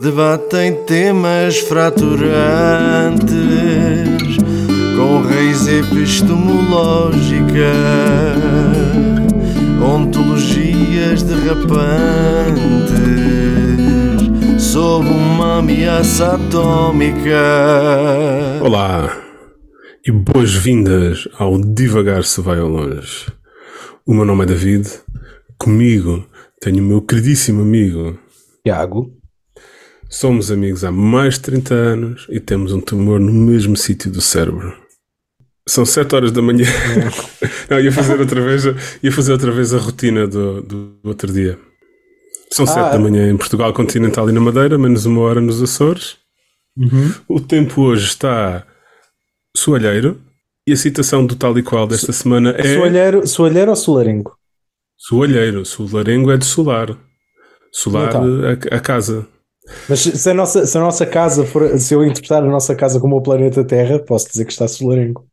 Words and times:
Debatem 0.00 0.84
temas 0.84 1.58
fraturantes 1.58 3.28
com 4.96 5.20
raiz 5.20 5.68
epistemológica, 5.68 7.74
ontologias 9.84 11.22
derrapantes 11.22 11.92
sob 14.58 15.06
uma 15.08 15.58
ameaça 15.58 16.36
atômica. 16.36 17.36
Olá 18.62 19.14
e 20.04 20.10
boas-vindas 20.10 21.28
ao 21.38 21.58
Divagar 21.58 22.24
se 22.24 22.40
vai 22.40 22.58
ao 22.58 22.68
longe. 22.68 23.26
O 24.06 24.14
meu 24.14 24.24
nome 24.24 24.44
é 24.44 24.46
David, 24.46 24.88
comigo 25.58 26.26
tenho 26.60 26.82
o 26.82 26.86
meu 26.86 27.02
queridíssimo 27.02 27.60
amigo 27.60 28.18
Tiago. 28.64 29.21
Somos 30.12 30.50
amigos 30.52 30.84
há 30.84 30.92
mais 30.92 31.34
de 31.34 31.40
30 31.40 31.74
anos 31.74 32.26
e 32.28 32.38
temos 32.38 32.70
um 32.72 32.80
tumor 32.80 33.18
no 33.18 33.32
mesmo 33.32 33.74
sítio 33.76 34.10
do 34.10 34.20
cérebro. 34.20 34.76
São 35.66 35.86
7 35.86 36.14
horas 36.14 36.32
da 36.32 36.42
manhã. 36.42 36.66
Não, 37.70 37.80
ia 37.80 37.90
fazer 37.90 38.20
outra 38.20 38.40
vez, 38.42 38.64
ia 39.02 39.10
fazer 39.12 39.32
outra 39.32 39.50
vez 39.50 39.72
a 39.72 39.78
rotina 39.78 40.26
do, 40.26 40.60
do 40.60 40.98
outro 41.04 41.32
dia. 41.32 41.58
São 42.50 42.66
7 42.66 42.78
Ah. 42.78 42.88
da 42.90 42.98
manhã 42.98 43.30
em 43.30 43.36
Portugal 43.38 43.72
continental 43.72 44.28
e 44.28 44.32
na 44.32 44.40
Madeira, 44.40 44.76
menos 44.76 45.06
uma 45.06 45.22
hora 45.22 45.40
nos 45.40 45.62
Açores. 45.62 46.18
Uhum. 46.76 47.12
O 47.28 47.40
tempo 47.40 47.80
hoje 47.82 48.06
está 48.06 48.66
soalheiro 49.56 50.20
e 50.66 50.72
a 50.72 50.76
citação 50.76 51.24
do 51.24 51.36
tal 51.36 51.56
e 51.58 51.62
qual 51.62 51.86
desta 51.86 52.12
semana 52.12 52.54
é 52.58 52.74
Soalheiro, 52.76 53.26
soalheiro 53.26 53.70
ou 53.70 53.76
solarengo? 53.76 54.36
soalheiro. 54.98 55.64
Solarengo 55.64 56.30
é 56.30 56.36
de 56.36 56.44
solar. 56.44 56.98
Solar 57.72 58.08
Então. 58.08 58.24
a, 58.72 58.76
a 58.76 58.80
casa. 58.80 59.26
Mas 59.88 60.00
se 60.00 60.30
a 60.30 60.34
nossa, 60.34 60.66
se 60.66 60.76
a 60.76 60.80
nossa 60.80 61.06
casa 61.06 61.44
for, 61.46 61.78
se 61.78 61.94
eu 61.94 62.04
interpretar 62.04 62.42
a 62.42 62.46
nossa 62.46 62.74
casa 62.74 62.98
como 62.98 63.16
o 63.16 63.22
planeta 63.22 63.64
Terra, 63.64 63.98
posso 63.98 64.28
dizer 64.28 64.44
que 64.44 64.52
está 64.52 64.66
solarengo. 64.66 65.26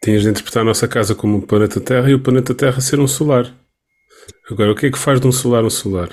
Tens 0.00 0.22
de 0.22 0.28
interpretar 0.30 0.62
a 0.62 0.66
nossa 0.66 0.88
casa 0.88 1.14
como 1.14 1.38
o 1.38 1.42
planeta 1.46 1.80
Terra 1.80 2.10
e 2.10 2.14
o 2.14 2.22
planeta 2.22 2.54
Terra 2.54 2.80
ser 2.80 2.98
um 2.98 3.06
solar. 3.06 3.54
Agora, 4.50 4.72
o 4.72 4.74
que 4.74 4.86
é 4.86 4.90
que 4.90 4.98
faz 4.98 5.20
de 5.20 5.26
um 5.26 5.32
solar 5.32 5.64
um 5.64 5.70
solar? 5.70 6.08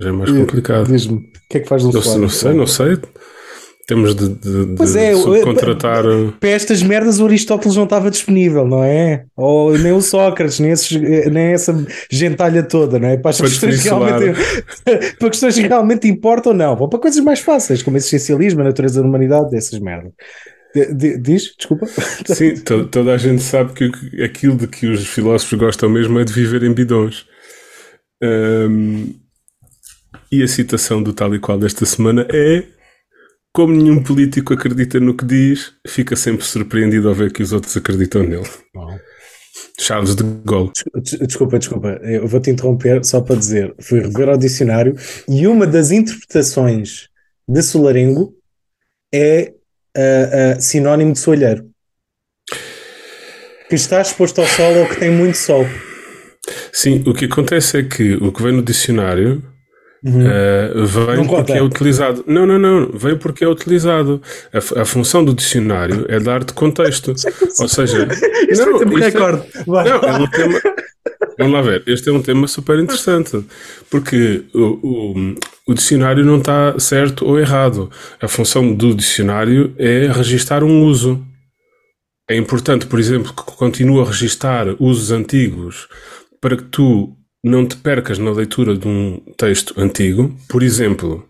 Já 0.00 0.10
é 0.10 0.12
mais 0.12 0.30
complicado. 0.30 0.86
Diz-me, 0.86 1.18
o 1.18 1.22
que 1.48 1.58
é 1.58 1.60
que 1.60 1.68
faz 1.68 1.82
de 1.82 1.88
um 1.88 1.92
Não, 1.92 2.02
solar? 2.02 2.18
não 2.18 2.28
sei, 2.28 2.52
não 2.52 2.66
sei. 2.66 2.98
Temos 3.86 4.16
de, 4.16 4.28
de, 4.30 4.74
de 4.74 4.98
é, 4.98 5.14
subcontratar. 5.14 6.02
Para 6.40 6.48
estas 6.50 6.82
merdas 6.82 7.20
o 7.20 7.26
Aristóteles 7.26 7.76
não 7.76 7.84
estava 7.84 8.10
disponível, 8.10 8.66
não 8.66 8.82
é? 8.82 9.26
Ou 9.36 9.78
nem 9.78 9.92
o 9.92 10.00
Sócrates, 10.02 10.58
nem, 10.58 10.72
esses- 10.72 10.90
nem 11.30 11.52
essa 11.52 11.86
gentalha 12.10 12.64
toda, 12.64 12.98
não 12.98 13.06
é? 13.08 13.16
Para 13.16 13.32
Para 13.36 13.46
questões, 13.46 13.80
realmente, 13.84 14.40
para 15.20 15.30
questões 15.30 15.54
que 15.54 15.68
realmente 15.68 16.08
importam, 16.08 16.52
não. 16.52 16.76
Ou 16.76 16.88
para 16.88 16.98
coisas 16.98 17.22
mais 17.22 17.38
fáceis, 17.38 17.80
como 17.80 17.96
existencialismo, 17.96 18.60
a 18.60 18.64
natureza 18.64 19.00
da 19.00 19.06
humanidade, 19.06 19.50
dessas 19.50 19.78
merdas. 19.78 20.10
D- 20.74 21.16
Diz? 21.18 21.54
Desculpa. 21.56 21.86
Sim, 22.26 22.54
to- 22.56 22.86
toda 22.88 23.14
a 23.14 23.16
gente 23.16 23.40
sabe 23.42 23.72
que 23.72 24.20
aquilo 24.22 24.56
de 24.56 24.66
que 24.66 24.88
os 24.88 25.06
filósofos 25.06 25.58
gostam 25.58 25.88
mesmo 25.88 26.18
é 26.18 26.24
de 26.24 26.32
viver 26.32 26.64
em 26.64 26.72
bidões. 26.72 27.24
Ahm, 28.20 29.14
e 30.32 30.42
a 30.42 30.48
citação 30.48 31.00
do 31.02 31.12
tal 31.12 31.32
e 31.34 31.38
qual 31.38 31.56
desta 31.56 31.86
semana 31.86 32.26
é: 32.32 32.64
Como 33.56 33.72
nenhum 33.72 34.02
político 34.02 34.52
acredita 34.52 35.00
no 35.00 35.16
que 35.16 35.24
diz, 35.24 35.72
fica 35.88 36.14
sempre 36.14 36.44
surpreendido 36.44 37.08
ao 37.08 37.14
ver 37.14 37.32
que 37.32 37.42
os 37.42 37.54
outros 37.54 37.74
acreditam 37.74 38.22
nele. 38.22 38.46
Charles 39.80 40.14
de 40.14 40.24
Gaulle. 40.44 40.72
Des- 40.94 41.18
Desculpa, 41.20 41.58
desculpa, 41.58 41.98
eu 42.02 42.26
vou 42.28 42.38
te 42.38 42.50
interromper 42.50 43.02
só 43.02 43.22
para 43.22 43.34
dizer, 43.36 43.74
fui 43.80 44.00
rever 44.00 44.28
ao 44.28 44.36
dicionário 44.36 44.94
e 45.26 45.46
uma 45.46 45.66
das 45.66 45.90
interpretações 45.90 47.08
de 47.48 47.62
solarengo 47.62 48.34
é 49.10 49.54
ah, 49.96 50.56
ah, 50.56 50.60
sinónimo 50.60 51.14
de 51.14 51.18
soalheiro. 51.18 51.66
Que 53.70 53.74
está 53.74 54.02
exposto 54.02 54.38
ao 54.42 54.46
sol 54.46 54.80
ou 54.80 54.86
que 54.86 55.00
tem 55.00 55.10
muito 55.10 55.38
sol. 55.38 55.64
Sim, 56.74 57.02
o 57.06 57.14
que 57.14 57.24
acontece 57.24 57.78
é 57.78 57.82
que 57.82 58.16
o 58.16 58.30
que 58.30 58.42
vem 58.42 58.52
no 58.52 58.62
dicionário 58.62 59.42
eh, 60.04 60.72
vem 60.74 61.16
Não 61.16 61.26
porque 61.26 61.36
conta. 61.36 61.52
é 61.52 61.62
utilizado. 61.62 62.24
Não, 62.26 62.46
não, 62.46 62.58
não, 62.58 62.90
vem 62.92 63.16
porque 63.16 63.44
é 63.44 63.48
utilizado. 63.48 64.20
A, 64.52 64.82
a 64.82 64.84
função 64.84 65.24
do 65.24 65.34
dicionário 65.34 66.04
é 66.08 66.20
dar-te 66.20 66.52
contexto. 66.52 67.14
Ou 67.60 67.68
seja, 67.68 68.06
Isto 68.48 68.66
não, 68.66 68.98
é-. 68.98 69.10
Vai. 69.66 69.88
Não, 69.88 70.00
é 70.00 70.18
um 70.18 70.30
tema. 70.30 70.60
Vamos 71.38 71.52
lá 71.52 71.60
ver, 71.60 71.82
este 71.86 72.08
é 72.08 72.12
um 72.12 72.22
tema 72.22 72.48
super 72.48 72.78
interessante 72.78 73.44
porque 73.90 74.44
o, 74.54 74.78
o, 74.82 75.34
o 75.68 75.74
dicionário 75.74 76.24
não 76.24 76.38
está 76.38 76.78
certo 76.78 77.26
ou 77.26 77.38
errado. 77.38 77.90
A 78.20 78.26
função 78.26 78.74
do 78.74 78.94
dicionário 78.94 79.74
é 79.78 80.10
registar 80.10 80.64
um 80.64 80.84
uso. 80.84 81.22
É 82.28 82.36
importante, 82.36 82.86
por 82.86 82.98
exemplo, 82.98 83.32
que 83.34 83.42
continue 83.42 84.00
a 84.00 84.04
registar 84.04 84.66
usos 84.80 85.10
antigos 85.10 85.86
para 86.40 86.56
que 86.56 86.64
tu 86.64 87.15
não 87.46 87.64
te 87.64 87.76
percas 87.76 88.18
na 88.18 88.32
leitura 88.32 88.76
de 88.76 88.88
um 88.88 89.22
texto 89.38 89.80
antigo. 89.80 90.34
Por 90.48 90.64
exemplo, 90.64 91.24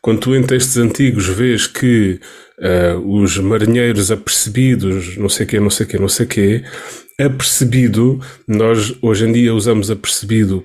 quando 0.00 0.20
tu 0.20 0.36
em 0.36 0.42
textos 0.42 0.76
antigos 0.76 1.26
vês 1.26 1.66
que 1.66 2.20
ah, 2.60 2.96
os 3.04 3.36
marinheiros 3.38 4.12
apercebidos, 4.12 5.16
não 5.16 5.28
sei 5.28 5.44
quê, 5.44 5.58
não 5.58 5.68
sei 5.68 5.84
quê, 5.84 5.98
não 5.98 6.08
sei 6.08 6.24
quê, 6.26 6.64
apercebido, 7.18 8.20
nós 8.46 8.96
hoje 9.02 9.26
em 9.26 9.32
dia 9.32 9.52
usamos 9.52 9.90
apercebido 9.90 10.64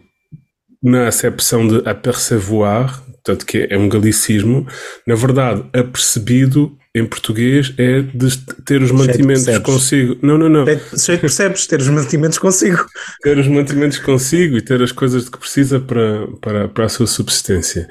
na 0.83 1.07
acepção 1.07 1.67
de 1.67 1.77
apercevoir, 1.89 3.01
portanto 3.05 3.43
que 3.43 3.67
é 3.71 3.77
um 3.77 3.89
galicismo, 3.89 4.67
na 5.07 5.15
verdade, 5.15 5.63
apercebido 5.73 6.77
em 6.93 7.05
português 7.05 7.73
é 7.77 8.01
de 8.01 8.37
ter 8.65 8.81
os 8.81 8.91
mantimentos 8.91 9.57
consigo. 9.59 10.17
Não, 10.21 10.37
não, 10.37 10.49
não. 10.49 10.65
Sei 10.93 11.15
que 11.15 11.21
percebes 11.21 11.65
ter 11.65 11.79
os 11.79 11.87
mantimentos 11.87 12.37
consigo. 12.37 12.85
Ter 13.23 13.37
os 13.37 13.47
mantimentos 13.47 13.97
consigo 13.99 14.57
e 14.57 14.61
ter 14.61 14.81
as 14.81 14.91
coisas 14.91 15.25
de 15.25 15.31
que 15.31 15.37
precisa 15.37 15.79
para, 15.79 16.27
para, 16.41 16.67
para 16.67 16.85
a 16.85 16.89
sua 16.89 17.07
subsistência. 17.07 17.87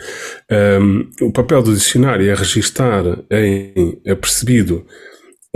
Um, 0.80 1.08
o 1.22 1.32
papel 1.32 1.62
do 1.62 1.74
dicionário 1.74 2.28
é 2.30 2.34
registar 2.34 3.04
em 3.30 3.98
apercebido 4.06 4.84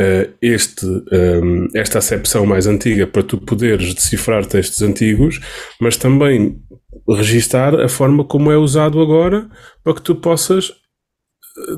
uh, 0.01 0.33
este, 0.41 0.87
um, 0.87 1.69
esta 1.75 1.99
acepção 1.99 2.47
mais 2.47 2.67
antiga 2.67 3.07
para 3.07 3.23
tu 3.23 3.37
poderes 3.37 3.93
decifrar 3.93 4.47
textos 4.47 4.81
antigos, 4.81 5.39
mas 5.79 5.99
também 5.99 6.59
registar 7.11 7.79
a 7.79 7.89
forma 7.91 8.25
como 8.25 8.51
é 8.51 8.57
usado 8.57 9.03
agora 9.03 9.51
para 9.83 9.95
que 9.95 10.01
tu 10.01 10.15
possas 10.15 10.73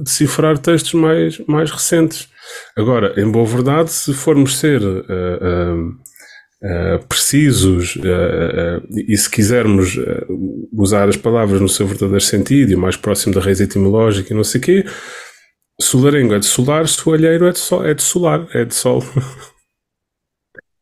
decifrar 0.03 0.59
textos 0.59 0.94
mais, 0.94 1.38
mais 1.47 1.70
recentes. 1.70 2.28
Agora, 2.76 3.19
em 3.20 3.31
boa 3.31 3.47
verdade, 3.47 3.91
se 3.91 4.14
formos 4.14 4.59
ser 4.59 4.82
uh, 4.82 5.91
uh, 5.91 7.06
precisos 7.09 7.98
e 9.09 9.16
se 9.16 9.28
quisermos 9.28 9.98
usar 10.72 11.09
as 11.09 11.16
palavras 11.16 11.60
no 11.60 11.69
seu 11.69 11.87
verdadeiro 11.87 12.20
sentido 12.20 12.72
e 12.72 12.76
mais 12.76 12.97
próximo 12.97 13.34
da 13.34 13.41
raiz 13.41 13.60
etimológica 13.60 14.32
e 14.32 14.37
não 14.37 14.44
sei 14.44 14.60
o 14.60 14.64
quê, 14.64 14.84
solarengo 15.81 16.34
é 16.34 16.38
de 16.38 16.47
solar, 16.47 16.88
soalheiro 16.88 17.47
é 17.47 17.53
de, 17.53 17.58
sol, 17.58 17.84
é 17.84 17.94
de 17.94 18.03
solar, 18.03 18.48
é 18.54 18.64
de 18.64 18.75
sol. 18.75 19.03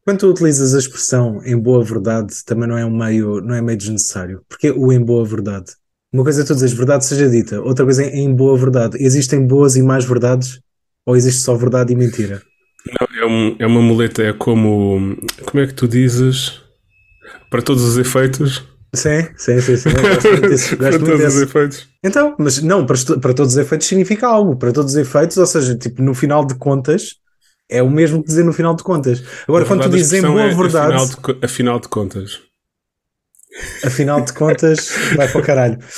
Quando 0.05 0.19
tu 0.19 0.28
utilizas 0.28 0.75
a 0.75 0.78
expressão 0.78 1.43
em 1.44 1.56
boa 1.56 1.82
verdade, 1.82 2.44
também 2.44 2.69
não 2.69 2.76
é 2.76 2.84
um 2.84 2.94
meio, 2.94 3.41
não 3.41 3.55
é 3.55 3.62
meio 3.62 3.78
desnecessário. 3.78 4.44
Porque 4.49 4.71
o 4.71 4.93
em 4.93 5.03
boa 5.03 5.25
verdade. 5.25 5.72
Uma 6.14 6.22
coisa 6.22 6.42
é 6.42 6.44
tu 6.44 6.54
dizeres 6.54 6.76
verdade 6.76 7.04
seja 7.04 7.28
dita, 7.28 7.60
outra 7.60 7.84
coisa 7.84 8.04
é 8.04 8.16
em 8.16 8.32
boa 8.32 8.56
verdade. 8.56 8.97
Existem 9.00 9.44
boas 9.44 9.75
e 9.75 9.82
más 9.82 10.04
verdades? 10.04 10.60
Ou 11.04 11.16
existe 11.16 11.42
só 11.42 11.56
verdade 11.56 11.92
e 11.92 11.97
mentira? 11.97 12.41
Não, 12.86 13.20
é, 13.20 13.26
um, 13.26 13.56
é 13.58 13.66
uma 13.66 13.82
muleta, 13.82 14.22
é 14.22 14.32
como. 14.32 15.16
Como 15.44 15.60
é 15.60 15.66
que 15.66 15.75
tu 15.75 15.88
dizes? 15.88 16.62
Para 17.50 17.60
todos 17.60 17.82
os 17.82 17.98
efeitos. 17.98 18.62
Sim, 18.94 19.26
sim, 19.36 19.60
sim. 19.60 19.76
sim. 19.76 19.91
Gosto 19.91 20.28
muito 20.28 20.47
desse, 20.48 20.76
para 20.76 20.91
gosto 20.92 21.04
todos 21.04 21.34
os 21.34 21.42
efeitos. 21.42 21.88
Então, 22.04 22.36
mas 22.38 22.62
não, 22.62 22.86
para, 22.86 22.96
para 23.20 23.34
todos 23.34 23.54
os 23.54 23.58
efeitos 23.58 23.88
significa 23.88 24.28
algo. 24.28 24.55
Para 24.55 24.70
todos 24.70 24.93
os 24.93 24.96
efeitos, 24.96 25.37
ou 25.37 25.46
seja, 25.46 25.75
tipo, 25.75 26.00
no 26.00 26.14
final 26.14 26.46
de 26.46 26.55
contas, 26.55 27.17
é 27.69 27.82
o 27.82 27.90
mesmo 27.90 28.20
que 28.20 28.28
dizer 28.28 28.44
no 28.44 28.52
final 28.52 28.76
de 28.76 28.84
contas. 28.84 29.20
Agora, 29.49 29.64
quando 29.64 29.82
tu 29.82 29.90
dizes 29.90 30.12
em 30.12 30.22
boa 30.22 30.43
é 30.43 30.55
verdade, 30.55 30.94
Afinal 30.94 31.06
de, 31.06 31.44
afinal 31.44 31.81
de 31.81 31.88
contas. 31.88 32.40
Afinal 33.85 34.21
de 34.23 34.33
contas, 34.33 34.91
vai 35.17 35.29
para 35.29 35.41
o 35.41 35.45
caralho. 35.45 35.79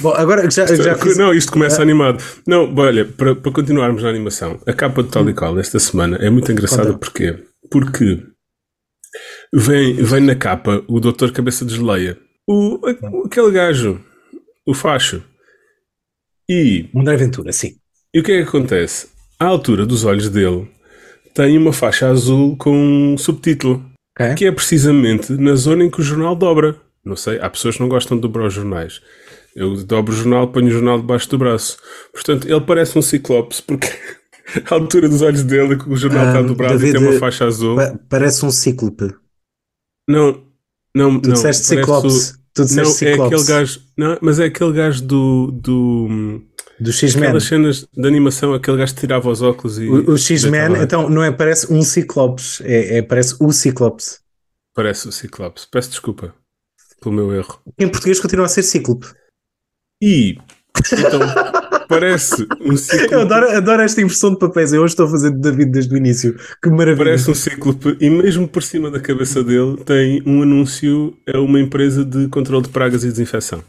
Bom, 0.00 0.14
agora 0.14 0.46
que 0.48 0.54
já, 0.54 0.64
já 0.66 0.94
fiz... 0.96 1.18
Não, 1.18 1.34
isto 1.34 1.52
começa 1.52 1.82
animado. 1.82 2.22
Não, 2.46 2.74
olha, 2.76 3.04
para, 3.04 3.34
para 3.36 3.52
continuarmos 3.52 4.02
na 4.02 4.08
animação, 4.08 4.58
a 4.66 4.72
capa 4.72 5.02
de 5.02 5.10
tal 5.10 5.28
e 5.28 5.34
qual 5.34 5.54
desta 5.54 5.78
semana 5.78 6.16
é 6.16 6.30
muito 6.30 6.50
engraçada 6.50 6.96
porquê? 6.96 7.38
Porque 7.70 8.22
vem, 9.52 9.94
vem 10.02 10.20
na 10.22 10.34
capa 10.34 10.82
o 10.88 10.98
Doutor 11.00 11.30
Cabeça 11.32 11.64
de 11.66 11.74
Geleia, 11.76 12.16
o- 12.48 12.80
aquele 13.26 13.50
gajo, 13.50 14.00
o 14.66 14.72
facho. 14.72 15.22
E, 16.48 16.88
André 16.96 17.16
Ventura, 17.16 17.52
sim. 17.52 17.74
e 18.14 18.20
o 18.20 18.22
que 18.22 18.32
é 18.32 18.42
que 18.42 18.48
acontece? 18.48 19.08
À 19.38 19.44
altura 19.46 19.84
dos 19.84 20.04
olhos 20.04 20.30
dele 20.30 20.68
tem 21.34 21.56
uma 21.58 21.72
faixa 21.72 22.08
azul 22.08 22.56
com 22.56 22.74
um 22.74 23.18
subtítulo, 23.18 23.84
Ok? 24.24 24.34
que 24.36 24.44
é 24.46 24.52
precisamente 24.52 25.32
na 25.32 25.54
zona 25.54 25.84
em 25.84 25.90
que 25.90 26.00
o 26.00 26.04
jornal 26.04 26.34
dobra. 26.36 26.76
Não 27.04 27.16
sei, 27.16 27.38
há 27.40 27.48
pessoas 27.48 27.76
que 27.76 27.80
não 27.80 27.88
gostam 27.88 28.16
de 28.16 28.22
dobrar 28.22 28.46
os 28.46 28.54
jornais. 28.54 29.00
Eu 29.56 29.74
dobro 29.84 30.12
o 30.12 30.16
jornal, 30.16 30.48
ponho 30.48 30.68
o 30.68 30.70
jornal 30.70 31.00
debaixo 31.00 31.28
do 31.30 31.38
braço. 31.38 31.76
Portanto, 32.12 32.46
ele 32.48 32.60
parece 32.60 32.98
um 32.98 33.02
ciclope 33.02 33.56
porque 33.66 33.88
a 34.70 34.74
altura 34.74 35.08
dos 35.08 35.22
olhos 35.22 35.42
dele, 35.42 35.78
o 35.86 35.96
jornal 35.96 36.26
está 36.26 36.38
Ah, 36.38 36.42
dobrado 36.42 36.74
David, 36.78 36.96
e 36.96 36.98
tem 37.00 37.08
uma 37.08 37.18
faixa 37.18 37.46
azul. 37.46 37.76
Pa- 37.76 37.98
parece 38.08 38.44
um 38.44 38.50
cíclope. 38.50 39.14
Não, 40.08 40.42
não, 40.94 41.18
Tu 41.20 41.28
não. 41.28 41.34
disseste 41.34 41.64
ciclopes. 41.66 42.38
Tu 42.54 42.62
o- 42.62 42.64
disseste 42.64 43.04
Não, 43.04 43.10
é 43.10 43.12
ciclopes. 43.12 43.40
aquele 43.42 43.58
gajo. 43.58 43.80
Não, 43.96 44.18
mas 44.20 44.38
é 44.40 44.44
aquele 44.44 44.72
gajo 44.72 45.02
do. 45.04 45.50
do 45.52 46.42
Do 46.80 46.92
X-Men. 46.92 47.24
aquelas 47.24 47.44
cenas 47.44 47.86
de 47.94 48.08
animação, 48.08 48.54
aquele 48.54 48.78
gajo 48.78 48.94
que 48.94 49.00
tirava 49.00 49.28
os 49.30 49.42
óculos 49.42 49.78
e. 49.78 49.86
O, 49.86 50.12
o 50.12 50.18
X-Men, 50.18 50.82
então, 50.82 51.10
não 51.10 51.22
é? 51.22 51.30
Parece 51.30 51.70
um 51.72 51.82
ciclopes. 51.82 52.60
É, 52.62 52.98
é- 52.98 53.02
parece 53.02 53.34
o 53.38 53.52
ciclopes. 53.52 54.20
Parece 54.74 55.08
o 55.08 55.12
Ciclopes. 55.12 55.66
Peço 55.66 55.90
desculpa 55.90 56.32
pelo 57.02 57.14
meu 57.14 57.34
erro. 57.34 57.58
Em 57.78 57.88
português 57.88 58.20
continua 58.20 58.46
a 58.46 58.48
ser 58.48 58.62
cíclope. 58.62 59.06
E. 60.02 60.38
Então, 60.92 61.20
parece 61.88 62.46
um 62.60 62.70
Eu 62.72 62.76
ciclope. 62.78 63.14
adoro, 63.14 63.50
adoro 63.50 63.82
esta 63.82 64.00
impressão 64.00 64.32
de 64.32 64.38
papéis. 64.38 64.72
Eu 64.72 64.82
hoje 64.82 64.92
estou 64.92 65.06
a 65.06 65.10
fazer 65.10 65.32
de 65.32 65.38
David 65.40 65.70
desde 65.72 65.92
o 65.92 65.96
início. 65.98 66.34
Que 66.62 66.70
maravilha. 66.70 66.96
Parece 67.04 67.30
um 67.30 67.34
cíclope 67.34 67.96
e 68.00 68.08
mesmo 68.08 68.46
por 68.48 68.62
cima 68.62 68.90
da 68.90 69.00
cabeça 69.00 69.42
dele 69.42 69.76
tem 69.84 70.22
um 70.24 70.42
anúncio 70.42 71.14
a 71.34 71.38
uma 71.40 71.60
empresa 71.60 72.04
de 72.04 72.28
controle 72.28 72.62
de 72.62 72.70
pragas 72.70 73.02
e 73.04 73.08
desinfecção. 73.08 73.62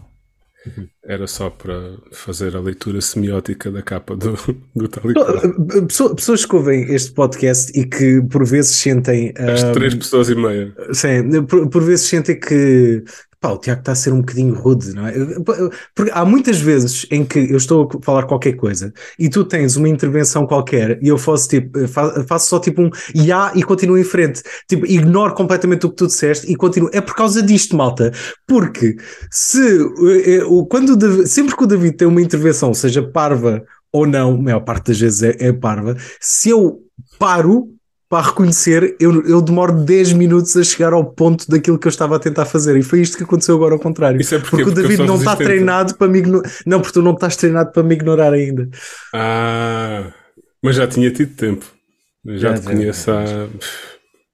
Era 1.04 1.26
só 1.28 1.50
para 1.50 1.98
fazer 2.12 2.56
a 2.56 2.60
leitura 2.60 3.02
semiótica 3.02 3.72
da 3.72 3.82
capa 3.82 4.16
do, 4.16 4.38
do 4.76 4.88
tal 4.88 5.10
e. 5.10 5.88
Pessoa- 5.88 6.16
Pessoas 6.16 6.46
que 6.46 6.56
ouvem 6.56 6.94
este 6.94 7.12
podcast 7.14 7.72
e 7.80 7.86
que 7.86 8.22
por 8.30 8.46
vezes 8.46 8.72
sentem. 8.72 9.34
As 9.38 9.64
ah, 9.64 9.72
três 9.72 9.96
pessoas 9.96 10.30
e 10.30 10.36
meia. 10.36 10.74
Sim, 10.94 11.44
por, 11.44 11.68
por 11.70 11.84
vezes 11.84 12.06
sentem 12.06 12.40
que 12.40 13.04
pá, 13.42 13.50
o 13.50 13.58
Tiago 13.58 13.82
está 13.82 13.92
a 13.94 13.96
ser 13.96 14.14
um 14.14 14.20
bocadinho 14.20 14.54
rude, 14.54 14.94
não 14.94 15.08
é? 15.08 15.14
Porque 15.96 16.12
há 16.14 16.24
muitas 16.24 16.60
vezes 16.60 17.08
em 17.10 17.26
que 17.26 17.40
eu 17.40 17.58
estou 17.58 17.90
a 18.00 18.06
falar 18.06 18.24
qualquer 18.28 18.54
coisa 18.54 18.94
e 19.18 19.28
tu 19.30 19.44
tens 19.44 19.76
uma 19.76 19.90
intervenção 19.90 20.46
qualquer 20.46 21.00
e 21.02 21.08
eu 21.08 21.18
faço, 21.18 21.50
tipo, 21.50 21.88
fa- 21.88 22.24
faço 22.26 22.48
só 22.50 22.60
tipo 22.60 22.84
um 22.84 22.90
ya 23.16 23.52
e 23.56 23.64
continuo 23.64 23.98
em 23.98 24.04
frente. 24.04 24.44
Tipo, 24.68 24.86
ignoro 24.86 25.34
completamente 25.34 25.86
o 25.88 25.90
que 25.90 25.96
tu 25.96 26.06
disseste 26.08 26.50
e 26.52 26.56
continuo. 26.56 26.90
É 26.94 27.02
por 27.02 27.16
causa 27.16 27.42
disto, 27.42 27.76
malta. 27.76 28.12
Porque 28.48 28.96
se 29.32 29.60
eh, 29.60 30.38
eh, 30.38 30.44
quando 30.70 30.92
o 30.92 30.96
Davi- 30.96 31.28
sempre 31.28 31.56
que 31.58 31.64
o 31.64 31.68
David 31.68 31.98
tem 31.98 32.08
uma 32.08 32.22
intervenção, 32.22 32.74
seja 32.76 33.02
parva 33.02 33.64
ou 33.92 34.06
não, 34.06 34.36
a 34.36 34.42
maior 34.42 34.60
parte 34.62 34.88
das 34.90 35.00
vezes 35.00 35.24
é, 35.24 35.36
é 35.40 35.52
parva, 35.52 35.98
se 36.20 36.50
eu 36.50 36.80
paro 37.18 37.70
para 38.12 38.28
reconhecer, 38.28 38.98
eu, 39.00 39.26
eu 39.26 39.42
demoro 39.42 39.72
10 39.72 40.12
minutos 40.12 40.58
a 40.58 40.64
chegar 40.66 40.92
ao 40.92 41.06
ponto 41.06 41.50
daquilo 41.50 41.80
que 41.80 41.88
eu 41.88 41.90
estava 41.90 42.18
a 42.18 42.20
tentar 42.20 42.44
fazer. 42.44 42.76
E 42.76 42.84
foi 42.84 43.00
isto 43.00 43.16
que 43.16 43.24
aconteceu 43.24 43.56
agora 43.56 43.74
ao 43.74 43.80
contrário. 43.80 44.20
Isso 44.20 44.36
é 44.36 44.40
porque, 44.40 44.58
porque 44.58 44.64
o 44.64 44.74
porque 44.74 44.80
eu 44.82 44.84
David 44.84 45.08
não 45.08 45.16
está 45.16 45.34
treinado 45.34 45.96
para 45.96 46.10
me 46.10 46.20
ignorar. 46.20 46.52
Não, 46.66 46.82
porque 46.82 46.94
tu 46.94 47.02
não 47.02 47.14
estás 47.14 47.38
treinado 47.38 47.72
para 47.72 47.84
me 47.84 47.96
ignorar 47.96 48.34
ainda. 48.34 48.70
Ah, 49.14 50.12
mas 50.62 50.76
já 50.76 50.86
tinha 50.88 51.10
tido 51.10 51.34
tempo. 51.38 51.66
Eu 52.26 52.38
já, 52.38 52.50
Já, 52.54 52.60
te 52.60 52.66
conheço 52.66 53.12
há. 53.12 53.48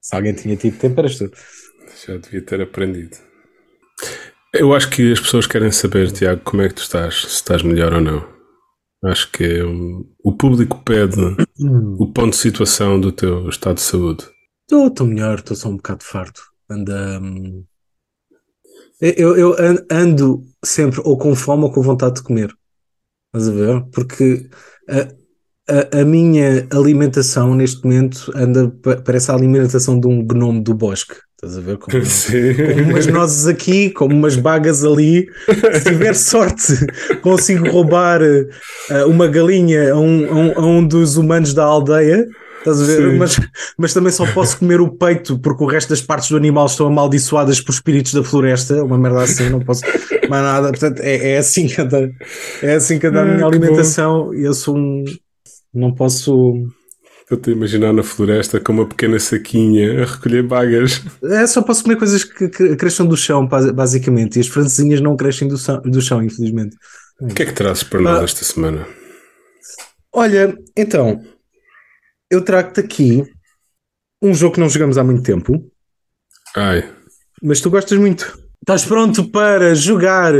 Se 0.00 0.16
alguém 0.16 0.32
tinha 0.32 0.56
tido 0.56 0.76
tempo, 0.76 0.98
eras 0.98 1.16
tu. 1.16 1.30
Já 2.04 2.16
devia 2.16 2.42
ter 2.42 2.60
aprendido. 2.60 3.16
Eu 4.52 4.74
acho 4.74 4.90
que 4.90 5.12
as 5.12 5.20
pessoas 5.20 5.46
querem 5.46 5.70
saber, 5.70 6.10
Tiago, 6.10 6.40
como 6.42 6.62
é 6.62 6.68
que 6.68 6.74
tu 6.74 6.82
estás, 6.82 7.20
se 7.20 7.26
estás 7.28 7.62
melhor 7.62 7.92
ou 7.94 8.00
não. 8.00 8.37
Acho 9.04 9.30
que 9.30 9.44
é 9.44 9.64
o 9.64 10.32
público 10.36 10.82
pede 10.84 11.20
o 11.98 12.12
ponto 12.12 12.30
de 12.30 12.36
situação 12.36 13.00
do 13.00 13.12
teu 13.12 13.48
estado 13.48 13.76
de 13.76 13.82
saúde. 13.82 14.24
Estou 14.70 15.06
melhor, 15.06 15.38
estou 15.38 15.56
só 15.56 15.68
um 15.68 15.76
bocado 15.76 16.04
farto. 16.04 16.42
Anda. 16.68 17.20
hum, 17.22 17.64
Eu, 19.00 19.36
eu 19.36 19.52
an- 19.58 19.84
ando 19.90 20.42
sempre 20.64 21.00
ou 21.04 21.16
com 21.16 21.34
fome 21.34 21.64
ou 21.64 21.72
com 21.72 21.80
vontade 21.80 22.16
de 22.16 22.22
comer. 22.22 22.52
Estás 23.34 23.48
a 23.48 23.52
ver? 23.52 23.84
Porque 23.92 24.48
a, 24.88 25.98
a, 25.98 26.00
a 26.00 26.04
minha 26.04 26.66
alimentação 26.72 27.54
neste 27.54 27.82
momento 27.84 28.32
anda, 28.34 28.68
pa- 28.82 29.00
parece 29.00 29.30
a 29.30 29.34
alimentação 29.34 30.00
de 30.00 30.08
um 30.08 30.26
gnomo 30.26 30.62
do 30.62 30.74
bosque. 30.74 31.14
Estás 31.40 31.56
a 31.56 31.60
ver? 31.60 31.78
Como, 31.78 31.96
como 32.02 32.90
umas 32.90 33.06
nozes 33.06 33.46
aqui, 33.46 33.90
como 33.90 34.12
umas 34.12 34.34
bagas 34.34 34.84
ali. 34.84 35.28
Se 35.74 35.84
tiver 35.84 36.14
sorte, 36.16 36.74
consigo 37.22 37.70
roubar 37.70 38.20
eh, 38.20 39.04
uma 39.04 39.28
galinha 39.28 39.92
a 39.92 39.96
um, 39.96 40.26
a 40.28 40.34
um, 40.34 40.52
a 40.56 40.66
um 40.66 40.86
dos 40.86 41.16
humanos 41.16 41.54
da 41.54 41.64
aldeia. 41.64 42.26
Estás 42.58 42.82
a 42.82 42.84
ver? 42.86 43.12
Sim. 43.12 43.16
Mas, 43.18 43.40
mas 43.78 43.94
também 43.94 44.10
só 44.10 44.26
posso 44.32 44.58
comer 44.58 44.80
o 44.80 44.90
peito 44.90 45.38
porque 45.38 45.62
o 45.62 45.66
resto 45.68 45.90
das 45.90 46.02
partes 46.02 46.28
do 46.28 46.36
animal 46.36 46.66
estão 46.66 46.88
amaldiçoadas 46.88 47.60
por 47.60 47.70
espíritos 47.70 48.12
da 48.12 48.24
floresta. 48.24 48.82
Uma 48.82 48.98
merda 48.98 49.22
assim, 49.22 49.48
não 49.48 49.60
posso 49.60 49.82
mais 50.28 50.42
nada. 50.42 50.70
Portanto, 50.70 50.98
é, 50.98 51.34
é 51.34 51.38
assim 51.38 51.68
que 51.68 51.80
anda, 51.80 52.10
é 52.60 52.74
assim 52.74 52.98
que 52.98 53.06
anda 53.06 53.20
a 53.20 53.22
Ah, 53.22 53.26
minha 53.26 53.46
alimentação. 53.46 54.34
Eu 54.34 54.52
sou 54.52 54.76
um. 54.76 55.04
Não 55.72 55.94
posso. 55.94 56.68
Estou-te 57.30 57.50
a 57.50 57.52
imaginar 57.52 57.92
na 57.92 58.02
floresta 58.02 58.58
com 58.58 58.72
uma 58.72 58.86
pequena 58.88 59.18
saquinha 59.18 60.02
a 60.02 60.06
recolher 60.06 60.42
bagas. 60.42 61.02
É, 61.22 61.46
só 61.46 61.60
posso 61.60 61.82
comer 61.82 61.96
coisas 61.96 62.24
que, 62.24 62.48
que 62.48 62.74
cresçam 62.76 63.06
do 63.06 63.18
chão, 63.18 63.46
basi- 63.46 63.70
basicamente. 63.72 64.36
E 64.36 64.40
as 64.40 64.46
francesinhas 64.48 65.00
não 65.02 65.14
crescem 65.14 65.46
do, 65.46 65.58
chão- 65.58 65.82
do 65.82 66.00
chão, 66.00 66.22
infelizmente. 66.22 66.74
O 67.20 67.26
que 67.28 67.42
é 67.42 67.46
que 67.46 67.52
trazes 67.52 67.82
para 67.82 68.00
nós 68.00 68.20
Ah. 68.20 68.24
esta 68.24 68.44
semana? 68.46 68.86
Olha, 70.10 70.56
então, 70.74 71.22
eu 72.30 72.40
trago-te 72.42 72.80
aqui 72.80 73.22
um 74.22 74.32
jogo 74.32 74.54
que 74.54 74.60
não 74.60 74.68
jogamos 74.68 74.96
há 74.96 75.04
muito 75.04 75.22
tempo, 75.22 75.52
Ai, 76.56 76.90
mas 77.42 77.60
tu 77.60 77.68
gostas 77.70 77.98
muito. 77.98 78.38
Estás 78.62 78.84
pronto 78.86 79.30
para 79.30 79.74
jogar 79.74 80.32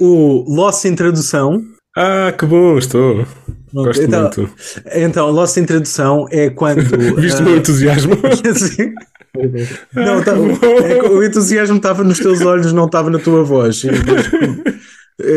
o 0.00 0.44
Lost 0.52 0.84
em 0.86 0.94
Tradução? 0.96 1.62
Ah, 1.96 2.32
que 2.32 2.44
bom, 2.44 2.78
estou. 2.78 3.26
Gosto 3.72 4.02
então, 4.02 4.22
muito. 4.22 4.50
então, 4.94 5.30
Lost 5.30 5.56
em 5.56 5.64
Tradução 5.64 6.26
é 6.30 6.50
quando. 6.50 6.82
Viste 7.20 7.38
o 7.38 7.42
ah, 7.42 7.44
meu 7.48 7.56
entusiasmo? 7.56 8.14
Sim. 8.54 8.92
Não, 9.92 10.18
Ah, 10.18 10.22
tá- 10.24 10.32
é 10.32 11.02
o 11.02 11.22
entusiasmo 11.22 11.76
estava 11.76 12.02
nos 12.02 12.18
teus 12.18 12.40
olhos, 12.40 12.72
não 12.72 12.86
estava 12.86 13.10
na 13.10 13.18
tua 13.18 13.42
voz. 13.42 13.82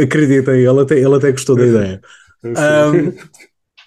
Acredita, 0.04 0.52
ele 0.56 0.80
até, 0.80 0.98
ele 1.00 1.16
até 1.16 1.32
gostou 1.32 1.56
da 1.56 1.66
ideia. 1.66 2.02
Um, 2.46 3.14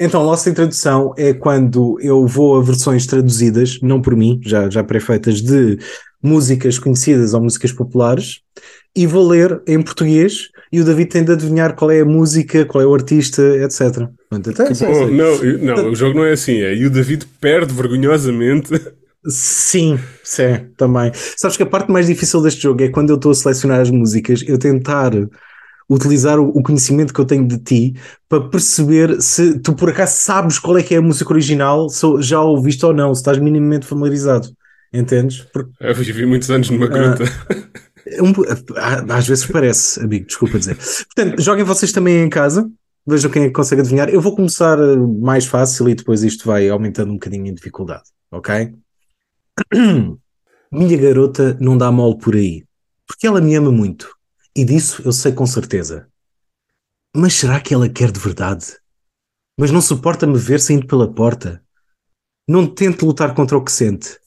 então, 0.01 0.23
Lost 0.23 0.47
em 0.47 0.55
tradução 0.55 1.15
é 1.17 1.33
quando 1.33 1.99
eu 2.01 2.27
vou 2.27 2.59
a 2.59 2.63
versões 2.63 3.07
traduzidas, 3.07 3.79
não 3.83 4.03
por 4.03 4.17
mim, 4.17 4.41
já, 4.45 4.69
já 4.69 4.83
pré-feitas, 4.83 5.41
de 5.41 5.79
músicas 6.23 6.79
conhecidas 6.79 7.35
ou 7.35 7.41
músicas 7.41 7.73
populares, 7.73 8.41
e 8.95 9.07
vou 9.07 9.27
ler 9.29 9.61
em 9.67 9.81
português 9.83 10.49
e 10.71 10.81
o 10.81 10.85
David 10.85 11.09
tem 11.11 11.25
de 11.25 11.33
adivinhar 11.33 11.75
qual 11.75 11.91
é 11.91 12.01
a 12.01 12.05
música, 12.05 12.65
qual 12.65 12.83
é 12.83 12.87
o 12.87 12.95
artista, 12.95 13.43
etc. 13.43 14.09
Portanto, 14.31 14.51
até- 14.63 14.73
Que 14.75 14.85
bom. 14.87 15.07
Não, 15.09 15.25
eu- 15.45 15.59
não, 15.59 15.91
o 15.91 15.95
jogo 15.95 16.19
não 16.19 16.25
é 16.25 16.33
assim. 16.33 16.61
É. 16.61 16.75
E 16.75 16.87
o 16.87 16.91
David 16.91 17.27
perde 17.41 17.73
vergonhosamente. 17.75 18.71
Sim, 19.29 19.99
sim, 20.25 20.67
também. 20.77 21.13
Sabes 21.37 21.57
que 21.57 21.63
a 21.63 21.67
parte 21.67 21.93
mais 21.93 22.07
difícil 22.07 22.43
deste 22.43 22.63
jogo 22.63 22.83
é 22.83 22.89
quando 22.89 23.11
eu 23.11 23.17
estou 23.17 23.31
a 23.31 23.35
selecionar 23.35 23.81
as 23.81 23.91
músicas, 23.91 24.43
eu 24.47 24.59
tentar 24.59 25.13
utilizar 25.89 26.41
o, 26.41 26.63
conhecimento 26.63 27.13
que 27.13 27.21
eu 27.21 27.25
tenho 27.25 27.47
de 27.47 27.59
ti 27.59 27.95
para 28.29 28.41
perceber 28.49 29.21
se 29.21 29.59
tu 29.61 29.75
por 29.75 29.91
acaso 29.91 30.15
sabes 30.17 30.59
qual 30.59 30.77
é 30.79 30.83
que 30.83 30.95
é 30.95 30.99
a 30.99 31.03
música 31.03 31.31
original, 31.33 31.89
se 31.89 32.05
já 32.21 32.39
a 32.39 32.43
ouviste 32.45 32.85
ou 32.87 32.93
não, 32.95 33.15
se 33.15 33.21
estás 33.21 33.39
minimamente 33.39 33.87
familiarizado. 33.87 34.49
Entendes? 34.93 35.41
Porque 35.53 35.71
Eu 35.81 35.95
vivi 35.95 36.27
muitos 36.27 36.51
anos 36.51 36.69
numa 36.71 36.87
Ah. 36.87 36.89
gruta. 36.89 37.25
é 37.25 37.92
um- 38.21 38.33
ah, 38.77 39.17
às 39.17 39.27
vezes 39.27 39.47
parece, 39.47 40.01
amigo, 40.01 40.27
desculpa 40.27 40.59
dizer. 40.59 40.77
Portanto, 40.77 41.41
joguem 41.41 41.65
vocês 41.65 41.93
também 41.93 42.23
em 42.23 42.29
casa, 42.29 42.71
vejam 43.07 43.31
quem 43.31 43.45
é 43.45 43.47
que 43.47 43.53
consegue 43.53 43.81
adivinhar. 43.81 44.09
Eu 44.09 44.21
vou 44.21 44.35
começar 44.35 44.79
eh, 44.79 44.97
mais 44.97 45.47
fácil 45.47 45.89
e 45.89 45.95
depois 45.95 46.23
isto 46.23 46.47
vai 46.47 46.69
aumentando 46.69 47.11
um 47.11 47.15
bocadinho 47.15 47.47
em 47.47 47.55
dificuldade, 47.55 48.05
ok? 48.31 48.75
Minha 50.73 50.97
garota 50.97 51.57
não 51.61 51.77
dá 51.77 51.93
mole 51.93 52.19
por 52.19 52.35
aí, 52.35 52.65
porque 53.07 53.27
ela 53.27 53.41
me 53.41 53.55
ama 53.55 53.71
muito, 53.71 54.09
e 54.57 54.65
disso 54.65 55.03
eu 55.05 55.13
sei 55.13 55.33
com 55.33 55.47
certeza. 55.47 56.09
Mas 57.15 57.35
será 57.35 57.61
que 57.61 57.75
ela 57.75 57.89
quer 57.89 58.11
de 58.11 58.19
verdade? 58.19 58.67
Mas 59.59 59.71
não 59.71 59.83
suporta 59.83 60.27
me 60.27 60.39
ver 60.39 60.61
saindo 60.61 60.87
pela 60.87 61.13
porta? 61.13 61.63
Não 62.49 62.67
tente 62.67 63.05
lutar 63.05 63.35
contra 63.35 63.57
o 63.57 63.63
que 63.63 63.71
sente, 63.71 64.19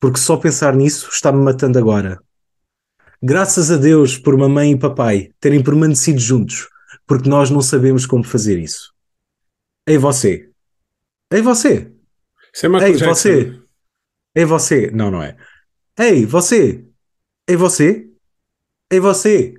porque 0.00 0.18
só 0.18 0.36
pensar 0.36 0.74
nisso 0.74 1.08
está-me 1.12 1.42
matando 1.42 1.78
agora. 1.78 2.20
Graças 3.24 3.70
a 3.70 3.76
Deus 3.76 4.18
por 4.18 4.36
mamãe 4.36 4.72
e 4.72 4.78
papai 4.78 5.30
terem 5.38 5.62
permanecido 5.62 6.18
juntos, 6.18 6.68
porque 7.06 7.28
nós 7.28 7.50
não 7.50 7.62
sabemos 7.62 8.04
como 8.04 8.24
fazer 8.24 8.58
isso. 8.58 8.92
Ei 9.86 9.96
você! 9.96 10.50
Ei 11.30 11.40
você! 11.40 11.92
Isso 12.52 12.66
é 12.66 12.68
Ei 12.68 12.92
Jackson. 12.94 13.04
você! 13.06 13.62
Ei 14.34 14.44
você! 14.44 14.90
Não, 14.90 15.08
não 15.08 15.22
é. 15.22 15.36
Ei 15.96 16.26
você! 16.26 16.84
Ei 17.46 17.54
você! 17.54 18.10
Ei 18.90 18.98
você! 18.98 19.54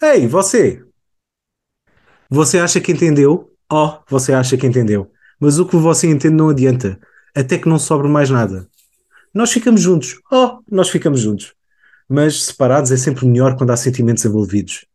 Ei 0.00 0.28
você! 0.28 0.84
Você 2.30 2.58
acha 2.60 2.80
que 2.80 2.92
entendeu? 2.92 3.52
Oh, 3.72 3.98
você 4.08 4.32
acha 4.32 4.56
que 4.56 4.68
entendeu. 4.68 5.10
Mas 5.40 5.58
o 5.58 5.66
que 5.66 5.76
você 5.76 6.06
entende 6.06 6.36
não 6.36 6.50
adianta, 6.50 7.00
até 7.34 7.58
que 7.58 7.68
não 7.68 7.78
sobre 7.78 8.06
mais 8.06 8.30
nada. 8.30 8.68
Nós 9.34 9.50
ficamos 9.50 9.80
juntos. 9.80 10.20
Oh, 10.30 10.60
nós 10.70 10.88
ficamos 10.90 11.20
juntos. 11.20 11.54
Mas 12.08 12.44
separados 12.44 12.90
é 12.92 12.96
sempre 12.96 13.26
melhor 13.26 13.56
quando 13.56 13.70
há 13.70 13.76
sentimentos 13.76 14.24
envolvidos. 14.24 14.86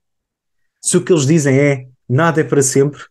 Se 0.82 0.98
o 0.98 1.04
que 1.04 1.12
eles 1.12 1.26
dizem 1.26 1.58
é 1.60 1.88
nada 2.08 2.42
é 2.42 2.44
para 2.44 2.62
sempre, 2.62 3.02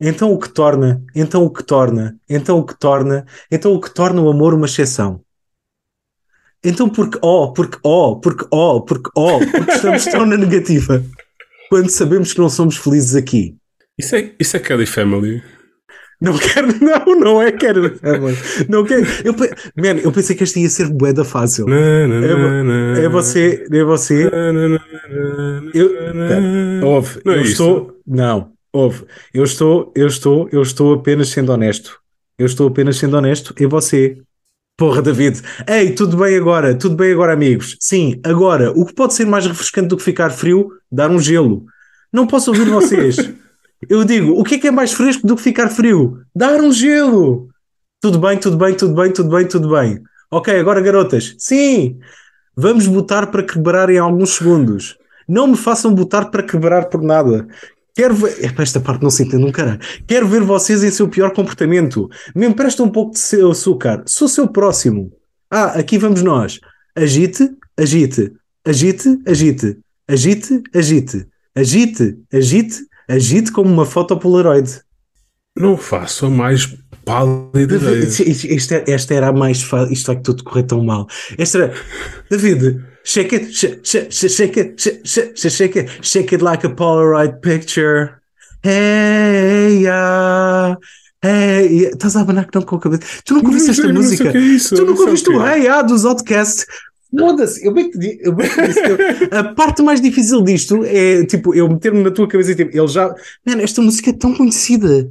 então 0.00 0.32
o 0.32 0.38
que 0.38 0.48
torna, 0.48 1.02
então 1.14 1.44
o 1.44 1.50
que 1.50 1.62
torna, 1.62 2.18
então 2.28 2.58
o 2.58 2.64
que 2.64 2.78
torna, 2.78 3.26
então 3.50 3.74
o 3.74 3.80
que 3.80 3.92
torna 3.92 4.20
o 4.20 4.30
amor 4.30 4.54
uma 4.54 4.66
exceção? 4.66 5.22
Então 6.62 6.88
porque 6.88 7.18
oh, 7.22 7.52
porque 7.52 7.78
oh, 7.82 8.16
porque 8.20 8.46
oh, 8.50 8.82
porque 8.82 9.10
oh, 9.16 9.38
porque 9.38 9.72
estamos 9.72 10.04
tão 10.04 10.26
na 10.26 10.36
negativa 10.36 11.04
quando 11.68 11.88
sabemos 11.90 12.32
que 12.32 12.38
não 12.38 12.50
somos 12.50 12.76
felizes 12.76 13.14
aqui? 13.14 13.56
Isso 13.98 14.16
é, 14.16 14.34
isso 14.38 14.56
é 14.56 14.60
Kelly 14.60 14.86
Family. 14.86 15.42
Não 16.20 16.36
quero, 16.36 16.68
não, 16.84 17.18
não 17.18 17.42
é 17.42 17.50
Kelly 17.50 17.96
Family. 17.96 18.36
Não 18.68 18.84
quero. 18.84 19.06
Eu, 19.24 19.32
man, 19.34 20.00
eu 20.02 20.12
pensei 20.12 20.36
que 20.36 20.42
esta 20.42 20.60
ia 20.60 20.68
ser 20.68 20.88
bué 20.88 21.14
fácil. 21.24 21.66
É, 21.72 23.04
é 23.04 23.08
você, 23.08 23.66
é 23.72 23.84
você. 23.84 24.24
Eu, 25.72 25.90
pera, 25.90 26.86
ouve, 26.86 27.20
Não 27.24 27.32
é 27.32 27.38
eu 27.38 27.42
isso? 27.42 27.52
estou, 27.52 28.00
não, 28.06 28.52
ouve, 28.70 29.04
eu 29.32 29.44
estou, 29.44 29.92
eu 29.96 30.06
estou, 30.06 30.48
eu 30.52 30.60
estou 30.60 30.92
apenas 30.92 31.30
sendo 31.30 31.52
honesto. 31.52 31.98
Eu 32.38 32.44
estou 32.44 32.68
apenas 32.68 32.98
sendo 32.98 33.16
honesto 33.16 33.54
e 33.58 33.64
você. 33.64 34.18
Porra, 34.76 35.00
David. 35.00 35.40
Ei, 35.66 35.92
tudo 35.92 36.16
bem 36.18 36.36
agora? 36.36 36.74
Tudo 36.74 36.96
bem 36.96 37.12
agora, 37.12 37.32
amigos? 37.32 37.76
Sim, 37.80 38.20
agora. 38.24 38.72
O 38.72 38.84
que 38.84 38.94
pode 38.94 39.14
ser 39.14 39.26
mais 39.26 39.46
refrescante 39.46 39.88
do 39.88 39.96
que 39.96 40.02
ficar 40.02 40.30
frio? 40.30 40.70
Dar 40.90 41.10
um 41.10 41.18
gelo. 41.18 41.64
Não 42.12 42.26
posso 42.26 42.50
ouvir 42.50 42.64
vocês. 42.68 43.16
Eu 43.88 44.04
digo, 44.04 44.38
o 44.38 44.44
que 44.44 44.56
é 44.56 44.58
que 44.58 44.68
é 44.68 44.70
mais 44.70 44.92
fresco 44.92 45.26
do 45.26 45.36
que 45.36 45.42
ficar 45.42 45.68
frio? 45.68 46.18
Dar 46.34 46.60
um 46.60 46.72
gelo. 46.72 47.48
Tudo 48.00 48.18
bem, 48.18 48.38
tudo 48.38 48.56
bem, 48.56 48.74
tudo 48.74 48.94
bem, 48.94 49.12
tudo 49.12 49.30
bem, 49.30 49.48
tudo 49.48 49.70
bem. 49.70 50.02
Ok, 50.30 50.58
agora 50.58 50.80
garotas. 50.80 51.34
Sim, 51.38 51.98
vamos 52.56 52.86
botar 52.86 53.28
para 53.28 53.42
quebrar 53.42 53.90
em 53.90 53.98
alguns 53.98 54.36
segundos. 54.36 54.96
Não 55.26 55.46
me 55.46 55.56
façam 55.56 55.94
botar 55.94 56.26
para 56.26 56.42
quebrar 56.42 56.86
por 56.86 57.02
nada. 57.02 57.46
Quero 57.94 58.14
ver. 58.14 58.44
Epá, 58.44 58.62
esta 58.62 58.80
parte 58.80 59.02
não 59.02 59.10
se 59.10 59.22
entende 59.22 59.44
um. 59.44 59.52
Quero 60.06 60.26
ver 60.28 60.42
vocês 60.42 60.82
em 60.84 60.90
seu 60.90 61.08
pior 61.08 61.32
comportamento. 61.32 62.08
Me 62.34 62.46
empresta 62.46 62.82
um 62.82 62.88
pouco 62.88 63.12
de 63.12 63.18
seu 63.18 63.50
açúcar. 63.50 64.02
Sou 64.06 64.28
seu 64.28 64.48
próximo. 64.48 65.12
Ah, 65.50 65.78
aqui 65.78 65.98
vamos 65.98 66.22
nós. 66.22 66.60
Agite, 66.96 67.50
agite, 67.76 68.32
agite, 68.64 69.18
agite, 69.26 69.82
agite, 70.08 70.62
agite, 70.74 71.26
agite, 71.54 72.18
agite, 72.32 72.89
agite 73.10 73.52
como 73.52 73.68
uma 73.70 73.84
foto 73.84 74.14
Polaroid. 74.16 74.80
Não 75.56 75.76
faço 75.76 76.26
a 76.26 76.30
mais 76.30 76.66
pálida 77.04 77.74
ideia. 77.76 78.04
Isto 78.04 78.74
é- 78.74 78.84
esta 78.88 79.14
era 79.14 79.28
a 79.28 79.32
mais 79.32 79.62
fácil. 79.62 79.92
Isto 79.92 80.06
vai 80.06 80.16
que 80.16 80.22
tudo 80.22 80.44
correr 80.44 80.62
tão 80.62 80.84
mal. 80.84 81.06
Esta 81.36 81.58
era. 81.58 81.74
David, 82.30 82.84
shake 83.04 83.34
it, 83.34 83.52
shake, 83.52 83.80
shake, 83.84 84.12
shake 84.12 84.60
it, 84.60 84.82
shake, 85.50 85.78
it, 85.80 85.90
shake 86.02 86.34
it 86.34 86.44
like 86.44 86.64
a 86.66 86.70
Polaroid 86.70 87.40
picture. 87.40 88.20
Hey, 88.64 89.80
yeah. 89.82 90.76
Hey. 91.22 91.86
Estás 91.86 92.16
a 92.16 92.20
abanar 92.20 92.46
que 92.46 92.56
não 92.58 92.62
com 92.64 92.76
a 92.76 92.80
cabeça. 92.80 93.02
Tu 93.24 93.34
nunca 93.34 93.48
ouviste 93.48 93.70
esta 93.70 93.92
música? 93.92 94.30
é 94.30 94.38
isso, 94.40 94.76
Tu 94.76 94.84
nunca 94.84 95.02
o 95.02 95.06
ouviste 95.06 95.28
o 95.30 95.42
é. 95.46 95.58
Hey 95.58 95.68
Ah 95.68 95.82
dos 95.82 96.04
Outcast? 96.04 96.64
Foda-se, 97.18 97.64
eu 97.66 97.72
bem 97.74 97.90
te 97.90 97.98
disse. 97.98 98.20
a 99.34 99.44
parte 99.54 99.82
mais 99.82 100.00
difícil 100.00 100.42
disto 100.42 100.84
é 100.84 101.24
tipo 101.26 101.54
eu 101.54 101.68
meter-me 101.68 102.02
na 102.02 102.10
tua 102.10 102.28
cabeça 102.28 102.52
e 102.52 102.54
tipo, 102.54 102.76
ele 102.76 102.88
já. 102.88 103.12
Mano, 103.46 103.62
esta 103.62 103.82
música 103.82 104.10
é 104.10 104.12
tão 104.12 104.34
conhecida. 104.34 105.10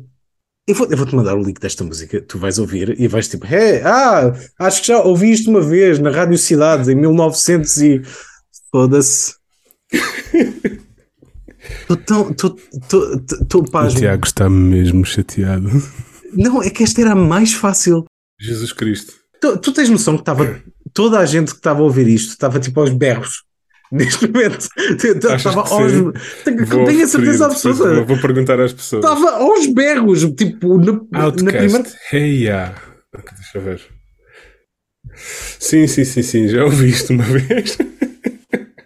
Eu 0.67 0.75
vou- 0.75 0.87
vou-te 0.87 1.15
mandar 1.15 1.35
o 1.35 1.41
link 1.43 1.59
desta 1.59 1.83
música, 1.83 2.21
tu 2.21 2.37
vais 2.37 2.59
ouvir 2.59 2.95
e 2.99 3.07
vais 3.07 3.27
tipo, 3.27 3.45
hey, 3.47 3.81
ah, 3.83 4.33
acho 4.59 4.81
que 4.81 4.87
já 4.87 5.01
ouvi 5.01 5.31
isto 5.31 5.49
uma 5.49 5.61
vez 5.61 5.97
na 5.99 6.11
Rádio 6.11 6.37
Cidade 6.37 6.91
em 6.91 6.95
1900 6.95 7.77
e. 7.81 8.01
Foda-se. 8.71 9.33
Estou 11.81 11.97
tão. 11.97 12.31
Estou 12.31 13.61
O 13.61 13.71
pasmo. 13.71 13.99
Tiago 13.99 14.25
está 14.25 14.49
mesmo 14.49 15.03
chateado. 15.05 15.69
Não, 16.33 16.61
é 16.61 16.69
que 16.69 16.83
esta 16.83 17.01
era 17.01 17.11
a 17.11 17.15
mais 17.15 17.53
fácil. 17.53 18.05
Jesus 18.39 18.71
Cristo. 18.71 19.13
Tu, 19.41 19.57
tu 19.57 19.71
tens 19.71 19.89
noção 19.89 20.15
que 20.15 20.21
estava 20.21 20.61
toda 20.93 21.19
a 21.19 21.25
gente 21.25 21.51
que 21.51 21.57
estava 21.57 21.79
a 21.79 21.83
ouvir 21.83 22.07
isto 22.07 22.29
estava 22.29 22.59
tipo 22.59 22.79
aos 22.79 22.89
berros 22.89 23.43
neste 23.91 24.27
momento. 24.27 24.67
Estava 25.35 25.61
aos. 25.61 25.91
Tenho, 26.43 26.65
Vou 26.65 26.85
tenho 26.85 27.03
a 27.03 27.07
certeza 27.07 27.45
absoluta. 27.45 28.03
Vou 28.03 28.17
perguntar 28.17 28.59
às 28.59 28.73
pessoas. 28.73 29.03
Estava 29.03 29.31
aos 29.31 29.65
berros, 29.67 30.23
tipo, 30.35 30.77
na, 30.77 30.93
na 31.11 31.31
primeira. 31.31 31.85
Hey, 32.11 32.43
yeah. 32.43 32.75
Ok, 33.15 33.31
Deixa 33.35 33.57
eu 33.57 33.61
ver. 33.61 33.81
Sim, 35.59 35.87
sim, 35.87 36.03
sim, 36.03 36.21
sim. 36.21 36.47
Já 36.47 36.63
ouvi 36.63 36.89
isto 36.89 37.13
uma 37.13 37.23
vez. 37.25 37.77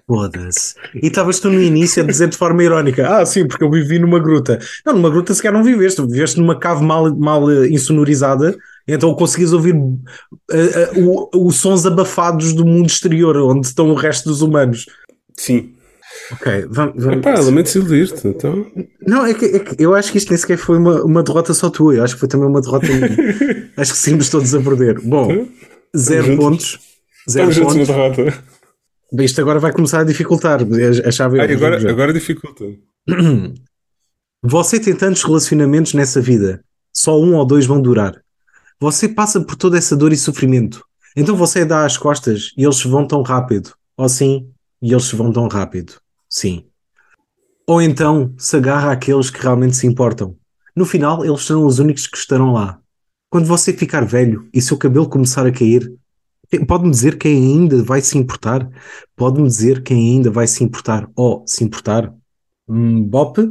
Foda-se. 0.08 0.76
E 0.96 1.08
estavas 1.08 1.40
tu 1.40 1.50
no 1.50 1.62
início 1.62 2.04
a 2.04 2.06
dizer 2.06 2.28
de 2.30 2.38
forma 2.38 2.64
irónica: 2.64 3.18
Ah, 3.18 3.26
sim, 3.26 3.48
porque 3.48 3.64
eu 3.64 3.72
vivi 3.72 4.00
numa 4.00 4.20
gruta. 4.20 4.60
Não, 4.86 4.94
numa 4.94 5.10
gruta 5.10 5.34
sequer 5.34 5.52
não 5.52 5.64
viveste, 5.64 6.02
viveste 6.06 6.40
numa 6.40 6.60
cave 6.60 6.84
mal, 6.84 7.16
mal 7.16 7.50
eh, 7.50 7.68
insonorizada, 7.70 8.56
então 8.88 9.14
conseguias 9.16 9.54
ouvir 9.54 9.76
eh, 10.52 10.58
eh, 10.58 10.92
o- 11.00 11.30
os 11.48 11.56
sons 11.58 11.86
abafados 11.86 12.54
do 12.54 12.66
mundo 12.66 12.88
exterior, 12.88 13.36
onde 13.38 13.68
estão 13.68 13.90
o 13.90 13.96
resto 13.96 14.30
dos 14.30 14.42
humanos. 14.42 14.86
Sim. 15.38 15.74
Ok, 16.32 16.66
vamos. 16.70 17.04
vamos- 17.04 17.18
Epá, 17.18 17.40
lamento 17.40 17.76
iludir-te. 17.76 18.28
Então, 18.28 18.66
Não, 19.06 19.26
é 19.26 19.34
que, 19.34 19.46
é 19.46 19.60
que 19.60 19.76
eu 19.84 19.94
acho 19.96 20.12
que 20.12 20.18
isto 20.18 20.30
nem 20.30 20.38
sequer 20.38 20.58
foi 20.58 20.78
uma, 20.78 21.04
uma 21.04 21.24
derrota 21.24 21.54
só 21.54 21.70
tua, 21.70 21.96
eu 21.96 22.04
acho 22.04 22.14
que 22.14 22.20
foi 22.20 22.30
também 22.30 22.48
uma 22.48 22.62
derrota 22.62 22.88
minha. 22.88 23.10
acho 23.78 23.92
que 23.92 23.98
saímos 23.98 24.30
todos 24.30 24.54
a 24.56 24.62
perder. 24.62 25.00
Bom, 25.02 25.48
zero 25.98 26.38
pontos. 26.38 26.80
Zero 27.30 27.50
estamos 27.50 27.74
juntos 27.76 27.88
na 27.88 27.96
pontos. 27.96 28.16
derrota. 28.18 28.44
Bem, 29.12 29.26
Isto 29.26 29.42
agora 29.42 29.60
vai 29.60 29.72
começar 29.72 30.00
a 30.00 30.04
dificultar. 30.04 30.60
A 31.06 31.12
chave 31.12 31.40
Ai, 31.40 31.54
agora, 31.54 31.90
agora 31.90 32.14
dificulta. 32.14 32.64
Você 34.44 34.80
tem 34.80 34.96
tantos 34.96 35.24
relacionamentos 35.24 35.94
nessa 35.94 36.20
vida, 36.22 36.62
só 36.94 37.20
um 37.20 37.36
ou 37.36 37.46
dois 37.46 37.66
vão 37.66 37.82
durar. 37.82 38.22
Você 38.84 39.08
passa 39.08 39.40
por 39.40 39.56
toda 39.56 39.78
essa 39.78 39.96
dor 39.96 40.12
e 40.12 40.18
sofrimento. 40.18 40.86
Então 41.16 41.38
você 41.38 41.64
dá 41.64 41.86
as 41.86 41.98
costas 41.98 42.52
e 42.58 42.66
eles 42.66 42.84
vão 42.84 43.08
tão 43.08 43.22
rápido. 43.22 43.74
Ou 43.96 44.10
sim, 44.10 44.52
e 44.82 44.92
eles 44.92 45.10
vão 45.14 45.32
tão 45.32 45.48
rápido. 45.48 45.94
Sim. 46.30 46.66
Ou 47.66 47.82
então 47.82 48.34
se 48.38 48.58
agarra 48.58 48.92
àqueles 48.92 49.30
que 49.30 49.42
realmente 49.42 49.78
se 49.78 49.88
importam. 49.88 50.36
No 50.76 50.86
final, 50.86 51.24
eles 51.24 51.46
serão 51.46 51.66
os 51.66 51.80
únicos 51.80 52.08
que 52.08 52.18
estarão 52.18 52.52
lá. 52.52 52.78
Quando 53.30 53.46
você 53.46 53.72
ficar 53.72 54.04
velho 54.06 54.50
e 54.54 54.62
seu 54.62 54.78
cabelo 54.78 55.08
começar 55.08 55.48
a 55.48 55.52
cair, 55.54 55.90
pode-me 56.68 56.92
dizer 56.92 57.18
quem 57.18 57.38
ainda 57.38 57.82
vai 57.84 58.02
se 58.02 58.18
importar? 58.18 58.70
Pode-me 59.16 59.48
dizer 59.48 59.82
quem 59.82 60.16
ainda 60.16 60.30
vai 60.30 60.46
se 60.46 60.62
importar? 60.62 61.10
Ou 61.16 61.46
se 61.48 61.64
importar? 61.64 62.14
Hum, 62.68 63.02
bop, 63.02 63.42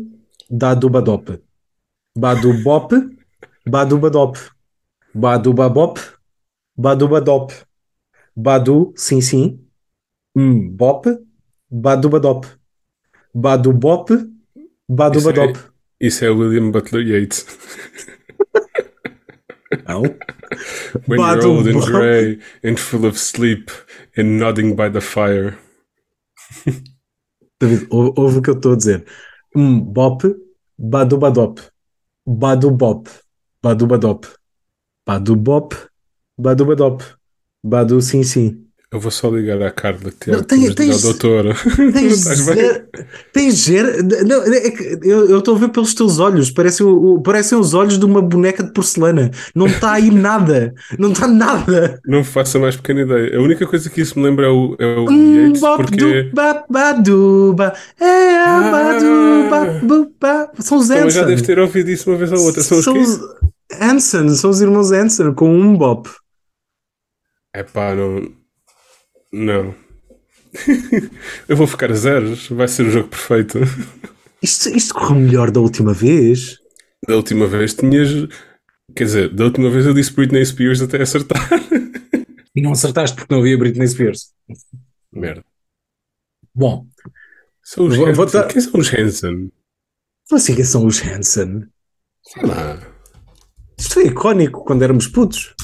dado 0.51 0.91
badop. 0.91 1.41
Badu 2.19 2.53
bop, 2.63 2.95
badu 3.67 3.97
badop. 3.97 4.39
Badu 5.15 5.53
babop, 5.53 5.99
badu 6.77 7.09
badop. 7.09 7.53
Badu, 8.37 8.93
sim, 8.97 9.21
sim. 9.21 9.59
Hum, 10.35 10.71
bop, 10.71 11.07
badu 11.71 12.09
badop. 12.09 12.47
Badu 13.35 13.73
bop, 13.73 14.09
badu 14.89 15.19
Isso 15.19 15.31
é-. 15.31 15.53
Isso 16.01 16.25
é 16.25 16.31
William 16.31 16.71
Butler 16.71 17.07
Yeats. 17.07 17.47
Não. 19.87 20.03
When 21.07 21.19
Badu 21.19 21.43
you're 21.43 21.47
old 21.47 21.69
and 21.69 21.81
grey 21.81 22.39
and 22.63 22.79
full 22.79 23.07
of 23.07 23.19
sleep 23.19 23.71
and 24.17 24.39
nodding 24.39 24.75
by 24.77 24.89
the 24.91 25.01
fire. 25.01 25.57
David, 27.61 27.87
ou- 27.91 28.13
ouve 28.19 28.39
o 28.39 28.43
que 28.43 28.51
eu 28.51 28.55
estou 28.55 28.73
a 28.73 28.77
dizer. 28.77 29.07
Hum, 29.55 29.81
bop, 29.81 30.23
badu 30.79 31.17
badop. 31.19 31.61
Badu 32.27 32.71
bop, 32.71 33.09
badu 33.63 33.87
badop. 33.87 34.27
Badu 35.07 35.35
bop, 35.37 35.77
badu 36.39 36.65
badop. 36.65 37.05
Badu 37.65 38.01
sim, 38.01 38.23
sim. 38.23 38.59
Eu 38.93 39.01
vou 39.01 39.11
só 39.11 39.31
ligar 39.31 39.63
à 39.63 39.71
Carla, 39.71 40.13
Tiago. 40.21 40.41
Não, 40.41 40.45
tem- 40.45 40.59
Tens 40.61 40.69
ligar 40.69 40.75
tens- 40.77 41.05
ao 41.05 41.13
doutor. 41.13 41.57
Tens. 43.33 43.67
Não, 44.27 44.43
é 44.43 44.71
que 44.71 44.99
eu 45.03 45.39
estou 45.39 45.57
a 45.57 45.59
ver 45.59 45.69
pelos 45.71 45.95
teus 45.95 46.19
olhos. 46.19 46.51
Parecem, 46.51 46.87
parecem 47.25 47.57
os 47.59 47.73
olhos 47.73 47.99
de 47.99 48.05
uma 48.05 48.21
boneca 48.21 48.63
de 48.63 48.71
porcelana. 48.71 49.31
Não 49.55 49.67
está 49.67 49.93
aí 49.93 50.11
nada. 50.13 50.75
Não 50.99 51.13
está 51.13 51.27
nada. 51.27 52.01
Não 52.07 52.23
faço 52.23 52.59
a 52.59 52.61
mais 52.61 52.77
pequena 52.77 53.01
ideia. 53.01 53.39
A 53.39 53.41
única 53.41 53.67
coisa 53.67 53.89
que 53.89 54.03
isso 54.03 54.19
me 54.19 54.27
lembra 54.27 54.47
é 54.47 54.51
o, 54.51 54.77
é 54.79 54.85
o 54.99 55.11
Hum, 55.11 55.53
bop, 55.59 55.83
porque 55.85 56.25
du, 56.25 56.35
ba, 56.35 56.65
ba, 56.69 56.93
du, 56.93 57.55
ba. 57.55 57.73
É, 57.99 58.39
a, 58.45 58.71
ba, 58.71 58.99
du, 58.99 59.49
ba, 59.49 59.65
bu, 59.83 60.13
ba. 60.21 60.51
São 60.61 60.77
os 60.77 60.91
então, 60.91 61.09
já 61.09 61.25
devo 61.25 61.43
ter 61.43 61.59
ouvido 61.59 61.89
isso 61.91 62.11
uma 62.11 62.19
vez 62.19 62.31
ou 62.31 62.41
outra. 62.41 62.63
São 62.63 62.79
os 63.01 63.19
Hanson. 63.81 64.29
São 64.31 64.51
os 64.51 64.61
irmãos 64.61 64.91
Hanson 64.93 65.35
com 65.35 65.53
um 65.55 65.77
bop. 65.77 66.09
É 67.55 67.63
pá, 67.63 67.95
não. 67.95 68.35
Não. 69.33 69.75
eu 71.49 71.57
vou 71.57 71.67
ficar 71.67 71.91
a 71.91 71.95
zeros. 71.95 72.49
Vai 72.49 72.69
ser 72.69 72.87
o 72.87 72.91
jogo 72.91 73.09
perfeito. 73.09 73.59
Isto, 74.43 74.69
isto 74.71 74.95
correu 74.95 75.17
melhor 75.21 75.51
da 75.51 75.61
última 75.61 75.93
vez. 75.93 76.59
Da 77.07 77.17
última 77.17 77.47
vez 77.47 77.75
tinhas. 77.75 78.09
Quer 78.97 79.05
dizer, 79.05 79.35
da 79.35 79.45
última 79.45 79.71
vez 79.71 79.87
eu 79.87 79.95
disse 79.95 80.13
Britney 80.13 80.45
Spears 80.45 80.83
até 80.83 81.01
acertar. 81.03 81.49
E 82.55 82.61
não 82.61 82.73
acertaste 82.73 83.17
porque 83.17 83.33
não 83.33 83.41
havia 83.41 83.57
Britney 83.57 83.89
Spears. 83.89 84.33
Merda. 85.11 85.45
Bom, 86.55 86.87
São 87.63 87.87
os 87.87 87.97
Vou- 87.97 88.05
Hansen. 88.07 88.15
vou 88.15 88.27
dar- 88.27 88.49
Quem 88.49 88.61
são 88.61 88.79
os 88.81 88.93
Hansen? 88.93 89.51
Como 90.29 90.39
assim 90.39 90.55
que 90.55 90.65
são 90.65 90.87
os 90.87 91.01
Hanson? 91.03 91.63
Sei 92.25 92.43
lá. 92.45 92.92
Isto 93.83 93.95
foi 93.95 94.07
icónico 94.07 94.65
quando 94.65 94.85
éramos 94.85 95.09
putos. 95.09 95.57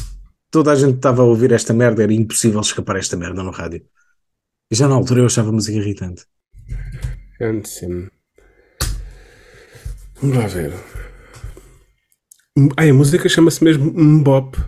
Toda 0.50 0.72
a 0.72 0.74
gente 0.74 0.96
estava 0.96 1.22
a 1.22 1.24
ouvir 1.24 1.52
esta 1.52 1.72
merda, 1.72 2.02
era 2.02 2.12
impossível 2.12 2.60
escapar 2.60 2.96
esta 2.96 3.16
merda 3.16 3.44
no 3.44 3.52
rádio. 3.52 3.86
E 4.68 4.74
já 4.74 4.88
na 4.88 4.96
altura 4.96 5.20
eu 5.20 5.26
achava 5.26 5.50
a 5.50 5.52
música 5.52 5.78
irritante. 5.78 6.26
Hansen. 7.40 8.10
Vamos 10.20 10.36
lá 10.36 10.46
ver. 10.48 10.72
Ai, 12.76 12.90
a 12.90 12.94
música 12.94 13.28
chama-se 13.28 13.62
mesmo 13.62 13.92
Mbop. 13.94 14.58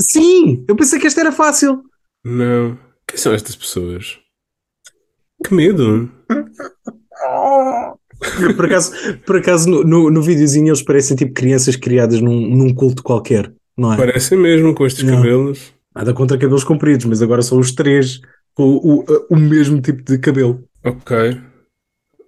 Sim! 0.00 0.64
Eu 0.66 0.74
pensei 0.74 0.98
que 0.98 1.06
esta 1.06 1.20
era 1.20 1.30
fácil. 1.30 1.80
Não. 2.24 2.76
Quem 3.06 3.16
são 3.16 3.32
estas 3.32 3.54
pessoas? 3.54 4.18
Que 5.46 5.54
medo. 5.54 6.10
Por 8.56 8.66
acaso, 8.66 8.92
por 9.26 9.36
acaso 9.36 9.68
no, 9.70 9.84
no, 9.84 10.10
no 10.10 10.22
videozinho 10.22 10.68
eles 10.68 10.82
parecem 10.82 11.16
tipo 11.16 11.32
crianças 11.32 11.76
criadas 11.76 12.20
num, 12.20 12.48
num 12.56 12.74
culto 12.74 13.02
qualquer, 13.02 13.52
não 13.76 13.92
é? 13.92 13.96
Parecem 13.96 14.38
mesmo 14.38 14.74
com 14.74 14.86
estes 14.86 15.04
Não. 15.04 15.16
cabelos. 15.16 15.72
Nada 15.94 16.12
contra 16.12 16.36
cabelos 16.36 16.64
compridos, 16.64 17.06
mas 17.06 17.22
agora 17.22 17.40
são 17.42 17.58
os 17.58 17.72
três 17.72 18.20
com 18.54 18.64
o, 18.64 19.00
o, 19.00 19.04
o 19.30 19.36
mesmo 19.36 19.80
tipo 19.80 20.02
de 20.02 20.18
cabelo. 20.18 20.62
Ok. 20.84 21.40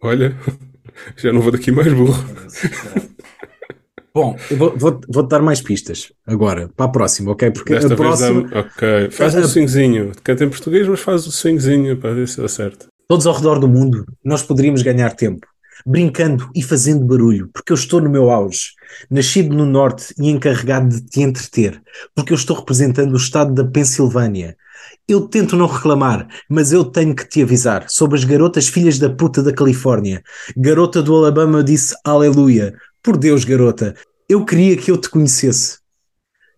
Olha, 0.03 0.37
já 1.17 1.33
não 1.33 1.41
vou 1.41 1.51
daqui 1.53 1.71
mais 1.73 1.93
burro. 1.93 2.15
Bom, 4.15 4.35
eu 4.51 4.57
vou, 4.57 4.73
vou, 4.79 5.01
vou-te 5.11 5.29
dar 5.29 5.43
mais 5.43 5.61
pistas 5.61 6.11
agora, 6.27 6.71
para 6.75 6.87
a 6.87 6.89
próxima, 6.89 7.33
ok? 7.33 7.51
Porque 7.51 7.75
Desta 7.75 7.93
a 7.93 7.97
vez 7.97 8.01
próxima, 8.01 8.49
dá 8.49 8.61
Ok. 8.61 9.11
Faz 9.11 9.35
um 9.35 9.45
swingzinho. 9.45 10.13
Canta 10.25 10.45
em 10.45 10.49
português, 10.49 10.89
mas 10.89 11.01
faz 11.01 11.27
o 11.27 11.31
swingzinho 11.33 11.99
para 11.99 12.15
ver 12.15 12.27
se 12.27 12.41
dá 12.41 12.49
certo. 12.49 12.87
todos 13.07 13.27
ao 13.27 13.35
redor 13.35 13.59
do 13.59 13.69
mundo, 13.69 14.07
nós 14.25 14.43
poderíamos 14.43 14.81
ganhar 14.81 15.11
tempo, 15.15 15.47
brincando 15.85 16.51
e 16.55 16.63
fazendo 16.63 17.05
barulho, 17.05 17.49
porque 17.53 17.73
eu 17.73 17.77
estou 17.77 18.01
no 18.01 18.09
meu 18.09 18.31
auge, 18.31 18.71
nascido 19.11 19.55
no 19.55 19.67
norte 19.67 20.15
e 20.19 20.31
encarregado 20.31 20.89
de 20.89 21.03
te 21.03 21.21
entreter, 21.21 21.83
porque 22.15 22.33
eu 22.33 22.37
estou 22.37 22.57
representando 22.57 23.13
o 23.13 23.17
estado 23.17 23.53
da 23.53 23.65
Pensilvânia. 23.65 24.57
Eu 25.09 25.29
tento 25.29 25.57
não 25.57 25.67
reclamar, 25.67 26.29
mas 26.49 26.73
eu 26.73 26.85
tenho 26.85 27.15
que 27.15 27.29
te 27.29 27.43
avisar 27.43 27.87
sobre 27.89 28.19
as 28.19 28.25
garotas 28.25 28.69
filhas 28.69 28.99
da 28.99 29.11
puta 29.11 29.43
da 29.43 29.53
Califórnia. 29.53 30.23
Garota 30.57 31.03
do 31.03 31.15
Alabama 31.15 31.63
disse 31.63 31.95
aleluia. 32.05 32.75
Por 33.03 33.17
Deus, 33.17 33.45
garota, 33.45 33.95
eu 34.29 34.45
queria 34.45 34.77
que 34.77 34.91
eu 34.91 34.97
te 34.97 35.09
conhecesse. 35.09 35.79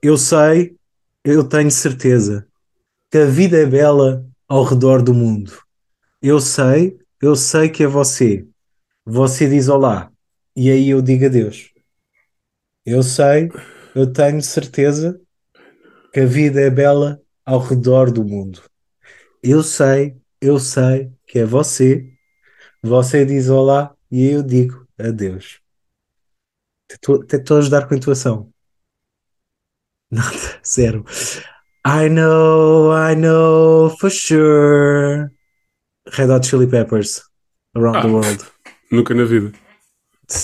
Eu 0.02 0.16
sei, 0.16 0.76
eu 1.24 1.44
tenho 1.44 1.70
certeza 1.70 2.46
que 3.10 3.18
a 3.18 3.26
vida 3.26 3.58
é 3.58 3.66
bela 3.66 4.24
ao 4.48 4.64
redor 4.64 5.02
do 5.02 5.12
mundo. 5.12 5.52
Eu 6.22 6.40
sei, 6.40 6.96
eu 7.20 7.36
sei 7.36 7.68
que 7.68 7.82
é 7.82 7.86
você. 7.86 8.46
Você 9.10 9.48
diz 9.48 9.68
olá 9.68 10.12
e 10.54 10.70
aí 10.70 10.90
eu 10.90 11.00
digo 11.00 11.24
adeus. 11.24 11.72
Eu 12.84 13.02
sei, 13.02 13.48
eu 13.94 14.12
tenho 14.12 14.42
certeza 14.42 15.18
que 16.12 16.20
a 16.20 16.26
vida 16.26 16.60
é 16.60 16.68
bela 16.68 17.18
ao 17.42 17.58
redor 17.58 18.10
do 18.10 18.22
mundo. 18.22 18.60
Eu 19.42 19.62
sei, 19.62 20.14
eu 20.42 20.58
sei 20.58 21.10
que 21.26 21.38
é 21.38 21.46
você. 21.46 22.06
Você 22.82 23.24
diz 23.24 23.48
olá 23.48 23.96
e 24.10 24.26
eu 24.26 24.42
digo 24.42 24.86
adeus. 24.98 25.58
Estou 26.90 27.56
a 27.56 27.58
ajudar 27.60 27.88
com 27.88 27.94
a 27.94 27.96
intuação. 27.96 28.52
Nada, 30.12 30.60
zero. 30.66 31.02
I 31.86 32.10
know, 32.10 32.92
I 32.92 33.14
know 33.14 33.88
for 33.98 34.10
sure. 34.10 35.30
Red 36.12 36.30
Hot 36.30 36.46
Chili 36.46 36.66
Peppers. 36.66 37.22
Around 37.74 38.02
the 38.02 38.08
Ah. 38.08 38.12
World. 38.12 38.57
Nunca 38.90 39.14
na 39.14 39.24
vida. 39.24 39.52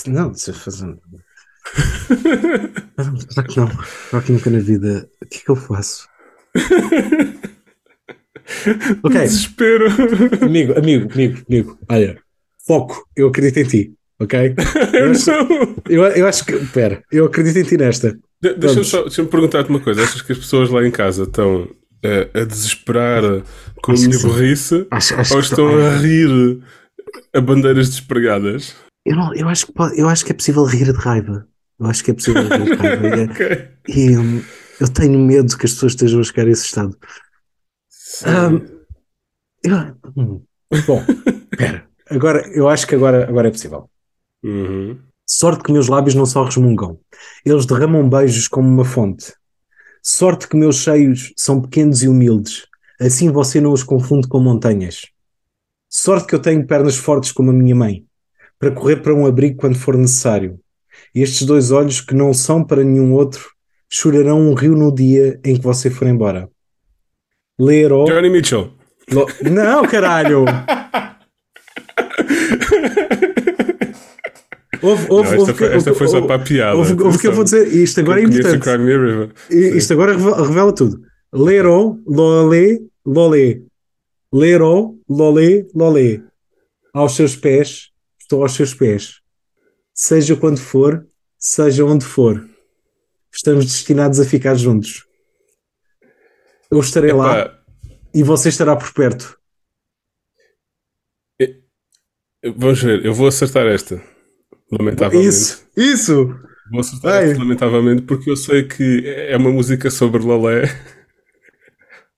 Não, 0.07 0.33
se 0.33 0.51
fazer. 0.53 0.95
Será 3.29 3.43
que 3.47 3.59
não? 3.59 3.69
Será 4.09 4.21
que 4.21 4.31
nunca 4.31 4.49
na 4.49 4.59
vida. 4.59 5.09
O 5.21 5.25
que 5.27 5.37
é 5.37 5.41
que 5.41 5.49
eu 5.51 5.55
faço? 5.55 6.07
Ok, 9.03 9.19
Desespero. 9.21 9.87
amigo, 10.41 10.77
amigo, 10.77 11.11
amigo, 11.13 11.43
amigo. 11.49 11.79
Olha, 11.89 12.19
foco. 12.65 13.03
Eu 13.15 13.27
acredito 13.29 13.57
em 13.57 13.63
ti, 13.63 13.93
ok? 14.19 14.53
Eu 14.93 15.05
Eu 15.07 15.11
acho, 15.11 15.31
não. 15.31 15.75
eu, 15.89 16.03
eu 16.03 16.27
acho 16.27 16.45
que. 16.45 16.53
Espera, 16.53 17.03
eu 17.11 17.25
acredito 17.25 17.57
em 17.57 17.63
ti 17.63 17.75
nesta. 17.77 18.15
De- 18.41 18.53
Deixa-me 18.53 18.85
só 18.85 19.01
deixa 19.03 19.25
perguntar-te 19.25 19.69
uma 19.69 19.79
coisa. 19.79 20.03
Achas 20.03 20.21
que 20.21 20.31
as 20.31 20.37
pessoas 20.37 20.69
lá 20.69 20.85
em 20.85 20.91
casa 20.91 21.23
estão 21.23 21.67
eh, 22.03 22.29
a 22.35 22.43
desesperar 22.43 23.23
com 23.81 23.91
a 23.91 23.95
minha 23.95 24.19
burrice 24.19 24.85
Acho, 24.91 25.15
acho 25.15 25.33
ou 25.33 25.39
que- 25.41 25.45
estão 25.47 25.67
a 25.79 25.97
rir 25.97 26.59
a 27.33 27.41
bandeiras 27.41 27.89
despregadas? 27.89 28.75
eu, 29.05 29.15
não, 29.15 29.33
eu, 29.35 29.47
acho 29.49 29.67
que 29.67 29.73
pode- 29.73 29.99
eu 29.99 30.07
acho 30.09 30.25
que 30.25 30.31
é 30.31 30.35
possível 30.35 30.63
rir 30.65 30.85
de 30.91 30.99
raiva. 30.99 31.47
Eu 31.79 31.85
acho 31.87 32.03
que 32.03 32.11
é 32.11 32.13
possível 32.13 32.41
rir 32.47 32.63
de 32.65 32.73
raiva. 32.75 33.07
E 33.15 33.19
é- 33.19 33.23
Ok. 33.25 33.67
E 33.87 34.17
hum, 34.17 34.43
eu 34.79 34.87
tenho 34.89 35.19
medo 35.19 35.57
que 35.57 35.65
as 35.65 35.73
pessoas 35.73 35.91
estejam 35.93 36.19
a 36.19 36.23
chegar 36.23 36.47
a 36.47 36.49
esse 36.51 36.65
estado. 36.65 36.97
Hum, 38.25 38.65
eu- 39.63 39.95
hum. 40.17 40.41
Bom, 40.87 41.03
espera. 41.51 41.85
Agora, 42.09 42.47
eu 42.53 42.67
acho 42.67 42.87
que 42.87 42.95
agora, 42.95 43.27
agora 43.27 43.47
é 43.47 43.51
possível. 43.51 43.89
Uhum. 44.43 44.99
Sorte 45.27 45.63
que 45.63 45.71
meus 45.71 45.87
lábios 45.87 46.13
não 46.15 46.25
só 46.25 46.43
resmungam, 46.43 46.99
eles 47.45 47.65
derramam 47.65 48.07
beijos 48.07 48.47
como 48.47 48.67
uma 48.69 48.85
fonte. 48.85 49.33
Sorte 50.03 50.47
que 50.47 50.55
meus 50.55 50.77
seios 50.83 51.33
são 51.35 51.61
pequenos 51.61 52.03
e 52.03 52.07
humildes, 52.07 52.67
assim 53.01 53.31
você 53.31 53.59
não 53.59 53.71
os 53.73 53.81
confunde 53.83 54.27
com 54.27 54.39
montanhas. 54.39 55.01
Sorte 55.97 56.27
que 56.27 56.35
eu 56.35 56.39
tenho 56.39 56.67
pernas 56.67 56.97
fortes 56.97 57.31
como 57.31 57.51
a 57.51 57.53
minha 57.53 57.73
mãe, 57.73 58.03
para 58.59 58.69
correr 58.69 58.97
para 58.97 59.13
um 59.15 59.25
abrigo 59.25 59.55
quando 59.55 59.77
for 59.79 59.95
necessário. 59.95 60.59
E 61.15 61.21
estes 61.21 61.47
dois 61.47 61.71
olhos 61.71 62.01
que 62.01 62.13
não 62.13 62.33
são 62.33 62.61
para 62.61 62.83
nenhum 62.83 63.13
outro, 63.13 63.49
chorarão 63.89 64.41
um 64.41 64.53
rio 64.53 64.75
no 64.75 64.93
dia 64.93 65.39
em 65.45 65.55
que 65.55 65.61
você 65.61 65.89
for 65.89 66.05
embora. 66.05 66.49
Ler 67.57 67.93
ou... 67.93 68.03
Johnny 68.03 68.29
Mitchell. 68.29 68.73
Lo- 69.09 69.25
Não, 69.49 69.85
caralho! 69.87 70.43
Houve, 74.81 75.07
Não, 75.07 75.15
houve, 75.15 75.29
esta, 75.29 75.39
houve, 75.39 75.53
foi, 75.53 75.67
esta 75.75 75.93
foi 75.93 76.07
só 76.09 76.21
para 76.23 76.35
a 76.35 76.39
piada. 76.39 76.77
Houve, 76.77 77.01
houve 77.01 77.17
que 77.19 77.27
eu 77.27 77.31
vou 77.33 77.45
dizer, 77.45 77.67
isto 77.73 78.01
agora 78.01 78.19
é 78.21 78.25
o 78.25 78.27
importante. 78.27 78.59
Crime 78.59 78.85
River. 78.85 79.29
I- 79.49 79.77
Isto 79.77 79.93
agora 79.93 80.11
revela, 80.13 80.73
tudo. 80.75 80.99
Lero, 81.33 81.99
lolé, 82.05 82.79
lolé. 83.05 83.61
Lero, 84.35 84.99
lolé, 85.07 85.65
lolé. 85.73 86.21
Aos 86.93 87.15
seus 87.15 87.37
pés, 87.37 87.93
estou 88.19 88.41
aos 88.41 88.51
seus 88.51 88.73
pés. 88.73 89.21
Seja 89.93 90.35
quando 90.35 90.57
for, 90.57 91.07
seja 91.37 91.85
onde 91.85 92.03
for. 92.03 92.45
Estamos 93.33 93.63
destinados 93.63 94.19
a 94.19 94.25
ficar 94.25 94.55
juntos. 94.55 95.05
Eu 96.69 96.81
estarei 96.81 97.13
lá 97.13 97.39
Epá, 97.39 97.59
e 98.13 98.23
você 98.23 98.49
estará 98.49 98.75
por 98.75 98.91
perto. 98.91 99.39
vamos 102.57 102.83
ver, 102.83 103.05
eu 103.05 103.13
vou 103.13 103.27
acertar 103.27 103.65
esta. 103.67 104.03
Lamentavelmente. 104.69 105.29
Isso, 105.29 105.65
isso. 105.77 106.27
Vou 106.71 106.81
acertar 106.81 107.13
Vai. 107.13 107.31
esta, 107.31 107.39
lamentavelmente, 107.39 108.01
porque 108.01 108.29
eu 108.29 108.35
sei 108.35 108.67
que 108.67 109.07
é 109.07 109.37
uma 109.37 109.49
música 109.49 109.89
sobre 109.89 110.21
Lolé. 110.21 110.63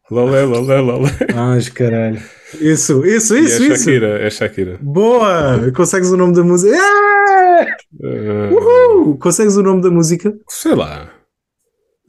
Lolé, 0.10 0.44
Lolé, 0.46 0.80
Lolé. 0.82 1.10
Ai, 1.36 1.62
caralho. 1.74 2.22
Isso, 2.62 3.06
isso, 3.06 3.36
E 3.36 3.44
isso, 3.44 3.64
é 3.64 3.66
isso. 3.68 3.84
Shakira, 3.84 4.20
é 4.22 4.30
Shakira. 4.30 4.78
Boa! 4.82 5.72
Consegues 5.76 6.10
o 6.12 6.18
nome 6.18 6.34
da 6.34 6.44
música? 6.44 6.76
Ah! 6.80 7.66
Ah, 8.04 8.50
Uhul! 8.54 9.18
Consegues 9.18 9.58
o 9.58 9.64
nome 9.64 9.82
da 9.82 9.90
música? 9.90 10.34
sei 10.50 10.76
lá. 10.76 11.10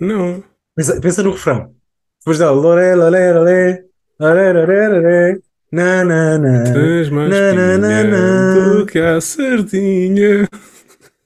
Não. 0.01 0.45
Pensa, 0.77 1.01
pensa 1.01 1.23
no 1.25 1.33
refrão. 1.33 1.73
Depois 2.21 2.39
dá 2.39 2.51
loré, 2.53 2.95
loré, 2.95 3.33
loré, 3.33 3.85
loré, 4.21 4.53
loré, 4.53 4.89
loré, 4.89 5.39
na, 5.73 6.05
na, 6.05 6.39
na. 6.39 6.65
Tens 6.73 7.11
mais 7.11 7.31
Na, 7.31 7.53
na, 7.53 7.79
na, 7.79 8.05
na. 8.05 8.75
do 8.77 8.87
que 8.87 8.99
a 8.99 9.21
sardinha. 9.21 10.47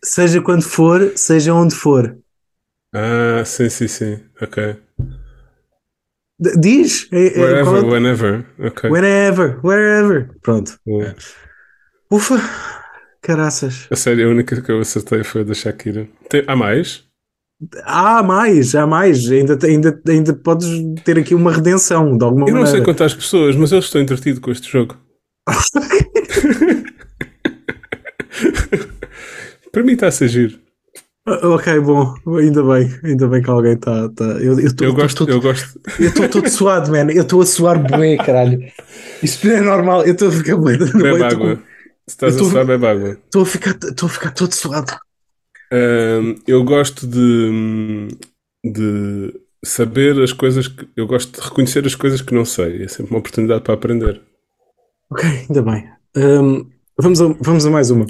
Seja 0.02 0.40
quando 0.40 0.62
for, 0.62 1.12
seja 1.16 1.52
onde 1.52 1.74
for. 1.74 2.16
Ah, 2.94 3.42
sim, 3.44 3.68
sim, 3.68 3.88
sim. 3.88 4.20
Ok. 4.40 4.76
Diz? 6.40 7.08
É- 7.12 7.38
é- 7.38 7.40
Wherever, 7.40 7.64
qual 7.64 7.76
é- 7.76 7.92
whenever. 7.92 8.44
Ok. 8.58 8.90
Whenever, 8.90 9.60
wherever. 9.64 10.30
Pronto. 10.42 10.78
É. 10.88 11.14
Ufa, 12.10 12.40
caraças. 13.20 13.86
A 13.90 13.96
sério, 13.96 14.26
a 14.28 14.30
única 14.30 14.60
que 14.60 14.70
eu 14.72 14.80
acertei 14.80 15.22
foi 15.24 15.42
a 15.42 15.44
da 15.44 15.54
Shakira. 15.54 16.08
Tem, 16.28 16.42
há 16.46 16.56
mais? 16.56 17.04
Há 17.84 18.22
mais, 18.24 18.74
há 18.74 18.86
mais. 18.86 19.30
Ainda, 19.30 19.56
ainda, 19.64 20.00
ainda 20.08 20.32
podes 20.34 20.68
ter 21.04 21.16
aqui 21.18 21.32
uma 21.34 21.52
redenção 21.52 22.16
de 22.18 22.24
alguma 22.24 22.48
Eu 22.48 22.54
não 22.54 22.62
sei 22.66 22.80
maneira. 22.80 22.84
quantas 22.84 23.14
pessoas, 23.14 23.54
mas 23.54 23.70
eu 23.70 23.78
estou 23.78 24.00
entretido 24.00 24.40
com 24.40 24.50
este 24.50 24.68
jogo. 24.70 24.96
Para 29.70 29.82
mim 29.82 29.92
está 29.92 30.08
a 30.08 30.10
ser 30.10 30.28
giro. 30.28 30.58
Ah, 31.24 31.48
Ok, 31.54 31.78
bom, 31.80 32.14
ainda 32.36 32.62
bem, 32.64 32.90
ainda 33.04 33.28
bem 33.28 33.42
que 33.42 33.50
alguém 33.50 33.74
está. 33.74 34.08
Tá, 34.08 34.24
eu 34.40 34.58
eu 34.58 34.74
tô- 34.74 34.84
Eu 34.84 34.90
tô 34.90 34.96
gosto, 35.00 35.18
todo- 35.18 35.30
eu 35.30 35.40
gosto. 35.40 35.80
eu 36.00 36.08
estou 36.08 36.28
todo 36.28 36.48
suado, 36.50 36.90
man. 36.90 37.10
Eu 37.12 37.22
estou 37.22 37.40
a 37.40 37.46
suar 37.46 37.78
bué, 37.78 38.16
caralho. 38.16 38.58
Isto 39.22 39.46
não 39.46 39.54
é 39.54 39.60
normal. 39.60 40.04
Eu 40.04 40.12
estou 40.14 40.28
a 40.28 40.32
ficar 40.32 40.56
bué. 40.56 40.76
Bebe 40.76 41.22
água. 41.22 41.56
Se 41.56 41.62
estás 42.14 42.34
a 42.34 42.38
tô- 42.40 42.44
suar, 42.46 42.64
bebe 42.66 42.86
água. 42.86 43.10
Estou 43.24 43.42
a 43.42 43.46
ficar, 43.46 43.70
estou 43.80 44.06
a 44.08 44.10
ficar 44.10 44.30
todo 44.32 44.52
suado. 44.52 44.92
Eu 46.46 46.64
gosto 46.64 47.06
de, 47.06 48.08
de 48.64 49.40
saber 49.64 50.20
as 50.20 50.32
coisas 50.32 50.66
que. 50.66 50.88
Eu 50.96 51.06
gosto 51.06 51.40
de 51.40 51.48
reconhecer 51.48 51.86
as 51.86 51.94
coisas 51.94 52.20
que 52.20 52.34
não 52.34 52.44
sei. 52.44 52.82
É 52.82 52.88
sempre 52.88 53.12
uma 53.12 53.20
oportunidade 53.20 53.62
para 53.62 53.74
aprender. 53.74 54.20
Ok, 55.10 55.24
ainda 55.48 55.62
bem. 55.62 55.88
Hum, 56.16 56.68
vamos, 56.98 57.20
a, 57.22 57.28
vamos 57.40 57.64
a 57.64 57.70
mais 57.70 57.90
uma. 57.90 58.06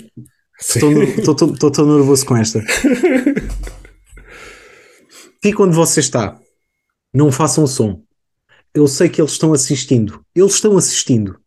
Estou 1.19 1.71
tão 1.71 1.87
nervoso 1.87 2.25
com 2.25 2.37
esta. 2.37 2.63
Fique 5.43 5.61
onde 5.61 5.75
você 5.75 6.01
está. 6.01 6.39
Não 7.13 7.33
façam 7.33 7.67
som. 7.67 8.03
Eu 8.73 8.87
sei 8.87 9.09
que 9.09 9.21
eles 9.21 9.33
estão 9.33 9.53
assistindo. 9.53 10.25
Eles 10.35 10.55
estão 10.55 10.77
assistindo. 10.77 11.39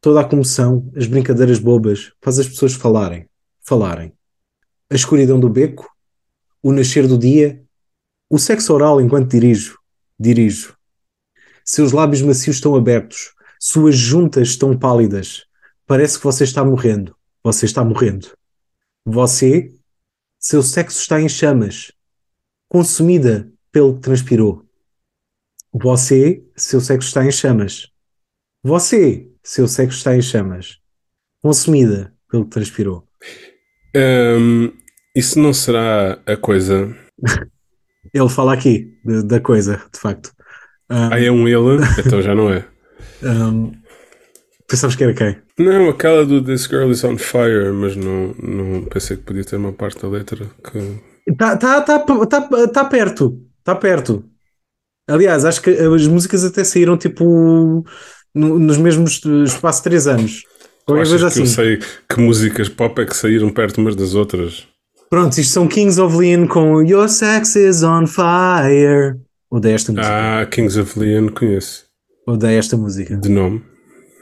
Toda 0.00 0.20
a 0.20 0.24
comoção, 0.24 0.90
as 0.94 1.06
brincadeiras 1.06 1.58
bobas, 1.58 2.12
faz 2.20 2.38
as 2.38 2.48
pessoas 2.48 2.74
falarem. 2.74 3.28
Falarem. 3.62 4.12
A 4.90 4.94
escuridão 4.94 5.40
do 5.40 5.48
beco, 5.48 5.88
o 6.62 6.70
nascer 6.72 7.06
do 7.08 7.16
dia, 7.16 7.64
o 8.28 8.38
sexo 8.38 8.74
oral 8.74 9.00
enquanto 9.00 9.30
dirijo. 9.30 9.78
Dirijo. 10.18 10.76
Seus 11.64 11.92
lábios 11.92 12.22
macios 12.22 12.56
estão 12.56 12.74
abertos. 12.74 13.32
Suas 13.58 13.96
juntas 13.96 14.48
estão 14.48 14.76
pálidas. 14.78 15.44
Parece 15.86 16.18
que 16.18 16.24
você 16.24 16.44
está 16.44 16.64
morrendo. 16.64 17.16
Você 17.44 17.66
está 17.66 17.84
morrendo. 17.84 18.28
Você, 19.04 19.72
seu 20.38 20.62
sexo 20.62 21.00
está 21.00 21.20
em 21.20 21.28
chamas, 21.28 21.92
consumida 22.68 23.50
pelo 23.70 23.94
que 23.94 24.00
transpirou. 24.00 24.64
Você, 25.72 26.44
seu 26.56 26.80
sexo 26.80 27.08
está 27.08 27.24
em 27.24 27.32
chamas. 27.32 27.88
Você, 28.62 29.28
seu 29.42 29.66
sexo 29.66 29.98
está 29.98 30.14
em 30.16 30.22
chamas, 30.22 30.78
consumida 31.42 32.14
pelo 32.30 32.44
que 32.44 32.50
transpirou. 32.50 33.08
Ahm, 33.96 34.70
isso 35.16 35.38
não 35.40 35.52
será 35.52 36.20
a 36.26 36.36
coisa. 36.36 36.94
Ele 38.14 38.28
fala 38.28 38.52
aqui 38.54 38.98
de- 39.04 39.22
da 39.22 39.40
coisa, 39.40 39.82
de 39.92 39.98
facto. 39.98 40.32
Ah, 40.88 41.18
é 41.18 41.30
um 41.30 41.48
ele? 41.48 41.82
Então 42.04 42.20
já 42.20 42.34
não 42.34 42.52
é. 42.52 42.68
Um, 43.22 43.72
pensavas 44.68 44.96
que 44.96 45.04
era 45.04 45.14
quem? 45.14 45.36
Não, 45.58 45.88
aquela 45.90 46.24
do 46.24 46.42
This 46.42 46.66
Girl 46.66 46.90
is 46.90 47.04
on 47.04 47.16
Fire, 47.18 47.72
mas 47.72 47.96
não, 47.96 48.34
não 48.42 48.84
pensei 48.84 49.16
que 49.16 49.22
podia 49.24 49.44
ter 49.44 49.56
uma 49.56 49.72
parte 49.72 50.00
da 50.00 50.08
letra 50.08 50.46
que. 50.70 50.78
Está 51.28 51.56
tá, 51.56 51.80
tá, 51.80 51.98
tá, 52.26 52.68
tá 52.68 52.84
perto. 52.84 53.38
Está 53.58 53.74
perto. 53.74 54.24
Aliás, 55.08 55.44
acho 55.44 55.62
que 55.62 55.70
as 55.70 56.06
músicas 56.06 56.44
até 56.44 56.64
saíram 56.64 56.96
tipo 56.96 57.84
no- 58.34 58.58
nos 58.58 58.76
mesmos 58.78 59.20
espaço 59.44 59.80
de 59.80 59.84
3 59.84 60.06
anos. 60.06 60.42
Qualquer 60.86 61.06
coisa 61.08 61.16
que 61.30 61.38
eu 61.38 61.44
assim. 61.44 61.46
sei 61.46 61.78
que 62.08 62.20
músicas 62.20 62.68
pop 62.68 63.00
é 63.00 63.04
que 63.06 63.16
saíram 63.16 63.50
perto 63.50 63.78
umas 63.80 63.94
das 63.94 64.14
outras? 64.14 64.66
Pronto, 65.08 65.38
isto 65.38 65.52
são 65.52 65.68
Kings 65.68 66.00
of 66.00 66.16
Leon 66.16 66.46
com 66.48 66.82
Your 66.82 67.08
Sex 67.08 67.54
is 67.56 67.82
on 67.82 68.06
Fire. 68.06 69.16
Odeio 69.50 69.74
esta 69.74 69.92
música. 69.92 70.08
Ah, 70.40 70.46
Kings 70.46 70.78
of 70.80 70.98
Leon 70.98 71.28
conheço. 71.28 71.84
Odeio 72.26 72.58
esta 72.58 72.76
música. 72.76 73.16
De 73.16 73.28
nome. 73.28 73.62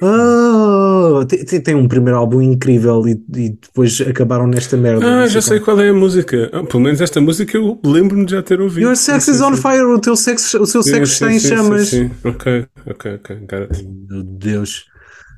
Oh, 0.02 1.24
tem, 1.26 1.44
tem- 1.62 1.74
um 1.74 1.86
primeiro 1.86 2.18
álbum 2.18 2.40
incrível 2.40 3.06
e, 3.06 3.12
e 3.12 3.50
depois 3.50 4.00
acabaram 4.00 4.46
nesta 4.46 4.76
merda. 4.76 5.22
Ah, 5.22 5.26
já 5.26 5.40
sei 5.42 5.60
qual 5.60 5.78
é 5.80 5.90
a 5.90 5.92
música. 5.92 6.48
Ah, 6.52 6.62
pelo 6.64 6.82
menos 6.82 7.00
esta 7.00 7.20
música 7.20 7.56
eu 7.56 7.78
lembro-me 7.84 8.24
de 8.24 8.32
já 8.32 8.42
ter 8.42 8.60
ouvido. 8.60 8.86
Your 8.86 8.96
Sex 8.96 9.24
Sim, 9.24 9.32
is 9.32 9.36
sim, 9.38 9.44
on 9.44 9.54
sim. 9.56 9.62
Fire. 9.62 9.84
O 9.84 10.00
teu 10.00 10.16
sexo, 10.16 10.62
o 10.62 10.66
seu 10.66 10.82
sexo 10.82 11.06
sim, 11.06 11.12
está 11.12 11.32
em 11.32 11.38
sim, 11.38 11.48
chamas. 11.48 11.88
Sim, 11.88 12.08
sim. 12.08 12.10
Ok, 12.24 12.66
ok, 12.86 13.14
ok. 13.14 13.36
got. 13.46 13.82
Meu 14.08 14.22
Deus. 14.22 14.86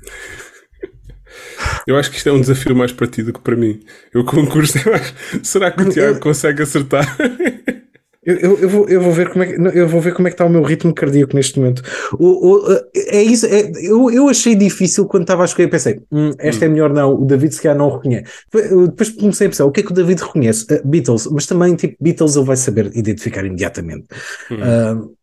Eu 1.86 1.96
acho 1.96 2.10
que 2.10 2.16
isto 2.16 2.28
é 2.28 2.32
um 2.32 2.40
desafio 2.40 2.74
mais 2.76 2.92
para 2.92 3.06
ti 3.06 3.22
do 3.22 3.32
que 3.32 3.40
para 3.40 3.56
mim. 3.56 3.80
Eu 4.12 4.24
concurso. 4.24 4.74
Será 5.42 5.70
que 5.70 5.82
o 5.82 5.88
Tiago 5.88 6.20
consegue 6.20 6.62
acertar? 6.62 7.16
Eu, 8.24 8.36
eu, 8.36 8.58
eu 8.60 8.68
vou, 8.68 8.88
eu, 8.88 9.00
vou 9.00 9.12
ver 9.12 9.30
como 9.30 9.42
é 9.42 9.46
que, 9.48 9.54
eu 9.76 9.88
vou 9.88 10.00
ver 10.00 10.14
como 10.14 10.28
é 10.28 10.30
que 10.30 10.34
está 10.36 10.44
o 10.44 10.48
meu 10.48 10.62
ritmo 10.62 10.94
cardíaco 10.94 11.34
neste 11.34 11.58
momento. 11.58 11.82
O, 12.20 12.52
o, 12.56 12.80
é 12.94 13.20
isso, 13.20 13.46
é, 13.46 13.72
eu, 13.82 14.08
eu 14.12 14.28
achei 14.28 14.54
difícil 14.54 15.06
quando 15.06 15.22
estava 15.22 15.42
a 15.42 15.44
escolher, 15.44 15.68
pensei, 15.68 16.00
hum, 16.12 16.30
esta 16.38 16.64
é 16.64 16.68
melhor 16.68 16.92
não, 16.92 17.14
o 17.20 17.24
David 17.26 17.52
se 17.52 17.60
calhar 17.60 17.76
não 17.76 17.90
reconhece. 17.90 18.30
Depois- 18.52 19.10
comecei 19.10 19.48
a 19.48 19.50
pensar, 19.50 19.64
o 19.64 19.72
que 19.72 19.80
é 19.80 19.82
que 19.82 19.90
o 19.90 19.94
David 19.94 20.22
reconhece? 20.22 20.64
Uh, 20.72 20.86
Beatles, 20.86 21.26
mas 21.32 21.46
também 21.46 21.74
tipo 21.74 21.96
Beatles 22.00 22.36
ele 22.36 22.46
vai 22.46 22.56
saber 22.56 22.92
identificar 22.94 23.44
imediatamente. 23.44 24.06
Uh, 24.52 25.16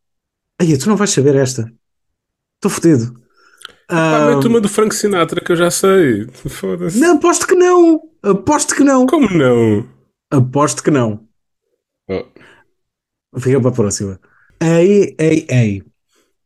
aí, 0.59 0.77
tu 0.77 0.89
não 0.89 0.97
vais 0.97 1.11
saber 1.11 1.35
esta. 1.35 1.71
Estou 2.57 2.69
fodido. 2.69 3.13
Ah, 3.89 4.37
Uh, 4.43 4.47
uma 4.47 4.59
do 4.59 4.67
Frank 4.67 4.93
Sinatra 4.93 5.41
que 5.41 5.53
eu 5.53 5.55
já 5.55 5.71
sei. 5.71 6.27
Foda-se. 6.33 6.99
não, 6.99 7.15
aposto 7.15 7.47
que 7.47 7.55
não. 7.55 8.01
Aposto 8.21 8.75
que 8.75 8.83
não. 8.83 9.05
Como 9.07 9.29
não? 9.29 9.87
Aposto 10.29 10.83
que 10.83 10.91
não. 10.91 11.28
Fica 13.37 13.59
para 13.61 13.69
a 13.69 13.73
próxima. 13.73 14.19
Ei, 14.59 15.15
ei, 15.19 15.45
ei. 15.49 15.83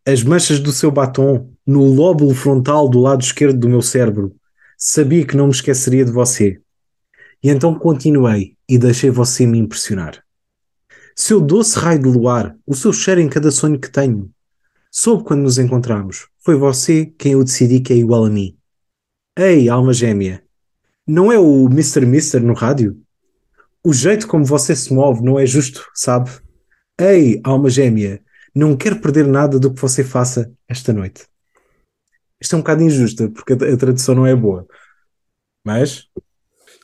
As 0.06 0.24
manchas 0.24 0.60
do 0.60 0.72
seu 0.72 0.91
batom 0.91 1.50
no 1.65 1.84
lóbulo 1.84 2.36
frontal 2.36 2.89
do 2.89 3.00
lado 3.00 3.22
esquerdo 3.22 3.58
do 3.58 3.69
meu 3.69 3.82
cérebro. 3.82 4.36
Sabia 4.78 5.26
que 5.26 5.38
não 5.38 5.48
me 5.48 5.54
esqueceria 5.54 6.04
de 6.04 6.12
você. 6.12 6.60
E 7.41 7.50
então 7.50 7.74
continuei 7.78 8.56
e 8.67 8.78
deixei 8.78 9.10
você 9.10 9.46
me 9.46 9.58
impressionar. 9.58 10.24
Seu 11.15 11.39
doce 11.39 11.78
raio 11.78 12.02
de 12.02 12.10
luar, 12.10 12.56
o 12.65 12.76
seu 12.76 12.91
cheiro 12.91 13.22
em 13.22 13.30
cada 13.30 13.52
sonho 13.52 13.80
que 13.80 13.89
tenho. 13.89 14.30
Soube 14.91 15.24
quando 15.24 15.43
nos 15.43 15.58
encontramos. 15.58 16.28
Foi 16.39 16.56
você 16.56 17.06
quem 17.17 17.34
eu 17.34 17.43
decidi 17.43 17.80
que 17.80 17.93
é 17.93 17.96
igual 17.96 18.26
a 18.26 18.30
mim. 18.30 18.58
Ei, 19.38 19.69
alma 19.69 19.93
gêmea. 19.93 20.43
Não 21.08 21.32
é 21.32 21.39
o 21.39 21.65
Mr. 21.65 22.06
Mister 22.06 22.41
no 22.41 22.54
rádio? 22.54 23.00
O 23.84 23.93
jeito 23.93 24.28
como 24.28 24.46
você 24.46 24.76
se 24.76 24.93
move 24.93 25.24
não 25.24 25.39
é 25.39 25.46
justo, 25.46 25.86
sabe? 25.93 26.30
Ei, 26.99 27.41
alma 27.43 27.69
gêmea, 27.69 28.21
não 28.53 28.77
quero 28.77 28.99
perder 29.01 29.27
nada 29.27 29.60
do 29.60 29.73
que 29.73 29.82
você 29.82 30.03
faça 30.03 30.51
esta 30.67 30.93
noite. 30.93 31.25
Isto 32.39 32.56
é 32.56 32.58
um 32.58 32.62
bocado 32.62 32.84
injusta, 32.84 33.29
porque 33.29 33.53
a, 33.53 33.56
a 33.56 33.77
tradução 33.77 34.15
não 34.15 34.25
é 34.25 34.36
boa. 34.36 34.67
Mas 35.65 36.08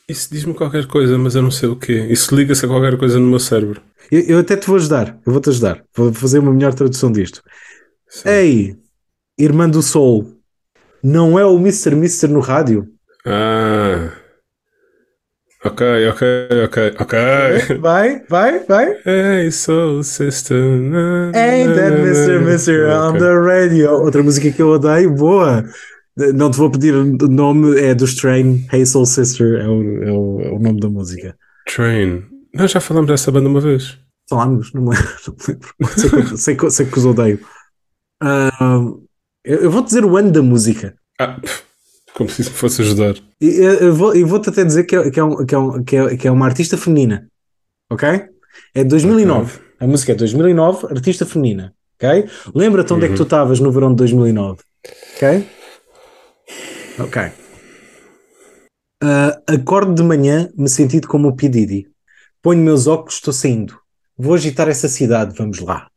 Isso 0.08 0.30
diz-me 0.32 0.54
qualquer 0.54 0.88
coisa, 0.88 1.18
mas 1.18 1.36
eu 1.36 1.42
não 1.42 1.52
sei 1.52 1.70
o 1.70 1.76
quê. 1.76 2.08
Isso 2.10 2.36
liga-se 2.36 2.66
a 2.66 2.68
qualquer 2.68 2.98
coisa 2.98 3.20
no 3.20 3.28
meu 3.28 3.40
cérebro. 3.40 3.82
eu, 4.12 4.22
eu 4.22 4.40
até 4.40 4.58
te 4.58 4.68
vou 4.68 4.76
ajudar. 4.78 5.20
Eu 5.26 5.32
vou-te 5.34 5.50
ajudar. 5.50 5.86
Vou 5.96 6.14
fazer 6.14 6.40
uma 6.40 6.54
melhor 6.54 6.74
tradução 6.74 7.12
disto. 7.12 7.44
Sim. 8.08 8.30
Ei, 8.30 8.78
irmã 9.38 9.70
do 9.70 9.82
sol, 9.82 10.36
não 11.04 11.40
é 11.40 11.46
o 11.46 11.58
Mr. 11.58 11.96
Mister 11.96 12.30
no 12.30 12.40
rádio? 12.40 12.88
Ah. 13.26 14.19
Ok, 15.66 15.82
ok, 16.08 16.24
ok, 16.66 16.78
ok. 17.00 17.20
Vai, 17.82 18.24
vai, 18.30 18.64
vai. 18.66 18.96
Hey, 19.06 19.52
soul 19.52 20.04
sister. 20.04 20.58
na, 20.58 21.32
Ain't 21.36 21.76
that 21.76 22.00
Mr. 22.00 22.40
na. 22.40 22.52
Mister 22.52 22.90
on 22.90 23.18
the 23.18 23.34
radio? 23.34 23.92
Outra 23.92 24.24
música 24.24 24.50
que 24.52 24.62
eu 24.62 24.70
odeio, 24.70 25.14
boa. 25.14 25.66
Não 26.34 26.50
te 26.50 26.58
vou 26.58 26.72
pedir 26.72 26.94
o 26.96 27.28
nome, 27.28 27.80
é 27.80 27.94
do 27.94 28.06
Strain, 28.06 28.66
Hey 28.72 28.86
Soul 28.86 29.06
Sister, 29.06 29.60
é 29.62 29.68
o, 29.68 30.04
é 30.04 30.12
o, 30.12 30.42
é 30.42 30.52
o 30.52 30.60
nome 30.60 30.80
da 30.80 30.90
música. 30.90 31.36
Train. 31.66 32.24
Nós 32.54 32.72
já 32.72 32.80
falamos 32.80 33.10
dessa 33.10 33.32
banda 33.32 33.48
uma 33.48 33.62
vez. 33.62 33.98
Falámos, 34.30 34.74
não 34.74 34.82
me 34.82 34.90
lembro. 34.90 35.10
não 35.80 36.20
lembro. 36.20 36.38
Sei, 36.38 36.56
que, 36.56 36.72
sei, 36.72 36.86
que, 36.86 36.98
os 36.98 37.06
odeio. 37.06 37.40
Ah, 38.22 38.80
eu, 39.46 39.60
eu 39.64 39.72
vou 39.72 39.82
dizer 39.82 40.04
o 40.04 40.18
ano 40.18 40.32
da 40.32 40.42
música. 40.42 40.96
Ah, 41.20 41.40
pff, 41.40 41.64
como 42.20 42.30
se 42.30 42.42
isso 42.42 42.52
me 42.52 42.58
fosse 42.58 42.82
ajudar. 42.82 43.16
E 43.40 43.48
eu, 43.48 43.74
eu 43.76 43.96
vou, 43.96 44.14
e 44.14 44.26
vou-te 44.26 44.50
até 44.50 44.66
dizer 44.66 44.84
que 44.84 44.94
é, 44.94 45.10
que, 45.10 45.18
é 45.18 45.24
um, 45.24 45.46
que, 45.46 45.56
é 45.56 45.58
um, 45.58 45.84
que, 45.84 45.96
é, 45.96 46.18
que 46.18 46.28
é 46.28 46.32
uma 46.32 46.46
artista 46.46 46.76
feminina. 46.76 47.30
Ok? 47.90 48.10
É 48.76 48.84
de 48.84 48.90
2009. 48.90 49.58
A 49.80 49.88
música 49.88 50.12
é 50.12 50.16
de 50.16 50.20
2009, 50.20 50.88
artista 50.88 51.26
feminina. 51.26 51.74
Ok? 51.96 52.30
Lembra-te 52.54 52.92
onde 52.92 53.06
é 53.06 53.08
que 53.08 53.16
tu 53.16 53.24
estavas 53.24 53.62
no 53.62 53.72
verão 53.72 53.92
de 53.92 53.96
2009. 53.96 54.60
Ok? 55.16 55.48
Ok. 57.00 57.22
Ah, 59.02 59.40
acordo 59.48 59.94
de 59.94 60.04
manhã, 60.04 60.50
me 60.58 60.68
sentido 60.68 61.08
como 61.08 61.30
o 61.30 61.36
P. 61.38 61.48
Diddy. 61.48 61.88
Ponho 62.42 62.62
meus 62.62 62.86
óculos, 62.86 63.14
estou 63.14 63.34
saindo. 63.34 63.80
Vou 64.18 64.34
agitar 64.34 64.68
essa 64.68 64.90
cidade, 64.90 65.34
vamos 65.38 65.60
lá. 65.60 65.88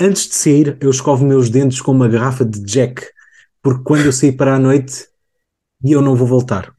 Antes 0.00 0.26
de 0.26 0.36
sair, 0.36 0.78
eu 0.80 0.88
escovo 0.88 1.26
meus 1.26 1.50
dentes 1.50 1.82
com 1.82 1.92
uma 1.92 2.08
garrafa 2.08 2.46
de 2.46 2.60
Jack, 2.60 3.02
porque 3.62 3.84
quando 3.84 4.06
eu 4.06 4.12
sair 4.12 4.32
para 4.32 4.54
a 4.54 4.58
noite, 4.58 5.06
e 5.86 5.92
eu 5.92 6.02
não 6.02 6.16
vou 6.16 6.26
voltar. 6.26 6.74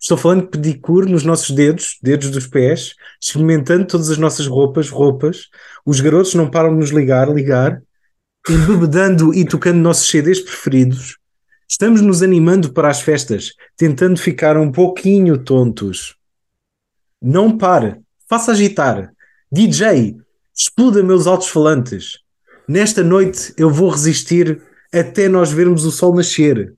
Estou 0.00 0.16
falando 0.16 0.42
de 0.42 0.48
pedicure 0.50 1.10
nos 1.10 1.24
nossos 1.24 1.50
dedos, 1.50 1.98
dedos 2.02 2.30
dos 2.30 2.46
pés, 2.46 2.94
experimentando 3.20 3.86
todas 3.86 4.10
as 4.10 4.18
nossas 4.18 4.46
roupas, 4.46 4.90
roupas. 4.90 5.48
Os 5.84 6.00
garotos 6.00 6.34
não 6.34 6.50
param 6.50 6.70
de 6.70 6.76
nos 6.76 6.90
ligar, 6.90 7.28
ligar, 7.32 7.82
embebedando 8.48 9.34
e 9.34 9.44
tocando 9.44 9.78
nossos 9.78 10.08
CDs 10.08 10.40
preferidos. 10.40 11.16
Estamos 11.68 12.02
nos 12.02 12.22
animando 12.22 12.72
para 12.72 12.88
as 12.88 13.00
festas, 13.00 13.52
tentando 13.76 14.18
ficar 14.18 14.56
um 14.56 14.70
pouquinho 14.70 15.38
tontos. 15.38 16.14
Não 17.20 17.56
pare, 17.56 17.96
faça 18.28 18.52
agitar. 18.52 19.10
DJ, 19.50 20.16
exploda 20.54 21.02
meus 21.02 21.26
altos 21.26 21.48
falantes. 21.48 22.18
Nesta 22.68 23.02
noite 23.02 23.54
eu 23.56 23.70
vou 23.70 23.88
resistir 23.88 24.60
até 24.92 25.28
nós 25.28 25.50
vermos 25.50 25.84
o 25.84 25.90
sol 25.90 26.14
nascer. 26.14 26.74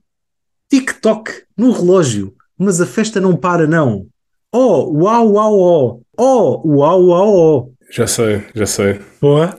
TikTok 0.69 1.31
no 1.57 1.71
relógio, 1.71 2.35
mas 2.57 2.81
a 2.81 2.85
festa 2.85 3.21
não 3.21 3.35
para, 3.35 3.67
não. 3.67 4.07
Oh, 4.51 4.91
uau, 5.03 5.33
uau, 5.33 5.53
oh. 5.53 6.01
Oh, 6.17 6.61
uau, 6.67 7.05
uau, 7.05 7.35
oh. 7.35 7.73
Já 7.91 8.07
sei, 8.07 8.43
já 8.53 8.65
sei. 8.65 8.99
Boa. 9.21 9.57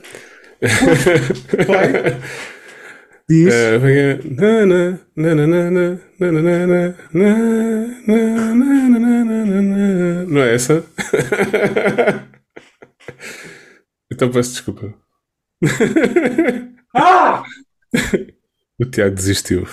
Vai. 1.67 2.19
Diz. 3.29 3.53
Não 10.27 10.41
é 10.41 10.55
essa? 10.55 10.83
Então 14.11 14.31
peço 14.31 14.51
desculpa. 14.51 14.93
Ah! 16.95 17.43
O 18.79 18.85
Tiago 18.85 19.15
desistiu. 19.15 19.67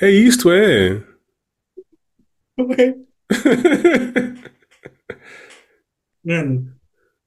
É 0.00 0.10
isto, 0.10 0.50
é. 0.50 1.02
Mano. 6.24 6.72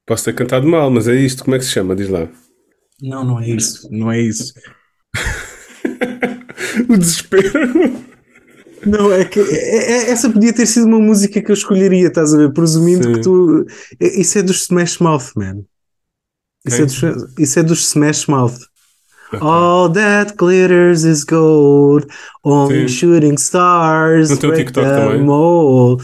Posso 0.06 0.26
ter 0.26 0.34
cantado 0.36 0.68
mal, 0.68 0.90
mas 0.92 1.08
é 1.08 1.16
isto. 1.16 1.44
Como 1.44 1.56
é 1.56 1.60
que 1.60 1.66
se 1.66 1.72
chama? 1.72 1.96
Diz 1.96 2.10
lá. 2.10 2.28
Não, 3.02 3.24
não 3.24 3.40
é 3.40 3.50
isso. 3.50 3.88
Não 3.92 4.12
é 4.12 4.20
isso. 4.20 4.54
O 6.90 6.98
desespero. 6.98 7.52
Não, 8.86 9.12
é 9.12 9.26
que 9.26 9.40
é- 9.40 9.92
é- 10.08 10.12
essa 10.12 10.30
podia 10.30 10.54
ter 10.54 10.66
sido 10.66 10.86
uma 10.86 11.00
música 11.00 11.42
que 11.42 11.52
eu 11.52 11.54
escolheria, 11.54 12.08
estás 12.08 12.34
a 12.34 12.38
ver? 12.38 12.54
Presumindo 12.54 13.04
Sim. 13.04 13.14
que 13.14 13.22
tu. 13.22 13.66
é- 14.00 14.22
Isso 14.22 14.38
é 14.40 14.44
dos 14.44 14.62
Smash 14.64 15.00
Mouth, 15.00 15.32
man. 15.36 15.64
Isso, 16.66 16.82
é, 16.82 16.86
dos, 16.86 17.02
isso 17.40 17.60
é 17.60 17.64
dos 17.64 17.88
Smash 17.90 18.28
Mouth. 18.28 18.58
All 19.42 19.92
that 19.92 20.36
glitters 20.38 21.04
is 21.04 21.24
gold, 21.24 22.08
only 22.44 22.88
Sim. 22.88 22.88
shooting 22.88 23.36
stars. 23.36 24.30
Não 24.30 24.38
tem 24.38 24.50
um 24.50 24.54
TikTok 24.54 24.88
também? 24.88 25.22
mold. 25.22 26.04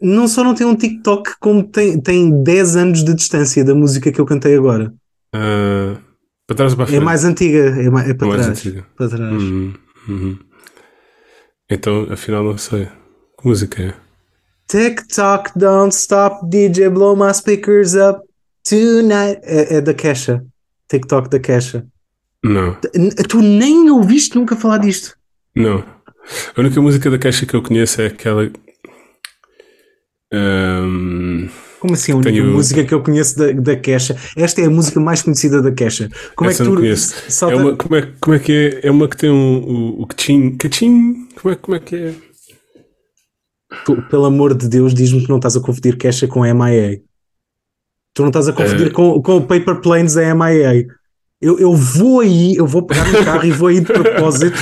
Não 0.00 0.28
só 0.28 0.44
não 0.44 0.54
tem 0.54 0.66
um 0.66 0.76
TikTok, 0.76 1.36
como 1.40 1.62
tem, 1.62 2.00
tem 2.00 2.42
10 2.42 2.76
anos 2.76 3.04
de 3.04 3.14
distância 3.14 3.64
da 3.64 3.74
música 3.74 4.12
que 4.12 4.20
eu 4.20 4.26
cantei 4.26 4.54
agora. 4.54 4.92
Ah, 5.34 5.96
para 6.46 6.56
trás 6.56 6.72
ou 6.72 6.76
para 6.76 6.84
É 6.84 6.88
frente? 6.88 7.04
mais 7.04 7.24
antiga, 7.24 7.58
é, 7.80 7.90
mais, 7.90 8.08
é 8.08 8.14
para 8.14 8.28
Mais 8.28 8.42
trás. 8.42 8.58
antiga. 8.58 8.86
Para 8.96 9.08
trás. 9.08 9.32
Uhum, 9.32 9.74
uhum. 10.08 10.38
Então, 11.70 12.06
afinal, 12.10 12.44
não 12.44 12.58
sei. 12.58 12.86
Que 13.40 13.48
música 13.48 13.82
é? 13.82 13.94
Tick 14.68 15.06
tock, 15.08 15.50
don't 15.56 15.94
stop, 15.94 16.46
DJ, 16.48 16.88
blow 16.90 17.16
my 17.16 17.32
speakers 17.32 17.94
up 17.94 18.20
tonight. 18.64 19.40
É, 19.42 19.76
é 19.76 19.80
da 19.80 19.94
Kesha. 19.94 20.44
TikTok 20.88 21.28
da 21.28 21.38
Kesha. 21.38 21.86
Não, 22.48 22.76
Tu 23.28 23.40
nem 23.42 23.90
ouviste 23.90 24.36
nunca 24.36 24.54
falar 24.56 24.78
disto. 24.78 25.14
não. 25.54 25.84
A 26.56 26.60
única 26.60 26.80
música 26.82 27.08
da 27.08 27.18
Caixa 27.18 27.46
que 27.46 27.54
eu 27.54 27.62
conheço 27.62 28.00
é 28.02 28.06
aquela. 28.06 28.50
Ahm, 30.32 31.48
Como 31.78 31.94
assim? 31.94 32.12
A 32.12 32.16
única 32.16 32.32
Tenho- 32.32 32.52
música 32.52 32.84
que 32.84 32.92
eu 32.92 33.00
conheço 33.02 33.38
da, 33.38 33.52
da 33.52 33.76
Kesha. 33.76 34.16
Esta 34.36 34.60
é 34.60 34.64
a 34.66 34.70
música 34.70 34.98
mais 34.98 35.22
conhecida 35.22 35.62
da 35.62 35.70
Kesha. 35.70 36.08
Como 36.34 36.50
essa 36.50 36.62
é 36.62 36.66
que 36.66 36.72
tu 36.72 36.76
conheço. 36.78 37.14
salta- 37.30 37.54
É 37.54 37.58
uma, 37.60 37.76
como, 37.76 37.94
é, 37.96 38.12
como 38.20 38.34
é 38.34 38.38
que 38.40 38.52
é? 38.82 38.86
É 38.88 38.90
uma 38.90 39.08
que 39.08 39.16
tem 39.16 39.30
um, 39.30 39.58
o, 39.58 40.02
o 40.02 40.06
cachim. 40.06 40.56
Cachim? 40.56 41.28
Como 41.40 41.52
é, 41.52 41.56
como 41.56 41.76
é 41.76 41.80
que 41.80 41.94
é? 41.96 42.14
Tu, 43.84 44.02
pelo 44.10 44.24
amor 44.24 44.54
de 44.54 44.68
Deus, 44.68 44.92
diz-me 44.94 45.22
que 45.22 45.28
não 45.28 45.36
estás 45.36 45.56
a 45.56 45.60
confundir 45.60 45.96
Kesha 45.96 46.26
com 46.26 46.40
MIA. 46.44 47.00
Tu 48.14 48.22
não 48.22 48.28
estás 48.30 48.48
a 48.48 48.52
confundir 48.52 48.88
Eh. 48.88 48.90
com, 48.90 49.22
com 49.22 49.36
o 49.36 49.46
Paper 49.46 49.80
Planes 49.80 50.14
da 50.14 50.22
MIA. 50.34 50.86
Eu, 51.46 51.58
eu 51.60 51.72
vou 51.74 52.20
aí, 52.20 52.56
eu 52.56 52.66
vou 52.66 52.82
pegar 52.82 53.06
no 53.10 53.24
carro 53.24 53.44
e 53.46 53.52
vou 53.52 53.68
aí 53.68 53.78
de 53.80 53.86
propósito 53.92 54.58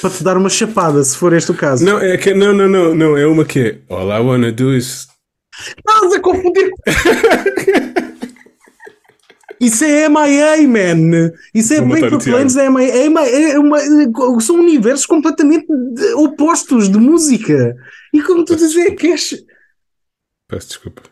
para 0.00 0.10
te 0.10 0.22
dar 0.22 0.36
uma 0.36 0.50
chapada, 0.50 1.02
se 1.02 1.16
for 1.16 1.32
este 1.32 1.50
o 1.50 1.54
caso. 1.54 1.84
Não, 1.84 1.98
é 1.98 2.16
que, 2.18 2.34
não, 2.34 2.52
não, 2.52 2.68
não, 2.68 2.94
não. 2.94 3.16
É 3.16 3.26
uma 3.26 3.44
que 3.46 3.58
é. 3.60 3.78
All 3.94 4.08
I 4.10 4.20
wanna 4.20 4.52
do 4.52 4.74
is. 4.74 5.08
Estás 5.78 6.12
a 6.12 6.20
confundir. 6.20 6.70
Isso 9.60 9.82
é 9.84 10.08
MIA, 10.08 10.68
man. 10.68 11.32
Isso 11.52 11.74
é 11.74 11.80
Paper. 11.80 12.18
Planes 12.22 12.54
da 12.54 12.70
MIA. 12.70 12.94
É 12.94 13.08
MIA 13.08 13.52
é 13.54 13.58
uma- 13.58 14.40
são 14.40 14.56
universos 14.56 15.04
completamente 15.06 15.66
opostos 16.14 16.88
de 16.88 16.98
música. 16.98 17.74
E 18.14 18.22
como 18.22 18.44
tu 18.44 18.54
dizes, 18.54 18.76
é 18.76 18.90
Kesha. 18.92 19.38
Peço 20.46 20.68
desculpa. 20.68 21.02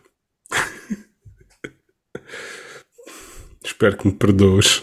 Espero 3.65 3.97
que 3.97 4.07
me 4.07 4.13
perdoes. 4.13 4.81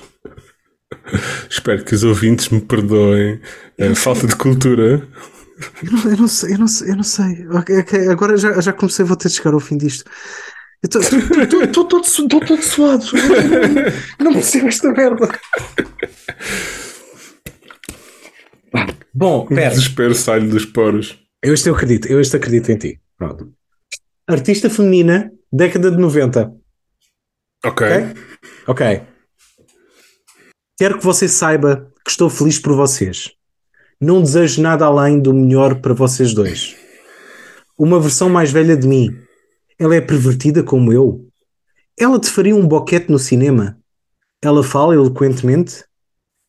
Espero 1.50 1.84
que 1.84 1.94
os 1.94 2.04
ouvintes 2.04 2.48
me 2.48 2.60
perdoem. 2.60 3.40
A 3.80 3.94
falta 3.94 4.26
de 4.26 4.36
cultura. 4.36 5.06
Eu 5.82 5.92
não, 5.92 6.10
eu 6.10 6.16
não 6.16 6.28
sei, 6.28 6.54
eu 6.54 6.58
não 6.58 6.66
sei, 6.68 6.90
eu 6.90 6.96
não 6.96 7.02
sei. 7.04 7.46
Ok, 7.48 7.78
ok, 7.78 8.08
agora 8.08 8.36
já, 8.36 8.60
já 8.60 8.72
comecei, 8.72 9.04
vou 9.04 9.16
ter 9.16 9.28
de 9.28 9.34
chegar 9.34 9.52
ao 9.54 9.60
fim 9.60 9.76
disto. 9.76 10.04
Estou 10.82 11.84
todo, 11.86 12.02
todo 12.40 12.62
suado. 12.62 13.04
Eu 14.18 14.24
não- 14.24 14.32
percebo 14.34 14.66
esta 14.68 14.90
merda. 14.92 15.28
Bom, 19.14 19.40
O 19.44 19.46
pera. 19.46 19.70
desespero 19.70 20.14
sai-lhe 20.14 20.48
dos 20.48 20.64
poros. 20.66 21.18
Eu 21.42 21.54
este 21.54 21.68
eu 21.68 21.74
acredito, 21.74 22.06
eu 22.08 22.20
este 22.20 22.36
acredito 22.36 22.70
em 22.72 22.76
ti. 22.76 23.00
Pronto. 23.16 23.52
Artista 24.28 24.68
feminina, 24.68 25.30
década 25.52 25.90
de 25.90 25.96
90. 25.98 26.52
Ok. 27.64 27.86
Ok? 27.86 28.14
Ok. 28.66 29.02
Quero 30.76 30.98
que 30.98 31.04
você 31.04 31.28
saiba 31.28 31.88
que 32.04 32.10
estou 32.10 32.28
feliz 32.28 32.58
por 32.58 32.74
vocês. 32.74 33.30
Não 34.00 34.20
desejo 34.20 34.60
nada 34.60 34.84
além 34.84 35.20
do 35.20 35.32
melhor 35.32 35.80
para 35.80 35.94
vocês 35.94 36.34
dois. 36.34 36.74
Uma 37.78 38.00
versão 38.00 38.28
mais 38.28 38.50
velha 38.50 38.76
de 38.76 38.88
mim. 38.88 39.16
Ela 39.78 39.94
é 39.94 40.00
pervertida 40.00 40.64
como 40.64 40.92
eu. 40.92 41.28
Ela 41.96 42.18
te 42.18 42.28
faria 42.28 42.56
um 42.56 42.66
boquete 42.66 43.08
no 43.08 43.20
cinema. 43.20 43.78
Ela 44.42 44.64
fala 44.64 44.94
eloquentemente. 44.94 45.84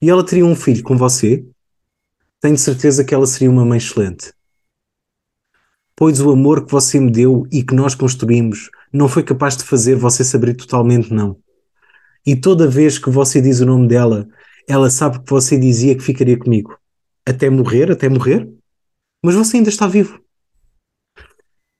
E 0.01 0.09
ela 0.09 0.25
teria 0.25 0.45
um 0.45 0.55
filho 0.55 0.81
com 0.81 0.97
você. 0.97 1.45
Tenho 2.41 2.57
certeza 2.57 3.05
que 3.05 3.13
ela 3.13 3.27
seria 3.27 3.51
uma 3.51 3.63
mãe 3.63 3.77
excelente. 3.77 4.33
Pois 5.95 6.19
o 6.19 6.31
amor 6.31 6.65
que 6.65 6.71
você 6.71 6.99
me 6.99 7.11
deu 7.11 7.47
e 7.51 7.61
que 7.61 7.75
nós 7.75 7.93
construímos 7.93 8.71
não 8.91 9.07
foi 9.07 9.21
capaz 9.21 9.55
de 9.55 9.63
fazer 9.63 9.95
você 9.95 10.23
saber 10.23 10.55
totalmente 10.55 11.13
não. 11.13 11.37
E 12.25 12.35
toda 12.35 12.67
vez 12.67 12.97
que 12.97 13.09
você 13.09 13.39
diz 13.39 13.59
o 13.59 13.65
nome 13.65 13.87
dela, 13.87 14.27
ela 14.67 14.89
sabe 14.89 15.19
que 15.19 15.29
você 15.29 15.57
dizia 15.57 15.95
que 15.95 16.01
ficaria 16.01 16.37
comigo. 16.37 16.77
Até 17.25 17.49
morrer, 17.49 17.91
até 17.91 18.09
morrer. 18.09 18.49
Mas 19.23 19.35
você 19.35 19.57
ainda 19.57 19.69
está 19.69 19.87
vivo. 19.87 20.19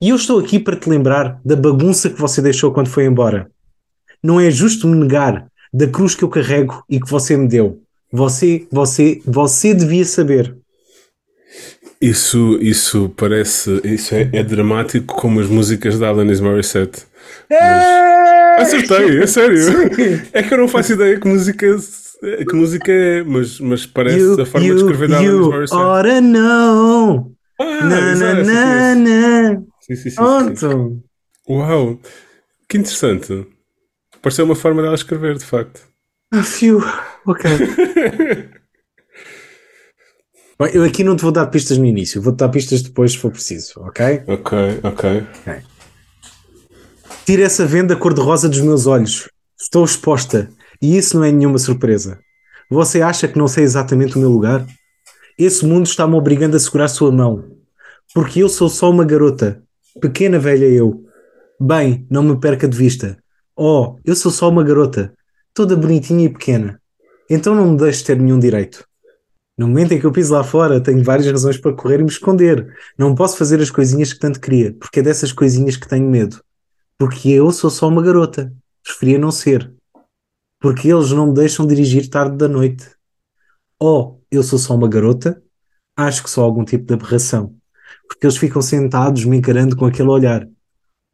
E 0.02 0.10
eu 0.10 0.16
estou 0.16 0.40
aqui 0.40 0.60
para 0.60 0.76
te 0.76 0.90
lembrar 0.90 1.40
da 1.44 1.56
bagunça 1.56 2.10
que 2.10 2.20
você 2.20 2.42
deixou 2.42 2.72
quando 2.72 2.90
foi 2.90 3.06
embora. 3.06 3.50
Não 4.22 4.40
é 4.40 4.52
justo 4.52 4.88
me 4.88 4.98
negar 4.98 5.48
da 5.74 5.88
cruz 5.88 6.16
que 6.16 6.24
eu 6.24 6.30
carrego 6.30 6.84
e 6.90 7.00
que 7.00 7.10
você 7.10 7.36
me 7.38 7.48
deu. 7.48 7.82
Você, 8.12 8.68
você, 8.72 9.22
você 9.26 9.74
devia 9.74 10.06
saber. 10.06 10.56
Isso, 12.00 12.58
isso 12.62 13.12
parece. 13.16 13.82
Isso 13.84 14.14
é, 14.14 14.30
é 14.32 14.44
dramático 14.44 15.16
como 15.16 15.40
as 15.40 15.48
músicas 15.48 15.98
da 15.98 16.10
Alanis 16.10 16.40
Morissette. 16.40 17.06
Acertei, 18.58 19.22
é 19.22 19.28
sério. 19.28 19.58
É 20.34 20.44
que 20.44 20.54
eu 20.54 20.58
não 20.58 20.68
faço 20.68 20.94
ideia 20.94 21.20
que 21.20 21.28
música, 21.28 21.68
que 22.48 22.56
música 22.56 22.92
é, 22.92 23.24
mas, 23.24 23.60
mas 23.60 23.86
parece 23.86 24.20
You, 24.20 24.42
a 24.42 24.46
forma 24.46 24.68
de 24.68 24.72
you, 24.74 24.78
escrever 24.78 25.10
da 25.10 25.18
Alanis 25.18 25.48
Morissette. 25.48 26.22
know. 26.22 27.32
Ah, 27.60 27.86
Na, 27.86 28.16
na, 28.16 28.34
na, 28.44 28.96
na. 28.96 29.62
Sim, 29.82 29.96
sim, 29.96 29.96
sim, 29.96 30.10
sim. 30.10 30.16
Pronto. 30.16 31.04
Uau, 31.50 32.00
que 32.68 32.78
interessante. 32.78 33.48
Pareceu 34.22 34.46
uma 34.46 34.56
forma 34.56 34.82
dela 34.82 34.96
escrever, 34.96 35.38
de 35.38 35.46
facto. 35.46 35.82
Ah, 36.32 36.44
fiu. 36.44 36.82
Ok. 37.26 37.50
Bem, 40.58 40.70
eu 40.74 40.84
aqui 40.84 41.04
não 41.04 41.18
te 41.18 41.22
vou 41.22 41.34
dar 41.34 41.48
pistas 41.48 41.78
no 41.78 41.86
início, 41.86 42.22
vou-te 42.22 42.38
dar 42.38 42.48
pistas 42.48 42.82
depois 42.82 43.12
se 43.12 43.18
for 43.18 43.30
preciso, 43.30 43.74
ok? 43.82 44.24
Ok, 44.26 44.58
ok. 44.84 45.24
Tira 47.26 47.42
essa 47.42 47.66
venda 47.66 47.96
cor-de-rosa 47.96 48.48
dos 48.48 48.62
meus 48.62 48.86
olhos. 48.86 49.28
Estou 49.60 49.84
exposta. 49.84 50.48
E 50.80 50.96
isso 50.96 51.18
não 51.18 51.24
é 51.24 51.32
nenhuma 51.32 51.58
surpresa. 51.58 52.20
Você 52.70 53.02
acha 53.02 53.28
que 53.28 53.36
não 53.36 53.48
sei 53.48 53.64
exatamente 53.64 54.16
o 54.16 54.20
meu 54.20 54.30
lugar? 54.30 54.64
Esse 55.36 55.66
mundo 55.66 55.88
está-me 55.88 56.14
obrigando 56.14 56.56
a 56.56 56.60
segurar 56.60 56.88
sua 56.88 57.12
mão. 57.12 57.44
Porque 58.14 58.44
eu 58.44 58.48
sou 58.48 58.70
só 58.70 58.92
uma 58.92 59.04
garota. 59.04 59.60
Pequena 60.00 60.38
velha 60.38 60.66
eu. 60.66 61.04
Bem, 61.60 62.06
não 62.12 62.22
me 62.22 62.40
perca 62.40 62.68
de 62.68 62.78
vista. 62.78 63.18
Oh, 63.56 63.98
eu 64.06 64.16
sou 64.16 64.32
só 64.32 64.48
uma 64.48 64.64
garota. 64.64 65.12
Toda 65.52 65.76
bonitinha 65.76 66.26
e 66.26 66.30
pequena. 66.30 66.80
Então 67.28 67.56
não 67.56 67.72
me 67.72 67.78
deixes 67.78 68.04
ter 68.04 68.20
nenhum 68.20 68.38
direito. 68.38 68.86
No 69.58 69.68
momento 69.68 69.94
em 69.94 70.00
que 70.00 70.06
eu 70.06 70.12
piso 70.12 70.32
lá 70.32 70.44
fora, 70.44 70.80
tenho 70.80 71.04
várias 71.04 71.26
razões 71.26 71.58
para 71.58 71.74
correr 71.74 72.02
e 72.02 72.04
me 72.04 72.10
esconder. 72.10 72.72
Não 72.96 73.16
posso 73.16 73.36
fazer 73.36 73.60
as 73.60 73.72
coisinhas 73.72 74.14
que 74.14 74.20
tanto 74.20 74.40
queria, 74.40 74.76
porque 74.80 75.00
é 75.00 75.04
dessas 75.04 75.32
coisinhas 75.32 75.76
que 75.76 75.88
tenho 75.88 76.08
medo. 76.08 76.45
Porque 76.98 77.30
eu 77.30 77.52
sou 77.52 77.70
só 77.70 77.88
uma 77.88 78.02
garota. 78.02 78.54
Preferia 78.84 79.18
não 79.18 79.32
ser. 79.32 79.74
Porque 80.60 80.88
eles 80.88 81.12
não 81.12 81.28
me 81.28 81.34
deixam 81.34 81.68
dirigir 81.68 82.10
tarde 82.10 82.38
da 82.38 82.48
noite. 82.48 82.90
Ou 83.80 84.24
eu 84.32 84.42
sou 84.44 84.58
só 84.58 84.74
uma 84.76 84.88
garota, 84.88 85.42
acho 85.96 86.24
que 86.24 86.30
sou 86.30 86.44
algum 86.44 86.64
tipo 86.64 86.86
de 86.86 86.94
aberração. 86.94 87.56
Porque 88.08 88.26
eles 88.26 88.38
ficam 88.38 88.62
sentados 88.62 89.26
me 89.26 89.38
encarando 89.38 89.76
com 89.76 89.86
aquele 89.86 90.10
olhar. 90.10 90.48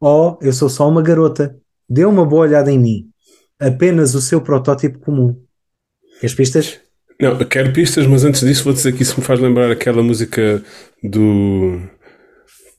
Ou 0.00 0.38
eu 0.42 0.52
sou 0.52 0.68
só 0.68 0.88
uma 0.88 1.02
garota, 1.02 1.56
dê 1.88 2.04
uma 2.04 2.24
boa 2.24 2.42
olhada 2.42 2.70
em 2.70 2.78
mim. 2.78 3.10
Apenas 3.58 4.14
o 4.14 4.20
seu 4.20 4.40
protótipo 4.40 4.98
comum. 4.98 5.40
Queres 6.20 6.34
pistas? 6.34 6.80
Não, 7.20 7.38
quero 7.38 7.72
pistas, 7.72 8.06
mas 8.06 8.24
antes 8.24 8.40
disso 8.40 8.64
vou 8.64 8.72
dizer 8.72 8.92
que 8.92 9.02
isso 9.02 9.18
me 9.18 9.24
faz 9.24 9.38
lembrar 9.38 9.70
aquela 9.70 10.02
música 10.02 10.62
do. 11.02 11.80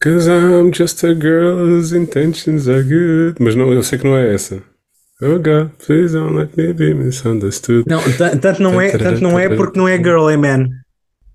Cause 0.04 0.28
I'm 0.28 0.72
just 0.74 1.02
a 1.06 1.14
girl 1.16 1.58
whose 1.58 1.94
intentions 1.96 2.68
are 2.68 2.84
good. 2.84 3.38
Mas 3.40 3.56
não, 3.56 3.72
eu 3.72 3.82
sei 3.84 3.98
que 3.98 4.04
não 4.06 4.18
é 4.18 4.34
essa. 4.34 4.62
Oh 5.22 5.40
God, 5.40 5.70
please 5.86 6.14
don't 6.14 6.36
let 6.36 6.58
me 6.58 6.74
be 6.74 6.94
misunderstood. 6.94 7.86
Não, 7.88 8.02
ta- 8.18 8.36
tanto 8.36 8.62
não 8.62 8.82
é, 8.82 8.98
tanto 8.98 9.22
não 9.22 9.40
é 9.40 9.48
porque 9.56 9.80
não 9.80 9.88
é 9.88 9.96
girl, 9.98 10.28
é 10.30 10.36
man. 10.36 10.68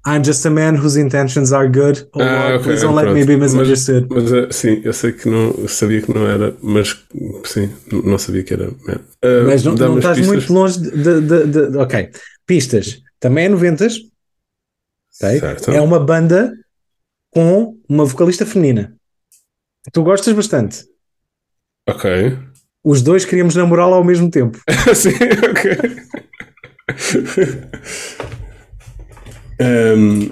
I'm 0.07 0.22
just 0.22 0.44
a 0.46 0.50
man 0.50 0.74
whose 0.76 1.00
intentions 1.00 1.52
are 1.52 1.66
good. 1.68 2.07
Oh, 2.14 2.20
Ah, 2.20 2.50
Lord, 2.50 2.54
ok, 2.57 2.62
please 2.64 2.83
don't 2.83 2.94
let 2.94 3.04
pronto. 3.04 3.14
me 3.18 3.24
be 3.24 3.37
Mas- 3.37 3.54
misunderstood. 3.54 4.07
Mas, 4.11 4.33
eh, 4.33 4.46
sim, 4.50 4.81
eu 4.85 4.92
sei 4.92 5.12
que 5.12 5.28
não, 5.28 5.54
eu 5.59 5.68
sabia 5.68 6.02
que 6.02 6.12
não 6.14 6.26
era, 6.26 6.54
mas 6.62 6.94
sim, 7.44 7.70
não 7.90 8.18
sabia 8.18 8.42
que 8.42 8.52
era. 8.52 8.66
man. 8.87 9.00
Ah, 9.22 9.44
Mas 9.46 9.64
não, 9.64 9.74
não 9.74 9.96
estás 9.98 10.18
pistas? 10.18 10.26
muito 10.37 10.52
longe 10.52 10.78
de, 10.81 10.90
de- 10.90 11.20
de- 11.46 11.70
de- 11.70 11.78
Ok. 11.78 12.11
Pistas. 12.46 12.98
Também 13.18 13.46
é 13.46 13.48
90 13.48 13.85
ok? 13.87 13.90
Certo. 15.11 15.70
É 15.70 15.81
uma 15.81 15.98
banda 15.98 16.52
com 17.31 17.77
uma 17.88 18.05
vocalista 18.05 18.47
feminina. 18.47 18.95
Tu 19.93 20.03
gostas 20.03 20.35
bastante. 20.35 20.85
Ok. 21.88 22.38
Os 22.85 23.03
dois 23.03 23.25
queríamos 23.25 23.55
namorá-la 23.55 23.97
ao 23.97 24.05
mesmo 24.05 24.31
tempo. 24.31 24.59
sim, 24.95 25.11
ok. 25.49 25.77
Ahm, 29.61 30.31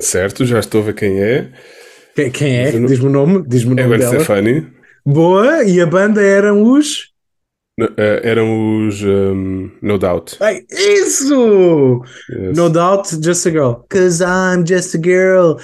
certo, 0.00 0.44
já 0.44 0.60
estou 0.60 0.80
a 0.82 0.84
ver 0.84 0.94
quem 0.94 1.20
é. 1.20 1.52
Quem, 2.14 2.30
quem 2.30 2.56
é? 2.56 2.70
Diz-me 2.70 3.06
o 3.06 3.10
nome. 3.10 3.44
Diz-me 3.46 3.74
o 3.74 3.78
É 3.78 3.82
nome 3.82 3.88
Gwen 3.96 3.98
dela. 3.98 4.14
Stefani. 4.14 4.66
Boa. 5.04 5.64
E 5.64 5.80
a 5.80 5.86
banda 5.86 6.22
eram 6.22 6.62
os. 6.62 7.07
Uh, 7.78 8.18
eram 8.24 8.88
os 8.88 9.04
um, 9.04 9.70
No 9.80 9.98
Doubt. 9.98 10.36
Ai, 10.40 10.64
isso! 10.68 12.02
Yes. 12.28 12.56
No 12.56 12.68
Doubt, 12.68 13.08
Just 13.22 13.46
a 13.46 13.50
Girl. 13.50 13.74
Cause 13.88 14.20
I'm 14.20 14.66
just 14.66 14.96
a 14.96 14.98
girl. 14.98 15.58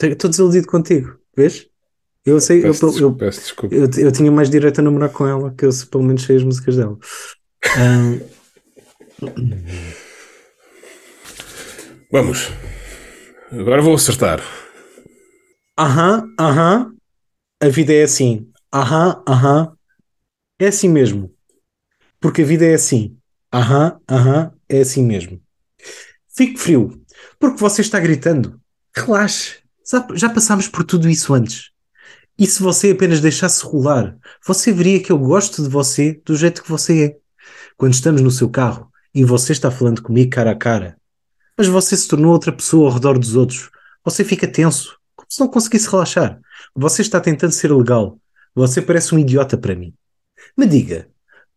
Estou 0.00 0.30
desiludido 0.30 0.68
contigo, 0.68 1.18
vês? 1.36 1.66
Eu 2.24 2.40
sei, 2.40 2.62
peço 2.62 2.86
eu, 2.86 2.90
desculpa, 2.90 3.24
eu, 3.24 3.28
peço 3.28 3.40
desculpa. 3.40 3.74
Eu, 3.74 3.90
eu, 3.98 4.12
tinha 4.12 4.30
mais 4.30 4.48
direito 4.48 4.78
a 4.78 4.82
namorar 4.82 5.08
com 5.10 5.26
ela, 5.26 5.52
que 5.58 5.64
eu 5.64 5.70
pelo 5.90 6.04
menos 6.04 6.22
sei 6.22 6.36
as 6.36 6.44
músicas 6.44 6.76
dela. 6.76 6.96
um... 7.78 8.20
Vamos. 12.12 12.52
Agora 13.50 13.82
vou 13.82 13.94
acertar. 13.94 14.40
Aham, 15.78 16.34
aham. 16.38 16.96
A 17.62 17.68
vida 17.68 17.92
é 17.92 18.02
assim. 18.04 18.50
Aham, 18.72 19.22
aham. 19.28 19.76
É 20.58 20.68
assim 20.68 20.88
mesmo. 20.88 21.34
Porque 22.20 22.42
a 22.42 22.44
vida 22.46 22.64
é 22.66 22.74
assim. 22.74 23.16
Aham, 23.52 24.00
aham. 24.10 24.52
É 24.68 24.80
assim 24.80 25.04
mesmo. 25.04 25.40
Fique 26.34 26.58
frio. 26.58 27.00
Porque 27.38 27.58
você 27.58 27.82
está 27.82 28.00
gritando. 28.00 28.60
Relaxe. 28.94 29.58
Já, 30.14 30.28
passámos 30.28 30.68
por 30.68 30.84
tudo 30.84 31.08
isso 31.08 31.32
antes. 31.34 31.70
E 32.38 32.46
se 32.46 32.62
você 32.62 32.90
apenas 32.90 33.20
deixasse 33.20 33.64
rolar, 33.64 34.16
você 34.46 34.72
veria 34.72 35.02
que 35.02 35.12
eu 35.12 35.18
gosto 35.18 35.62
de 35.62 35.68
você 35.68 36.20
do 36.24 36.36
jeito 36.36 36.62
que 36.62 36.70
você 36.70 37.04
é. 37.04 37.16
Quando 37.76 37.94
estamos 37.94 38.20
no 38.22 38.30
seu 38.30 38.50
carro 38.50 38.90
e 39.14 39.24
você 39.24 39.52
está 39.52 39.70
falando 39.70 40.02
comigo 40.02 40.30
cara 40.30 40.52
a 40.52 40.56
cara, 40.56 40.98
mas 41.56 41.68
você 41.68 41.96
se 41.96 42.08
tornou 42.08 42.32
outra 42.32 42.52
pessoa 42.52 42.88
ao 42.88 42.94
redor 42.94 43.18
dos 43.18 43.36
outros, 43.36 43.70
você 44.04 44.24
fica 44.24 44.46
tenso, 44.46 44.95
se 45.28 45.40
não 45.40 45.48
conseguisse 45.48 45.90
relaxar. 45.90 46.38
Você 46.74 47.02
está 47.02 47.20
tentando 47.20 47.52
ser 47.52 47.72
legal. 47.72 48.18
Você 48.54 48.80
parece 48.80 49.14
um 49.14 49.18
idiota 49.18 49.56
para 49.56 49.74
mim. 49.74 49.92
Me 50.56 50.66
diga, 50.66 51.08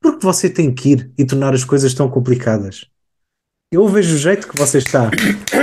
por 0.02 0.18
que 0.18 0.26
você 0.26 0.50
tem 0.50 0.74
que 0.74 0.92
ir 0.92 1.12
e 1.18 1.26
tornar 1.26 1.54
as 1.54 1.64
coisas 1.64 1.94
tão 1.94 2.10
complicadas? 2.10 2.86
Eu 3.72 3.88
vejo 3.88 4.16
o 4.16 4.18
jeito 4.18 4.48
que 4.48 4.58
você 4.58 4.80
está, 4.80 5.12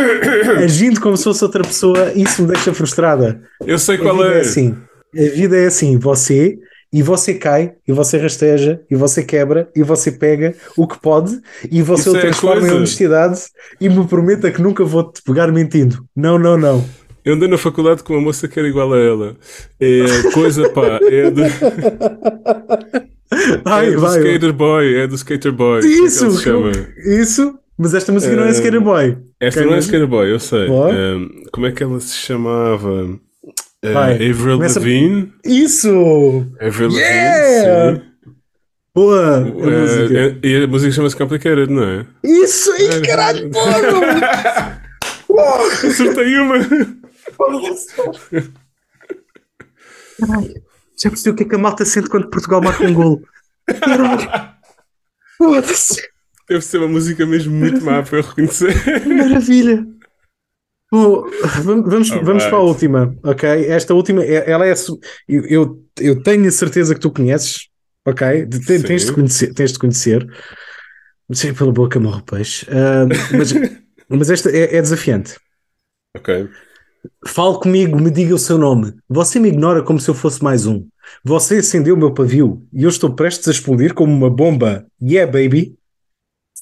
agindo 0.63 1.01
como 1.01 1.17
se 1.17 1.25
fosse 1.25 1.43
outra 1.43 1.65
pessoa, 1.65 2.13
e 2.15 2.23
isso 2.23 2.43
me 2.43 2.49
deixa 2.49 2.73
frustrada. 2.73 3.43
Eu 3.67 3.79
sei 3.79 3.97
A 3.97 3.99
qual 3.99 4.17
vida 4.17 4.33
é. 4.35 4.39
é 4.39 4.41
assim. 4.43 4.77
A 5.15 5.35
vida 5.35 5.57
é 5.57 5.67
assim. 5.67 5.99
Você 5.99 6.57
e 6.93 7.03
você 7.03 7.35
cai 7.35 7.75
e 7.87 7.93
você 7.93 8.17
rasteja 8.17 8.81
e 8.89 8.95
você 8.95 9.25
quebra 9.25 9.69
e 9.75 9.83
você 9.83 10.13
pega 10.13 10.55
o 10.77 10.87
que 10.87 11.01
pode 11.01 11.41
e 11.71 11.83
você 11.83 12.03
Isso 12.03 12.13
o 12.13 12.17
é 12.17 12.21
transforma 12.21 12.59
em 12.59 12.61
coisa. 12.61 12.77
honestidade 12.77 13.41
e 13.81 13.89
me 13.89 14.07
prometa 14.07 14.53
que 14.53 14.63
nunca 14.63 14.85
vou 14.85 15.11
te 15.11 15.21
pegar 15.23 15.51
mentindo. 15.51 16.07
Não, 16.15 16.39
não, 16.39 16.57
não. 16.57 16.85
Eu 17.27 17.35
andei 17.35 17.49
na 17.49 17.59
faculdade 17.59 18.03
com 18.05 18.13
uma 18.15 18.23
moça 18.23 18.47
que 18.49 18.59
era 18.59 18.69
igual 18.69 18.93
a 18.95 18.99
ela. 18.99 19.37
É 19.81 20.31
coisa, 20.33 20.69
pá. 20.71 20.99
É 21.03 21.31
do, 21.31 21.43
Ai, 23.65 23.89
é 23.89 23.93
do 23.93 24.01
vai. 24.01 24.19
Skater 24.19 24.53
Boy. 24.53 24.95
É 24.97 25.07
do 25.07 25.15
Skater 25.17 25.53
Boy. 25.53 25.79
É 25.79 25.83
que 25.83 25.89
Isso, 25.89 26.31
se 26.31 26.45
chama? 26.45 26.71
isso. 27.05 27.59
Mas 27.77 27.93
esta 27.95 28.13
música 28.13 28.35
não 28.35 28.45
é 28.45 28.49
Eh, 28.49 28.53
Skater 28.53 28.81
Boy. 28.81 29.19
Esta 29.41 29.61
Ok, 29.61 29.71
não 29.71 29.77
é 29.77 29.81
Skater 29.81 30.07
Boy, 30.07 30.33
eu 30.33 30.39
sei. 30.39 30.69
Um, 30.71 31.29
como 31.53 31.67
é 31.67 31.73
que 31.73 31.83
ela 31.83 32.01
se 32.01 32.17
chamava? 32.17 33.05
Uh, 33.05 33.21
Vai. 33.93 34.15
Avril 34.15 34.57
Começa- 34.57 34.79
Lavigne. 34.81 35.33
Isso! 35.45 36.47
Avril 36.61 36.91
Yeah! 36.93 37.75
Lavigne, 37.87 38.01
sim. 38.01 38.07
Boa! 38.95 39.41
Uh, 39.43 40.39
e 40.47 40.65
a 40.65 40.67
música 40.67 40.93
chama-se 40.93 41.17
Complicated, 41.17 41.71
não 41.71 41.85
é? 41.85 42.07
Isso! 42.25 42.73
Ih, 42.81 43.03
caralho, 43.07 43.51
porra! 43.51 44.81
Acertei 45.85 46.35
uma! 46.39 46.57
Caralho, 50.19 50.55
já 50.99 51.11
percebi 51.11 51.31
o 51.31 51.37
que 51.37 51.43
é 51.43 51.49
que 51.49 51.55
a 51.55 51.59
malta 51.59 51.85
sente 51.85 52.09
quando 52.09 52.31
Portugal 52.31 52.63
marca 52.63 52.85
um 52.85 52.95
golo. 52.95 53.23
Caralho! 53.81 54.55
Foda-se! 55.37 56.03
Deve 56.49 56.63
ser 56.63 56.79
uma 56.79 56.89
música 56.89 57.27
mesmo 57.27 57.55
muito 57.55 57.85
má 57.85 58.03
para 58.03 58.19
eu 58.19 58.23
reconhecer. 58.23 58.73
Maravilha! 59.07 59.87
Bom, 60.91 61.25
vamos, 61.65 61.91
vamos, 61.91 62.09
vamos 62.09 62.45
para 62.45 62.57
a 62.57 62.61
última, 62.61 63.15
ok? 63.25 63.49
Esta 63.67 63.93
última, 63.93 64.23
é- 64.23 64.49
ela 64.49 64.67
é. 64.67 64.73
Eu, 65.29 65.83
eu, 65.99 66.23
tenho 66.23 66.47
a 66.47 66.51
certeza 66.51 66.95
que 66.95 67.01
tu 67.01 67.11
conheces, 67.11 67.69
ok? 68.07 68.47
De- 68.47 68.65
Sim. 68.65 68.83
Tens 68.83 69.05
de 69.07 69.13
conhecer, 69.13 69.53
tens 69.53 69.73
de 69.73 69.79
conhecer. 69.81 70.27
Sei 71.33 71.53
pela 71.53 71.73
boca 71.73 71.99
morre 71.99 72.21
o 72.21 72.25
peixe. 72.25 72.65
Ah, 72.71 73.05
mas, 73.37 73.53
mas 74.09 74.31
esta 74.31 74.49
é, 74.51 74.77
é 74.77 74.81
desafiante. 74.81 75.37
ok. 76.17 76.49
Fale 77.27 77.59
comigo, 77.59 78.01
me 78.01 78.11
diga 78.11 78.35
o 78.35 78.39
seu 78.39 78.59
nome. 78.59 78.95
Você 79.09 79.39
me 79.39 79.49
ignora 79.49 79.83
como 79.83 80.01
se 80.01 80.09
eu 80.09 80.15
fosse 80.15 80.43
mais 80.43 80.67
um. 80.67 80.87
Você 81.25 81.57
acendeu 81.57 81.95
o 81.95 81.99
meu 81.99 82.13
pavio 82.13 82.67
e 82.73 82.85
eu 82.85 82.89
estou 82.89 83.15
prestes 83.15 83.49
a 83.49 83.51
explodir 83.51 83.95
como 83.95 84.13
uma 84.13 84.31
bomba. 84.31 84.87
Yeah, 85.01 85.31
baby. 85.31 85.77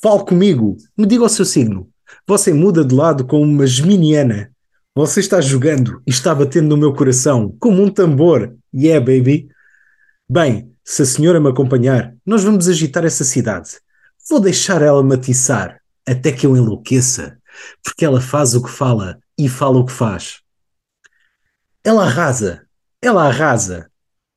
Fale 0.02 0.24
comigo, 0.24 0.76
me 0.96 1.06
diga 1.06 1.24
o 1.24 1.28
seu 1.28 1.44
signo. 1.44 1.88
Você 2.26 2.52
muda 2.52 2.84
de 2.84 2.94
lado 2.94 3.24
como 3.24 3.42
uma 3.42 3.66
geminiana. 3.66 4.50
Você 4.94 5.20
está 5.20 5.40
jogando 5.40 6.02
e 6.06 6.10
está 6.10 6.34
batendo 6.34 6.68
no 6.68 6.76
meu 6.76 6.92
coração 6.92 7.56
como 7.58 7.82
um 7.82 7.88
tambor. 7.88 8.54
Yeah, 8.74 9.00
baby. 9.00 9.48
Bem, 10.28 10.70
se 10.84 11.02
a 11.02 11.06
senhora 11.06 11.40
me 11.40 11.48
acompanhar, 11.48 12.14
nós 12.24 12.44
vamos 12.44 12.68
agitar 12.68 13.04
essa 13.04 13.24
cidade. 13.24 13.70
Vou 14.28 14.40
deixar 14.40 14.82
ela 14.82 15.02
matiçar 15.02 15.80
até 16.06 16.30
que 16.30 16.46
eu 16.46 16.56
enlouqueça, 16.56 17.38
porque 17.82 18.04
ela 18.04 18.20
faz 18.20 18.54
o 18.54 18.62
que 18.62 18.70
fala 18.70 19.18
e 19.38 19.48
fala 19.48 19.78
o 19.78 19.86
que 19.86 19.92
faz. 19.92 20.40
Ela 21.82 22.04
arrasa, 22.04 22.66
ela 23.02 23.26
arrasa. 23.26 23.90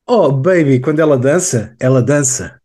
Oh, 0.06 0.32
baby, 0.32 0.80
quando 0.80 1.00
ela 1.00 1.18
dança, 1.18 1.76
ela 1.80 2.02
dança. 2.02 2.62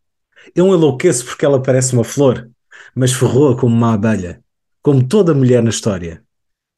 Eu 0.54 0.66
enlouqueço 0.66 1.24
porque 1.24 1.44
ela 1.44 1.62
parece 1.62 1.92
uma 1.92 2.04
flor, 2.04 2.50
mas 2.94 3.12
ferroa 3.12 3.56
como 3.56 3.74
uma 3.74 3.94
abelha, 3.94 4.42
como 4.82 5.06
toda 5.06 5.34
mulher 5.34 5.62
na 5.62 5.70
história. 5.70 6.22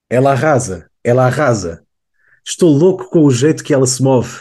Ela 0.09 0.33
arrasa, 0.33 0.91
ela 1.03 1.27
arrasa. 1.27 1.85
Estou 2.45 2.71
louco 2.71 3.09
com 3.09 3.25
o 3.25 3.31
jeito 3.31 3.65
que 3.65 3.73
ela 3.73 3.87
se 3.87 4.03
move. 4.03 4.41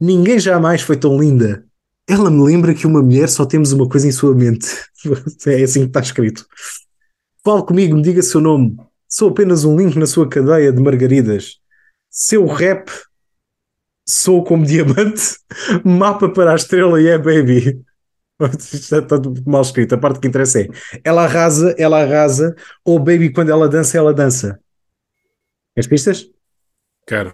Ninguém 0.00 0.38
jamais 0.38 0.82
foi 0.82 0.96
tão 0.96 1.18
linda. 1.18 1.64
Ela 2.08 2.30
me 2.30 2.44
lembra 2.44 2.74
que 2.74 2.86
uma 2.86 3.02
mulher 3.02 3.28
só 3.28 3.46
temos 3.46 3.72
uma 3.72 3.88
coisa 3.88 4.06
em 4.06 4.12
sua 4.12 4.34
mente. 4.34 4.66
É 5.46 5.62
assim 5.62 5.80
que 5.80 5.88
está 5.88 6.00
escrito. 6.00 6.46
Fale 7.44 7.62
comigo, 7.62 7.94
me 7.94 8.02
diga 8.02 8.22
seu 8.22 8.40
nome. 8.40 8.74
Sou 9.08 9.30
apenas 9.30 9.64
um 9.64 9.76
link 9.76 9.96
na 9.98 10.06
sua 10.06 10.28
cadeia 10.28 10.72
de 10.72 10.82
margaridas. 10.82 11.58
Seu 12.10 12.46
rap 12.46 12.90
sou 14.08 14.44
como 14.44 14.64
diamante. 14.66 15.36
Mapa 15.84 16.28
para 16.28 16.52
a 16.52 16.56
estrela, 16.56 17.00
yeah, 17.00 17.22
baby. 17.22 17.82
Isto 18.58 18.96
está 18.96 19.20
tudo 19.20 19.42
mal 19.46 19.62
escrito. 19.62 19.94
A 19.94 19.98
parte 19.98 20.20
que 20.20 20.28
interessa 20.28 20.60
é 20.60 20.68
ela 21.04 21.24
arrasa, 21.24 21.74
ela 21.78 22.02
arrasa, 22.02 22.54
ou 22.84 22.98
baby, 22.98 23.32
quando 23.32 23.50
ela 23.50 23.68
dança, 23.68 23.96
ela 23.96 24.12
dança. 24.12 24.60
As 25.76 25.86
pistas? 25.86 26.28
Quero. 27.06 27.32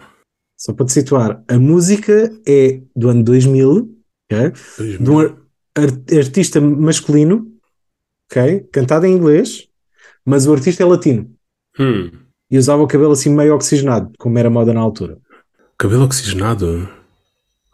Só 0.56 0.74
para 0.74 0.86
te 0.86 0.92
situar, 0.92 1.42
a 1.48 1.58
música 1.58 2.30
é 2.46 2.82
do 2.94 3.08
ano 3.08 3.24
2000, 3.24 3.96
ok? 4.30 4.52
de 4.98 5.10
um 5.10 5.18
ar- 5.20 5.36
ar- 5.74 6.18
artista 6.18 6.60
masculino, 6.60 7.50
ok? 8.30 8.68
Cantado 8.70 9.06
em 9.06 9.14
inglês, 9.16 9.68
mas 10.24 10.46
o 10.46 10.52
artista 10.52 10.82
é 10.82 10.86
latino 10.86 11.34
Hum. 11.80 12.10
e 12.50 12.58
usava 12.58 12.82
o 12.82 12.86
cabelo 12.86 13.12
assim 13.12 13.34
meio 13.34 13.54
oxigenado, 13.54 14.12
como 14.18 14.38
era 14.38 14.50
moda 14.50 14.72
na 14.74 14.80
altura. 14.80 15.16
Cabelo 15.78 16.04
oxigenado. 16.04 16.88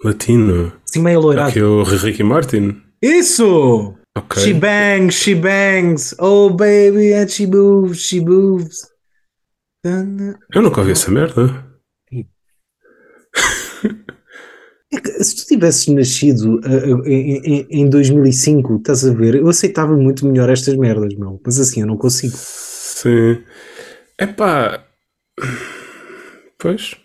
Latino. 0.04 0.72
Assim 0.88 1.00
meio 1.02 1.20
loirado. 1.20 1.48
Aqui 1.50 1.58
é 1.58 1.64
o 1.64 1.82
Ricky 1.82 2.22
Martin. 2.22 2.80
Isso! 3.02 3.94
Ok. 4.16 4.42
She 4.42 4.54
bangs, 4.54 5.14
she 5.14 5.34
bangs, 5.34 6.14
oh 6.18 6.50
baby, 6.50 7.12
and 7.14 7.28
she 7.28 7.46
moves, 7.46 7.98
she 8.00 8.20
moves. 8.20 8.86
Eu 10.54 10.62
nunca 10.62 10.80
ouvi 10.80 10.92
essa 10.92 11.10
merda. 11.10 11.64
É 14.92 15.00
que 15.00 15.08
Se 15.24 15.36
tu 15.36 15.46
tivesses 15.46 15.86
nascido 15.88 16.60
uh, 16.60 16.96
uh, 17.02 17.06
em- 17.06 17.66
em 17.70 17.90
2005, 17.90 18.76
estás 18.76 19.04
a 19.04 19.12
ver, 19.12 19.34
eu 19.34 19.48
aceitava 19.48 19.96
muito 19.96 20.24
melhor 20.26 20.48
estas 20.48 20.76
merdas, 20.76 21.14
meu. 21.16 21.40
Mas 21.44 21.58
assim, 21.58 21.80
eu 21.80 21.86
não 21.86 21.96
consigo. 21.96 22.34
Sim. 22.36 23.42
Epá. 24.18 24.86
Pois. 26.58 26.96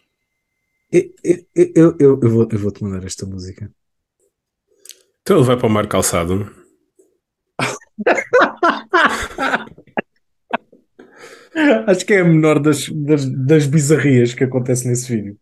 Eu, 0.91 1.13
eu, 1.23 1.45
eu, 1.55 1.95
eu, 1.99 2.19
eu 2.21 2.29
vou, 2.29 2.47
eu 2.51 2.59
vou-te 2.59 2.83
mandar 2.83 3.05
esta 3.05 3.25
música. 3.25 3.71
Então 5.21 5.37
ele 5.37 5.45
vai 5.45 5.57
para 5.57 5.67
o 5.67 5.69
mar 5.69 5.87
calçado. 5.87 6.53
Acho 11.87 12.05
que 12.05 12.13
é 12.13 12.21
a 12.21 12.23
menor 12.23 12.59
das, 12.59 12.87
das, 12.89 13.25
das 13.25 13.65
bizarrias 13.65 14.33
que 14.33 14.45
acontece 14.45 14.87
nesse 14.87 15.13
vídeo. 15.13 15.37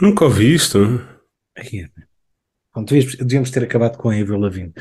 Nunca 0.00 0.24
ouvi 0.24 0.54
isto. 0.54 0.78
Ai, 1.56 1.80
é. 1.80 1.88
Pronto, 2.72 2.94
devíamos, 2.94 3.50
ter 3.50 3.64
acabado 3.64 3.96
com 3.96 4.10
a 4.10 4.14
Avril 4.14 4.38
Lavigne. 4.38 4.72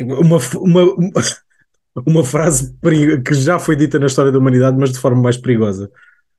Uma, 0.00 0.38
uma, 0.56 0.82
uma, 0.94 1.12
uma 2.06 2.24
frase 2.24 2.74
que 3.24 3.34
já 3.34 3.58
foi 3.58 3.76
dita 3.76 3.98
na 3.98 4.06
história 4.06 4.32
da 4.32 4.38
humanidade, 4.38 4.76
mas 4.78 4.92
de 4.92 4.98
forma 4.98 5.20
mais 5.22 5.36
perigosa. 5.36 5.90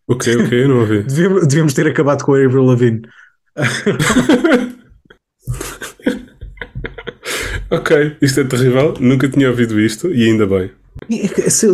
O 0.08 0.16
quê? 0.18 0.36
O 0.36 0.50
quê? 0.50 0.66
Não 0.68 0.80
ouvi. 0.80 1.04
Devíamos, 1.08 1.48
devíamos 1.48 1.74
ter 1.74 1.88
acabado 1.88 2.24
com 2.24 2.34
a 2.34 2.44
Avril 2.44 2.64
Lavigne. 2.66 3.02
ok, 7.70 8.18
isto 8.22 8.40
é 8.40 8.44
terrível. 8.44 8.94
Nunca 9.00 9.28
tinha 9.30 9.50
ouvido 9.50 9.80
isto 9.80 10.12
e 10.14 10.26
ainda 10.26 10.46
bem. 10.48 10.72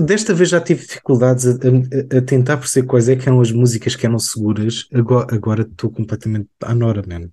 Desta 0.06 0.34
vez 0.34 0.50
já 0.50 0.62
tive 0.62 0.82
dificuldades 0.86 1.48
a, 1.48 1.52
a- 1.52 2.18
a 2.18 2.22
tentar 2.22 2.58
perceber 2.58 2.88
quais 2.88 3.10
é 3.10 3.16
que 3.16 3.28
eram 3.28 3.42
as 3.42 3.52
músicas 3.52 3.96
que 3.96 4.06
eram 4.06 4.20
seguras. 4.20 4.88
Agora 4.94 5.34
agora 5.36 5.62
estou 5.64 5.90
completamente 5.90 6.48
à 6.64 6.76
Nora, 6.76 7.02
man. 7.08 7.30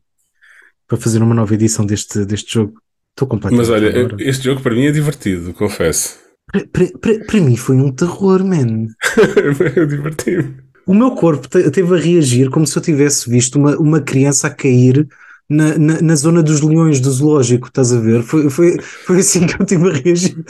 Para 0.88 0.98
fazer 0.98 1.22
uma 1.22 1.34
nova 1.34 1.52
edição 1.54 1.84
deste, 1.84 2.24
deste 2.24 2.54
jogo. 2.54 2.74
Estou 3.10 3.28
completamente 3.28 3.68
Mas 3.68 3.70
olha, 3.70 3.90
à 3.90 4.02
Nora. 4.02 4.16
este 4.20 4.44
jogo 4.44 4.60
para 4.62 4.74
mim 4.74 4.86
é 4.86 4.90
divertido, 4.92 5.52
confesso. 5.52 6.18
Para- 6.52 7.40
mim 7.40 7.56
foi 7.56 7.76
um 7.76 7.90
terror, 7.90 8.44
man. 8.44 8.86
eu 9.76 9.86
diverti-me. 9.86 10.54
O 10.86 10.94
meu 10.94 11.12
corpo 11.12 11.48
te- 11.48 11.70
teve 11.70 11.94
a 11.94 11.98
reagir 11.98 12.50
como 12.50 12.66
se 12.66 12.76
eu 12.76 12.82
tivesse 12.82 13.30
visto 13.30 13.56
uma, 13.56 13.76
uma 13.78 14.00
criança 14.00 14.48
a 14.48 14.50
cair 14.50 15.06
na, 15.48 15.78
na, 15.78 16.02
na 16.02 16.14
zona 16.16 16.42
dos 16.42 16.60
leões 16.60 17.00
do 17.00 17.10
zoológico, 17.10 17.68
estás 17.68 17.92
a 17.92 18.00
ver? 18.00 18.22
Foi, 18.22 18.50
foi, 18.50 18.80
foi 18.80 19.18
assim 19.18 19.46
que 19.46 19.60
eu 19.60 19.66
tive 19.66 19.88
a 19.88 19.92
reagir. 19.92 20.36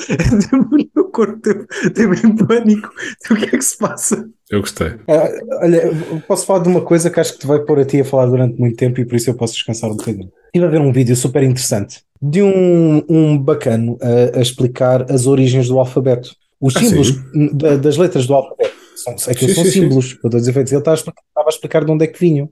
O 0.94 1.00
meu 1.00 1.04
corpo 1.10 1.38
teve, 1.40 1.66
teve 1.92 2.26
em 2.26 2.34
pânico. 2.36 2.90
O 3.30 3.34
que 3.34 3.44
é 3.44 3.48
que 3.50 3.62
se 3.62 3.76
passa? 3.76 4.28
Eu 4.50 4.60
gostei. 4.60 4.94
Ah, 5.08 5.28
olha, 5.62 5.90
posso 6.26 6.46
falar 6.46 6.60
de 6.60 6.68
uma 6.68 6.80
coisa 6.80 7.10
que 7.10 7.20
acho 7.20 7.34
que 7.34 7.40
te 7.40 7.46
vai 7.46 7.60
pôr 7.60 7.78
a 7.80 7.84
ti 7.84 8.00
a 8.00 8.04
falar 8.04 8.26
durante 8.26 8.58
muito 8.58 8.76
tempo 8.76 9.00
e 9.00 9.04
por 9.04 9.16
isso 9.16 9.30
eu 9.30 9.34
posso 9.34 9.54
descansar 9.54 9.90
um 9.90 9.96
bocadinho. 9.96 10.30
Estive 10.46 10.66
a 10.66 10.70
ver 10.70 10.80
um 10.80 10.92
vídeo 10.92 11.14
super 11.14 11.42
interessante 11.42 12.02
de 12.22 12.40
um, 12.42 13.02
um 13.08 13.36
bacano 13.38 13.98
a, 14.00 14.38
a 14.38 14.42
explicar 14.42 15.10
as 15.10 15.26
origens 15.26 15.66
do 15.68 15.78
alfabeto. 15.78 16.34
Os 16.60 16.76
Ah, 16.76 16.80
símbolos 16.80 17.08
sim? 17.08 17.50
da- 17.56 17.76
das 17.76 17.96
letras 17.96 18.26
do 18.26 18.34
alfabeto. 18.34 18.72
São, 18.94 19.14
aquilo 19.32 19.48
Sim, 19.50 19.54
são 19.54 19.64
sim, 19.64 19.70
sim. 19.70 19.80
símbolos, 19.80 20.12
para 20.14 20.30
todos 20.30 20.42
os 20.42 20.48
efeitos. 20.48 20.72
Ele 20.72 20.80
estava 20.80 20.94
a 20.94 20.98
explicar, 20.98 21.22
estava 21.28 21.48
a 21.48 21.50
explicar 21.50 21.84
de 21.84 21.90
onde 21.90 22.04
é 22.04 22.06
que 22.06 22.20
vinham. 22.20 22.48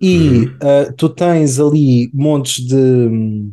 E 0.00 0.28
Uhum. 0.28 0.56
ah, 0.62 0.92
tu 0.96 1.08
tens 1.08 1.60
ali 1.60 2.10
montes 2.12 2.64
de. 2.66 2.74
hum, 2.74 3.52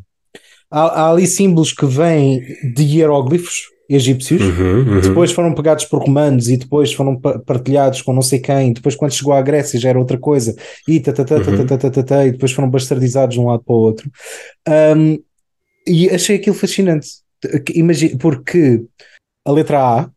Há, 0.72 0.82
há 1.04 1.12
ali 1.12 1.28
símbolos 1.28 1.72
que 1.72 1.86
vêm 1.86 2.42
de 2.74 2.84
hieróglifos 2.84 3.66
egípcios. 3.88 4.42
Uhum, 4.42 4.80
uhum. 4.96 5.00
Depois 5.02 5.32
foram 5.32 5.54
pegados 5.54 5.86
por 5.86 6.02
romanos 6.02 6.50
e 6.50 6.58
depois 6.58 6.92
foram 6.92 7.16
pa- 7.20 7.38
partilhados 7.40 8.02
com 8.02 8.12
não 8.12 8.24
sei 8.24 8.40
quem. 8.40 8.74
Depois, 8.74 8.96
quando 8.96 9.14
chegou 9.14 9.32
à 9.34 9.42
Grécia, 9.44 9.80
já 9.80 9.90
era 9.90 10.00
outra 10.00 10.18
coisa. 10.18 10.56
E, 10.88 11.00
tatatá, 11.00 11.36
Uhum. 11.36 11.44
tatatá, 11.44 11.78
tatatá, 11.78 12.26
e 12.26 12.32
depois 12.32 12.52
foram 12.52 12.70
bastardizados 12.70 13.36
de 13.36 13.40
um 13.40 13.46
lado 13.46 13.64
para 13.64 13.76
o 13.76 13.78
outro. 13.80 14.10
Um, 14.68 15.20
e 15.88 16.10
achei 16.10 16.38
aquilo 16.38 16.56
fascinante. 16.56 17.08
Imagina, 17.74 18.18
porque 18.18 18.84
a 19.46 19.52
letra 19.52 19.80
A 19.80 20.10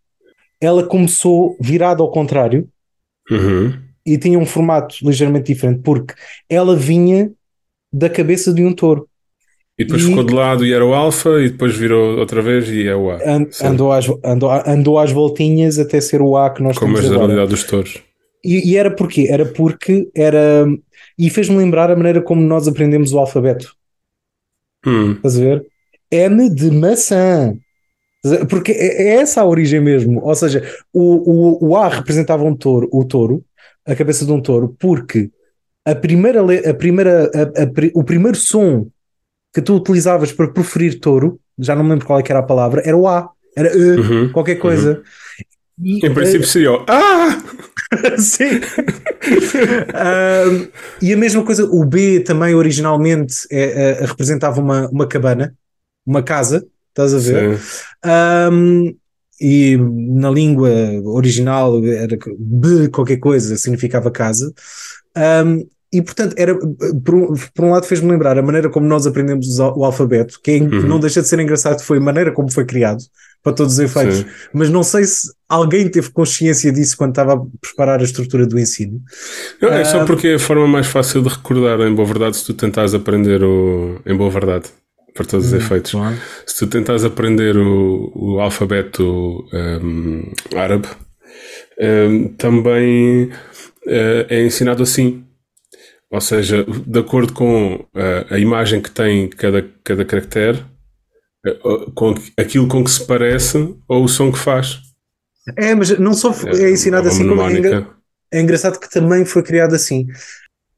ela 0.60 0.82
começou 0.84 1.56
virada 1.60 2.02
ao 2.02 2.10
contrário 2.10 2.68
Uhum. 3.30 3.72
e 4.06 4.16
tinha 4.18 4.38
um 4.38 4.46
formato 4.46 4.96
ligeiramente 5.02 5.52
diferente, 5.52 5.80
porque 5.82 6.14
ela 6.48 6.74
vinha 6.74 7.30
da 7.92 8.08
cabeça 8.08 8.52
de 8.52 8.64
um 8.64 8.72
touro. 8.72 9.06
E 9.78 9.84
depois 9.84 10.02
E- 10.02 10.06
ficou 10.06 10.24
de 10.24 10.34
lado 10.34 10.66
e 10.66 10.72
era 10.72 10.84
o 10.84 10.92
alfa 10.94 11.40
e 11.40 11.50
depois 11.50 11.76
virou 11.76 12.18
outra 12.18 12.42
vez 12.42 12.68
e 12.68 12.88
é 12.88 12.96
o 12.96 13.10
A. 13.10 13.18
Andou, 13.62 13.92
às, 13.92 14.06
andou, 14.24 14.50
andou 14.66 14.98
às 14.98 15.12
voltinhas 15.12 15.78
até 15.78 16.00
ser 16.00 16.20
o 16.20 16.36
A 16.36 16.50
que 16.50 16.62
nós 16.62 16.76
Como 16.78 16.92
a 16.92 16.94
temos 16.96 17.10
agora. 17.12 17.28
generalidade 17.28 17.50
dos 17.50 17.64
touros. 17.70 18.02
E, 18.44 18.70
e 18.72 18.76
era 18.76 18.90
porquê? 18.90 19.26
Era 19.30 19.44
porque 19.46 20.08
era. 20.16 20.66
E 21.18 21.28
fez-me 21.30 21.56
lembrar 21.56 21.90
a 21.90 21.96
maneira 21.96 22.20
como 22.22 22.40
nós 22.40 22.66
aprendemos 22.66 23.12
o 23.12 23.18
alfabeto. 23.18 23.76
Hum. 24.86 25.12
Estás 25.14 25.36
a 25.36 25.40
ver? 25.40 25.66
M 26.10 26.48
de 26.50 26.70
maçã. 26.70 27.54
Porque 28.50 28.72
é, 28.72 29.02
é 29.02 29.14
essa 29.20 29.40
a 29.40 29.46
origem 29.46 29.80
mesmo. 29.80 30.20
Ou 30.22 30.34
seja, 30.34 30.62
o, 30.92 31.58
o, 31.60 31.68
o 31.70 31.76
A 31.76 31.88
representava 31.88 32.44
um 32.44 32.54
touro, 32.54 32.88
o 32.92 33.04
touro, 33.04 33.44
a 33.86 33.94
cabeça 33.94 34.26
de 34.26 34.32
um 34.32 34.40
touro, 34.40 34.74
porque 34.78 35.30
a 35.84 35.94
primeira, 35.94 36.42
a 36.70 36.74
primeira, 36.74 37.30
a- 37.34 37.62
a 37.62 37.66
o 37.94 38.04
primeiro 38.04 38.36
som 38.36 38.88
que 39.54 39.62
tu 39.62 39.74
utilizavas 39.76 40.32
para 40.32 40.48
proferir 40.52 41.00
touro, 41.00 41.40
já 41.58 41.74
não 41.74 41.84
me 41.84 41.90
lembro 41.90 42.06
qual 42.06 42.18
é 42.20 42.24
era 42.28 42.40
a 42.40 42.42
palavra, 42.42 42.82
era 42.84 42.96
o 42.96 43.08
A. 43.08 43.30
Era 43.56 43.76
E, 43.76 43.96
Uhum. 43.98 44.32
qualquer 44.32 44.56
coisa. 44.56 45.02
E, 45.82 46.04
Em 46.06 46.12
princípio 46.14 46.46
seria 46.46 46.72
o 46.72 46.84
Ah! 46.88 47.42
Sim. 48.18 48.60
E 51.00 51.12
a 51.12 51.16
mesma 51.16 51.44
coisa, 51.44 51.64
o 51.64 51.84
B 51.84 52.20
também 52.20 52.54
originalmente 52.54 53.34
é- 53.50 54.00
é- 54.02 54.04
representava 54.06 54.60
uma, 54.60 54.88
uma 54.90 55.06
cabana, 55.06 55.54
uma 56.06 56.22
casa, 56.22 56.66
estás 56.90 57.14
a 57.14 57.18
ver? 57.18 57.58
Sim. 57.58 57.84
Ahm, 58.04 58.94
e 59.40 59.76
na 59.78 60.30
língua 60.30 60.68
original 61.04 61.82
era 61.84 62.18
B 62.38 62.88
qualquer 62.88 63.18
coisa, 63.18 63.56
significava 63.56 64.10
casa. 64.10 64.52
Ahm, 65.16 65.60
e 65.92 66.02
portanto, 66.02 66.34
era, 66.36 66.54
por, 67.04 67.14
um, 67.14 67.34
por 67.54 67.64
um 67.64 67.70
lado 67.70 67.86
fez-me 67.86 68.10
lembrar 68.10 68.36
a 68.36 68.42
maneira 68.42 68.68
como 68.68 68.86
nós 68.86 69.06
aprendemos 69.06 69.58
o, 69.58 69.78
o 69.78 69.84
alfabeto, 69.84 70.38
que 70.42 70.50
é- 70.50 70.60
Uhum. 70.60 70.86
não 70.86 71.00
deixa 71.00 71.22
de 71.22 71.28
ser 71.28 71.38
engraçado, 71.40 71.80
foi 71.82 71.96
a 71.98 72.00
maneira 72.00 72.32
como 72.32 72.50
foi 72.52 72.66
criado, 72.66 72.98
para 73.42 73.52
todos 73.52 73.74
os 73.74 73.78
efeitos 73.78 74.18
Sim. 74.18 74.26
mas 74.52 74.68
não 74.68 74.82
sei 74.82 75.04
se 75.04 75.30
alguém 75.48 75.88
teve 75.88 76.10
consciência 76.10 76.70
disso 76.72 76.96
quando 76.96 77.10
estava 77.10 77.34
a 77.34 77.40
preparar 77.60 78.00
a 78.00 78.04
estrutura 78.04 78.46
do 78.46 78.58
ensino. 78.58 79.00
Não, 79.62 79.70
é 79.70 79.84
só 79.84 80.00
Ah. 80.02 80.04
porque 80.04 80.28
é 80.28 80.34
a 80.34 80.38
forma 80.38 80.66
mais 80.66 80.86
fácil 80.86 81.22
de 81.22 81.28
recordar, 81.28 81.80
em 81.80 81.94
boa 81.94 82.06
verdade, 82.06 82.36
se 82.36 82.44
tu 82.44 82.52
tentares 82.54 82.94
aprender 82.94 83.42
o. 83.42 84.00
Em 84.04 84.14
boa 84.16 84.30
verdade, 84.30 84.66
para 85.14 85.24
todos 85.24 85.46
os 85.46 85.52
efeitos. 85.52 85.92
Se 86.46 86.58
tu 86.58 86.66
tentares 86.66 87.04
aprender 87.04 87.56
o, 87.56 88.12
o 88.14 88.40
alfabeto 88.40 89.44
hum, 89.82 90.30
árabe, 90.54 90.88
hum, 91.80 92.28
também 92.36 93.30
eh, 93.86 94.26
é 94.28 94.44
ensinado 94.44 94.82
assim. 94.82 95.24
Ou 96.10 96.20
seja, 96.20 96.64
de 96.86 96.98
acordo 96.98 97.32
com 97.32 97.84
eh, 97.94 98.26
a 98.30 98.38
imagem 98.38 98.80
que 98.80 98.90
tem 98.90 99.28
cada, 99.28 99.62
cada 99.84 100.04
caractere, 100.04 100.62
com 101.94 102.14
aquilo 102.36 102.68
com 102.68 102.82
que 102.84 102.90
se 102.90 103.06
parece 103.06 103.74
ou 103.86 104.04
o 104.04 104.08
som 104.08 104.32
que 104.32 104.38
faz. 104.38 104.80
É, 105.56 105.74
mas 105.74 105.98
não 105.98 106.12
só 106.14 106.32
foi- 106.32 106.62
é 106.64 106.70
ensinado 106.70 107.06
uma 107.08 107.12
assim, 107.14 107.28
como 107.28 107.42
é, 107.42 107.52
engra- 107.52 107.96
é 108.32 108.40
engraçado 108.40 108.78
que 108.78 108.90
também 108.90 109.24
foi 109.24 109.42
criado 109.42 109.74
assim. 109.74 110.06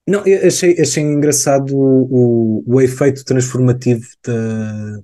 Não, 0.08 0.26
eu 0.26 0.46
achei, 0.46 0.80
achei 0.80 1.02
engraçado 1.02 1.76
o, 1.76 2.62
o, 2.66 2.74
o 2.76 2.80
efeito 2.80 3.24
transformativo 3.24 4.06
da, 4.24 5.00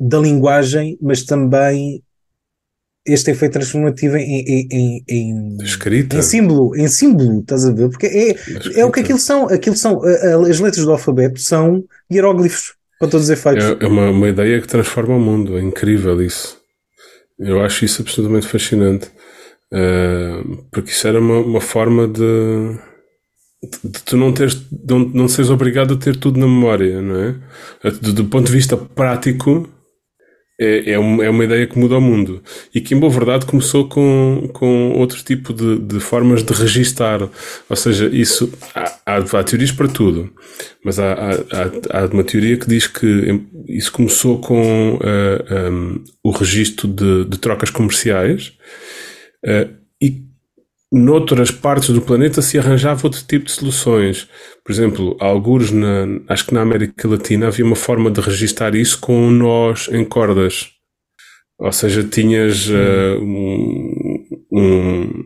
da 0.00 0.18
linguagem, 0.18 0.98
mas 1.00 1.24
também 1.24 2.02
este 3.06 3.32
efeito 3.32 3.52
transformativo 3.54 4.16
em, 4.16 4.40
em, 4.42 4.68
em, 4.70 5.04
em, 5.08 5.56
Escrita. 5.62 6.16
em 6.16 6.22
símbolo, 6.22 6.76
em 6.76 6.88
símbolo, 6.88 7.40
estás 7.40 7.64
a 7.66 7.72
ver? 7.72 7.88
Porque 7.90 8.06
é, 8.06 8.80
é 8.80 8.84
o 8.84 8.92
que 8.92 9.00
aquilo 9.00 9.18
são, 9.18 9.48
aquilo 9.48 9.76
são, 9.76 10.00
as 10.48 10.60
letras 10.60 10.84
do 10.84 10.92
alfabeto 10.92 11.40
são 11.40 11.84
hieróglifos. 12.10 12.74
Para 13.02 13.10
todos 13.10 13.24
os 13.24 13.30
efeitos. 13.30 13.64
É, 13.64 13.84
é 13.84 13.86
uma, 13.88 14.10
uma 14.10 14.28
ideia 14.28 14.60
que 14.60 14.68
transforma 14.68 15.16
o 15.16 15.20
mundo, 15.20 15.58
é 15.58 15.60
incrível 15.60 16.22
isso. 16.22 16.56
Eu 17.36 17.60
acho 17.60 17.84
isso 17.84 18.00
absolutamente 18.00 18.46
fascinante. 18.46 19.10
Uh, 19.72 20.64
porque 20.70 20.92
isso 20.92 21.08
era 21.08 21.18
uma, 21.18 21.40
uma 21.40 21.60
forma 21.60 22.06
de, 22.06 22.78
de, 23.60 23.90
de 23.90 24.02
tu 24.04 24.16
não, 24.16 24.32
teres, 24.32 24.62
não, 24.88 25.00
não 25.00 25.26
seres 25.26 25.50
obrigado 25.50 25.94
a 25.94 25.96
ter 25.96 26.14
tudo 26.16 26.38
na 26.38 26.46
memória, 26.46 27.02
não 27.02 27.16
é? 27.16 27.34
Do, 27.90 28.12
do 28.12 28.24
ponto 28.26 28.46
de 28.46 28.52
vista 28.52 28.76
prático, 28.76 29.68
é, 30.62 30.92
é, 30.92 30.98
uma, 30.98 31.24
é 31.24 31.30
uma 31.30 31.44
ideia 31.44 31.66
que 31.66 31.78
muda 31.78 31.98
o 31.98 32.00
mundo. 32.00 32.42
E 32.74 32.80
que, 32.80 32.94
em 32.94 32.98
boa 32.98 33.12
verdade, 33.12 33.46
começou 33.46 33.88
com, 33.88 34.48
com 34.52 34.92
outro 34.92 35.22
tipo 35.22 35.52
de, 35.52 35.78
de 35.78 36.00
formas 36.00 36.42
de 36.42 36.52
registar. 36.52 37.28
Ou 37.68 37.76
seja, 37.76 38.08
isso 38.12 38.52
há, 38.74 38.92
há, 39.06 39.16
há 39.16 39.44
teorias 39.44 39.72
para 39.72 39.88
tudo, 39.88 40.32
mas 40.84 40.98
há, 40.98 41.12
há, 41.12 41.98
há, 41.98 42.06
uma 42.06 42.24
teoria 42.24 42.56
que 42.56 42.68
diz 42.68 42.86
que 42.86 43.40
isso 43.68 43.92
começou 43.92 44.38
com 44.38 44.94
uh, 44.94 45.00
eh, 45.02 45.70
um, 45.70 45.94
eh, 45.96 46.10
o 46.22 46.30
registro 46.30 46.88
de, 46.88 47.24
de 47.24 47.38
trocas 47.38 47.70
comerciais 47.70 48.52
uh, 49.44 49.81
noutras 50.92 51.50
partes 51.50 51.88
do 51.88 52.02
planeta 52.02 52.42
se 52.42 52.58
arranjava 52.58 53.06
outro 53.06 53.24
tipo 53.26 53.46
de 53.46 53.52
soluções. 53.52 54.28
Por 54.62 54.70
exemplo, 54.70 55.16
alguns 55.18 55.70
na, 55.70 56.06
acho 56.28 56.46
que 56.46 56.54
na 56.54 56.60
América 56.60 57.08
Latina 57.08 57.46
havia 57.46 57.64
uma 57.64 57.74
forma 57.74 58.10
de 58.10 58.20
registar 58.20 58.74
isso 58.74 59.00
com 59.00 59.30
nós 59.30 59.88
em 59.90 60.04
cordas. 60.04 60.68
Ou 61.58 61.72
seja, 61.72 62.04
tinhas 62.04 62.68
uh, 62.68 63.18
um, 63.22 64.24
um, 64.52 65.24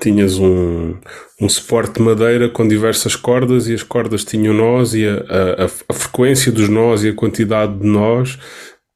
tinhas 0.00 0.38
um, 0.38 0.96
um 1.40 1.48
suporte 1.48 1.94
de 1.94 2.02
madeira 2.02 2.48
com 2.48 2.66
diversas 2.66 3.14
cordas 3.14 3.68
e 3.68 3.74
as 3.74 3.84
cordas 3.84 4.24
tinham 4.24 4.52
nós 4.52 4.94
e 4.94 5.06
a, 5.06 5.14
a, 5.14 5.64
a 5.90 5.94
frequência 5.94 6.50
dos 6.50 6.68
nós 6.68 7.04
e 7.04 7.10
a 7.10 7.14
quantidade 7.14 7.78
de 7.78 7.86
nós 7.86 8.36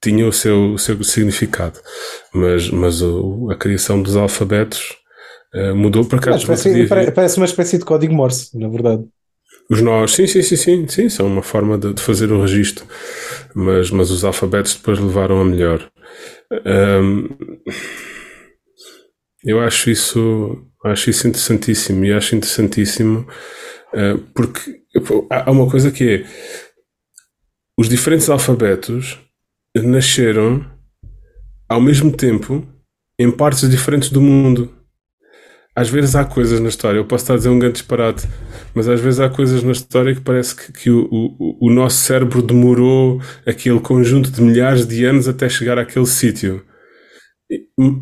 tinha 0.03 0.27
o 0.27 0.33
seu, 0.33 0.73
o 0.73 0.79
seu 0.79 1.01
significado. 1.05 1.79
Mas, 2.35 2.71
mas 2.71 3.01
a 3.03 3.55
criação 3.55 4.03
dos 4.03 4.17
alfabetos 4.17 4.97
Uh, 5.55 5.75
mudou 5.75 6.05
para 6.05 6.19
cá. 6.19 6.37
Espécie, 6.37 6.87
parece 6.87 7.37
uma 7.37 7.47
espécie 7.47 7.79
de 7.79 7.85
código 7.85 8.15
Morse, 8.15 8.59
na 8.59 8.69
verdade. 8.69 9.05
Os 9.69 9.81
nós, 9.81 10.13
sim, 10.13 10.27
sim, 10.27 10.43
sim, 10.43 10.57
sim, 10.57 10.89
sim, 10.89 11.09
são 11.09 11.27
uma 11.27 11.43
forma 11.43 11.77
de, 11.77 11.93
de 11.93 12.01
fazer 12.01 12.31
o 12.31 12.41
registro, 12.41 12.87
mas, 13.55 13.91
mas 13.91 14.11
os 14.11 14.25
alfabetos 14.25 14.77
depois 14.77 14.99
levaram 14.99 15.41
a 15.41 15.45
melhor. 15.45 15.91
Um, 16.65 17.29
eu 19.45 19.61
acho 19.61 19.91
isso, 19.91 20.65
acho 20.85 21.11
isso 21.11 21.27
interessantíssimo 21.27 22.05
e 22.05 22.13
acho 22.13 22.37
interessantíssimo 22.37 23.27
uh, 23.93 24.19
porque 24.35 24.83
há 25.31 25.51
uma 25.51 25.69
coisa 25.69 25.91
que 25.91 26.05
é 26.05 26.27
os 27.79 27.89
diferentes 27.89 28.31
alfabetos 28.31 29.19
nasceram 29.77 30.65
ao 31.69 31.81
mesmo 31.81 32.11
tempo 32.11 32.67
em 33.19 33.31
partes 33.31 33.69
diferentes 33.69 34.11
do 34.11 34.21
mundo 34.21 34.73
às 35.77 35.91
vezes 35.91 36.17
há 36.17 36.25
coisas 36.25 36.59
na 36.59 36.71
história, 36.71 36.99
eu 36.99 37.05
posso 37.05 37.25
estar 37.25 37.35
a 37.35 37.37
dizer 37.37 37.51
um 37.51 37.59
grande 37.59 37.75
disparate, 37.75 38.27
mas 38.75 38.89
às 38.89 38.99
vezes 38.99 39.21
há 39.21 39.29
coisas 39.29 39.63
na 39.63 39.73
história 39.73 40.15
que 40.15 40.23
parece 40.23 40.57
que, 40.57 40.73
que 40.73 40.91
o, 40.91 41.07
o, 41.11 41.69
o, 41.69 41.71
nosso 41.71 41.99
cérebro 41.99 42.41
demorou 42.41 43.21
aquele 43.45 43.79
conjunto 43.79 44.31
de 44.31 44.41
milhares 44.41 44.87
de 44.87 45.05
anos 45.05 45.29
até 45.29 45.51
chegar 45.51 45.79
àquele 45.79 46.07
sítio. 46.07 46.65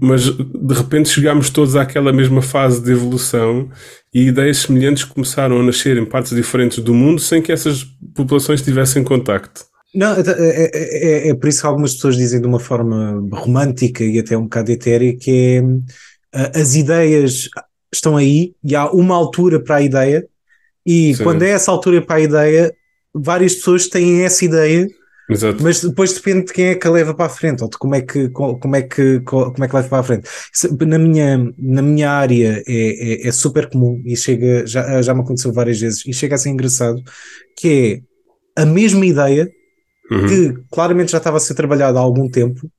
Mas 0.01 0.31
de 0.31 0.75
repente 0.75 1.09
chegámos 1.09 1.51
todos 1.51 1.75
àquela 1.75 2.12
mesma 2.12 2.41
fase 2.41 2.81
de 2.81 2.93
evolução 2.93 3.68
e 4.14 4.29
ideias 4.29 4.59
semelhantes 4.59 5.03
começaram 5.03 5.61
a 5.61 5.62
nascer 5.62 5.97
em 5.97 6.05
partes 6.07 6.35
diferentes 6.35 6.79
do 6.79 6.95
mundo 6.95 7.20
sem 7.20 7.43
que 7.43 7.51
essas 7.51 7.85
populações 8.14 8.62
tivessem 8.62 9.03
contacto. 9.03 9.64
Não, 9.93 10.14
é, 10.14 10.20
é, 10.20 10.70
é, 10.75 11.29
é 11.31 11.35
por 11.35 11.49
isso 11.49 11.61
que 11.61 11.66
algumas 11.66 11.95
pessoas 11.95 12.16
dizem 12.16 12.41
de 12.41 12.47
uma 12.47 12.61
forma 12.61 13.20
romântica 13.33 14.03
e 14.05 14.18
até 14.18 14.37
um 14.37 14.45
bocado 14.45 14.70
etérea 14.70 15.16
que 15.16 15.31
é 15.31 15.62
as 16.55 16.74
ideias 16.74 17.49
estão 17.93 18.16
aí 18.16 18.55
e 18.62 18.74
há 18.74 18.91
uma 18.91 19.14
altura 19.14 19.62
para 19.62 19.76
a 19.76 19.82
ideia, 19.82 20.26
e 20.85 21.14
Sim. 21.14 21.22
quando 21.22 21.43
é 21.43 21.51
essa 21.51 21.70
altura 21.70 22.03
para 22.03 22.16
a 22.16 22.20
ideia, 22.20 22.74
várias 23.14 23.55
pessoas 23.55 23.89
têm 23.89 24.22
essa 24.22 24.45
ideia. 24.45 24.87
Exato. 25.30 25.62
Mas 25.62 25.80
depois 25.80 26.12
depende 26.12 26.47
de 26.47 26.53
quem 26.53 26.66
é 26.66 26.74
que 26.74 26.87
a 26.87 26.91
leva 26.91 27.14
para 27.14 27.24
a 27.24 27.30
frente 27.30 27.62
ou 27.62 27.70
de 27.70 27.78
como 27.78 27.95
é 27.95 28.03
que, 28.03 28.28
como 28.28 28.76
é 28.76 28.82
que, 28.82 29.20
como 29.20 29.64
é 29.64 29.68
que 29.68 29.74
leva 29.74 29.89
para 29.89 30.01
a 30.01 30.03
frente. 30.03 30.28
Na 30.87 30.99
minha, 30.99 31.51
na 31.57 31.80
minha 31.80 32.11
área 32.11 32.62
é, 32.66 33.24
é, 33.24 33.28
é 33.28 33.32
super 33.32 33.70
comum 33.70 34.03
e 34.05 34.14
chega, 34.16 34.66
já, 34.66 35.01
já 35.01 35.14
me 35.14 35.20
aconteceu 35.22 35.51
várias 35.51 35.80
vezes 35.80 36.05
e 36.07 36.12
chega 36.12 36.35
a 36.35 36.39
ser 36.39 36.51
engraçado, 36.51 37.03
que 37.57 38.03
é 38.57 38.62
a 38.62 38.66
mesma 38.66 39.07
ideia 39.07 39.51
uhum. 40.11 40.26
que 40.26 40.55
claramente 40.70 41.12
já 41.12 41.18
estava 41.18 41.39
a 41.39 41.41
ser 41.41 41.55
trabalhada 41.55 41.99
há 41.99 42.03
algum 42.03 42.28
tempo, 42.28 42.70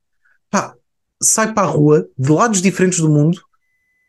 pá, 0.48 0.72
sai 1.20 1.52
para 1.52 1.66
a 1.66 1.70
rua 1.70 2.06
de 2.16 2.30
lados 2.30 2.62
diferentes 2.62 3.00
do 3.00 3.10
mundo 3.10 3.40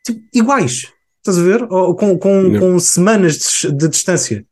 tipo, 0.07 0.21
iguais. 0.33 0.87
Estás 1.17 1.37
a 1.37 1.43
ver? 1.43 1.63
Ou, 1.69 1.93
com, 1.95 2.17
com, 2.17 2.59
com 2.59 2.79
semanas 2.79 3.37
de, 3.37 3.71
de 3.71 3.87
distância. 3.89 4.45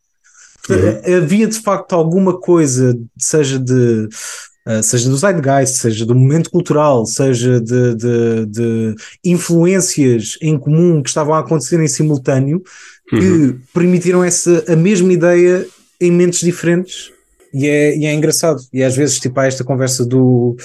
Uhum. 0.70 1.18
Havia 1.18 1.48
de 1.48 1.60
facto 1.60 1.94
alguma 1.94 2.38
coisa, 2.40 2.98
seja 3.18 3.60
de. 3.60 4.08
Uh, 4.68 4.82
seja 4.82 5.08
do 5.08 5.16
zeitgeist, 5.16 5.78
seja 5.78 6.08
do 6.08 6.16
momento 6.16 6.50
cultural, 6.50 7.06
seja 7.06 7.62
de, 7.62 7.94
de, 7.94 8.46
de, 8.48 8.96
influências 9.24 10.40
em 10.42 10.58
comum 10.58 11.04
que 11.04 11.10
estavam 11.10 11.36
a 11.36 11.40
acontecer 11.40 11.80
em 11.80 11.88
simultâneo, 11.88 12.64
que 13.08 13.16
uhum. 13.16 13.60
permitiram 13.72 14.24
essa, 14.24 14.64
a 14.68 14.76
mesma 14.76 15.14
ideia 15.14 15.68
em 16.02 16.12
mentes 16.12 16.40
diferentes. 16.40 17.12
E 17.54 17.68
é, 17.68 17.96
e 17.96 18.06
é 18.06 18.14
engraçado. 18.14 18.60
E 18.74 18.84
às 18.84 18.96
vezes, 18.96 19.20
tipo, 19.20 19.40
há 19.40 19.46
esta 19.46 19.64
conversa 19.64 20.04
do, 20.04 20.58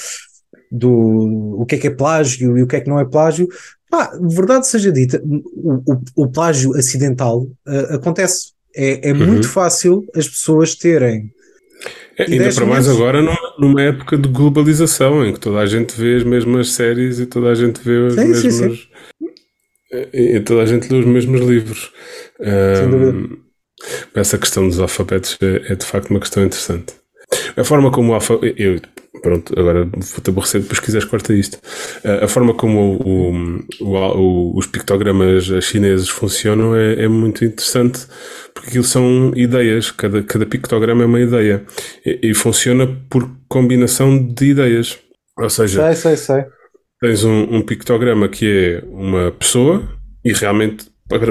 do 0.73 1.61
o 1.61 1.67
que 1.67 1.75
é 1.75 1.79
que 1.79 1.87
é 1.87 1.91
plágio 1.91 2.57
e 2.57 2.63
o 2.63 2.67
que 2.67 2.77
é 2.77 2.81
que 2.81 2.89
não 2.89 2.99
é 2.99 3.05
plágio, 3.05 3.49
ah, 3.93 4.13
verdade 4.21 4.67
seja 4.67 4.93
dita, 4.93 5.21
o, 5.25 5.83
o, 5.85 6.25
o 6.25 6.29
plágio 6.29 6.77
acidental 6.77 7.43
uh, 7.67 7.95
acontece. 7.95 8.53
É, 8.75 9.11
é 9.11 9.13
uhum. 9.13 9.27
muito 9.27 9.49
fácil 9.49 10.07
as 10.15 10.29
pessoas 10.29 10.75
terem. 10.77 11.33
É, 12.17 12.25
ainda 12.25 12.53
para 12.55 12.67
mais 12.67 12.89
agora 12.89 13.21
numa, 13.21 13.55
numa, 13.59 13.83
época 13.83 14.17
de 14.17 14.29
globalização 14.29 15.25
em 15.25 15.33
que 15.33 15.41
toda 15.41 15.59
a 15.59 15.67
gente 15.67 15.99
vê 15.99 16.17
as 16.17 16.25
mesmas 16.25 16.73
séries 16.73 17.19
e 17.19 17.27
toda 17.27 17.49
a 17.49 17.55
gente 17.55 17.81
vê 17.83 17.97
os 17.99 18.15
sim, 18.15 18.29
mesmos. 18.29 18.53
Sim, 18.53 18.75
sim. 18.77 18.89
E, 20.13 20.37
e 20.37 20.41
toda 20.41 20.63
a 20.63 20.67
gente 20.67 20.93
lê 20.93 21.01
os 21.01 21.07
mesmos 21.07 21.41
livros. 21.41 21.91
Um, 22.39 23.39
essa 24.15 24.39
questão 24.39 24.69
dos 24.69 24.79
alfabetos 24.79 25.37
é, 25.41 25.73
é, 25.73 25.75
de 25.75 25.85
facto 25.85 26.11
uma 26.11 26.21
questão 26.21 26.45
interessante. 26.45 26.95
A 27.57 27.65
forma 27.65 27.91
como 27.91 28.13
o 28.13 28.15
alfabeto. 28.15 28.61
Eu, 28.61 28.81
pronto, 29.23 29.59
agora 29.59 29.85
vou-te 29.85 30.31
aborrecer, 30.31 30.61
depois 30.61 30.81
quiseres 30.81 31.07
corta 31.07 31.33
isto. 31.33 31.59
A 32.23 32.27
forma 32.29 32.55
como 32.55 32.97
o, 32.97 33.59
o, 33.81 33.95
o, 33.95 34.59
os 34.59 34.67
pictogramas 34.67 35.45
chineses 35.63 36.09
funcionam 36.09 36.75
é, 36.75 37.05
é, 37.05 37.09
muito 37.09 37.45
interessante, 37.45 38.01
porque 38.55 38.71
aquilo 38.71 38.85
são 38.85 39.33
ideias, 39.37 39.91
cada, 39.91 40.23
cada 40.23 40.47
pictograma 40.47 41.03
é 41.03 41.07
uma 41.07 41.21
ideia, 41.21 41.65
e, 42.05 42.31
e 42.31 42.35
funciona 42.35 42.87
por 43.09 43.31
combinação 43.49 44.19
de 44.19 44.47
ideias. 44.47 44.99
Ou 45.39 45.51
seja, 45.51 45.95
sei, 45.95 45.95
sei, 45.95 46.17
sei. 46.17 46.45
tens 47.01 47.25
um, 47.25 47.57
um 47.57 47.63
pictograma 47.63 48.29
que 48.29 48.83
é 48.83 48.85
uma 48.87 49.31
pessoa, 49.31 49.89
e 50.25 50.33
realmente 50.33 50.87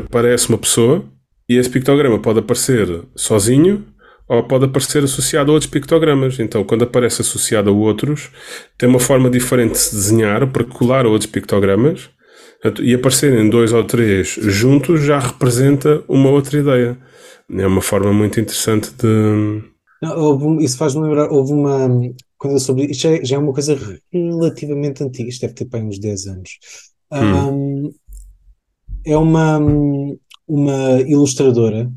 parece 0.09 0.49
uma 0.49 0.57
pessoa, 0.57 1.05
e 1.47 1.55
esse 1.57 1.69
pictograma 1.69 2.19
pode 2.19 2.39
aparecer 2.39 2.87
sozinho 3.15 3.85
ou 4.29 4.43
pode 4.43 4.65
aparecer 4.65 5.03
associado 5.03 5.49
a 5.49 5.53
outros 5.55 5.71
pictogramas. 5.71 6.39
Então, 6.39 6.63
quando 6.63 6.83
aparece 6.83 7.21
associado 7.21 7.71
a 7.71 7.73
outros, 7.73 8.29
tem 8.77 8.87
uma 8.87 8.99
forma 8.99 9.27
diferente 9.27 9.71
de 9.71 9.79
se 9.79 9.95
desenhar 9.95 10.45
para 10.51 10.63
colar 10.63 11.05
a 11.05 11.09
outros 11.09 11.29
pictogramas 11.29 12.09
e 12.81 12.93
aparecerem 12.93 13.49
dois 13.49 13.73
ou 13.73 13.83
três 13.83 14.27
juntos 14.27 15.01
já 15.01 15.17
representa 15.17 16.03
uma 16.07 16.29
outra 16.29 16.59
ideia. 16.59 16.97
É 17.51 17.65
uma 17.65 17.81
forma 17.81 18.13
muito 18.13 18.39
interessante 18.39 18.91
de. 18.93 19.63
Não, 20.01 20.59
isso 20.61 20.77
faz-me 20.77 21.01
lembrar, 21.01 21.31
houve 21.31 21.51
uma 21.51 21.89
coisa 22.37 22.59
sobre 22.59 22.85
isto, 22.85 23.01
já 23.01 23.09
é, 23.09 23.25
já 23.25 23.35
é, 23.35 23.39
uma 23.39 23.51
coisa 23.51 23.77
relativamente 24.13 25.03
antiga, 25.03 25.29
isto 25.29 25.41
deve 25.41 25.55
ter 25.55 25.65
para 25.65 25.79
uns 25.79 25.99
10 25.99 26.27
anos. 26.27 26.59
Hum. 27.11 27.49
Um, 27.49 27.93
é 29.05 29.17
uma, 29.17 29.59
uma 30.47 31.01
ilustradora 31.01 31.91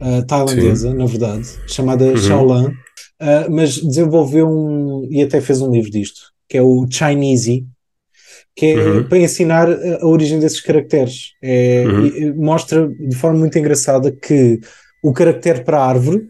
uh, 0.00 0.26
tailandesa, 0.26 0.90
Sim. 0.90 0.96
na 0.96 1.06
verdade, 1.06 1.48
chamada 1.66 2.04
uhum. 2.04 2.16
Shaolan, 2.16 2.68
uh, 2.68 3.50
mas 3.50 3.78
desenvolveu 3.78 4.48
um, 4.48 5.06
e 5.10 5.22
até 5.22 5.40
fez 5.40 5.60
um 5.60 5.70
livro 5.70 5.90
disto, 5.90 6.32
que 6.48 6.58
é 6.58 6.62
o 6.62 6.86
Chinese, 6.90 7.66
que 8.54 8.66
é 8.66 8.76
uhum. 8.76 9.04
para 9.04 9.18
ensinar 9.18 9.68
a 9.70 10.06
origem 10.06 10.40
desses 10.40 10.60
caracteres. 10.60 11.32
É, 11.42 11.84
uhum. 11.86 12.34
Mostra 12.36 12.88
de 12.88 13.14
forma 13.14 13.38
muito 13.38 13.58
engraçada 13.58 14.10
que 14.10 14.58
o 15.02 15.12
caractere 15.12 15.62
para 15.62 15.84
árvore 15.84 16.26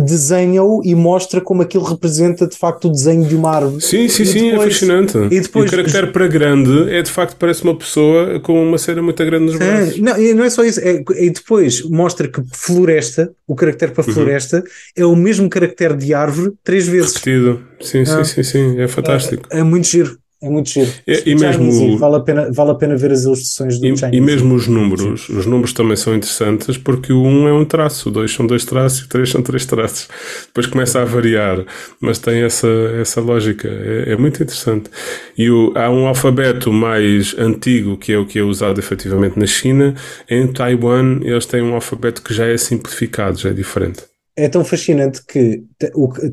desenha-o 0.00 0.80
e 0.84 0.94
mostra 0.94 1.40
como 1.40 1.62
aquilo 1.62 1.84
representa 1.84 2.46
de 2.46 2.56
facto 2.56 2.86
o 2.88 2.90
desenho 2.90 3.24
de 3.26 3.34
uma 3.36 3.50
árvore. 3.54 3.82
Sim, 3.82 4.08
sim, 4.08 4.22
E 4.22 4.26
sim, 4.26 4.48
é 4.48 4.50
depois- 4.52 4.72
fascinante. 4.74 5.18
e 5.30 5.40
depois- 5.40 5.68
o 5.68 5.76
caractere 5.76 6.06
para 6.08 6.26
grande 6.26 6.90
é 6.90 7.02
de 7.02 7.10
facto 7.10 7.36
parece 7.38 7.62
uma 7.64 7.76
pessoa 7.76 8.40
com 8.40 8.62
uma 8.66 8.78
cera 8.78 9.02
muito 9.02 9.22
grande 9.24 9.46
nos 9.46 9.56
braços. 9.56 9.96
É, 9.96 10.00
não, 10.00 10.18
e 10.18 10.32
não 10.34 10.44
é 10.44 10.50
só 10.50 10.64
isso, 10.64 10.80
é, 10.80 11.02
e 11.18 11.30
depois 11.30 11.82
mostra 11.88 12.28
que 12.28 12.42
floresta, 12.52 13.30
o 13.46 13.54
caractere 13.54 13.90
Uhum. 13.90 13.94
para 13.96 14.04
floresta, 14.14 14.64
é 14.96 15.04
o 15.04 15.14
mesmo 15.14 15.48
caractere 15.50 15.94
de 15.96 16.14
árvore 16.14 16.52
três 16.64 16.86
vezes. 16.86 17.14
Repetido. 17.14 17.60
Sim, 17.80 18.04
sim, 18.04 18.12
Ah. 18.12 18.24
sim, 18.24 18.42
sim, 18.42 18.80
é 18.80 18.88
fantástico. 18.88 19.44
É 19.50 19.62
muito 19.62 19.86
giro, 19.86 20.18
é 20.40 20.48
muito 20.48 20.70
giro. 20.70 20.90
E- 21.06 21.22
e 21.30 21.34
mesmo- 21.34 21.98
vale, 21.98 22.16
a 22.16 22.20
pena, 22.20 22.50
vale 22.52 22.70
a 22.70 22.74
pena 22.74 22.96
ver 22.96 23.10
as 23.10 23.24
ilustrações 23.24 23.78
do 23.80 23.86
E, 23.86 23.96
Chinese. 23.96 24.16
e 24.16 24.20
mesmo 24.20 24.54
os 24.54 24.68
números, 24.68 25.28
os 25.28 25.46
números 25.46 25.72
também 25.72 25.96
são 25.96 26.14
interessantes 26.14 26.76
porque 26.78 27.12
o 27.12 27.22
1 27.22 27.48
é 27.48 27.52
um 27.52 27.64
traço, 27.64 28.08
o 28.08 28.12
2 28.12 28.32
são 28.32 28.46
dois 28.46 28.64
traços 28.64 29.00
e 29.00 29.04
o 29.04 29.08
3 29.08 29.30
são 29.30 29.42
três 29.42 29.66
traços. 29.66 30.08
Depois 30.46 30.66
começa 30.66 31.00
a 31.00 31.04
variar, 31.04 31.64
mas 32.00 32.18
tem 32.18 32.42
essa, 32.42 32.68
essa 33.00 33.20
lógica, 33.20 33.68
é, 33.68 34.12
é 34.12 34.16
muito 34.16 34.42
interessante. 34.42 34.88
E 35.36 35.50
o- 35.50 35.72
há 35.74 35.90
um 35.90 36.06
alfabeto 36.06 36.72
mais 36.72 37.34
antigo 37.38 37.96
que 37.96 38.12
é 38.12 38.18
o 38.18 38.24
que 38.26 38.38
é 38.38 38.42
usado 38.42 38.78
efetivamente 38.78 39.38
na 39.38 39.46
China. 39.46 39.94
Em 40.30 40.46
Taiwan, 40.46 41.20
eles 41.22 41.46
têm 41.46 41.62
um 41.62 41.74
alfabeto 41.74 42.22
que 42.22 42.32
já 42.32 42.46
é 42.46 42.56
simplificado, 42.56 43.38
já 43.38 43.50
é 43.50 43.52
diferente. 43.52 44.02
É 44.36 44.48
tão 44.48 44.64
fascinante 44.64 45.20
que 45.26 45.64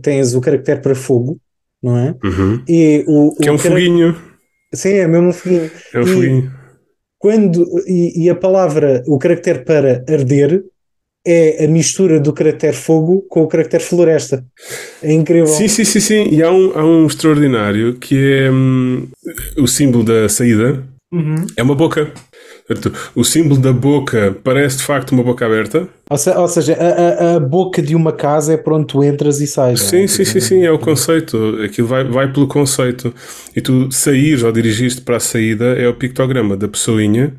tens 0.04 0.36
o 0.36 0.42
caractere 0.42 0.80
para 0.80 0.94
fogo, 0.94 1.40
não 1.86 1.98
é? 1.98 2.16
Uhum. 2.24 2.62
E 2.68 3.04
o, 3.08 3.36
Que 3.36 3.48
é 3.48 3.52
um 3.52 3.58
cara- 3.58 3.70
foguinho. 3.76 4.16
Sim, 4.74 4.94
é 4.94 5.08
mesmo 5.08 5.28
um 5.30 5.34
foguinho. 5.34 5.72
É 5.94 6.00
um 6.00 6.02
E- 6.02 6.08
foguinho. 6.08 6.52
Quando, 7.20 7.66
e, 7.88 8.26
e 8.26 8.30
a 8.30 8.36
palavra, 8.36 9.04
o 9.08 9.18
caractere 9.18 9.60
para 9.60 10.04
arder, 10.10 10.64
é 11.28 11.66
a 11.66 11.68
mistura 11.68 12.20
do 12.20 12.32
caractere 12.34 12.76
fogo 12.76 13.22
com 13.30 13.42
o 13.44 13.48
caractere 13.48 13.84
floresta. 13.84 14.46
É 15.02 15.12
incrível. 15.12 15.48
Sim, 15.48 15.68
sim, 15.68 15.84
sim, 15.84 16.00
sim. 16.00 16.28
E 16.30 16.44
há 16.44 16.52
um, 16.52 16.72
há 16.78 16.86
um 16.86 17.08
extraordinário 17.08 17.96
que 17.96 18.16
é 18.16 18.52
hum, 18.52 19.08
o 19.58 19.66
símbolo 19.68 20.04
da 20.04 20.30
saída. 20.30 20.84
Uhum. 21.12 21.36
É 21.58 21.64
uma 21.64 21.74
boca. 21.74 22.12
O 23.16 23.24
símbolo 23.24 23.62
da 23.62 23.72
boca 23.72 24.36
parece 24.44 24.78
de 24.78 24.84
facto 24.84 25.12
uma 25.12 25.24
boca 25.24 25.46
aberta. 25.46 25.88
Ou, 26.10 26.18
se- 26.18 26.32
ou 26.32 26.48
seja, 26.48 26.74
a, 26.74 27.34
a- 27.34 27.36
a 27.36 27.40
boca 27.40 27.80
de 27.82 27.96
uma 27.96 28.12
casa 28.12 28.54
é 28.54 28.58
para 28.58 28.76
onde 28.76 28.88
tu 28.88 29.04
entras 29.04 29.40
e 29.40 29.46
sais. 29.46 29.80
não 29.82 29.88
Sim, 29.88 30.04
é? 30.04 30.08
sim, 30.08 30.26
sim, 30.26 30.40
sim, 30.40 30.64
é 30.66 30.72
o 30.72 30.80
conceito. 30.80 31.60
Aquilo 31.64 31.88
vai, 31.88 32.04
vai 32.04 32.32
pelo 32.34 32.48
conceito. 32.48 33.14
E 33.56 33.62
tu 33.62 33.92
saís 33.92 34.42
ou 34.42 34.52
dirigiste 34.52 35.02
para 35.02 35.18
a 35.18 35.20
saída 35.20 35.66
é 35.76 35.88
o 35.88 35.94
pictograma 35.94 36.58
da 36.58 36.68
pessoinha 36.68 37.34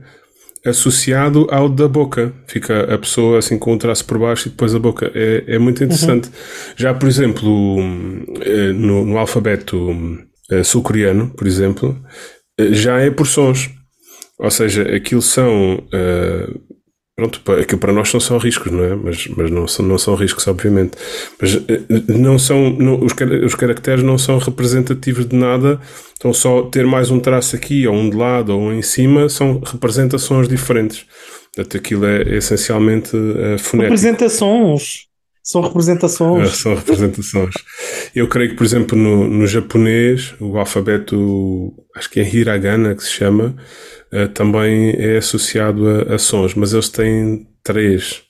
associado 0.65 1.47
ao 1.51 1.69
da 1.69 1.89
boca. 1.89 2.33
Fica 2.47 2.93
a 2.95 2.99
pessoa 2.99 3.39
assim 3.39 3.59
com 3.59 3.75
o 3.75 3.79
traço 3.79 4.05
por 4.05 4.19
baixo 4.19 4.49
e 4.49 4.51
depois 4.51 4.75
a 4.75 4.79
boca. 4.79 5.11
É, 5.15 5.45
é 5.49 5.59
muito 5.59 5.83
interessante. 5.83 6.31
Já, 6.77 6.95
por 6.95 7.09
exemplo, 7.09 7.79
eh, 8.43 8.73
no, 8.73 9.05
no 9.05 9.19
alfabeto 9.19 9.77
eh, 10.51 10.63
sul-coreano, 10.65 11.31
por 11.37 11.47
exemplo, 11.47 11.97
eh, 12.59 12.73
já 12.73 12.99
é 13.01 13.11
por 13.11 13.27
sons. 13.27 13.71
Ou 14.39 14.51
seja, 14.51 14.83
aquilo 14.95 15.23
são. 15.23 15.83
eh, 15.93 16.49
Pronto, 17.19 17.41
aquilo 17.53 17.79
para 17.81 17.95
nós 17.95 18.11
são 18.11 18.21
só 18.21 18.37
riscos, 18.37 18.71
não 18.71 18.85
é? 18.85 18.95
Mas, 18.95 19.27
mas 19.29 19.51
não, 19.51 19.67
são, 19.67 19.87
não 19.87 19.97
são 19.97 20.15
riscos, 20.15 20.47
obviamente. 20.49 20.99
Mas 21.41 21.55
eh, 21.57 21.81
não 22.09 22.39
são, 22.39 22.69
não- 22.69 23.01
os, 23.03 23.15
os 23.47 23.55
caracteres 23.55 24.03
não 24.05 24.19
são 24.19 24.37
representativos 24.37 25.27
de 25.27 25.35
nada, 25.35 25.81
então 26.19 26.31
só 26.35 26.63
ter 26.65 26.85
mais 26.87 27.11
um 27.11 27.19
traço 27.19 27.57
aqui, 27.57 27.87
ou 27.87 27.95
um 27.95 28.11
de 28.11 28.17
lado, 28.17 28.51
ou 28.53 28.61
um 28.61 28.73
em 28.75 28.83
cima, 28.83 29.31
são 29.31 29.61
representações 29.65 30.47
diferentes. 30.47 31.07
Portanto, 31.55 31.77
aquilo 31.79 32.05
é, 32.05 32.37
essencialmente 32.37 33.17
uh, 33.17 33.59
fonético. 33.59 33.83
Representações. 33.85 35.06
São 35.49 35.63
Ah, 35.63 35.69
representações. 35.69 36.57
são 36.57 36.75
representações. 36.75 37.55
Eu 38.15 38.29
creio 38.29 38.51
que, 38.51 38.57
por 38.57 38.65
exemplo, 38.65 38.99
no, 38.99 39.29
no 39.29 39.47
japonês, 39.47 40.35
o 40.41 40.59
alfabeto, 40.59 41.73
acho 41.95 42.11
que 42.11 42.19
é 42.19 42.29
hiragana 42.29 42.97
que 42.97 43.03
se 43.05 43.13
chama, 43.13 43.55
eh, 44.13 44.27
também 44.27 44.91
é 44.99 45.19
associado 45.19 45.89
a, 45.89 46.15
a 46.15 46.19
sons, 46.19 46.55
mas 46.57 46.73
eles 46.73 46.89
têm 46.89 47.47
três 47.63 48.25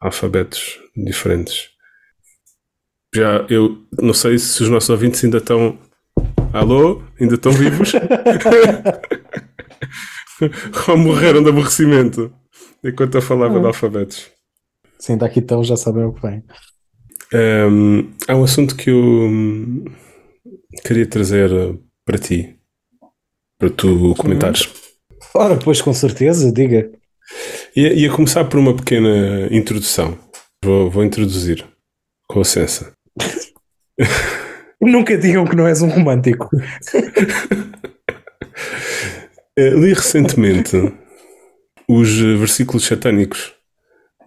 alfabetos 0.00 0.78
diferentes. 0.96 1.70
Já 3.12 3.44
eu 3.50 3.76
não 4.00 4.14
sei 4.14 4.38
se 4.38 4.62
os 4.62 4.68
nossos 4.68 4.90
ouvintes 4.90 5.24
ainda 5.24 5.38
estão. 5.38 5.76
Alô? 6.52 7.02
Ainda 7.20 7.34
estão 7.34 7.50
vivos? 7.50 7.92
Ou 10.88 10.96
morreram 10.96 11.42
de 11.42 11.48
aborrecimento 11.48 12.32
enquanto 12.84 13.16
eu 13.16 13.22
falava 13.22 13.58
de 13.58 13.66
alfabetos? 13.66 14.30
Sim, 14.98 15.16
daqui 15.16 15.40
então 15.40 15.62
já 15.62 15.76
sabem 15.76 16.04
o 16.04 16.12
que 16.12 16.22
vem. 16.22 16.42
Um, 17.32 18.10
há 18.26 18.34
um 18.34 18.44
assunto 18.44 18.74
que 18.74 18.90
eu 18.90 19.30
queria 20.84 21.06
trazer 21.06 21.50
para 22.04 22.18
ti, 22.18 22.58
para 23.58 23.70
tu 23.70 24.14
comentares. 24.16 24.68
Ora, 25.34 25.56
pois 25.56 25.80
com 25.80 25.92
certeza, 25.92 26.50
diga. 26.52 26.90
Ia, 27.76 27.92
ia 27.92 28.10
começar 28.10 28.44
por 28.44 28.58
uma 28.58 28.74
pequena 28.74 29.46
introdução. 29.50 30.18
Vou, 30.64 30.90
vou 30.90 31.04
introduzir, 31.04 31.64
com 32.26 32.40
licença. 32.40 32.92
Nunca 34.80 35.16
digam 35.18 35.44
que 35.44 35.56
não 35.56 35.66
és 35.66 35.82
um 35.82 35.88
romântico. 35.88 36.48
Eh, 39.60 39.70
li 39.70 39.92
recentemente 39.92 40.76
os 41.88 42.16
versículos 42.16 42.84
satânicos 42.84 43.57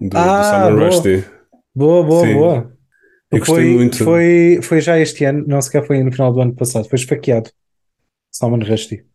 do, 0.01 0.17
Ah, 0.17 0.69
do 0.69 0.75
boa. 0.75 0.85
Rushdie. 0.89 1.23
Boa, 1.75 2.03
boa, 2.03 2.25
Sim. 2.27 2.33
boa. 2.33 2.71
Eu 3.31 3.45
foi, 3.45 3.63
muito. 3.65 4.03
Foi, 4.03 4.59
foi 4.61 4.81
já 4.81 4.99
este 4.99 5.23
ano, 5.23 5.45
não 5.47 5.61
sequer 5.61 5.85
foi 5.87 6.03
no 6.03 6.11
final 6.11 6.33
do 6.33 6.41
ano 6.41 6.53
passado, 6.53 6.89
foi 6.89 6.97
esfaqueado. 6.99 7.49
Salman 8.29 8.59
Rushdie. 8.67 9.05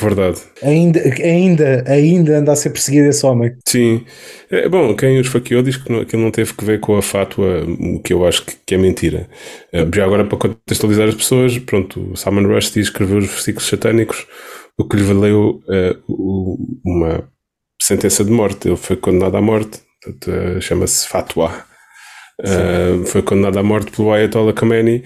Verdade. 0.00 0.40
Ainda, 0.62 0.98
ainda, 1.22 1.84
ainda 1.86 2.38
anda 2.38 2.50
a 2.52 2.56
ser 2.56 2.70
perseguido 2.70 3.06
esse 3.06 3.24
homem. 3.24 3.54
Sim. 3.68 4.04
É, 4.50 4.68
bom, 4.68 4.96
quem 4.96 5.18
o 5.18 5.20
esfaqueou 5.20 5.62
diz 5.62 5.76
que 5.76 5.92
não, 5.92 6.00
aquilo 6.00 6.20
não 6.22 6.32
teve 6.32 6.52
que 6.52 6.64
ver 6.64 6.80
com 6.80 6.96
a 6.96 7.02
fátua, 7.02 7.64
o 7.64 8.00
que 8.02 8.12
eu 8.12 8.26
acho 8.26 8.44
que, 8.44 8.56
que 8.66 8.74
é 8.74 8.78
mentira. 8.78 9.28
Eh, 9.72 9.86
Já 9.94 10.04
agora, 10.04 10.24
para 10.24 10.36
contextualizar 10.38 11.06
as 11.08 11.14
pessoas, 11.14 11.56
pronto, 11.58 12.10
o 12.12 12.16
Salman 12.16 12.46
Rushdie 12.46 12.80
escreveu 12.80 13.18
os 13.18 13.26
versículos 13.26 13.68
satânicos, 13.68 14.26
o 14.76 14.84
que 14.88 14.96
lhe 14.96 15.04
valeu 15.04 15.60
o- 16.08 16.58
uma 16.84 17.28
sentença 17.80 18.24
de 18.24 18.32
morte. 18.32 18.66
Ele 18.66 18.76
foi 18.76 18.96
condenado 18.96 19.36
à 19.36 19.40
morte, 19.40 19.80
portanto, 20.04 20.30
eh, 20.30 20.60
chama-se 20.60 21.08
fatwa. 21.08 21.64
Eh, 22.42 23.04
foi 23.06 23.22
condenado 23.22 23.58
à 23.58 23.62
morte 23.62 23.92
pelo 23.92 24.12
Ayatollah 24.12 24.52
Khamenei, 24.52 25.04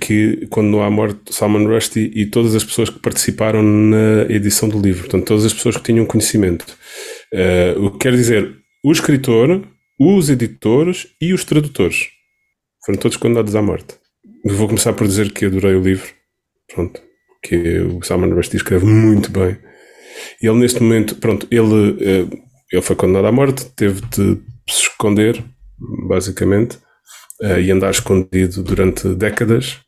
que 0.00 0.46
condenou 0.48 0.82
à 0.82 0.90
morte 0.90 1.34
Salman 1.34 1.66
Rushdie 1.66 2.12
e 2.14 2.26
todas 2.26 2.54
as 2.54 2.62
pessoas 2.62 2.90
que 2.90 2.98
participaram 2.98 3.62
na 3.62 4.26
edição 4.28 4.68
do 4.68 4.78
livro, 4.78 5.04
portanto, 5.04 5.26
todas 5.26 5.46
as 5.46 5.54
pessoas 5.54 5.76
que 5.76 5.84
tinham 5.84 6.04
conhecimento. 6.04 6.66
Eh, 7.32 7.74
o 7.78 7.90
que 7.90 7.98
quer 7.98 8.12
dizer, 8.12 8.54
o 8.84 8.92
escritor, 8.92 9.62
os 9.98 10.28
editores 10.28 11.08
e 11.20 11.32
os 11.32 11.44
tradutores 11.44 12.08
foram 12.84 12.98
todos 12.98 13.16
condenados 13.16 13.56
à 13.56 13.62
morte. 13.62 13.94
Eu 14.44 14.54
vou 14.54 14.68
começar 14.68 14.92
por 14.92 15.06
dizer 15.06 15.32
que 15.32 15.46
adorei 15.46 15.74
o 15.74 15.82
livro, 15.82 16.08
pronto, 16.72 17.00
que 17.42 17.78
o 17.80 18.02
Salman 18.02 18.34
Rushdie 18.34 18.58
escreve 18.58 18.84
muito 18.84 19.30
bem. 19.30 19.56
Ele 20.40 20.58
neste 20.58 20.82
momento, 20.82 21.16
pronto, 21.16 21.46
ele, 21.50 21.96
eh, 22.00 22.26
ele 22.72 22.82
foi 22.82 22.96
condenado 22.96 23.26
à 23.26 23.32
morte, 23.32 23.66
teve 23.76 24.00
de 24.02 24.40
se 24.68 24.82
esconder, 24.82 25.42
basicamente, 26.08 26.78
eh, 27.42 27.62
e 27.62 27.70
andar 27.70 27.90
escondido 27.90 28.62
durante 28.62 29.08
décadas. 29.14 29.78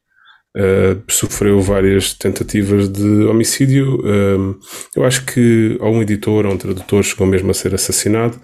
Eh, 0.56 0.96
sofreu 1.08 1.60
várias 1.60 2.12
tentativas 2.14 2.88
de 2.88 3.24
homicídio. 3.24 4.00
Um, 4.04 4.58
eu 4.96 5.04
acho 5.04 5.24
que 5.24 5.76
ou 5.80 5.94
um 5.94 6.02
editor 6.02 6.44
ou 6.44 6.52
um 6.52 6.56
tradutor 6.56 7.04
chegou 7.04 7.26
mesmo 7.26 7.50
a 7.50 7.54
ser 7.54 7.72
assassinado. 7.74 8.40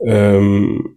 Um, 0.00 0.96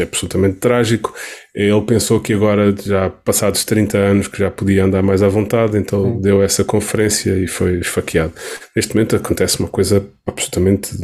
é 0.00 0.04
absolutamente 0.04 0.56
trágico. 0.56 1.14
Ele 1.54 1.82
pensou 1.82 2.18
que 2.18 2.32
agora, 2.32 2.74
já 2.74 3.10
passados 3.10 3.64
30 3.64 3.98
anos, 3.98 4.28
que 4.28 4.38
já 4.38 4.50
podia 4.50 4.84
andar 4.84 5.02
mais 5.02 5.22
à 5.22 5.28
vontade, 5.28 5.76
então 5.76 6.20
deu 6.20 6.42
essa 6.42 6.64
conferência 6.64 7.32
e 7.38 7.46
foi 7.46 7.78
esfaqueado. 7.78 8.32
Neste 8.74 8.94
momento 8.94 9.16
acontece 9.16 9.60
uma 9.60 9.68
coisa 9.68 10.04
absolutamente 10.26 10.96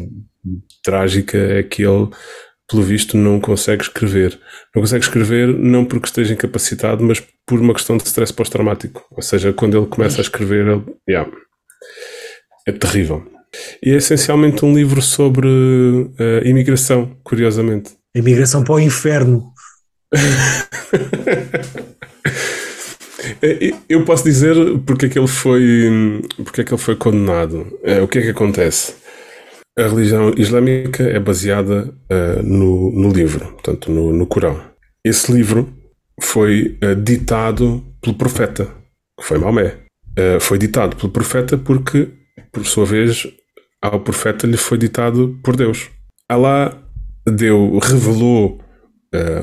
trágica, 0.82 1.38
é 1.38 1.62
que 1.62 1.82
ele, 1.82 2.08
pelo 2.68 2.82
visto, 2.82 3.16
não 3.16 3.40
consegue 3.40 3.82
escrever. 3.82 4.38
Não 4.74 4.82
consegue 4.82 5.04
escrever 5.04 5.48
não 5.48 5.84
porque 5.84 6.06
esteja 6.06 6.34
incapacitado, 6.34 7.02
mas 7.02 7.22
por 7.46 7.60
uma 7.60 7.74
questão 7.74 7.96
de 7.96 8.04
stress 8.04 8.32
pós-traumático. 8.32 9.04
Ou 9.10 9.22
seja, 9.22 9.52
quando 9.52 9.76
ele 9.76 9.86
começa 9.86 10.20
a 10.20 10.22
escrever, 10.22 10.66
ele, 10.66 10.84
yeah, 11.08 11.30
é 12.66 12.72
terrível. 12.72 13.26
E 13.82 13.90
é 13.90 13.96
essencialmente 13.96 14.64
um 14.64 14.74
livro 14.74 15.00
sobre 15.00 15.48
uh, 15.48 16.44
imigração, 16.44 17.16
curiosamente. 17.24 17.92
Imigração 18.14 18.62
para 18.62 18.74
o 18.74 18.80
inferno. 18.80 19.52
Eu 23.88 24.04
posso 24.04 24.24
dizer 24.24 24.54
porque 24.86 25.06
é 25.06 25.08
que 25.08 25.18
ele 25.18 25.28
foi, 25.28 26.22
porque 26.44 26.60
é 26.62 26.64
que 26.64 26.72
ele 26.72 26.80
foi 26.80 26.96
condenado. 26.96 27.66
O 28.02 28.08
que 28.08 28.18
é 28.18 28.22
que 28.22 28.30
acontece? 28.30 28.94
A 29.78 29.86
religião 29.86 30.34
islâmica 30.36 31.04
é 31.04 31.20
baseada 31.20 31.94
uh, 32.10 32.42
no, 32.42 32.90
no, 32.90 33.12
livro, 33.12 33.46
portanto, 33.52 33.92
no, 33.92 34.12
no 34.12 34.26
Corão. 34.26 34.60
esse 35.04 35.32
livro 35.32 35.72
foi 36.20 36.76
uh, 36.82 36.96
ditado 36.96 37.84
pelo 38.00 38.16
profeta, 38.16 38.64
que 39.16 39.24
foi 39.24 39.38
Maomé. 39.38 39.76
Uh, 40.18 40.40
foi 40.40 40.58
ditado 40.58 40.96
pelo 40.96 41.12
profeta 41.12 41.56
porque, 41.56 42.08
por 42.50 42.66
sua 42.66 42.84
vez, 42.84 43.28
ao 43.80 44.00
profeta 44.00 44.48
lhe 44.48 44.56
foi 44.56 44.78
ditado 44.78 45.38
por 45.44 45.54
Deus. 45.54 45.88
Allah 46.28 46.76
deu, 47.24 47.78
revelou 47.78 48.60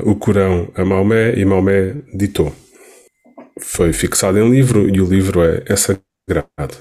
o 0.04 0.14
Corão 0.14 0.70
a 0.76 0.84
Maomé 0.84 1.34
e 1.36 1.44
Maomé 1.44 1.94
ditou. 2.14 2.54
Foi 3.58 3.92
fixado 3.92 4.38
em 4.38 4.48
livro 4.48 4.88
e 4.88 5.00
o 5.00 5.06
livro 5.06 5.42
é, 5.42 5.64
é 5.66 5.74
sagrado. 5.74 6.76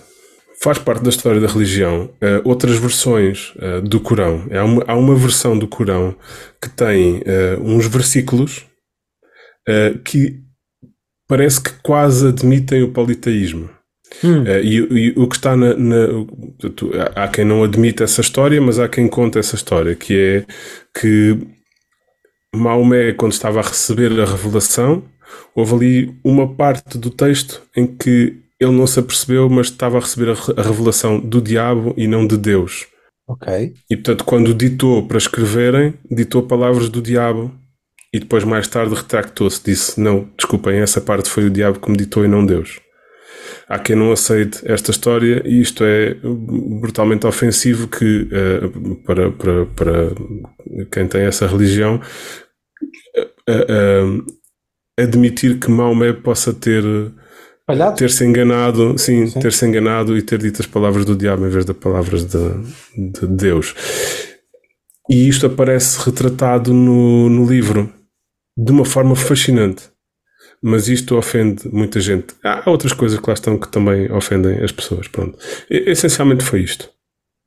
Faz 0.61 0.77
parte 0.79 1.03
da 1.03 1.09
história 1.09 1.39
da 1.39 1.47
religião 1.47 2.05
uh, 2.05 2.41
outras 2.43 2.77
versões 2.77 3.53
uh, 3.55 3.81
do 3.81 3.99
Corão. 3.99 4.47
Há 4.51 4.63
uma, 4.63 4.83
há 4.87 4.95
uma 4.95 5.15
versão 5.15 5.57
do 5.57 5.67
Corão 5.67 6.15
que 6.61 6.69
tem 6.69 7.21
uns 7.61 7.87
versículos 7.87 8.65
que 10.03 10.39
parece 11.27 11.61
que 11.61 11.71
quase 11.81 12.27
admitem 12.27 12.83
o 12.83 12.91
politeísmo. 12.91 13.69
Hum. 14.23 14.43
Uh, 14.43 14.59
e, 14.63 15.09
e, 15.09 15.13
o 15.17 15.27
que 15.27 15.35
está 15.35 15.55
na, 15.55 15.75
na, 15.75 16.07
Há 17.15 17.27
quem 17.27 17.43
não 17.43 17.63
admite 17.63 18.03
essa 18.03 18.21
história, 18.21 18.61
mas 18.61 18.79
há 18.79 18.87
quem 18.87 19.07
conta 19.07 19.39
essa 19.39 19.55
história, 19.55 19.95
que 19.95 20.15
é 20.17 20.45
que 20.99 21.37
Maomé, 22.53 23.13
quando 23.13 23.33
estava 23.33 23.59
a 23.59 23.63
receber 23.63 24.11
a 24.19 24.25
revelação, 24.25 25.03
houve 25.53 25.75
ali 25.75 26.19
uma 26.23 26.55
parte 26.55 26.97
do 26.97 27.09
texto 27.09 27.61
em 27.75 27.85
que 27.85 28.44
ele 28.59 28.71
não 28.71 28.87
se 28.87 28.99
apercebeu, 28.99 29.49
mas 29.49 29.67
estava 29.67 29.97
a 29.97 30.01
receber 30.01 30.31
a, 30.31 30.61
revelação 30.61 31.19
do 31.19 31.41
diabo 31.41 31.93
e 31.97 32.07
não 32.07 32.25
de 32.25 32.37
Deus. 32.37 32.87
Ok. 33.27 33.73
E 33.89 33.95
portanto, 33.95 34.23
quando 34.23 34.53
ditou 34.53 35.07
para 35.07 35.17
escreverem, 35.17 35.95
ditou 36.09 36.43
palavras 36.43 36.89
do 36.89 37.01
diabo 37.01 37.51
e 38.13 38.19
depois, 38.19 38.43
mais 38.43 38.67
tarde, 38.67 38.95
retractou-se. 38.95 39.61
Disse: 39.63 39.99
Não, 39.99 40.29
desculpem, 40.37 40.79
essa 40.79 41.01
parte 41.01 41.29
foi 41.29 41.45
o 41.45 41.49
diabo 41.49 41.79
que 41.79 41.89
me 41.89 41.97
ditou 41.97 42.23
e 42.23 42.27
não 42.27 42.45
Deus. 42.45 42.79
Há 43.67 43.79
quem 43.79 43.95
não 43.95 44.11
aceite 44.11 44.61
esta 44.65 44.91
história 44.91 45.41
e 45.45 45.59
isto 45.59 45.83
é 45.83 46.15
brutalmente 46.79 47.25
ofensivo 47.25 47.87
que, 47.87 48.29
uh, 48.31 48.95
para, 49.03 49.31
para, 49.31 49.65
para 49.65 50.11
quem 50.91 51.07
tem 51.07 51.23
essa 51.23 51.47
religião 51.47 51.99
uh, 53.49 54.17
uh, 54.19 54.25
admitir 54.99 55.59
que 55.59 55.69
Maomé 55.69 56.13
possa 56.13 56.53
ter 56.53 56.83
ter-se 57.97 58.25
enganado, 58.25 58.97
sim, 58.97 59.27
sim. 59.27 59.39
ter-se 59.39 59.65
enganado 59.65 60.17
e 60.17 60.21
ter 60.21 60.39
dito 60.39 60.61
as 60.61 60.67
palavras 60.67 61.05
do 61.05 61.15
diabo 61.15 61.45
em 61.45 61.49
vez 61.49 61.65
das 61.65 61.77
palavras 61.77 62.25
de, 62.25 62.49
de 62.95 63.27
Deus. 63.27 63.73
E 65.09 65.27
isto 65.27 65.45
aparece 65.45 65.99
retratado 66.03 66.73
no, 66.73 67.29
no 67.29 67.47
livro 67.47 67.91
de 68.57 68.71
uma 68.71 68.85
forma 68.85 69.15
fascinante 69.15 69.95
mas 70.67 70.87
isto 70.87 71.15
ofende 71.15 71.69
muita 71.71 71.99
gente. 71.99 72.33
Há 72.43 72.67
outras 72.67 72.91
coisas 72.91 73.19
que 73.19 73.27
lá 73.27 73.35
estão 73.35 73.55
que 73.55 73.67
também 73.67 74.11
ofendem 74.11 74.63
as 74.63 74.71
pessoas. 74.71 75.07
Pronto. 75.07 75.37
Essencialmente 75.69 76.43
foi 76.43 76.61
isto. 76.61 76.89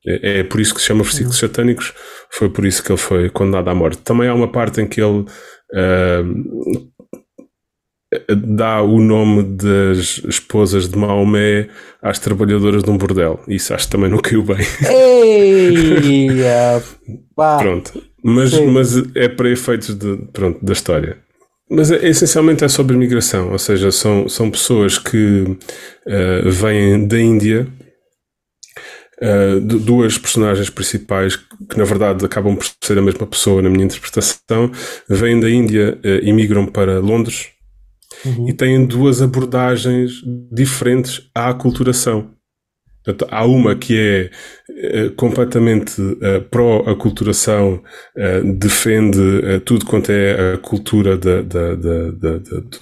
É, 0.06 0.38
é, 0.38 0.44
por 0.44 0.60
isso 0.60 0.72
que 0.72 0.80
se 0.80 0.86
chama 0.86 1.02
versículos 1.02 1.42
uhum. 1.42 1.48
satânicos, 1.48 1.92
foi 2.30 2.48
por 2.48 2.64
isso 2.64 2.80
que 2.80 2.92
ele 2.92 2.98
foi 2.98 3.28
condenado 3.28 3.68
à 3.70 3.74
morte. 3.74 4.02
Também 4.02 4.28
há 4.28 4.34
uma 4.34 4.52
parte 4.52 4.80
em 4.80 4.86
que 4.86 5.00
ele 5.00 5.20
uh, 5.20 6.92
dá 8.28 8.82
o 8.82 9.00
nome 9.00 9.42
das 9.42 10.20
esposas 10.28 10.88
de 10.88 10.96
Maomé 10.96 11.68
às 12.02 12.18
trabalhadoras 12.18 12.82
de 12.82 12.90
um 12.90 12.98
bordel. 12.98 13.40
Isso 13.48 13.74
acho 13.74 13.86
que 13.86 13.92
também 13.92 14.10
não 14.10 14.18
caiu 14.18 14.42
bem. 14.42 14.58
Ei, 14.88 16.28
Pronto. 17.58 18.02
Mas, 18.22 18.52
mas 18.60 18.96
é 19.14 19.28
para 19.28 19.50
efeitos 19.50 19.94
de, 19.94 20.16
pronto, 20.32 20.64
da 20.64 20.72
história. 20.72 21.18
Mas 21.70 21.90
é, 21.90 22.08
essencialmente 22.08 22.64
é 22.64 22.68
sobre 22.68 22.96
migração, 22.96 23.52
ou 23.52 23.58
seja, 23.58 23.92
são, 23.92 24.28
são 24.28 24.50
pessoas 24.50 24.98
que 24.98 25.42
uh, 25.42 26.50
vêm 26.50 27.06
da 27.06 27.20
Índia, 27.20 27.68
uh, 29.22 29.60
duas 29.60 30.16
personagens 30.16 30.70
principais, 30.70 31.36
que 31.36 31.76
na 31.76 31.84
verdade 31.84 32.24
acabam 32.24 32.56
por 32.56 32.66
ser 32.82 32.96
a 32.96 33.02
mesma 33.02 33.26
pessoa 33.26 33.60
na 33.60 33.68
minha 33.68 33.84
interpretação, 33.84 34.72
vêm 35.08 35.38
da 35.38 35.50
Índia 35.50 35.98
uh, 36.02 36.24
e 36.24 36.32
migram 36.32 36.64
para 36.64 37.00
Londres 37.00 37.48
uhum. 38.24 38.48
e 38.48 38.52
têm 38.52 38.86
duas 38.86 39.20
abordagens 39.22 40.22
diferentes 40.52 41.28
à 41.34 41.48
aculturação. 41.48 42.30
Portanto, 43.04 43.26
há 43.30 43.46
uma 43.46 43.74
que 43.74 43.96
é 43.98 45.06
uh, 45.06 45.12
completamente 45.12 46.00
uh, 46.00 46.42
pró-aculturação, 46.50 47.82
uh, 48.16 48.52
defende 48.58 49.18
tudo 49.64 49.86
quanto 49.86 50.10
é 50.12 50.54
a 50.54 50.58
cultura 50.58 51.16
da, 51.16 51.40
da, 51.40 51.74
da, 51.74 52.10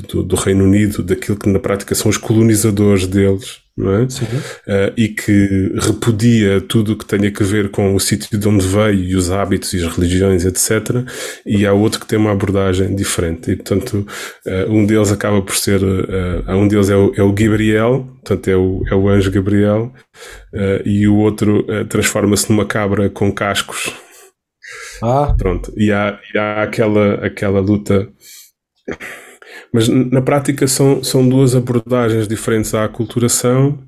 do, 0.09 0.23
do, 0.25 0.37
Reino 0.37 0.65
Unido, 0.65 1.03
daquilo 1.05 1.39
que 1.39 1.49
na 1.49 1.61
prática 1.61 1.95
são 1.95 2.11
os 2.11 2.17
colonizadores 2.17 3.07
deles, 3.07 3.61
é? 3.79 4.05
Uh, 4.05 4.93
e 4.97 5.09
que 5.09 5.71
repudia 5.79 6.63
tudo 6.63 6.93
o 6.93 6.97
que 6.97 7.05
tenha 7.05 7.31
a 7.31 7.45
ver 7.45 7.71
com 7.71 7.95
o 7.95 8.01
sítio 8.01 8.39
de 8.39 8.49
onde 8.49 8.67
veio 8.67 9.05
e 9.05 9.15
os 9.15 9.31
hábitos 9.31 9.75
e 9.75 9.85
as 9.85 9.95
religiões, 9.95 10.47
etc. 10.47 11.05
E 11.45 11.67
há 11.67 11.75
outro 11.75 12.01
que 12.01 12.07
tem 12.07 12.19
uma 12.19 12.33
abordagem 12.33 12.97
diferente. 12.97 13.51
E, 13.51 13.57
portanto, 13.57 14.07
uh, 14.47 14.73
um 14.73 14.87
deles 14.87 15.13
acaba 15.13 15.43
por 15.43 15.55
ser, 15.57 15.83
uh, 15.83 16.51
um 16.53 16.67
deles 16.67 16.89
é 16.89 16.97
o, 16.97 17.13
é 17.15 17.23
o 17.23 17.33
Gabriel, 17.33 18.07
portanto, 18.25 18.49
é 18.49 18.57
o, 18.57 18.83
é 18.91 18.95
o 18.95 19.09
anjo 19.09 19.31
Gabriel, 19.31 19.93
e 20.85 21.07
o 21.07 21.17
outro 21.17 21.65
transforma-se 21.89 22.51
numa 22.51 22.65
cabra 22.65 23.11
com 23.11 23.31
cascos. 23.31 23.93
Ah. 25.03 25.35
Pronto. 25.37 25.73
E 25.77 25.93
há, 25.93 26.19
e 26.35 26.39
há 26.39 26.63
aquela, 26.63 27.15
aquela 27.27 27.61
luta 27.61 28.09
mas 29.77 29.89
na 29.89 30.23
prática 30.23 30.67
são, 30.67 31.05
são 31.05 31.29
duas 31.29 31.55
abordagens 31.55 32.27
diferentes 32.27 32.73
à 32.73 32.85
aculturação 32.85 33.79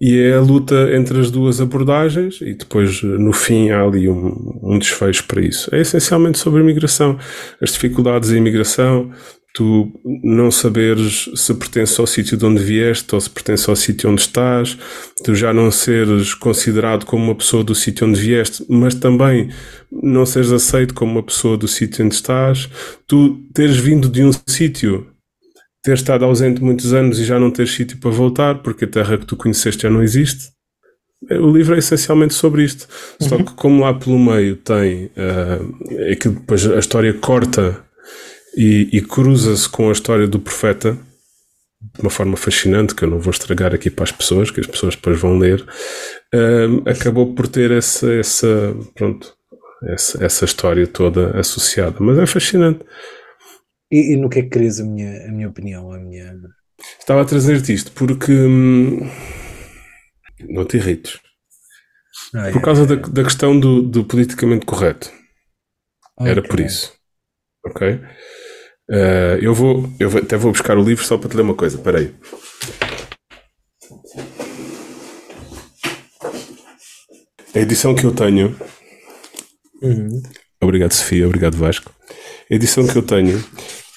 e 0.00 0.18
é 0.18 0.32
a 0.32 0.40
luta 0.40 0.88
entre 0.94 1.20
as 1.20 1.30
duas 1.30 1.60
abordagens 1.60 2.40
e 2.40 2.54
depois 2.54 3.02
no 3.02 3.34
fim 3.34 3.68
há 3.68 3.82
ali 3.82 4.08
um, 4.08 4.58
um 4.62 4.78
desfecho 4.78 5.26
para 5.26 5.42
isso. 5.42 5.68
É 5.74 5.78
essencialmente 5.78 6.38
sobre 6.38 6.60
a 6.60 6.62
imigração, 6.62 7.18
as 7.60 7.72
dificuldades 7.72 8.30
da 8.30 8.36
imigração, 8.38 9.10
tu 9.52 9.92
não 10.24 10.50
saberes 10.50 11.28
se 11.34 11.52
pertence 11.52 12.00
ao 12.00 12.06
sítio 12.06 12.38
de 12.38 12.46
onde 12.46 12.62
vieste 12.62 13.14
ou 13.14 13.20
se 13.20 13.28
pertence 13.28 13.68
ao 13.68 13.76
sítio 13.76 14.08
onde 14.08 14.22
estás, 14.22 14.78
tu 15.22 15.34
já 15.34 15.52
não 15.52 15.70
seres 15.70 16.32
considerado 16.32 17.04
como 17.04 17.24
uma 17.24 17.34
pessoa 17.34 17.62
do 17.62 17.74
sítio 17.74 18.06
onde 18.06 18.18
vieste, 18.18 18.64
mas 18.70 18.94
também 18.94 19.50
não 19.92 20.24
seres 20.24 20.50
aceito 20.50 20.94
como 20.94 21.12
uma 21.12 21.22
pessoa 21.22 21.58
do 21.58 21.68
sítio 21.68 22.06
onde 22.06 22.14
estás, 22.14 22.70
tu 23.06 23.38
teres 23.52 23.76
vindo 23.76 24.08
de 24.08 24.24
um 24.24 24.30
sítio 24.46 25.06
ter 25.86 25.94
estado 25.94 26.24
ausente 26.24 26.60
muitos 26.60 26.92
anos 26.92 27.20
e 27.20 27.24
já 27.24 27.38
não 27.38 27.48
ter 27.48 27.68
sítio 27.68 27.96
para 27.98 28.10
voltar, 28.10 28.56
porque 28.56 28.84
a 28.84 28.88
terra 28.88 29.16
que 29.16 29.24
tu 29.24 29.36
conheceste 29.36 29.84
já 29.84 29.90
não 29.90 30.02
existe. 30.02 30.48
O 31.30 31.48
livro 31.56 31.76
é 31.76 31.78
essencialmente 31.78 32.34
sobre 32.34 32.64
isto. 32.64 32.88
Uhum. 33.20 33.28
Só 33.28 33.36
que, 33.36 33.54
como 33.54 33.82
lá 33.82 33.94
pelo 33.94 34.18
meio 34.18 34.56
tem 34.56 35.04
uh, 35.04 36.10
aquilo 36.10 36.34
depois 36.34 36.68
a 36.68 36.80
história 36.80 37.14
corta 37.14 37.84
e, 38.56 38.88
e 38.92 39.00
cruza-se 39.00 39.68
com 39.68 39.88
a 39.88 39.92
história 39.92 40.26
do 40.26 40.40
profeta 40.40 40.98
de 41.94 42.00
uma 42.00 42.10
forma 42.10 42.36
fascinante, 42.36 42.92
que 42.92 43.04
eu 43.04 43.10
não 43.10 43.20
vou 43.20 43.30
estragar 43.30 43.72
aqui 43.72 43.88
para 43.88 44.02
as 44.02 44.12
pessoas, 44.12 44.50
que 44.50 44.58
as 44.58 44.66
pessoas 44.66 44.96
depois 44.96 45.20
vão 45.20 45.38
ler, 45.38 45.64
uh, 46.34 46.90
acabou 46.90 47.32
por 47.32 47.46
ter 47.46 47.70
essa, 47.70 48.12
essa, 48.12 48.74
pronto, 48.92 49.32
essa, 49.84 50.24
essa 50.24 50.44
história 50.44 50.84
toda 50.84 51.38
associada. 51.38 51.98
Mas 52.00 52.18
é 52.18 52.26
fascinante. 52.26 52.80
E, 53.90 54.14
e, 54.14 54.16
no 54.16 54.28
que 54.28 54.40
é 54.40 54.42
que 54.42 54.50
querias 54.50 54.80
a 54.80 54.84
minha, 54.84 55.28
a 55.28 55.32
minha 55.32 55.48
opinião? 55.48 55.92
A 55.92 55.98
minha... 55.98 56.34
Estava 56.98 57.22
a 57.22 57.24
trazer-te 57.24 57.72
isto 57.72 57.92
porque 57.92 58.32
hum, 58.32 59.08
não 60.48 60.64
te 60.64 60.76
irrites. 60.76 61.20
Ah, 62.34 62.50
por 62.50 62.58
é, 62.58 62.62
causa 62.62 62.82
é, 62.82 62.86
da, 62.86 62.94
é. 62.94 62.98
da 62.98 63.24
questão 63.24 63.58
do, 63.58 63.82
do 63.82 64.04
politicamente 64.04 64.66
correto. 64.66 65.10
Era 66.18 66.42
por 66.42 66.60
isso. 66.60 66.94
Ok? 67.64 68.00
Uh, 68.88 69.36
eu 69.40 69.52
vou, 69.52 69.90
eu 69.98 70.08
vou, 70.08 70.22
até 70.22 70.36
vou 70.36 70.52
buscar 70.52 70.78
o 70.78 70.82
livro 70.82 71.04
só 71.04 71.18
para 71.18 71.28
te 71.28 71.36
ler 71.36 71.42
uma 71.42 71.54
coisa. 71.54 71.76
Espera 71.76 71.98
aí. 71.98 72.14
A 77.54 77.58
edição 77.58 77.94
que 77.94 78.04
eu 78.04 78.14
tenho. 78.14 78.56
Uhum. 79.82 80.22
Obrigado, 80.60 80.92
Sofia. 80.92 81.26
Obrigado, 81.26 81.56
Vasco. 81.56 81.95
A 82.50 82.54
edição 82.54 82.86
que 82.86 82.96
eu 82.96 83.02
tenho 83.02 83.42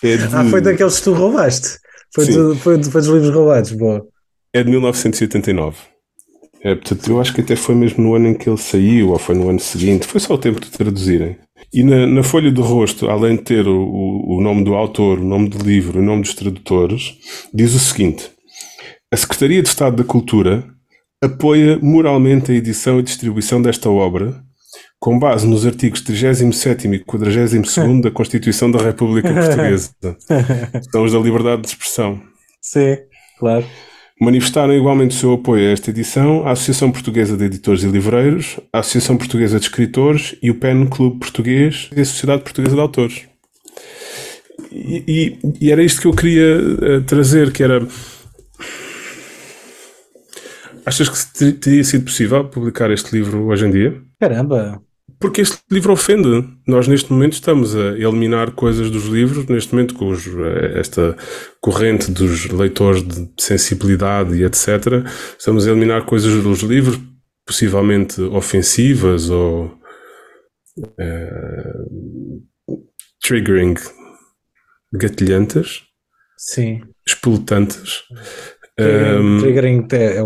é 0.03 0.17
de... 0.17 0.35
Ah, 0.35 0.45
foi 0.49 0.61
daqueles 0.61 0.97
que 0.97 1.03
tu 1.03 1.13
roubaste. 1.13 1.77
Foi, 2.13 2.25
de, 2.25 2.59
foi, 2.59 2.83
foi 2.83 3.01
dos 3.01 3.07
livros 3.07 3.29
roubados, 3.29 3.71
boa. 3.71 4.05
É 4.53 4.63
de 4.63 4.69
1989. 4.71 5.77
É, 6.61 6.75
portanto, 6.75 7.09
eu 7.09 7.21
acho 7.21 7.33
que 7.33 7.41
até 7.41 7.55
foi 7.55 7.75
mesmo 7.75 8.03
no 8.03 8.15
ano 8.15 8.29
em 8.29 8.33
que 8.33 8.49
ele 8.49 8.57
saiu, 8.57 9.09
ou 9.11 9.19
foi 9.19 9.35
no 9.35 9.49
ano 9.49 9.59
seguinte. 9.59 10.07
Foi 10.07 10.19
só 10.19 10.33
o 10.33 10.37
tempo 10.37 10.59
de 10.59 10.69
traduzirem. 10.69 11.37
E 11.73 11.83
na, 11.83 12.07
na 12.07 12.23
folha 12.23 12.51
do 12.51 12.61
rosto, 12.61 13.09
além 13.09 13.35
de 13.35 13.43
ter 13.43 13.67
o, 13.67 13.79
o, 13.79 14.37
o 14.37 14.41
nome 14.41 14.63
do 14.63 14.73
autor, 14.73 15.19
o 15.19 15.23
nome 15.23 15.49
do 15.49 15.63
livro, 15.63 15.99
o 15.99 16.03
nome 16.03 16.23
dos 16.23 16.33
tradutores, 16.33 17.15
diz 17.53 17.73
o 17.73 17.79
seguinte: 17.79 18.29
A 19.11 19.15
Secretaria 19.15 19.61
de 19.61 19.69
Estado 19.69 19.97
da 19.97 20.03
Cultura 20.03 20.65
apoia 21.23 21.77
moralmente 21.81 22.51
a 22.51 22.55
edição 22.55 22.99
e 22.99 23.03
distribuição 23.03 23.61
desta 23.61 23.89
obra 23.89 24.43
com 24.99 25.17
base 25.17 25.47
nos 25.47 25.65
artigos 25.65 26.01
37 26.01 26.87
e 26.87 26.99
42 26.99 28.01
da 28.01 28.11
Constituição 28.11 28.69
da 28.69 28.79
República 28.79 29.33
Portuguesa. 29.33 29.91
São 30.91 31.03
os 31.05 31.13
da 31.13 31.19
liberdade 31.19 31.61
de 31.61 31.69
expressão. 31.69 32.21
Sim, 32.61 32.97
claro. 33.39 33.65
Manifestaram 34.19 34.73
igualmente 34.73 35.15
o 35.15 35.19
seu 35.19 35.33
apoio 35.33 35.69
a 35.69 35.71
esta 35.71 35.91
edição 35.91 36.45
a 36.45 36.51
Associação 36.51 36.91
Portuguesa 36.91 37.37
de 37.37 37.45
Editores 37.45 37.83
e 37.83 37.87
Livreiros, 37.87 38.59
a 38.73 38.79
Associação 38.79 39.15
Portuguesa 39.15 39.57
de 39.57 39.65
Escritores 39.65 40.35
e 40.43 40.51
o 40.51 40.55
PEN 40.55 40.87
Clube 40.87 41.19
Português 41.19 41.89
e 41.95 42.01
a 42.01 42.05
Sociedade 42.05 42.43
Portuguesa 42.43 42.75
de 42.75 42.81
Autores. 42.81 43.21
E, 44.69 45.03
e, 45.07 45.39
e 45.61 45.71
era 45.71 45.81
isto 45.81 46.01
que 46.01 46.07
eu 46.07 46.13
queria 46.13 46.57
uh, 46.57 47.01
trazer, 47.03 47.53
que 47.53 47.63
era... 47.63 47.87
Achas 50.85 51.07
que 51.07 51.53
teria 51.53 51.83
sido 51.83 52.05
possível 52.05 52.43
publicar 52.45 52.91
este 52.91 53.15
livro 53.15 53.45
hoje 53.45 53.65
em 53.67 53.71
dia? 53.71 54.01
Caramba! 54.19 54.81
Porque 55.19 55.41
este 55.41 55.57
livro 55.71 55.93
ofende. 55.93 56.47
Nós, 56.67 56.87
neste 56.87 57.11
momento, 57.11 57.33
estamos 57.33 57.75
a 57.75 57.97
eliminar 57.97 58.51
coisas 58.51 58.91
dos 58.91 59.05
livros, 59.05 59.45
neste 59.45 59.73
momento, 59.73 59.95
com 59.95 60.09
os, 60.09 60.27
esta 60.75 61.15
corrente 61.61 62.11
dos 62.11 62.45
leitores 62.49 63.01
de 63.03 63.29
sensibilidade 63.37 64.35
e 64.35 64.43
etc. 64.43 65.05
Estamos 65.37 65.65
a 65.65 65.71
eliminar 65.71 66.05
coisas 66.05 66.43
dos 66.43 66.59
livros, 66.59 66.99
possivelmente 67.45 68.21
ofensivas 68.21 69.29
ou 69.29 69.79
uh, 70.77 72.43
triggering, 73.21 73.75
gatilhantes. 74.93 75.83
Sim. 76.37 76.81
Espelutantes. 77.07 78.03
Triggering, 78.75 79.19
um, 79.19 79.39
triggering 79.39 79.87
é, 79.91 80.17
é? 80.17 80.23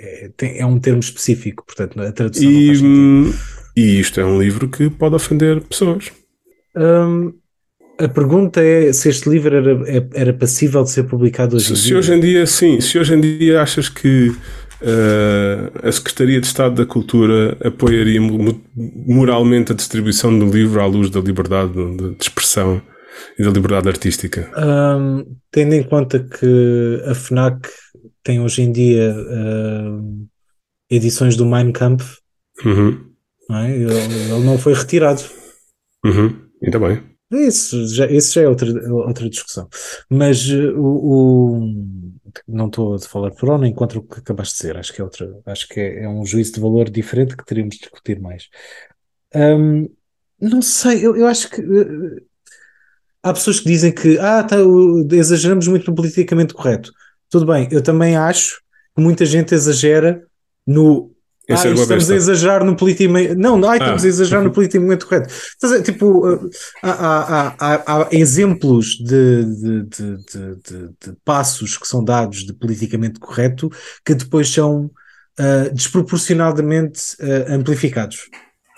É, 0.00 0.58
é, 0.60 0.66
um 0.66 0.78
termo 0.78 1.00
específico, 1.00 1.64
portanto, 1.66 2.00
a 2.00 2.12
tradução 2.12 2.48
e, 2.48 2.66
não 2.82 3.32
faz 3.32 3.57
e 3.78 4.00
isto 4.00 4.20
é 4.20 4.24
um 4.24 4.40
livro 4.40 4.68
que 4.68 4.90
pode 4.90 5.14
ofender 5.14 5.60
pessoas. 5.60 6.10
Hum, 6.76 7.32
a 7.96 8.08
pergunta 8.08 8.60
é 8.60 8.92
se 8.92 9.08
este 9.08 9.28
livro 9.30 9.54
era, 9.54 9.72
é, 9.88 10.08
era 10.14 10.32
passível 10.32 10.82
de 10.82 10.90
ser 10.90 11.04
publicado 11.04 11.54
hoje 11.54 11.66
se, 11.66 11.72
em 11.72 11.74
dia. 11.74 11.84
Se 11.84 11.94
hoje 11.94 12.14
em 12.14 12.20
dia, 12.20 12.46
sim. 12.46 12.80
Se 12.80 12.98
hoje 12.98 13.14
em 13.14 13.20
dia 13.20 13.62
achas 13.62 13.88
que 13.88 14.30
uh, 14.30 15.86
a 15.86 15.92
Secretaria 15.92 16.40
de 16.40 16.46
Estado 16.46 16.74
da 16.74 16.86
Cultura 16.86 17.56
apoiaria 17.64 18.20
moralmente 19.06 19.70
a 19.70 19.76
distribuição 19.76 20.36
do 20.36 20.50
livro 20.50 20.80
à 20.80 20.86
luz 20.86 21.08
da 21.08 21.20
liberdade 21.20 21.72
de 21.72 22.16
expressão 22.20 22.82
e 23.38 23.44
da 23.44 23.50
liberdade 23.50 23.88
artística? 23.88 24.50
Um, 24.56 25.24
tendo 25.52 25.74
em 25.74 25.84
conta 25.84 26.18
que 26.18 27.02
a 27.06 27.14
FNAC 27.14 27.68
tem 28.24 28.40
hoje 28.40 28.62
em 28.62 28.72
dia 28.72 29.14
uh, 29.16 30.26
edições 30.90 31.36
do 31.36 31.46
Mein 31.46 31.70
Kampf, 31.70 32.18
uhum 32.64 33.07
não 33.48 33.58
é? 33.58 33.74
ele, 33.74 33.94
ele, 33.94 34.44
não 34.44 34.58
foi 34.58 34.74
retirado. 34.74 35.22
Uhum, 36.04 36.48
ainda 36.62 36.78
bem. 36.78 37.02
Isso 37.30 37.86
já, 37.94 38.06
isso 38.06 38.34
já 38.34 38.42
é 38.42 38.48
outra, 38.48 38.68
outra 38.92 39.28
discussão. 39.28 39.68
Mas 40.08 40.48
uh, 40.48 40.78
o, 40.78 41.58
o, 41.58 41.74
não 42.46 42.66
estou 42.66 42.94
a 42.94 42.98
falar 42.98 43.30
por 43.32 43.50
onde 43.50 43.68
encontro 43.68 44.00
o 44.00 44.02
que 44.02 44.20
acabaste 44.20 44.54
de 44.54 44.60
dizer. 44.62 44.76
Acho 44.78 44.92
que 44.92 45.00
é 45.00 45.04
outra, 45.04 45.40
acho 45.46 45.68
que 45.68 45.78
é, 45.78 46.04
é 46.04 46.08
um 46.08 46.24
juízo 46.24 46.54
de 46.54 46.60
valor 46.60 46.88
diferente 46.88 47.36
que 47.36 47.44
teríamos 47.44 47.74
de 47.74 47.82
discutir 47.82 48.20
mais. 48.20 48.48
Um, 49.34 49.88
não 50.40 50.62
sei, 50.62 51.04
eu, 51.04 51.16
eu 51.16 51.26
acho 51.26 51.50
que 51.50 51.60
uh, 51.60 52.16
há 53.22 53.32
pessoas 53.32 53.60
que 53.60 53.66
dizem 53.66 53.92
que 53.92 54.18
ah, 54.18 54.42
tá, 54.42 54.56
exageramos 55.12 55.68
muito 55.68 55.90
no 55.90 55.94
politicamente 55.94 56.54
correto. 56.54 56.92
Tudo 57.28 57.46
bem, 57.46 57.68
eu 57.70 57.82
também 57.82 58.16
acho 58.16 58.60
que 58.96 59.02
muita 59.02 59.26
gente 59.26 59.54
exagera 59.54 60.26
no 60.66 61.14
ah, 61.48 61.54
estamos 61.54 62.10
a 62.10 62.14
exagerar 62.14 62.62
no 62.62 62.76
politicamente. 62.76 63.34
Não, 63.34 63.56
não, 63.56 63.72
estamos 63.72 64.02
ah. 64.02 64.06
a 64.06 64.08
exagerar 64.08 64.44
no 64.44 64.50
politicamente 64.50 65.06
correto. 65.06 65.32
Tipo, 65.82 66.50
há, 66.82 66.90
há, 66.90 67.54
há, 67.58 68.02
há 68.02 68.08
exemplos 68.12 68.96
de, 68.96 69.44
de, 69.44 69.82
de, 69.84 70.16
de, 70.56 71.12
passos 71.24 71.78
que 71.78 71.88
são 71.88 72.04
dados 72.04 72.44
de 72.44 72.52
politicamente 72.52 73.18
correto 73.18 73.70
que 74.04 74.14
depois 74.14 74.50
são 74.52 74.90
uh, 75.40 75.74
desproporcionadamente 75.74 77.00
uh, 77.20 77.54
amplificados. 77.54 78.28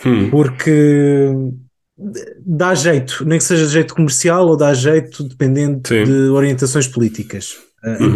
Hum. 0.04 0.30
Porque 0.30 1.28
dá 2.38 2.74
jeito, 2.74 3.24
nem 3.26 3.38
que 3.38 3.44
seja 3.44 3.66
jeito 3.66 3.94
comercial 3.94 4.46
ou 4.46 4.56
dá 4.56 4.72
jeito 4.72 5.24
dependendo 5.24 5.86
Sim. 5.86 6.04
de 6.04 6.28
orientações 6.30 6.86
políticas, 6.86 7.56
uh, 7.84 8.04
uhum. 8.04 8.12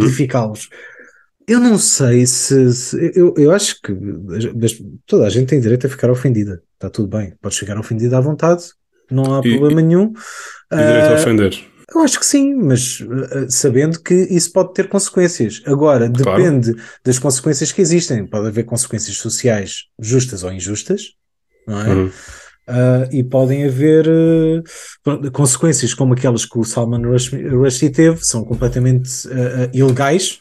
Eu 1.47 1.59
não 1.59 1.77
sei 1.77 2.25
se. 2.25 2.73
se 2.73 3.11
eu, 3.15 3.33
eu 3.37 3.51
acho 3.51 3.81
que 3.81 3.95
toda 5.05 5.25
a 5.25 5.29
gente 5.29 5.47
tem 5.47 5.59
direito 5.59 5.85
a 5.85 5.89
ficar 5.89 6.09
ofendida. 6.09 6.61
Está 6.73 6.89
tudo 6.89 7.07
bem. 7.07 7.33
Pode 7.41 7.57
ficar 7.57 7.77
ofendida 7.77 8.17
à 8.17 8.21
vontade, 8.21 8.63
não 9.09 9.35
há 9.35 9.41
e, 9.45 9.57
problema 9.57 9.81
nenhum. 9.81 10.13
E 10.71 10.75
direito 10.75 11.05
uh, 11.05 11.09
a 11.09 11.11
ah, 11.11 11.21
ofender. 11.21 11.63
Eu 11.93 12.01
acho 12.01 12.19
que 12.19 12.25
sim, 12.25 12.55
mas 12.55 12.99
uh, 12.99 13.45
sabendo 13.47 13.99
que 14.01 14.13
isso 14.13 14.51
pode 14.51 14.73
ter 14.73 14.89
consequências. 14.89 15.61
Agora, 15.65 16.09
depende 16.09 16.73
claro. 16.73 16.89
das 17.03 17.19
consequências 17.19 17.71
que 17.71 17.81
existem. 17.81 18.25
Pode 18.25 18.47
haver 18.47 18.63
consequências 18.63 19.17
sociais 19.17 19.83
justas 19.99 20.43
ou 20.43 20.51
injustas, 20.51 21.13
não 21.67 21.81
é? 21.81 21.89
Uhum. 21.93 22.11
Uh, 22.67 23.05
e 23.11 23.23
podem 23.23 23.63
haver 23.63 24.07
uh, 24.07 25.31
consequências 25.31 25.93
como 25.93 26.13
aquelas 26.13 26.45
que 26.45 26.57
o 26.57 26.63
Salman 26.63 27.03
Rushdie 27.03 27.91
teve, 27.91 28.25
são 28.25 28.43
completamente 28.43 29.27
uh, 29.27 29.69
ilegais, 29.71 30.39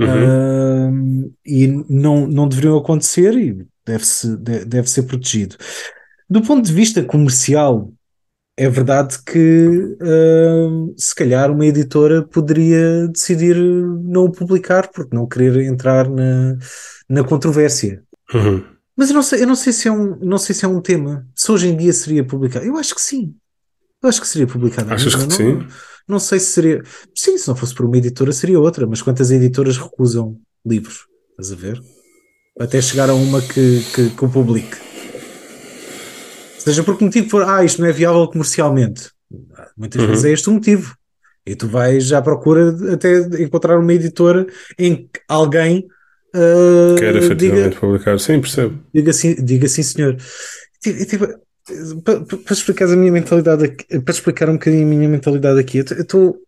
Uhum. 0.00 1.28
Uh, 1.28 1.34
e 1.44 1.66
não, 1.88 2.26
não 2.26 2.48
deveriam 2.48 2.78
acontecer 2.78 3.34
e 3.36 3.66
deve-se 3.84 4.36
deve 4.36 4.88
ser 4.88 5.02
protegido. 5.02 5.56
Do 6.28 6.42
ponto 6.42 6.64
de 6.64 6.72
vista 6.72 7.02
comercial, 7.04 7.92
é 8.56 8.68
verdade 8.68 9.18
que 9.24 9.96
uh, 10.00 10.94
se 10.96 11.14
calhar 11.14 11.50
uma 11.50 11.66
editora 11.66 12.22
poderia 12.22 13.08
decidir 13.08 13.56
não 13.56 14.24
o 14.24 14.32
publicar 14.32 14.88
porque 14.88 15.14
não 15.14 15.26
querer 15.26 15.64
entrar 15.64 16.08
na, 16.08 16.56
na 17.08 17.24
controvérsia. 17.24 18.02
Uhum. 18.32 18.64
Mas 18.96 19.08
eu 19.08 19.14
não, 19.14 19.22
sei, 19.22 19.42
eu 19.42 19.46
não 19.46 19.54
sei 19.54 19.72
se 19.72 19.88
é 19.88 19.92
um, 19.92 20.16
não 20.20 20.38
sei 20.38 20.54
se 20.54 20.64
é 20.64 20.68
um 20.68 20.80
tema. 20.80 21.26
Se 21.34 21.50
hoje 21.50 21.68
em 21.68 21.76
dia 21.76 21.92
seria 21.92 22.24
publicado. 22.24 22.64
Eu 22.64 22.76
acho 22.76 22.94
que 22.94 23.00
sim. 23.00 23.34
Eu 24.02 24.08
acho 24.08 24.20
que 24.20 24.26
seria 24.26 24.46
publicado. 24.46 24.92
Achas 24.92 25.14
que 25.14 25.22
não, 25.22 25.30
sim? 25.30 25.66
Não 26.12 26.18
sei 26.18 26.38
se 26.38 26.52
seria. 26.52 26.82
Sim, 27.14 27.38
se 27.38 27.48
não 27.48 27.56
fosse 27.56 27.74
por 27.74 27.86
uma 27.86 27.96
editora 27.96 28.32
seria 28.32 28.60
outra, 28.60 28.86
mas 28.86 29.00
quantas 29.00 29.30
editoras 29.30 29.78
recusam 29.78 30.38
livros? 30.64 31.06
Estás 31.30 31.52
a 31.52 31.56
ver? 31.56 31.82
Até 32.60 32.82
chegar 32.82 33.08
a 33.08 33.14
uma 33.14 33.40
que, 33.40 33.82
que, 33.94 34.10
que 34.10 34.24
o 34.24 34.28
publique. 34.28 34.76
Seja 36.58 36.84
por 36.84 36.98
que 36.98 37.04
motivo 37.04 37.30
for, 37.30 37.42
ah, 37.44 37.64
isto 37.64 37.80
não 37.80 37.88
é 37.88 37.92
viável 37.92 38.28
comercialmente. 38.28 39.10
Muitas 39.74 40.02
uhum. 40.02 40.08
vezes 40.08 40.24
é 40.26 40.32
este 40.32 40.50
o 40.50 40.52
motivo. 40.52 40.94
E 41.46 41.56
tu 41.56 41.66
vais 41.66 42.12
à 42.12 42.20
procura 42.20 42.76
até 42.92 43.20
encontrar 43.42 43.78
uma 43.78 43.92
editora 43.94 44.46
em 44.78 45.08
que 45.10 45.20
alguém 45.26 45.88
uh, 46.36 46.94
quer 46.98 47.16
efetivamente 47.16 47.70
diga, 47.70 47.80
publicar. 47.80 48.20
Sim, 48.20 48.38
percebo. 48.38 48.78
Diga 48.94 49.10
assim, 49.12 49.34
diga 49.42 49.64
assim 49.64 49.82
senhor. 49.82 50.18
E, 50.84 51.06
tipo, 51.06 51.26
para, 52.04 52.20
para 52.20 52.52
explicar 52.52 52.86
a 52.86 52.96
minha 52.96 53.12
mentalidade 53.12 53.64
aqui, 53.64 54.00
para 54.00 54.14
explicar 54.14 54.48
um 54.48 54.54
bocadinho 54.54 54.84
a 54.84 54.88
minha 54.88 55.08
mentalidade 55.08 55.60
aqui, 55.60 55.78
eu 55.78 55.84
estou. 55.84 56.40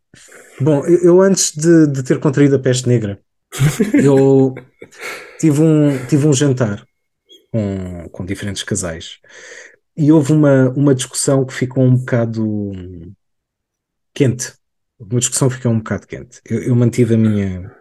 Bom, 0.60 0.84
eu, 0.86 0.98
eu, 0.98 1.20
antes 1.20 1.52
de, 1.54 1.86
de 1.88 2.02
ter 2.02 2.18
contraído 2.20 2.56
a 2.56 2.58
peste 2.58 2.88
negra, 2.88 3.20
eu 4.02 4.54
tive 5.38 5.60
um, 5.60 6.06
tive 6.06 6.26
um 6.26 6.32
jantar 6.32 6.84
com, 7.50 8.08
com 8.10 8.24
diferentes 8.24 8.62
casais 8.62 9.18
e 9.96 10.10
houve 10.10 10.32
uma, 10.32 10.70
uma 10.70 10.94
discussão 10.94 11.44
que 11.44 11.54
ficou 11.54 11.84
um 11.84 11.96
bocado 11.96 12.72
quente. 14.12 14.52
Uma 14.98 15.20
discussão 15.20 15.48
que 15.48 15.56
ficou 15.56 15.72
um 15.72 15.78
bocado 15.78 16.06
quente. 16.06 16.40
Eu, 16.44 16.62
eu 16.62 16.76
mantive 16.76 17.14
a 17.14 17.18
minha 17.18 17.72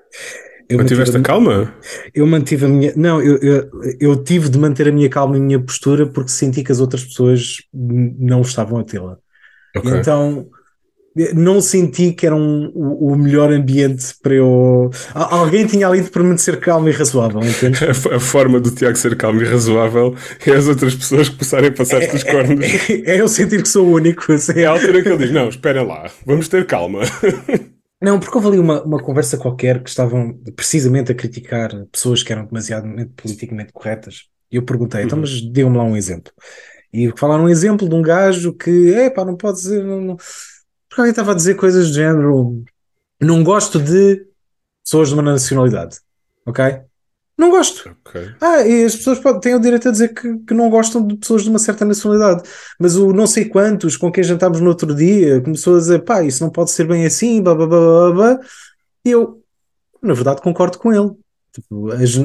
eu 0.70 0.78
Mantiveste 0.78 1.16
a, 1.16 1.20
a 1.20 1.24
calma? 1.24 1.74
Eu 2.14 2.26
mantive 2.26 2.66
a 2.66 2.68
minha. 2.68 2.94
Não, 2.96 3.22
eu, 3.22 3.38
eu, 3.38 3.70
eu, 4.00 4.24
tive 4.24 4.50
de 4.50 4.58
manter 4.58 4.88
a 4.88 4.92
minha 4.92 5.10
calma 5.10 5.36
e 5.36 5.40
a 5.40 5.44
minha 5.44 5.60
postura 5.60 6.06
porque 6.06 6.32
senti 6.32 6.64
que 6.64 6.72
as 6.72 6.80
outras 6.80 7.04
pessoas 7.04 7.58
não 7.74 8.42
estavam 8.42 8.80
a 8.80 8.84
tê-la. 8.84 9.18
Okay. 9.76 10.00
Então 10.00 10.48
não 11.36 11.62
senti 11.62 12.12
que 12.12 12.26
era 12.26 12.36
um, 12.36 12.72
o, 12.74 13.12
o, 13.12 13.16
melhor 13.16 13.52
ambiente 13.52 14.16
para 14.22 14.34
eu. 14.34 14.90
Alguém 15.14 15.66
tinha 15.68 15.88
ali 15.88 16.02
de 16.02 16.10
permanecer 16.10 16.60
calmo 16.60 16.90
e 16.90 16.92
razoável, 16.92 17.42
entende? 17.42 17.80
A, 17.86 18.16
a, 18.16 18.20
forma 18.20 18.60
do 18.60 18.72
Tiago 18.72 18.98
ser 18.98 19.16
calmo 19.16 19.42
e 19.42 19.46
razoável 19.46 20.16
é 20.46 20.52
as 20.52 20.68
outras 20.68 20.96
pessoas 20.96 21.30
começarem 21.30 21.70
a 21.70 21.72
passar 21.72 22.02
é, 22.02 22.14
os 22.14 22.24
cornos. 22.24 22.66
É, 22.66 22.94
é, 22.94 23.16
é, 23.16 23.22
eu 23.22 23.28
sentir 23.28 23.62
que 23.62 23.70
sou 23.70 23.86
o 23.86 23.92
único. 23.92 24.32
Assim. 24.32 24.60
É 24.60 24.66
a 24.66 24.72
altura 24.72 25.02
que 25.04 25.10
ele 25.10 25.18
diz: 25.18 25.32
Não, 25.32 25.50
espera 25.50 25.84
lá, 25.84 26.10
vamos 26.26 26.48
ter 26.48 26.66
calma. 26.66 27.02
Não, 28.04 28.20
porque 28.20 28.36
houve 28.36 28.50
ali 28.50 28.60
uma, 28.60 28.84
uma 28.84 29.02
conversa 29.02 29.38
qualquer 29.38 29.82
que 29.82 29.90
estavam 29.90 30.38
precisamente 30.58 31.10
a 31.10 31.16
criticar 31.16 31.72
pessoas 31.90 32.22
que 32.22 32.34
eram 32.34 32.46
demasiado 32.46 32.86
politicamente 33.16 33.72
corretas. 33.72 34.26
E 34.52 34.58
eu 34.58 34.64
perguntei, 34.64 35.04
então, 35.04 35.18
uhum. 35.18 35.24
então, 35.24 35.40
mas 35.40 35.54
dê-me 35.54 35.78
lá 35.78 35.86
um 35.86 35.96
exemplo. 35.96 36.34
E 36.92 37.10
falaram 37.18 37.46
um 37.46 37.50
exemplo 37.50 37.88
de 37.88 37.96
um 37.96 38.02
gajo 38.02 38.52
que, 38.52 38.94
é 38.94 39.10
pá, 39.10 39.24
não 39.24 39.38
pode 39.38 39.60
dizer. 39.60 39.86
Não, 39.86 40.02
não. 40.02 40.18
Porque 40.18 41.00
alguém 41.00 41.12
estava 41.12 41.32
a 41.32 41.36
dizer 41.36 41.56
coisas 41.56 41.88
do 41.88 41.94
género: 41.94 42.66
não 43.22 43.42
gosto 43.42 43.80
de 43.80 44.28
pessoas 44.84 45.08
de 45.08 45.14
uma 45.14 45.24
nacionalidade, 45.24 46.00
ok? 46.46 46.82
Não 47.38 47.50
gosto. 47.50 47.90
Ok. 48.08 48.30
Ah, 48.40 48.62
e 48.66 48.86
as 48.86 48.96
pessoas 48.96 49.20
podem, 49.20 49.42
têm 49.42 49.56
o 49.56 49.60
direito 49.60 49.88
a 49.90 49.92
dizer 49.92 50.14
que, 50.14 50.38
que 50.40 50.54
não 50.54 50.70
gostam 50.70 51.06
de 51.06 51.18
pessoas 51.18 51.44
de 51.44 51.50
uma 51.50 51.58
certa 51.60 51.84
nacionalidade, 51.84 52.44
mas 52.80 52.96
o 52.96 53.12
não 53.12 53.26
sei 53.26 53.46
quantos 53.46 53.98
com 53.98 54.12
quem 54.12 54.24
jantámos 54.24 54.62
no 54.62 54.70
outro 54.70 54.94
dia 54.96 55.42
começou 55.42 55.76
a 55.76 55.80
dizer 55.80 56.04
pá, 56.04 56.24
isso 56.24 56.44
não 56.44 56.52
pode 56.52 56.70
ser 56.72 56.88
bem 56.88 57.06
assim, 57.06 57.42
blá 57.42 57.56
blá 57.56 57.66
blá 57.68 57.80
blá, 57.80 58.12
blá. 58.12 58.40
e 59.06 59.12
eu, 59.12 59.42
na 60.02 60.14
verdade, 60.14 60.42
concordo 60.42 60.78
com 60.78 60.94
ele. 60.94 61.12
Tipo, 61.54 61.92
as- 61.92 62.16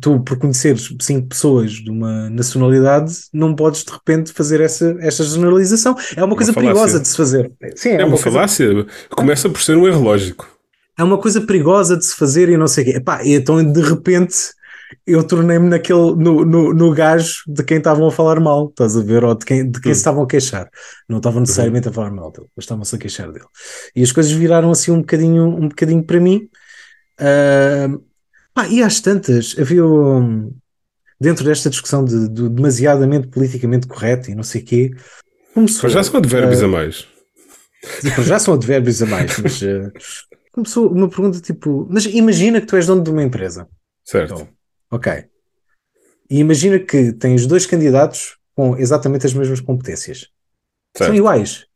tu, 0.00 0.20
por 0.20 0.38
conheceres 0.38 0.94
cinco 1.00 1.28
pessoas 1.28 1.72
de 1.72 1.90
uma 1.90 2.28
nacionalidade, 2.30 3.14
não 3.32 3.54
podes 3.54 3.84
de 3.84 3.90
repente 3.92 4.32
fazer 4.32 4.60
essa, 4.60 4.96
essa 5.00 5.24
generalização. 5.24 5.94
É 6.16 6.22
uma 6.24 6.36
coisa 6.36 6.52
perigosa 6.52 7.00
de 7.00 7.08
se 7.08 7.16
fazer. 7.16 7.52
Sim, 7.76 7.90
é, 7.90 7.94
É 8.02 8.04
uma 8.04 8.16
coisa 8.16 8.30
falácia. 8.30 8.86
Começa 9.10 9.48
por 9.48 9.60
ser 9.62 9.76
um 9.76 9.86
erro 9.86 10.02
lógico. 10.02 10.48
É 11.00 11.04
uma 11.04 11.18
coisa 11.18 11.40
perigosa 11.40 11.96
de 11.96 12.04
se 12.04 12.14
fazer 12.14 12.48
e 12.48 12.56
não 12.56 12.66
sei 12.66 12.84
o 12.84 12.86
quê. 12.86 12.96
Epá, 12.98 13.20
então 13.24 13.64
de 13.64 13.80
repente 13.80 14.36
eu 15.06 15.22
tornei-me 15.22 15.68
naquele 15.68 16.14
no, 16.16 16.44
no, 16.44 16.74
no 16.74 16.92
gajo 16.92 17.42
de 17.46 17.62
quem 17.62 17.78
estavam 17.78 18.06
a 18.06 18.10
falar 18.10 18.40
mal, 18.40 18.68
estás 18.68 18.96
a 18.96 19.02
ver? 19.02 19.24
Ou 19.24 19.34
de 19.34 19.44
quem, 19.44 19.70
de 19.70 19.80
quem 19.80 19.92
Hum. 19.92 19.94
se 19.94 20.00
estavam 20.00 20.22
a 20.22 20.26
queixar. 20.26 20.68
Não 21.08 21.18
estavam 21.18 21.40
necessariamente 21.40 21.88
a 21.88 21.92
falar 21.92 22.10
mal 22.10 22.30
dele, 22.30 22.48
mas 22.56 22.64
estavam-se 22.64 22.94
a 22.94 22.98
queixar 22.98 23.32
dele. 23.32 23.46
E 23.94 24.02
as 24.02 24.12
coisas 24.12 24.32
viraram 24.32 24.70
assim 24.70 24.90
um 24.90 25.00
bocadinho, 25.00 25.46
um 25.46 25.68
bocadinho 25.68 26.02
para 26.02 26.20
mim. 26.20 26.48
Ah, 27.18 27.88
pá, 28.52 28.68
e 28.68 28.82
às 28.82 29.00
tantas, 29.00 29.56
havia 29.58 29.84
um, 29.84 30.52
dentro 31.20 31.44
desta 31.44 31.70
discussão 31.70 32.04
de, 32.04 32.28
de 32.28 32.48
demasiadamente 32.48 33.28
politicamente 33.28 33.86
correto 33.86 34.30
e 34.30 34.34
não 34.34 34.42
sei 34.42 34.60
o 34.62 34.64
quê. 34.64 34.90
Começou, 35.54 35.88
já 35.88 36.02
são 36.02 36.16
advérbios 36.16 36.62
ah, 36.62 36.66
a 36.66 36.68
mais. 36.68 37.06
Já 38.26 38.38
são 38.38 38.52
advérbios 38.52 39.02
a 39.02 39.06
mais, 39.06 39.38
mas 39.38 39.62
eh, 39.62 39.90
começou 40.52 40.90
uma 40.90 41.08
pergunta 41.08 41.40
tipo: 41.40 41.86
Mas 41.90 42.04
imagina 42.06 42.60
que 42.60 42.66
tu 42.66 42.76
és 42.76 42.86
dono 42.86 43.02
de 43.02 43.10
uma 43.10 43.22
empresa, 43.22 43.68
Certo. 44.04 44.34
Então, 44.34 44.48
ok? 44.90 45.24
E 46.28 46.38
imagina 46.38 46.78
que 46.78 47.12
tens 47.12 47.46
dois 47.46 47.66
candidatos 47.66 48.36
com 48.54 48.76
exatamente 48.76 49.26
as 49.26 49.34
mesmas 49.34 49.60
competências, 49.60 50.28
são 50.96 51.06
certo. 51.06 51.14
iguais. 51.16 51.66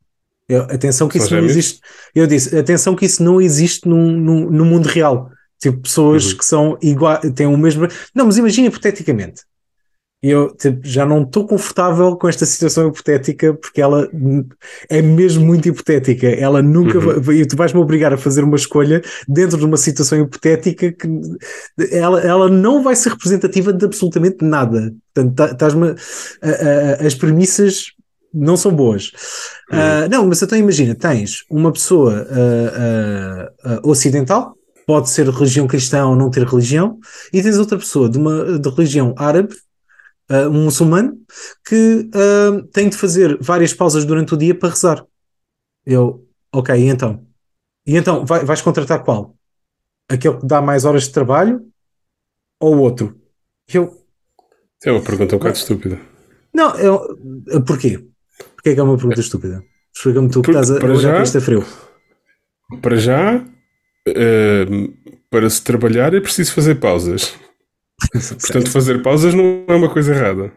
Eu- 0.48 0.62
atenção 0.64 1.08
que 1.08 1.18
São 1.18 1.26
isso 1.26 1.34
não 1.36 1.44
existe. 1.44 1.80
Eu 2.14 2.26
disse: 2.26 2.56
atenção 2.56 2.94
que 2.94 3.06
isso 3.06 3.22
não 3.22 3.40
existe 3.40 3.88
no, 3.88 3.96
no, 4.12 4.50
no 4.50 4.64
mundo 4.64 4.86
real. 4.86 5.30
Tipo, 5.60 5.80
pessoas 5.80 6.32
Uhum. 6.32 6.38
que 6.38 6.44
são 6.44 6.78
iguais, 6.82 7.20
têm 7.34 7.46
o 7.46 7.56
mesmo. 7.56 7.88
Não, 8.14 8.26
mas 8.26 8.36
imagina 8.36 8.68
hipoteticamente. 8.68 9.42
E 10.24 10.30
eu 10.30 10.48
tipo, 10.56 10.80
já 10.82 11.04
não 11.04 11.22
estou 11.22 11.46
confortável 11.46 12.16
com 12.16 12.26
esta 12.26 12.46
situação 12.46 12.88
hipotética 12.88 13.52
porque 13.52 13.82
ela 13.82 14.08
é 14.88 15.02
mesmo 15.02 15.44
muito 15.44 15.68
hipotética. 15.68 16.26
Ela 16.28 16.62
nunca 16.62 16.98
Uhum. 16.98 17.32
e 17.32 17.44
tu 17.44 17.54
vais-me 17.56 17.78
obrigar 17.78 18.10
a 18.10 18.16
fazer 18.16 18.42
uma 18.42 18.56
escolha 18.56 19.02
dentro 19.28 19.58
de 19.58 19.66
uma 19.66 19.76
situação 19.76 20.18
hipotética 20.18 20.90
que 20.92 21.06
ela, 21.92 22.20
ela 22.22 22.48
não 22.48 22.82
vai 22.82 22.96
ser 22.96 23.10
representativa 23.10 23.70
de 23.70 23.84
absolutamente 23.84 24.42
nada. 24.42 24.94
Portanto, 25.14 25.34
tá- 25.36 25.50
estás-me 25.52 25.94
as 27.06 27.14
premissas 27.14 27.92
não 28.32 28.56
são 28.56 28.72
boas. 28.74 29.12
Ah, 29.70 30.08
não, 30.10 30.26
mas 30.26 30.40
então 30.42 30.56
imagina, 30.58 30.94
tens 30.94 31.44
uma 31.50 31.70
pessoa 31.70 32.26
ah, 32.30 33.50
ah, 33.64 33.80
ocidental, 33.84 34.54
pode 34.86 35.10
ser 35.10 35.28
religião 35.28 35.66
cristã 35.66 36.06
ou 36.06 36.16
não 36.16 36.30
ter 36.30 36.44
religião, 36.46 36.98
e 37.32 37.42
tens 37.42 37.58
outra 37.58 37.78
pessoa 37.78 38.08
de 38.08 38.18
uma 38.18 38.58
de 38.58 38.68
religião 38.70 39.14
árabe, 39.16 39.54
ah, 40.28 40.48
um 40.48 40.64
muçulmano, 40.64 41.18
que 41.66 42.08
ah, 42.14 42.62
tem 42.72 42.88
de 42.88 42.96
fazer 42.96 43.38
várias 43.40 43.72
pausas 43.74 44.04
durante 44.04 44.34
o 44.34 44.36
dia 44.36 44.54
para 44.54 44.70
rezar. 44.70 45.04
Eu, 45.86 46.26
ok, 46.52 46.74
e 46.76 46.88
então? 46.88 47.26
E 47.86 47.96
então, 47.96 48.24
vai- 48.24 48.44
vais 48.44 48.62
contratar 48.62 49.02
qual? 49.04 49.36
Aquele 50.08 50.38
que 50.38 50.46
dá 50.46 50.60
mais 50.62 50.84
horas 50.84 51.04
de 51.04 51.12
trabalho 51.12 51.66
ou 52.60 52.76
o 52.76 52.80
outro? 52.80 53.20
Eu, 53.72 54.02
É 54.84 54.90
uma 54.92 55.02
pergunta 55.02 55.34
um 55.36 55.38
bocado 55.38 55.56
estúpida. 55.56 56.00
não, 56.54 56.74
eu, 56.78 57.00
porquê? 57.66 57.98
Porquê 58.54 58.70
é 58.70 58.74
que 58.74 58.80
é 58.80 58.82
uma 58.82 58.96
pergunta 58.96 59.20
estúpida? 59.20 59.62
Explica-me 59.94 60.30
tu 60.30 60.42
que 60.42 60.50
estás 60.50 60.70
a 60.70 60.74
olhar 60.74 60.96
já- 61.00 61.12
para 61.14 61.22
isto 61.22 61.38
a 61.38 61.40
frio. 61.40 61.64
Para 62.82 62.96
já, 62.96 63.44
eh, 64.08 64.66
para 65.30 65.48
se 65.50 65.62
trabalhar 65.62 66.12
é 66.14 66.20
preciso 66.20 66.52
fazer 66.54 66.76
pausas. 66.76 67.34
Portanto, 68.40 68.70
fazer 68.70 69.02
pausas 69.02 69.34
não 69.34 69.64
é 69.68 69.74
uma 69.74 69.88
coisa 69.88 70.14
errada. 70.14 70.52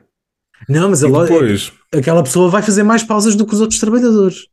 Não, 0.68 0.90
mas 0.90 1.02
depois, 1.02 1.72
aquela 1.94 2.24
pessoa 2.24 2.50
vai 2.50 2.62
fazer 2.62 2.84
mais 2.84 3.04
pausas 3.04 3.36
do 3.36 3.46
que 3.46 3.54
os 3.54 3.62
outros 3.62 3.80
trabalhadores. 3.80 4.48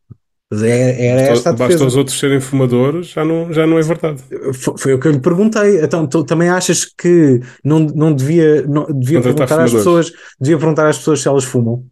É, 0.52 1.06
era 1.06 1.20
esta 1.22 1.50
a 1.50 1.52
basta 1.52 1.66
defesa. 1.68 1.86
os 1.86 1.96
outros 1.96 2.18
serem 2.18 2.38
fumadores, 2.38 3.08
já 3.08 3.24
não, 3.24 3.52
já 3.52 3.66
não 3.66 3.78
é 3.78 3.82
verdade. 3.82 4.22
Foi, 4.52 4.74
foi 4.78 4.94
o 4.94 5.00
que 5.00 5.08
eu 5.08 5.12
lhe 5.12 5.18
perguntei. 5.18 5.82
Então, 5.82 6.06
tu 6.06 6.22
também 6.22 6.48
achas 6.48 6.84
que 6.84 7.40
não, 7.64 7.80
não 7.80 8.14
devia, 8.14 8.62
não, 8.62 8.86
devia 8.86 9.20
Contratar 9.20 9.48
perguntar 9.48 9.64
às 9.64 9.72
pessoas, 9.72 10.12
devia 10.38 10.58
perguntar 10.58 10.88
às 10.88 10.98
pessoas 10.98 11.22
se 11.22 11.28
elas 11.28 11.44
fumam, 11.44 11.84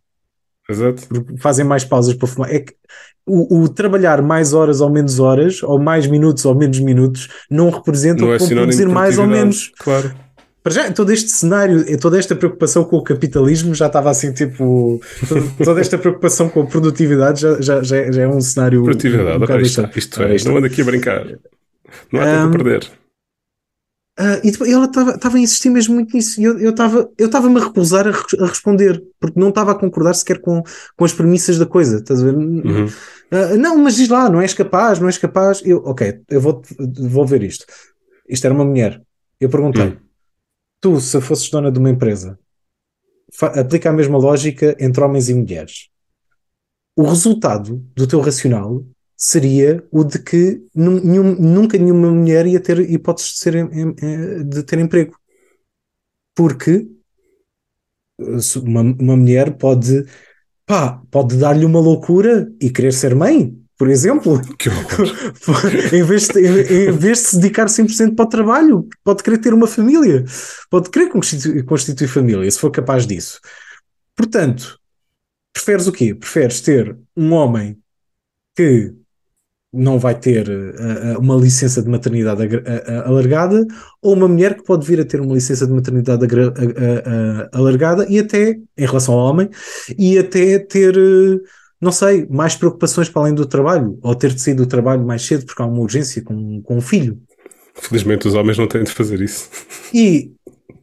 Exato. 0.68 1.03
porque 1.09 1.36
fazem 1.38 1.64
mais 1.64 1.84
pausas 1.84 2.14
para 2.14 2.28
fumar. 2.28 2.55
É 2.55 2.61
que 2.61 2.74
o, 3.26 3.62
o 3.62 3.68
trabalhar 3.68 4.20
mais 4.22 4.53
horas 4.53 4.80
ou 4.80 4.90
menos 4.90 5.18
horas, 5.18 5.62
ou 5.62 5.78
mais 5.78 6.07
minutos 6.07 6.45
ou 6.45 6.55
menos 6.55 6.78
minutos, 6.78 7.28
não 7.51 7.70
representa 7.70 8.22
Não 8.22 8.28
o 8.28 8.34
é 8.34 8.38
produzir 8.38 8.88
mais 8.88 9.18
ou 9.18 9.26
menos. 9.26 9.72
Claro. 9.78 10.14
Para 10.62 10.72
já, 10.72 10.92
todo 10.92 11.12
este 11.12 11.28
cenário, 11.30 11.80
e 11.90 11.96
toda 11.96 12.18
esta 12.18 12.36
preocupação 12.36 12.84
com 12.84 12.96
o 12.96 13.02
capitalismo 13.02 13.74
já 13.74 13.86
estava 13.86 14.10
assim, 14.10 14.32
tipo, 14.32 15.00
toda 15.64 15.80
esta 15.80 15.98
preocupação 15.98 16.48
com 16.48 16.62
a 16.62 16.66
produtividade 16.66 17.40
já, 17.40 17.60
já, 17.60 17.82
já, 17.82 17.96
é- 17.96 18.12
já 18.12 18.22
é 18.22 18.28
um 18.28 18.40
cenário. 18.40 18.80
um 18.80 18.84
Produtividade, 18.84 19.38
bocado 19.38 19.52
ora, 19.54 19.62
isto, 19.62 19.90
isto 19.96 20.22
é, 20.22 20.34
isto 20.36 20.48
não 20.48 20.56
anda 20.58 20.68
aqui 20.68 20.82
a 20.82 20.84
brincar. 20.84 21.26
Não 22.12 22.20
há 22.20 22.24
tempo 22.24 22.36
Um, 22.36 22.48
a 22.48 22.50
perder. 22.52 22.90
Ah, 24.18 24.40
e 24.44 24.50
depois 24.50 24.70
ela 24.70 24.84
estava 24.84 25.36
a 25.36 25.40
insistir 25.40 25.70
mesmo 25.70 25.94
muito 25.94 26.14
nisso. 26.14 26.40
E 26.40 26.44
eu 26.44 26.70
estava 26.70 27.10
eu 27.18 27.26
estava-me 27.26 27.58
a 27.58 27.64
recusar 27.64 28.06
a, 28.06 28.10
a 28.10 28.46
responder, 28.46 29.02
porque 29.18 29.40
não 29.40 29.48
estava 29.48 29.72
a 29.72 29.74
concordar 29.74 30.14
sequer 30.14 30.38
com, 30.40 30.62
com 30.96 31.04
as 31.04 31.12
premissas 31.12 31.58
da 31.58 31.66
coisa. 31.66 31.96
Estás 31.98 32.20
a 32.20 32.24
ver? 32.26 32.34
Uhum. 32.34 32.86
Ah, 33.30 33.56
não, 33.56 33.78
mas 33.78 33.96
diz 33.96 34.08
lá, 34.08 34.28
não 34.28 34.40
és 34.40 34.52
capaz, 34.54 34.98
não 34.98 35.06
és 35.08 35.16
capaz. 35.18 35.62
Eu, 35.64 35.78
ok, 35.78 36.20
eu 36.30 36.40
vou, 36.40 36.62
vou 37.00 37.26
ver 37.26 37.42
isto. 37.42 37.64
Isto 38.28 38.44
era 38.44 38.54
uma 38.54 38.64
mulher. 38.64 39.00
Eu 39.40 39.48
perguntei: 39.48 39.84
Hum. 39.84 39.96
Tu, 40.83 41.01
se 41.01 41.20
fosses 41.20 41.49
dona 41.49 41.70
de 41.70 41.78
uma 41.78 41.89
empresa, 41.89 42.39
aplica 43.41 43.89
a 43.89 43.93
mesma 43.93 44.18
lógica 44.18 44.76
entre 44.78 45.03
homens 45.03 45.28
e 45.28 45.35
mulheres. 45.35 45.89
O 46.95 47.05
resultado 47.05 47.83
do 47.97 48.07
teu 48.07 48.20
racional 48.20 48.85
seria 49.16 49.83
o 49.91 50.03
de 50.05 50.18
que 50.18 50.61
nenhum- 50.74 51.37
nunca 51.41 51.78
nenhuma 51.78 52.11
mulher 52.11 52.45
ia 52.47 52.61
ter 52.61 52.80
hipóteses 52.80 53.30
de, 53.30 53.39
ser, 53.39 54.45
de 54.45 54.62
ter 54.64 54.78
emprego. 54.80 55.16
Porque 56.35 56.89
eh, 58.20 58.59
uma, 58.62 58.80
uma 58.83 59.16
mulher 59.16 59.57
pode, 59.57 60.05
pá, 60.66 61.01
pode 61.11 61.37
dar-lhe 61.39 61.64
uma 61.64 61.78
loucura 61.80 62.53
e 62.61 62.68
querer 62.70 62.93
ser 62.93 63.14
mãe, 63.14 63.57
por 63.83 63.91
exemplo. 63.91 64.41
Em, 65.93 66.05
vez 66.05 66.28
de, 66.28 66.41
em, 66.41 66.89
em 66.89 66.93
vez 66.93 67.18
de 67.18 67.24
se 67.24 67.37
dedicar 67.37 67.66
100% 67.66 68.14
para 68.14 68.24
o 68.24 68.28
trabalho, 68.28 68.89
pode 69.03 69.24
querer 69.24 69.39
ter 69.39 69.53
uma 69.53 69.66
família, 69.66 70.24
pode 70.70 70.89
querer 70.89 71.09
constituir, 71.09 71.64
constituir 71.64 72.07
família, 72.07 72.49
se 72.49 72.61
for 72.61 72.70
capaz 72.70 73.09
disso. 73.09 73.41
Portanto, 74.14 74.78
preferes 75.53 75.89
o 75.89 75.93
quê? 75.93 76.14
Preferes 76.14 76.61
ter 76.61 76.97
um 77.16 77.33
homem 77.33 77.76
que 78.55 78.95
não 79.72 79.99
vai 79.99 80.14
ter 80.14 80.49
eh, 80.49 81.16
uma 81.18 81.35
licença 81.35 81.83
de 81.83 81.89
maternidade 81.89 82.43
eh, 82.45 83.03
alargada 83.05 83.66
ou 84.01 84.14
uma 84.14 84.28
mulher 84.28 84.55
que 84.55 84.62
pode 84.62 84.87
vir 84.87 85.01
a 85.01 85.05
ter 85.05 85.20
uma 85.20 85.35
licença 85.35 85.66
de 85.66 85.72
maternidade 85.72 86.24
alargada 87.53 88.07
e 88.09 88.20
até, 88.20 88.61
em 88.78 88.87
relação 88.87 89.14
ao 89.14 89.26
homem, 89.28 89.49
e 89.99 90.18
até 90.18 90.61
ter, 90.61 90.95
não 91.83 91.93
sei, 91.93 92.26
mais 92.30 92.55
preocupações 92.55 93.09
para 93.09 93.22
além 93.22 93.35
do 93.35 93.45
trabalho, 93.45 93.99
ou 94.01 94.14
ter 94.14 94.33
de 94.33 94.41
sair 94.41 94.55
do 94.55 94.66
trabalho 94.66 95.05
mais 95.05 95.22
cedo 95.22 95.45
porque 95.45 95.61
há 95.61 95.66
uma 95.66 95.80
urgência 95.80 96.22
com, 96.22 96.62
com 96.62 96.76
um 96.76 96.80
filho. 96.80 97.20
Felizmente 97.74 98.28
os 98.28 98.35
homens 98.35 98.57
não 98.57 98.68
têm 98.68 98.85
de 98.85 98.93
fazer 98.93 99.20
isso. 99.20 99.51
E, 99.93 100.33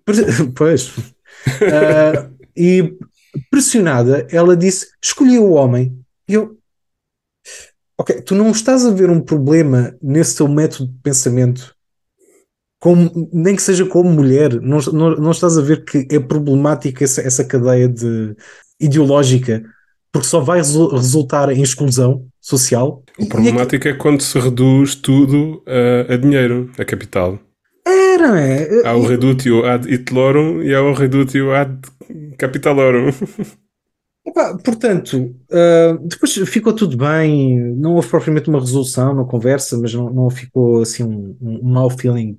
pois, 0.56 0.91
Ah, 1.62 2.30
e 2.56 2.97
pressionada, 3.50 4.28
ela 4.32 4.56
disse: 4.56 4.88
escolhi 5.02 5.39
o 5.39 5.52
homem. 5.52 5.97
E 6.28 6.34
eu, 6.34 6.58
ok, 7.97 8.22
tu 8.22 8.36
não 8.36 8.52
estás 8.52 8.86
a 8.86 8.91
ver 8.91 9.10
um 9.10 9.22
problema 9.22 9.95
nesse 10.02 10.38
teu 10.38 10.47
método 10.47 10.91
de 10.91 11.00
pensamento, 11.02 11.76
como, 12.80 13.30
nem 13.34 13.56
que 13.56 13.62
seja 13.62 13.86
como 13.86 14.10
mulher, 14.10 14.60
não, 14.62 14.80
não, 14.80 15.16
não 15.16 15.32
estás 15.32 15.58
a 15.58 15.62
ver 15.62 15.84
que 15.84 16.08
é 16.12 16.20
problemática 16.20 17.04
essa, 17.04 17.22
essa 17.22 17.43
cadeia 17.43 17.89
de, 17.89 18.36
ideológica, 18.80 19.64
porque 20.12 20.28
só 20.28 20.39
vai 20.39 20.60
resu- 20.60 20.89
resultar 20.89 21.49
em 21.51 21.62
exclusão 21.62 22.26
social. 22.41 23.03
O 23.18 23.28
problemático 23.28 23.88
é 23.88 23.93
quando 23.93 24.22
se 24.22 24.39
reduz 24.39 24.95
tudo 24.95 25.64
a, 25.68 26.14
a 26.14 26.18
dinheiro, 26.18 26.72
a 26.78 26.86
capital. 26.86 27.39
Era, 27.86 28.39
é? 28.39 28.88
Há 28.88 28.95
o 28.95 29.05
redutio 29.05 29.66
ad 29.66 29.91
Hitlorum 29.91 30.62
e 30.62 30.74
há 30.74 30.82
o 30.82 30.93
redutio 30.93 31.53
ad 31.53 31.80
capitalorum. 32.38 33.10
Epá, 34.26 34.55
portanto, 34.57 35.36
ah, 35.51 35.97
depois 36.03 36.34
ficou 36.49 36.74
tudo 36.74 36.97
bem, 36.97 37.57
não 37.76 37.95
houve 37.95 38.07
propriamente 38.07 38.49
uma 38.49 38.60
resolução 38.60 39.14
na 39.14 39.24
conversa, 39.24 39.78
mas 39.78 39.93
não, 39.93 40.10
não 40.10 40.30
ficou 40.30 40.82
assim 40.82 41.03
um, 41.03 41.36
um 41.41 41.70
mau 41.72 41.89
feeling 41.89 42.36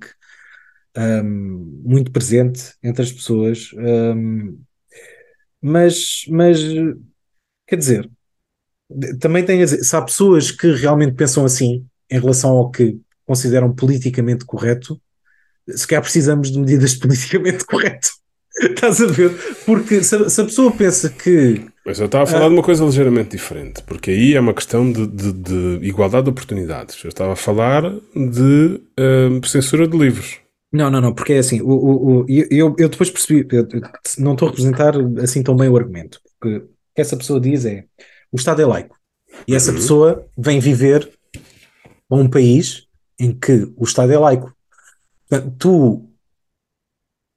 um, 0.97 1.81
muito 1.83 2.11
presente 2.11 2.73
entre 2.83 3.01
as 3.01 3.11
pessoas, 3.11 3.71
um, 3.75 4.57
mas, 5.61 6.25
mas 6.29 6.59
quer 7.71 7.77
dizer, 7.77 8.09
também 9.21 9.45
tem 9.45 9.61
a 9.61 9.65
dizer, 9.65 9.81
se 9.81 9.95
há 9.95 10.01
pessoas 10.01 10.51
que 10.51 10.69
realmente 10.73 11.13
pensam 11.13 11.45
assim 11.45 11.85
em 12.09 12.19
relação 12.19 12.51
ao 12.51 12.69
que 12.69 12.99
consideram 13.25 13.73
politicamente 13.73 14.43
correto, 14.43 14.99
se 15.69 15.87
calhar 15.87 16.01
precisamos 16.03 16.51
de 16.51 16.59
medidas 16.59 16.95
politicamente 16.99 17.65
correto. 17.65 18.09
Estás 18.59 19.01
a 19.01 19.05
ver? 19.05 19.31
Porque 19.65 20.03
se, 20.03 20.29
se, 20.29 20.41
a 20.41 20.43
pessoa 20.43 20.69
pensa 20.71 21.09
que. 21.09 21.65
Mas 21.85 21.99
eu 21.99 22.07
estava 22.07 22.25
a 22.25 22.27
falar 22.27 22.47
uh, 22.47 22.49
de 22.49 22.55
uma 22.55 22.63
coisa 22.63 22.83
ligeiramente 22.83 23.29
diferente, 23.29 23.81
porque 23.83 24.11
aí 24.11 24.35
é 24.35 24.39
uma 24.41 24.53
questão 24.53 24.91
de, 24.91 25.07
de, 25.07 25.31
de 25.31 25.79
igualdade 25.87 26.25
de 26.25 26.31
oportunidades. 26.31 27.01
Eu 27.01 27.07
estava 27.07 27.31
a 27.31 27.37
falar 27.37 27.89
de 28.13 28.81
uh, 28.99 29.47
censura 29.47 29.87
de 29.87 29.97
livros. 29.97 30.37
Não, 30.71 30.91
não, 30.91 30.99
não, 30.99 31.13
porque 31.13 31.33
é 31.33 31.37
assim, 31.37 31.61
o, 31.61 31.69
o, 31.69 32.19
o 32.19 32.25
eu, 32.27 32.75
eu 32.77 32.89
depois 32.89 33.09
percebi, 33.09 33.47
eu, 33.55 33.65
não 34.17 34.33
estou 34.33 34.49
a 34.49 34.51
representar 34.51 34.93
assim 35.21 35.41
tão 35.41 35.55
bem 35.55 35.69
o 35.69 35.77
argumento, 35.77 36.19
porque 36.39 36.65
que 36.95 37.01
essa 37.01 37.17
pessoa 37.17 37.39
diz 37.39 37.65
é 37.65 37.85
o 38.31 38.37
Estado 38.37 38.61
é 38.61 38.65
laico 38.65 38.97
e 39.47 39.55
essa 39.55 39.71
uhum. 39.71 39.77
pessoa 39.77 40.27
vem 40.37 40.59
viver 40.59 41.11
a 42.09 42.15
um 42.15 42.29
país 42.29 42.87
em 43.19 43.31
que 43.31 43.71
o 43.77 43.83
Estado 43.83 44.11
é 44.11 44.17
laico. 44.17 44.53
Portanto, 45.29 45.55
tu 45.57 46.11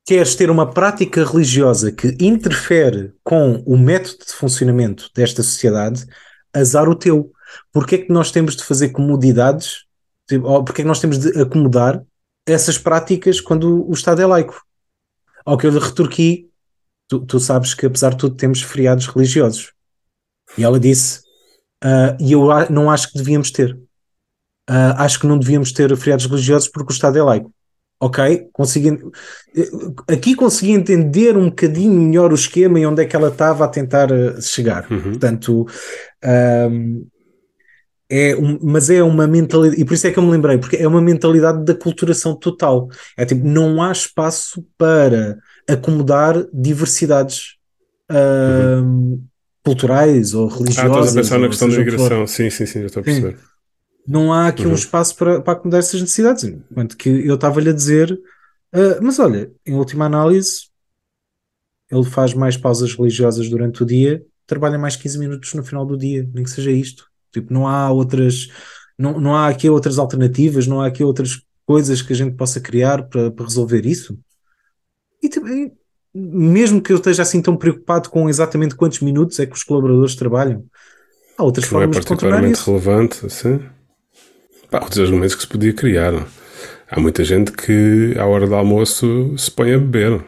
queres 0.05 0.35
ter 0.35 0.51
uma 0.51 0.71
prática 0.71 1.25
religiosa 1.25 1.91
que 1.93 2.17
interfere 2.21 3.15
com 3.23 3.63
o 3.67 3.77
método 3.77 4.25
de 4.27 4.33
funcionamento 4.33 5.11
desta 5.15 5.43
sociedade, 5.43 6.07
azar 6.53 6.89
o 6.89 6.95
teu. 6.95 7.33
Porquê 7.73 7.95
é 7.97 7.99
que 7.99 8.13
nós 8.13 8.31
temos 8.31 8.57
de 8.57 8.65
fazer 8.65 8.91
comodidades, 8.91 9.85
tipo, 10.29 10.47
ou 10.47 10.65
porquê 10.65 10.83
é 10.83 10.85
que 10.85 10.89
nós 10.89 11.01
temos 11.01 11.19
de 11.19 11.41
acomodar 11.41 12.03
essas 12.47 12.77
práticas 12.77 13.41
quando 13.41 13.89
o 13.89 13.93
Estado 13.93 14.21
é 14.21 14.27
laico? 14.27 14.63
Ao 15.45 15.57
que 15.57 15.67
eu 15.67 15.71
lhe 15.71 15.79
retorqui, 15.79 16.51
tu, 17.09 17.21
tu 17.21 17.41
sabes 17.41 17.75
que 17.75 17.87
apesar 17.87 18.11
de 18.11 18.19
tudo 18.19 18.37
temos 18.37 18.63
feriados 18.63 19.07
religiosos. 19.07 19.73
E 20.57 20.65
ela 20.65 20.79
disse, 20.79 21.21
uh, 21.85 22.17
e 22.21 22.33
eu 22.33 22.49
não 22.71 22.91
acho 22.91 23.11
que 23.11 23.19
devíamos 23.19 23.51
ter. 23.51 23.75
Uh, 24.69 24.97
acho 24.97 25.21
que 25.21 25.27
não 25.27 25.39
devíamos 25.39 25.73
ter 25.73 25.95
feriados 25.97 26.27
religiosos 26.27 26.69
porque 26.69 26.93
o 26.93 26.95
Estado 26.95 27.19
é 27.19 27.23
laico 27.23 27.53
ok? 28.05 28.49
Consegui, 28.53 28.99
aqui 30.09 30.35
consegui 30.35 30.73
entender 30.73 31.37
um 31.37 31.47
bocadinho 31.47 32.01
melhor 32.01 32.33
o 32.33 32.35
esquema 32.35 32.79
e 32.79 32.87
onde 32.87 33.03
é 33.03 33.07
que 33.07 33.17
ela 33.17 33.29
estava 33.29 33.65
a 33.65 33.69
tentar 33.69 34.11
eh, 34.11 34.41
chegar. 34.41 34.91
Uhum. 34.91 35.03
Portanto, 35.03 35.67
um, 36.71 37.07
é 38.11 38.37
um, 38.37 38.59
mas 38.63 38.91
é 38.91 39.03
uma 39.03 39.27
mentalidade, 39.27 39.81
e 39.81 39.85
por 39.85 39.95
isso 39.95 40.07
é 40.07 40.11
que 40.11 40.19
eu 40.19 40.23
me 40.23 40.31
lembrei, 40.31 40.59
porque 40.59 40.77
é 40.77 40.87
uma 40.87 41.01
mentalidade 41.01 41.65
da 41.65 41.75
culturação 41.75 42.37
total. 42.37 42.89
É 43.17 43.25
tipo, 43.25 43.47
não 43.47 43.83
há 43.83 43.91
espaço 43.91 44.65
para 44.77 45.39
acomodar 45.69 46.47
diversidades 46.53 47.57
uhum. 48.11 49.25
culturais 49.65 50.35
ou 50.35 50.49
religiosas. 50.49 50.79
Ah, 50.79 51.01
estás 51.01 51.13
a 51.13 51.21
pensar 51.21 51.39
na 51.39 51.49
questão 51.49 51.69
da 51.69 51.79
migração, 51.79 52.27
sim, 52.27 52.51
sim, 52.51 52.67
sim, 52.67 52.81
já 52.81 52.87
estou 52.87 53.01
a 53.01 53.05
perceber. 53.05 53.37
Sim 53.37 53.55
não 54.07 54.33
há 54.33 54.49
aqui 54.49 54.65
uhum. 54.65 54.73
um 54.73 54.75
espaço 54.75 55.17
para, 55.17 55.41
para 55.41 55.55
acomodar 55.55 55.81
essas 55.81 56.01
necessidades. 56.01 56.45
Enquanto 56.45 56.97
que 56.97 57.09
eu 57.09 57.35
estava-lhe 57.35 57.71
a 57.71 57.73
dizer, 57.73 58.13
uh, 58.13 59.03
mas 59.03 59.19
olha, 59.19 59.51
em 59.67 59.75
última 59.75 60.05
análise, 60.05 60.69
ele 61.91 62.05
faz 62.05 62.35
mais 62.35 62.57
pausas 62.57 62.95
religiosas 62.95 63.49
durante 63.49 63.83
o 63.83 63.87
dia, 63.87 64.25
trabalha 64.47 64.79
mais 64.79 64.97
15 64.97 65.19
minutos 65.19 65.55
no 65.55 65.65
final 65.65 65.87
do 65.87 65.97
dia, 65.97 66.29
nem 66.35 66.45
que 66.45 66.51
seja 66.51 66.71
isto. 66.71 67.07
Tipo, 67.33 67.53
não 67.53 67.67
há 67.67 67.91
outras, 67.91 68.49
não, 68.99 69.19
não 69.21 69.35
há 69.35 69.49
aqui 69.49 69.69
outras 69.71 69.99
alternativas, 69.99 70.67
não 70.67 70.81
há 70.81 70.87
aqui 70.87 71.03
outras 71.03 71.43
coisas 71.67 72.03
que 72.03 72.13
a 72.13 72.17
gente 72.17 72.37
possa 72.37 72.61
criar 72.61 73.05
para, 73.05 73.31
para 73.31 73.47
resolver 73.47 73.87
isso. 73.87 74.19
E 75.25 75.29
também, 75.31 75.73
mesmo 76.15 76.83
que 76.83 76.93
eu 76.93 76.97
esteja 76.97 77.23
assim 77.23 77.41
tão 77.41 77.57
preocupado 77.57 78.11
com 78.11 78.29
exatamente 78.29 78.75
quantos 78.75 79.01
minutos 79.01 79.41
é 79.41 79.47
que 79.47 79.57
os 79.57 79.65
colaboradores 79.65 80.15
trabalham, 80.15 80.67
há 81.39 81.43
outras 81.43 81.65
que 81.65 81.71
formas 81.71 81.89
não 81.89 82.03
é 82.03 82.05
particularmente 82.05 82.61
relevante, 82.63 83.31
sim. 83.33 83.59
Pá, 84.71 84.81
outros 84.83 85.01
argumentos 85.01 85.35
que 85.35 85.41
se 85.41 85.49
podia 85.49 85.73
criar. 85.73 86.13
Há 86.91 87.01
muita 87.01 87.25
gente 87.25 87.53
que, 87.53 88.15
à 88.19 88.27
hora 88.27 88.47
do 88.47 88.55
almoço, 88.55 89.35
se 89.39 89.51
põe 89.51 89.73
a 89.73 89.79
beber. 89.79 90.23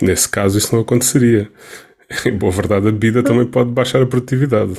Nesse 0.00 0.28
caso, 0.28 0.56
isso 0.58 0.72
não 0.72 0.82
aconteceria. 0.82 1.50
Em 2.24 2.38
boa 2.38 2.52
verdade, 2.52 2.86
a 2.86 2.92
bebida 2.92 3.20
também 3.20 3.46
pode 3.46 3.72
baixar 3.72 4.00
a 4.00 4.06
produtividade. 4.06 4.74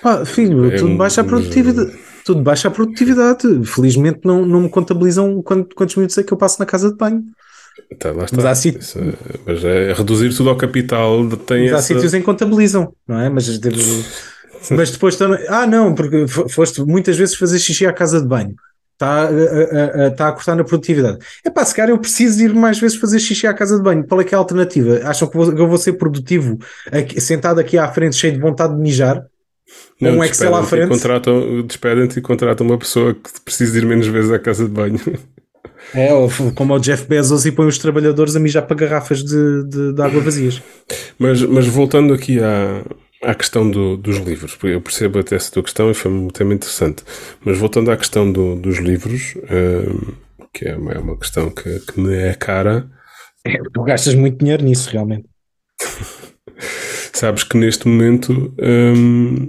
Pá, 0.00 0.24
filho, 0.24 0.70
é 0.70 0.76
tudo 0.76 0.92
um... 0.92 0.96
baixa 0.96 1.20
a 1.20 1.24
produtividade. 1.24 1.98
Tudo 2.24 2.42
baixa 2.42 2.68
a 2.68 2.70
produtividade. 2.70 3.64
Felizmente 3.64 4.20
não, 4.22 4.46
não 4.46 4.60
me 4.60 4.68
contabilizam 4.68 5.42
quantos 5.42 5.96
minutos 5.96 6.16
é 6.16 6.22
que 6.22 6.32
eu 6.32 6.38
passo 6.38 6.60
na 6.60 6.66
casa 6.66 6.92
de 6.92 6.96
banho. 6.96 7.24
Tá, 7.98 8.12
lá 8.12 8.24
está. 8.24 8.36
Mas, 8.36 8.46
há 8.46 8.54
sítios... 8.54 8.96
é, 8.96 9.00
mas 9.44 9.64
é 9.64 9.92
reduzir 9.92 10.34
tudo 10.34 10.50
ao 10.50 10.56
capital. 10.56 11.28
Tem 11.46 11.64
mas 11.64 11.72
essa... 11.72 11.76
há 11.76 11.82
sítios 11.82 12.14
em 12.14 12.20
que 12.20 12.26
contabilizam, 12.26 12.94
não 13.06 13.20
é? 13.20 13.28
Mas 13.28 13.48
mas 14.70 14.90
depois 14.90 15.16
também. 15.16 15.44
Ah, 15.48 15.66
não, 15.66 15.94
porque 15.94 16.26
foste 16.28 16.82
muitas 16.82 17.16
vezes 17.16 17.34
fazer 17.34 17.58
xixi 17.58 17.86
à 17.86 17.92
casa 17.92 18.20
de 18.20 18.26
banho. 18.26 18.54
Está 18.92 19.22
a, 19.22 19.28
a, 19.28 20.04
a, 20.04 20.08
está 20.08 20.28
a 20.28 20.32
cortar 20.32 20.54
na 20.54 20.62
produtividade. 20.62 21.18
É 21.42 21.48
pá, 21.48 21.64
se 21.64 21.74
calhar 21.74 21.88
eu 21.88 21.98
preciso 21.98 22.42
ir 22.42 22.54
mais 22.54 22.78
vezes 22.78 22.98
fazer 22.98 23.18
xixi 23.18 23.46
à 23.46 23.54
casa 23.54 23.76
de 23.76 23.82
banho. 23.82 24.06
Qual 24.06 24.20
é 24.20 24.24
que 24.24 24.34
é 24.34 24.36
a 24.36 24.38
alternativa? 24.38 25.00
Acham 25.04 25.26
que, 25.26 25.36
vou, 25.36 25.54
que 25.54 25.60
eu 25.60 25.66
vou 25.66 25.78
ser 25.78 25.94
produtivo 25.94 26.58
aqui, 26.92 27.18
sentado 27.18 27.58
aqui 27.58 27.78
à 27.78 27.90
frente, 27.90 28.14
cheio 28.14 28.34
de 28.34 28.40
vontade 28.40 28.74
de 28.74 28.80
mijar? 28.80 29.24
Não, 30.00 30.18
um 30.18 30.24
Excel 30.24 30.54
à 30.54 30.62
frente? 30.62 30.88
Contratam, 30.88 31.62
despedem-te 31.66 32.18
e 32.18 32.22
contratam 32.22 32.66
uma 32.66 32.78
pessoa 32.78 33.14
que 33.14 33.40
precisa 33.42 33.78
ir 33.78 33.86
menos 33.86 34.06
vezes 34.06 34.30
à 34.30 34.38
casa 34.38 34.64
de 34.64 34.70
banho. 34.70 35.00
É, 35.94 36.08
como 36.54 36.74
o 36.74 36.78
Jeff 36.78 37.06
Bezos 37.06 37.46
e 37.46 37.52
põe 37.52 37.66
os 37.66 37.78
trabalhadores 37.78 38.36
a 38.36 38.40
mijar 38.40 38.66
para 38.66 38.76
garrafas 38.76 39.22
de, 39.24 39.64
de, 39.64 39.92
de 39.92 40.02
água 40.02 40.20
vazias. 40.20 40.62
Mas, 41.18 41.42
mas 41.42 41.66
voltando 41.66 42.14
aqui 42.14 42.38
à, 42.40 42.82
à 43.22 43.34
questão 43.34 43.70
do, 43.70 43.96
dos 43.96 44.18
livros, 44.18 44.56
eu 44.62 44.80
percebo 44.80 45.18
até 45.18 45.36
essa 45.36 45.50
tua 45.50 45.62
questão 45.62 45.90
e 45.90 45.94
foi 45.94 46.10
um 46.10 46.28
tema 46.28 46.54
interessante, 46.54 47.02
mas 47.44 47.58
voltando 47.58 47.90
à 47.90 47.96
questão 47.96 48.30
do, 48.30 48.56
dos 48.56 48.78
livros, 48.78 49.34
um, 49.36 50.14
que 50.52 50.68
é 50.68 50.76
uma, 50.76 50.92
é 50.92 50.98
uma 50.98 51.16
questão 51.18 51.50
que, 51.50 51.80
que, 51.80 52.00
me 52.00 52.14
é 52.14 52.34
cara. 52.34 52.88
É, 53.44 53.58
tu 53.72 53.82
gastas 53.82 54.14
muito 54.14 54.38
dinheiro 54.38 54.64
nisso, 54.64 54.90
realmente. 54.90 55.26
Sabes 57.12 57.42
que 57.44 57.56
neste 57.56 57.86
momento 57.86 58.54
um, 58.58 59.48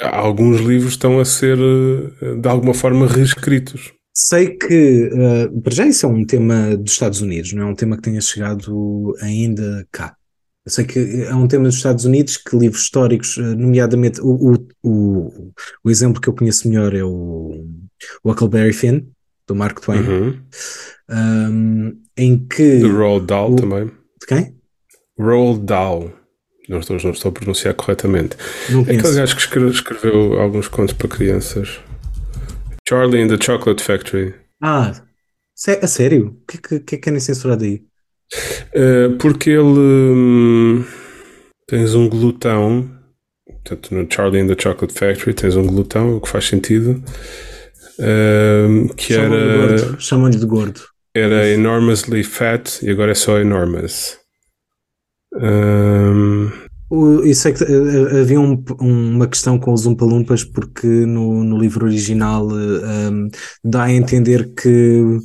alguns 0.00 0.60
livros 0.60 0.92
estão 0.92 1.18
a 1.18 1.24
ser 1.24 1.58
eh, 1.58 2.34
de 2.36 2.48
alguma 2.48 2.74
forma 2.74 3.06
reescritos. 3.06 3.92
Sei 4.16 4.56
que, 4.56 5.10
uh, 5.12 5.60
para 5.60 5.74
já, 5.74 5.86
isso 5.86 6.06
é 6.06 6.08
um 6.08 6.24
tema 6.24 6.76
dos 6.76 6.92
Estados 6.92 7.20
Unidos, 7.20 7.52
não 7.52 7.62
é 7.62 7.66
um 7.66 7.74
tema 7.74 7.96
que 7.96 8.02
tenha 8.02 8.20
chegado 8.20 9.14
ainda 9.20 9.86
cá. 9.90 10.16
Eu 10.64 10.70
sei 10.70 10.84
que 10.84 10.98
é 11.24 11.34
um 11.34 11.46
tema 11.46 11.64
dos 11.64 11.74
Estados 11.74 12.04
Unidos 12.04 12.36
que 12.38 12.56
livros 12.56 12.82
históricos, 12.84 13.36
eh, 13.36 13.42
nomeadamente 13.42 14.18
o, 14.22 14.54
o, 14.54 14.68
o, 14.82 15.52
o 15.84 15.90
exemplo 15.90 16.22
que 16.22 16.28
eu 16.28 16.32
conheço 16.32 16.66
melhor 16.66 16.94
é 16.94 17.04
o, 17.04 17.66
o 18.22 18.30
Huckleberry 18.30 18.72
Finn, 18.72 19.02
do 19.46 19.54
Mark 19.54 19.80
Twain, 19.80 20.00
uhum. 20.00 20.40
um, 21.10 22.00
em 22.16 22.46
que. 22.46 22.78
Do 22.78 22.96
Roald 22.96 23.26
Dahl 23.26 23.52
o, 23.52 23.56
também. 23.56 23.86
De 23.86 24.26
quem? 24.26 24.54
Roald 25.18 25.66
Dahl. 25.66 26.12
Não 26.66 26.78
estou, 26.78 26.96
não 27.04 27.10
estou 27.10 27.28
a 27.28 27.32
pronunciar 27.32 27.74
corretamente. 27.74 28.38
Não 28.70 28.80
é 28.80 28.96
aquele 28.96 29.16
gajo 29.16 29.34
que 29.34 29.42
escreveu, 29.42 29.68
escreveu 29.68 30.40
alguns 30.40 30.66
contos 30.66 30.94
para 30.94 31.08
crianças. 31.08 31.78
Charlie 32.86 33.22
in 33.22 33.28
the 33.28 33.38
Chocolate 33.42 33.82
Factory. 33.82 34.34
Ah, 34.62 34.92
a 35.82 35.86
sério? 35.86 36.38
O 36.42 36.46
que, 36.46 36.58
que, 36.58 36.80
que 36.80 36.94
é 36.94 36.98
que 36.98 37.10
é 37.10 37.20
censurado 37.20 37.64
aí? 37.64 37.82
Uh, 38.74 39.16
porque 39.18 39.50
ele 39.50 39.78
hum, 39.78 40.84
tens 41.66 41.94
um 41.94 42.08
glutão, 42.08 42.90
portanto 43.46 43.94
no 43.94 44.06
Charlie 44.10 44.40
and 44.40 44.48
the 44.48 44.56
Chocolate 44.60 44.92
Factory 44.92 45.34
tens 45.34 45.56
um 45.56 45.66
glutão, 45.66 46.16
o 46.16 46.20
que 46.20 46.28
faz 46.28 46.46
sentido. 46.46 47.02
Uh, 47.98 48.92
que 48.96 49.14
era 49.14 49.98
chamam-lhe 49.98 50.38
de 50.38 50.46
gordo. 50.46 50.80
Era 51.14 51.48
enormously 51.48 52.24
fat 52.24 52.82
e 52.82 52.90
agora 52.90 53.12
é 53.12 53.14
só 53.14 53.38
enormous. 53.38 54.18
Um, 55.32 56.50
isso 57.24 57.48
é 57.48 57.52
que 57.52 57.64
eh, 57.64 58.20
havia 58.20 58.40
um, 58.40 58.62
uma 58.80 59.26
questão 59.26 59.58
com 59.58 59.72
os 59.72 59.86
Umpalumpas 59.86 60.44
porque 60.44 60.86
no, 60.86 61.42
no 61.44 61.58
livro 61.58 61.86
original 61.86 62.46
um, 62.48 63.28
dá 63.64 63.84
a 63.84 63.92
entender 63.92 64.52
que 64.54 65.18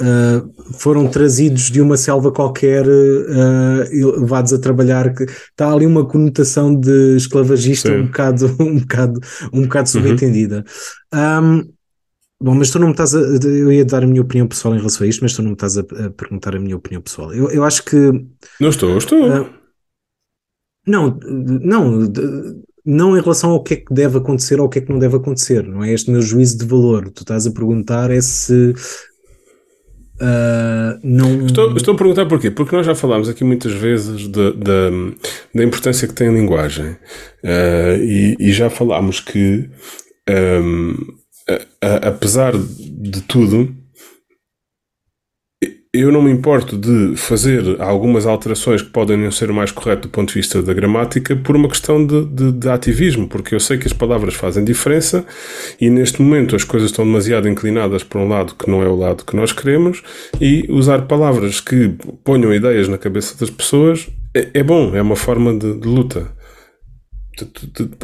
Uh, 0.00 0.72
foram 0.78 1.06
trazidos 1.06 1.70
de 1.70 1.78
uma 1.78 1.98
selva 1.98 2.32
qualquer 2.32 2.84
uh, 2.86 3.92
e 3.92 4.02
levados 4.02 4.50
a 4.52 4.58
trabalhar 4.58 5.14
que 5.14 5.24
está 5.24 5.70
ali 5.70 5.84
uma 5.84 6.04
conotação 6.08 6.74
de 6.74 7.14
esclavagista 7.14 7.90
Sim. 7.90 7.96
um 7.96 8.06
bocado 8.06 8.46
um 8.58 8.78
bocado 8.78 9.20
um 9.52 9.62
bocado 9.62 9.90
uhum. 9.90 9.92
subentendida 9.92 10.64
um, 11.14 11.68
bom 12.40 12.54
mas 12.54 12.70
tu 12.70 12.78
não 12.78 12.86
me 12.86 12.94
estás 12.94 13.14
a, 13.14 13.18
eu 13.18 13.70
ia 13.70 13.84
dar 13.84 14.02
a 14.02 14.06
minha 14.06 14.22
opinião 14.22 14.48
pessoal 14.48 14.74
em 14.74 14.78
relação 14.78 15.04
a 15.04 15.08
isto 15.08 15.20
mas 15.20 15.34
tu 15.34 15.42
não 15.42 15.50
me 15.50 15.56
estás 15.56 15.76
a, 15.76 15.82
a 15.82 16.10
perguntar 16.10 16.56
a 16.56 16.58
minha 16.58 16.76
opinião 16.76 17.02
pessoal 17.02 17.32
eu, 17.34 17.50
eu 17.50 17.62
acho 17.62 17.84
que 17.84 17.96
não 18.58 18.70
estou 18.70 18.96
estou 18.96 19.28
uh, 19.28 19.61
não 20.86 21.18
não 21.24 22.12
não 22.84 23.16
em 23.16 23.20
relação 23.20 23.50
ao 23.50 23.62
que 23.62 23.74
é 23.74 23.76
que 23.76 23.94
deve 23.94 24.18
acontecer 24.18 24.60
ou 24.60 24.66
o 24.66 24.68
que 24.68 24.80
é 24.80 24.82
que 24.82 24.90
não 24.90 24.98
deve 24.98 25.16
acontecer, 25.16 25.62
não 25.62 25.84
é 25.84 25.92
este 25.92 26.10
meu 26.10 26.20
juízo 26.20 26.58
de 26.58 26.64
valor. 26.64 27.10
Tu 27.10 27.22
estás 27.22 27.46
a 27.46 27.52
perguntar 27.52 28.10
é 28.10 28.20
se 28.20 28.74
Uh, 30.22 31.00
não... 31.02 31.46
estou, 31.46 31.76
estou 31.76 31.94
a 31.94 31.96
perguntar 31.96 32.26
porquê, 32.26 32.48
porque 32.48 32.76
nós 32.76 32.86
já 32.86 32.94
falámos 32.94 33.28
aqui 33.28 33.42
muitas 33.42 33.72
vezes 33.72 34.28
da, 34.28 34.52
da, 34.52 34.90
da 35.52 35.64
importância 35.64 36.06
que 36.06 36.14
tem 36.14 36.28
a 36.28 36.32
linguagem 36.32 36.90
uh, 36.90 37.96
e, 38.00 38.36
e, 38.38 38.52
já 38.52 38.70
falámos 38.70 39.18
que, 39.18 39.68
um, 40.30 40.94
a, 41.48 41.86
a, 41.86 42.08
apesar 42.10 42.52
de 42.56 43.20
tudo, 43.22 43.74
eu 45.94 46.10
não 46.10 46.22
me 46.22 46.30
importo 46.30 46.78
de 46.78 47.14
fazer 47.16 47.78
algumas 47.78 48.24
alterações 48.24 48.80
que 48.80 48.88
podem 48.88 49.18
não 49.18 49.30
ser 49.30 49.50
o 49.50 49.54
mais 49.54 49.70
correto 49.70 50.08
do 50.08 50.08
ponto 50.08 50.28
de 50.28 50.34
vista 50.34 50.62
da 50.62 50.72
gramática 50.72 51.36
por 51.36 51.54
uma 51.54 51.68
questão 51.68 52.06
de, 52.06 52.24
de, 52.24 52.52
de, 52.52 52.68
ativismo, 52.70 53.28
porque 53.28 53.54
eu 53.54 53.60
sei 53.60 53.76
que 53.76 53.86
as 53.86 53.92
palavras 53.92 54.32
fazem 54.32 54.64
diferença 54.64 55.22
e 55.78 55.90
neste 55.90 56.22
momento 56.22 56.56
as 56.56 56.64
coisas 56.64 56.90
estão 56.90 57.04
demasiado 57.04 57.46
inclinadas 57.46 58.02
para 58.02 58.20
um 58.20 58.28
lado 58.28 58.54
que 58.54 58.70
não 58.70 58.82
é 58.82 58.88
o 58.88 58.96
lado 58.96 59.22
que 59.22 59.36
nós 59.36 59.52
queremos 59.52 60.02
e 60.40 60.66
usar 60.70 61.02
palavras 61.02 61.60
que 61.60 61.94
ponham 62.24 62.54
ideias 62.54 62.88
na 62.88 62.96
cabeça 62.96 63.38
das 63.38 63.50
pessoas 63.50 64.08
é, 64.34 64.48
é 64.54 64.62
bom, 64.62 64.96
é 64.96 65.02
uma 65.02 65.16
forma 65.16 65.52
de, 65.52 65.78
de 65.78 65.86
luta. 65.86 66.32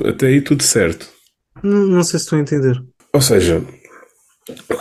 Até 0.07 0.27
aí 0.27 0.43
tudo 0.43 0.63
certo. 0.63 1.09
Não, 1.63 1.87
não 1.87 2.03
sei 2.03 2.19
se 2.19 2.27
estou 2.27 2.39
a 2.39 2.43
entender. 2.43 2.83
Ou 3.15 3.21
seja, 3.23 3.63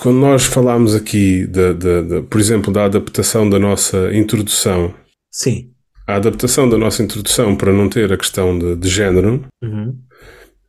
quando 0.02 0.18
nós 0.18 0.46
falámos 0.46 0.96
aqui, 0.96 1.46
de, 1.48 1.74
de, 1.74 2.02
de, 2.04 2.22
por 2.24 2.40
exemplo, 2.40 2.72
da 2.72 2.86
adaptação 2.86 3.50
da 3.50 3.60
nossa 3.60 4.14
introdução. 4.16 4.94
Sim. 5.32 5.72
A 6.08 6.16
adaptação 6.16 6.70
da 6.70 6.78
nossa 6.78 7.04
introdução 7.04 7.56
para 7.56 7.74
não 7.74 7.90
ter 7.90 8.12
a 8.12 8.18
questão 8.18 8.58
de, 8.58 8.76
de 8.76 8.88
género 8.88 9.46
uhum. 9.62 9.98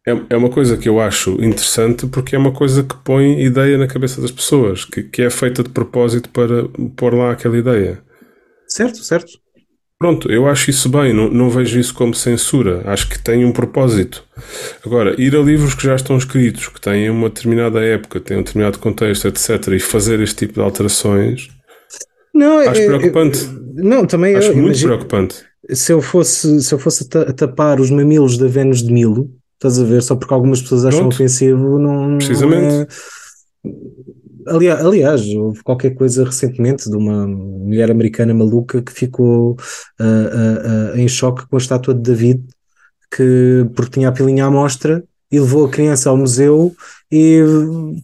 é, 0.06 0.16
é 0.30 0.36
uma 0.36 0.50
coisa 0.50 0.76
que 0.76 0.88
eu 0.88 1.00
acho 1.00 1.32
interessante 1.42 2.06
porque 2.06 2.34
é 2.34 2.38
uma 2.38 2.52
coisa 2.52 2.82
que 2.82 2.96
põe 3.04 3.40
ideia 3.40 3.78
na 3.78 3.86
cabeça 3.86 4.20
das 4.20 4.32
pessoas, 4.32 4.84
que, 4.84 5.04
que 5.04 5.22
é 5.22 5.30
feita 5.30 5.62
de 5.62 5.68
propósito 5.68 6.28
para 6.30 6.68
pôr 6.96 7.14
lá 7.14 7.32
aquela 7.32 7.56
ideia. 7.56 8.02
Certo, 8.66 8.98
certo. 8.98 9.32
Pronto, 9.98 10.30
eu 10.30 10.46
acho 10.46 10.70
isso 10.70 10.88
bem, 10.88 11.12
não, 11.12 11.28
não 11.28 11.50
vejo 11.50 11.78
isso 11.78 11.92
como 11.92 12.14
censura, 12.14 12.82
acho 12.86 13.08
que 13.08 13.18
tem 13.18 13.44
um 13.44 13.50
propósito. 13.50 14.24
Agora, 14.86 15.20
ir 15.20 15.34
a 15.34 15.40
livros 15.40 15.74
que 15.74 15.82
já 15.82 15.96
estão 15.96 16.16
escritos, 16.16 16.68
que 16.68 16.80
têm 16.80 17.10
uma 17.10 17.28
determinada 17.28 17.84
época, 17.84 18.20
têm 18.20 18.36
um 18.36 18.42
determinado 18.42 18.78
contexto, 18.78 19.26
etc., 19.26 19.72
e 19.72 19.80
fazer 19.80 20.20
este 20.20 20.36
tipo 20.36 20.54
de 20.54 20.60
alterações, 20.60 21.48
não, 22.32 22.58
acho 22.58 22.80
é, 22.80 22.86
preocupante. 22.86 23.44
É, 23.44 23.82
não, 23.82 24.06
também 24.06 24.36
acho 24.36 24.50
eu, 24.50 24.54
muito 24.54 24.66
imagino, 24.66 24.92
preocupante. 24.92 25.44
Se 25.70 25.92
eu 25.92 26.00
fosse, 26.00 26.62
se 26.62 26.72
eu 26.72 26.78
fosse 26.78 27.08
tapar 27.08 27.80
os 27.80 27.90
mamilos 27.90 28.38
da 28.38 28.46
Vênus 28.46 28.84
de 28.84 28.92
Milo, 28.92 29.28
estás 29.54 29.80
a 29.80 29.84
ver, 29.84 30.00
só 30.02 30.14
porque 30.14 30.32
algumas 30.32 30.62
pessoas 30.62 30.84
acham 30.84 31.00
Pronto. 31.00 31.14
ofensivo, 31.14 31.76
não. 31.76 32.18
Precisamente. 32.18 32.62
Não 32.62 32.82
é, 32.82 32.86
Aliás, 34.48 34.84
aliás, 34.84 35.26
houve 35.34 35.62
qualquer 35.62 35.94
coisa 35.94 36.24
recentemente 36.24 36.88
de 36.90 36.96
uma 36.96 37.26
mulher 37.26 37.90
americana 37.90 38.34
maluca 38.34 38.82
que 38.82 38.92
ficou 38.92 39.52
uh, 39.52 40.94
uh, 40.94 40.96
em 40.96 41.08
choque 41.08 41.46
com 41.46 41.56
a 41.56 41.58
estátua 41.58 41.94
de 41.94 42.00
David, 42.00 42.44
que, 43.10 43.66
porque 43.74 43.92
tinha 43.92 44.08
a 44.08 44.12
pilinha 44.12 44.46
à 44.46 44.50
mostra 44.50 45.04
e 45.30 45.38
levou 45.38 45.66
a 45.66 45.70
criança 45.70 46.10
ao 46.10 46.16
museu 46.16 46.74
e 47.10 47.40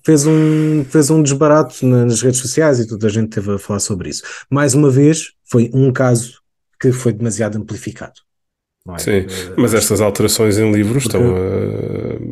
fez 0.04 0.26
um, 0.26 0.84
fez 0.84 1.10
um 1.10 1.22
desbarato 1.22 1.86
nas 1.86 2.20
redes 2.22 2.40
sociais 2.40 2.80
e 2.80 2.86
toda 2.86 3.06
a 3.06 3.10
gente 3.10 3.30
teve 3.30 3.52
a 3.52 3.58
falar 3.58 3.80
sobre 3.80 4.10
isso. 4.10 4.22
Mais 4.50 4.74
uma 4.74 4.90
vez, 4.90 5.32
foi 5.44 5.70
um 5.72 5.92
caso 5.92 6.40
que 6.80 6.92
foi 6.92 7.12
demasiado 7.12 7.56
amplificado. 7.56 8.20
É? 8.86 8.98
Sim, 8.98 9.10
eh, 9.12 9.26
mas 9.56 9.72
estas 9.72 10.02
alterações 10.02 10.58
em 10.58 10.70
livros 10.70 11.04
Porque... 11.04 11.16
estão 11.16 11.34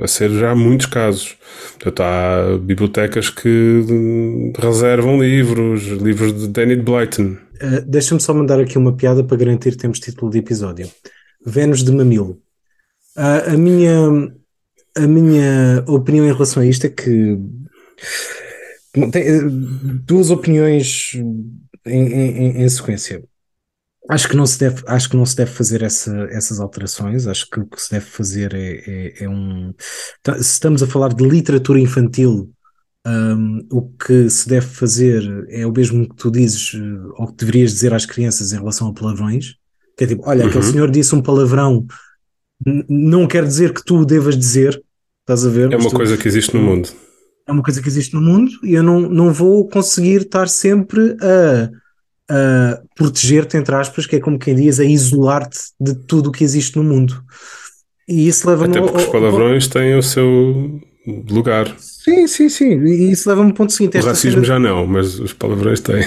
a, 0.00 0.04
a, 0.04 0.06
ser 0.06 0.28
já 0.30 0.54
muitos 0.54 0.84
casos. 0.84 1.38
Portanto, 1.78 2.00
há 2.00 2.58
bibliotecas 2.58 3.30
que 3.30 4.52
reservam 4.58 5.22
livros, 5.22 5.82
livros 5.84 6.38
de 6.38 6.48
Danny 6.48 6.76
Blyton. 6.76 7.38
Uh, 7.62 7.80
Deixa-me 7.86 8.20
só 8.20 8.34
mandar 8.34 8.60
aqui 8.60 8.76
uma 8.76 8.94
piada 8.94 9.24
para 9.24 9.38
garantir 9.38 9.70
que 9.70 9.78
temos 9.78 9.98
título 9.98 10.30
de 10.30 10.38
episódio. 10.38 10.90
Vênus 11.44 11.82
de 11.82 11.90
Mamilo. 11.90 12.38
Uh, 13.16 13.54
a, 13.54 13.56
minha, 13.56 14.30
a 14.94 15.06
minha 15.06 15.84
opinião 15.88 16.26
em 16.26 16.32
relação 16.32 16.62
a 16.62 16.66
isto 16.66 16.86
é 16.86 16.90
que 16.90 17.38
tem 19.10 19.22
eh, 19.22 19.40
duas 20.04 20.30
opiniões 20.30 21.12
em, 21.86 22.12
em, 22.12 22.62
em 22.62 22.68
sequência. 22.68 23.24
Acho 24.10 24.28
que 24.28 24.36
não 24.36 24.46
se 24.46 24.58
deve, 24.58 24.82
acho 24.86 25.08
que 25.08 25.16
não 25.16 25.24
se 25.24 25.36
deve 25.36 25.52
fazer 25.52 25.82
essa, 25.82 26.26
essas 26.30 26.58
alterações. 26.58 27.26
Acho 27.26 27.48
que 27.48 27.60
o 27.60 27.66
que 27.66 27.80
se 27.80 27.90
deve 27.90 28.06
fazer 28.06 28.52
é, 28.52 28.82
é, 28.86 29.24
é 29.24 29.28
um. 29.28 29.72
Tá, 30.22 30.34
se 30.34 30.52
estamos 30.52 30.82
a 30.82 30.86
falar 30.86 31.14
de 31.14 31.24
literatura 31.24 31.78
infantil, 31.78 32.52
um, 33.06 33.66
o 33.70 33.82
que 33.82 34.28
se 34.28 34.48
deve 34.48 34.66
fazer 34.66 35.46
é 35.48 35.66
o 35.66 35.72
mesmo 35.72 36.08
que 36.08 36.16
tu 36.16 36.30
dizes, 36.30 36.72
eh, 36.74 37.12
ou 37.16 37.28
que 37.28 37.36
deverias 37.36 37.72
dizer 37.72 37.94
às 37.94 38.06
crianças 38.06 38.52
em 38.52 38.56
relação 38.56 38.88
a 38.88 38.92
palavrões. 38.92 39.54
Que 39.96 40.04
é 40.04 40.06
tipo, 40.06 40.22
olha, 40.26 40.44
uhum. 40.44 40.48
aquele 40.48 40.64
senhor 40.64 40.90
disse 40.90 41.14
um 41.14 41.22
palavrão, 41.22 41.86
não 42.88 43.26
quer 43.26 43.44
dizer 43.44 43.72
que 43.72 43.84
tu 43.84 43.98
o 43.98 44.04
devas 44.04 44.36
dizer. 44.36 44.82
Estás 45.20 45.46
a 45.46 45.48
ver? 45.48 45.72
É 45.72 45.76
uma 45.76 45.90
tu, 45.90 45.94
coisa 45.94 46.16
que 46.16 46.26
existe 46.26 46.56
no 46.56 46.62
mundo. 46.62 46.88
É 47.46 47.52
uma 47.52 47.62
coisa 47.62 47.80
que 47.80 47.88
existe 47.88 48.14
no 48.14 48.20
mundo 48.20 48.50
e 48.64 48.74
eu 48.74 48.82
não, 48.82 49.00
não 49.00 49.32
vou 49.32 49.68
conseguir 49.68 50.22
estar 50.22 50.48
sempre 50.48 51.16
a 51.20 51.70
a 52.30 52.80
proteger-te, 52.94 53.56
entre 53.56 53.74
aspas, 53.74 54.06
que 54.06 54.16
é 54.16 54.20
como 54.20 54.38
quem 54.38 54.54
diz, 54.54 54.80
a 54.80 54.84
isolar-te 54.84 55.58
de 55.80 55.94
tudo 55.94 56.28
o 56.28 56.32
que 56.32 56.44
existe 56.44 56.76
no 56.76 56.84
mundo. 56.84 57.22
E 58.08 58.28
isso 58.28 58.48
leva-me 58.48 58.76
Até 58.76 58.80
porque 58.80 58.98
os 58.98 59.06
palavrões 59.06 59.68
têm 59.68 59.96
o 59.96 60.02
seu 60.02 60.80
lugar. 61.30 61.74
Sim, 61.78 62.26
sim, 62.26 62.48
sim. 62.48 62.78
E 62.84 63.12
isso 63.12 63.28
leva-me 63.28 63.50
ao 63.50 63.54
ponto 63.54 63.72
seguinte. 63.72 63.98
O 63.98 64.04
racismo 64.04 64.44
já 64.44 64.58
não, 64.58 64.86
mas 64.86 65.18
os 65.18 65.32
palavrões 65.32 65.80
têm. 65.80 66.06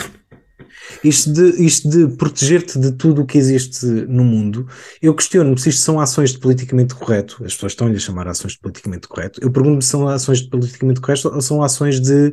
Isto 1.04 1.34
de, 1.34 1.64
isto 1.64 1.90
de 1.90 2.16
proteger-te 2.16 2.80
de 2.80 2.92
tudo 2.92 3.22
o 3.22 3.26
que 3.26 3.38
existe 3.38 3.86
no 3.86 4.24
mundo, 4.24 4.68
eu 5.02 5.14
questiono-me 5.14 5.60
se 5.60 5.70
isto 5.70 5.82
são 5.82 6.00
ações 6.00 6.32
de 6.32 6.40
politicamente 6.40 6.96
correto. 6.96 7.44
As 7.46 7.54
pessoas 7.54 7.74
estão-lhe 7.74 7.96
a 7.96 8.00
chamar 8.00 8.28
ações 8.28 8.54
de 8.54 8.60
politicamente 8.60 9.08
correto. 9.08 9.40
Eu 9.42 9.52
pergunto-me 9.52 9.82
se 9.82 9.90
são 9.90 10.08
ações 10.08 10.42
de 10.42 10.50
politicamente 10.50 11.02
correto 11.02 11.28
ou 11.28 11.42
são 11.42 11.62
ações 11.62 12.00
de 12.00 12.32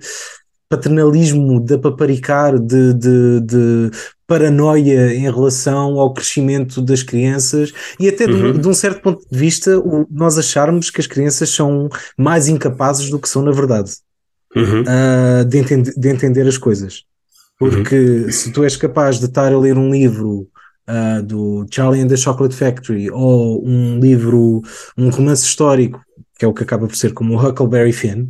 paternalismo, 0.72 1.60
de 1.60 1.76
paparicar, 1.76 2.58
de, 2.58 2.94
de, 2.94 3.40
de, 3.42 3.90
paranoia 4.26 5.14
em 5.14 5.30
relação 5.30 6.00
ao 6.00 6.14
crescimento 6.14 6.80
das 6.80 7.02
crianças 7.02 7.74
e 8.00 8.08
até 8.08 8.24
uhum. 8.24 8.52
de, 8.52 8.60
de, 8.60 8.68
um 8.68 8.72
certo 8.72 9.02
ponto 9.02 9.22
de 9.30 9.38
vista 9.38 9.78
o, 9.78 10.06
nós 10.10 10.38
acharmos 10.38 10.88
que 10.88 10.98
as 10.98 11.06
crianças 11.06 11.50
são 11.50 11.90
mais 12.16 12.48
incapazes 12.48 13.10
do 13.10 13.18
que 13.18 13.28
são 13.28 13.42
na 13.42 13.50
verdade 13.50 13.92
uhum. 14.56 14.80
uh, 14.80 15.44
de, 15.44 15.62
de, 15.94 16.08
entender 16.08 16.48
as 16.48 16.56
coisas. 16.56 17.04
Porque 17.58 17.96
uhum. 17.96 18.32
se 18.32 18.50
tu 18.50 18.64
és 18.64 18.74
capaz 18.74 19.18
de 19.18 19.26
estar 19.26 19.52
a 19.52 19.58
ler 19.58 19.76
um 19.76 19.90
livro 19.90 20.48
uh, 20.88 21.22
do 21.22 21.66
Charlie 21.70 22.00
and 22.00 22.08
the 22.08 22.16
Chocolate 22.16 22.56
Factory 22.56 23.10
ou 23.10 23.62
um 23.62 24.00
livro, 24.00 24.62
um 24.96 25.10
romance 25.10 25.44
histórico, 25.44 26.00
que 26.38 26.46
é 26.46 26.48
o 26.48 26.54
que 26.54 26.62
acaba 26.62 26.86
por 26.86 26.96
ser 26.96 27.12
como 27.12 27.34
o 27.34 27.46
Huckleberry 27.46 27.92
Finn, 27.92 28.28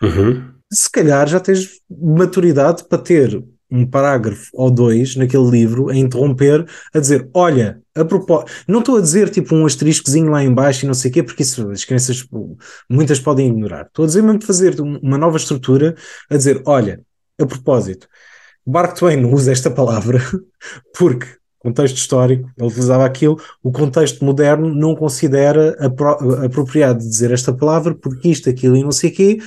uhum 0.00 0.51
se 0.72 0.90
calhar 0.90 1.28
já 1.28 1.38
tens 1.38 1.80
maturidade 1.90 2.84
para 2.88 2.98
ter 2.98 3.42
um 3.70 3.86
parágrafo 3.86 4.50
ou 4.52 4.70
dois 4.70 5.16
naquele 5.16 5.48
livro 5.50 5.88
a 5.88 5.96
interromper, 5.96 6.66
a 6.92 6.98
dizer: 6.98 7.28
Olha, 7.34 7.80
a 7.94 8.04
propósito, 8.04 8.52
não 8.68 8.80
estou 8.80 8.98
a 8.98 9.00
dizer 9.00 9.30
tipo 9.30 9.54
um 9.54 9.64
asteriscozinho 9.64 10.30
lá 10.30 10.44
embaixo 10.44 10.84
e 10.84 10.86
não 10.86 10.94
sei 10.94 11.10
o 11.10 11.14
quê, 11.14 11.22
porque 11.22 11.42
isso 11.42 11.70
as 11.70 11.84
crianças 11.84 12.26
muitas 12.88 13.18
podem 13.18 13.48
ignorar. 13.48 13.86
Estou 13.86 14.04
a 14.04 14.06
dizer 14.06 14.22
mesmo 14.22 14.44
fazer 14.44 14.78
uma 14.80 15.16
nova 15.16 15.36
estrutura, 15.36 15.94
a 16.30 16.36
dizer: 16.36 16.62
Olha, 16.66 17.00
a 17.40 17.46
propósito, 17.46 18.06
Mark 18.66 18.96
Twain 18.96 19.24
usa 19.24 19.52
esta 19.52 19.70
palavra 19.70 20.20
porque 20.96 21.26
contexto 21.58 21.96
histórico, 21.96 22.50
ele 22.58 22.66
usava 22.66 23.06
aquilo, 23.06 23.40
o 23.62 23.70
contexto 23.70 24.24
moderno 24.24 24.74
não 24.74 24.96
considera 24.96 25.76
apropriado 26.44 26.98
dizer 26.98 27.30
esta 27.30 27.52
palavra 27.52 27.94
porque 27.94 28.28
isto, 28.28 28.50
aquilo 28.50 28.76
e 28.76 28.82
não 28.82 28.90
sei 28.90 29.10
o 29.10 29.14
quê, 29.14 29.38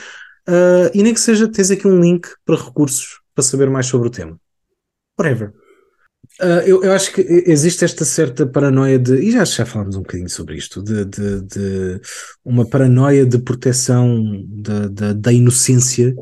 Uh, 0.48 0.90
e 0.94 1.02
nem 1.02 1.14
que 1.14 1.20
seja, 1.20 1.48
tens 1.48 1.72
aqui 1.72 1.88
um 1.88 2.00
link 2.00 2.28
para 2.46 2.56
recursos 2.56 3.20
para 3.34 3.44
saber 3.44 3.70
mais 3.70 3.88
sobre 3.88 4.08
o 4.08 4.12
tema. 4.12 4.40
Whatever. 5.20 5.54
Uh, 6.42 6.62
eu, 6.66 6.84
eu, 6.84 6.92
acho 6.92 7.14
que 7.14 7.22
existe 7.22 7.86
esta 7.86 8.04
certa 8.04 8.46
paranoia 8.46 9.00
de, 9.00 9.16
e 9.16 9.32
já, 9.32 9.46
já 9.46 9.66
falámos 9.66 9.96
um 9.96 10.02
bocadinho 10.02 10.30
sobre 10.30 10.56
isto, 10.58 10.82
de, 10.82 11.06
de, 11.06 11.42
de 11.42 12.02
uma 12.44 12.68
paranoia 12.68 13.26
de 13.26 13.38
proteção 13.38 14.44
da, 14.48 14.88
da, 14.88 15.14
da 15.14 15.32
inocência 15.32 16.14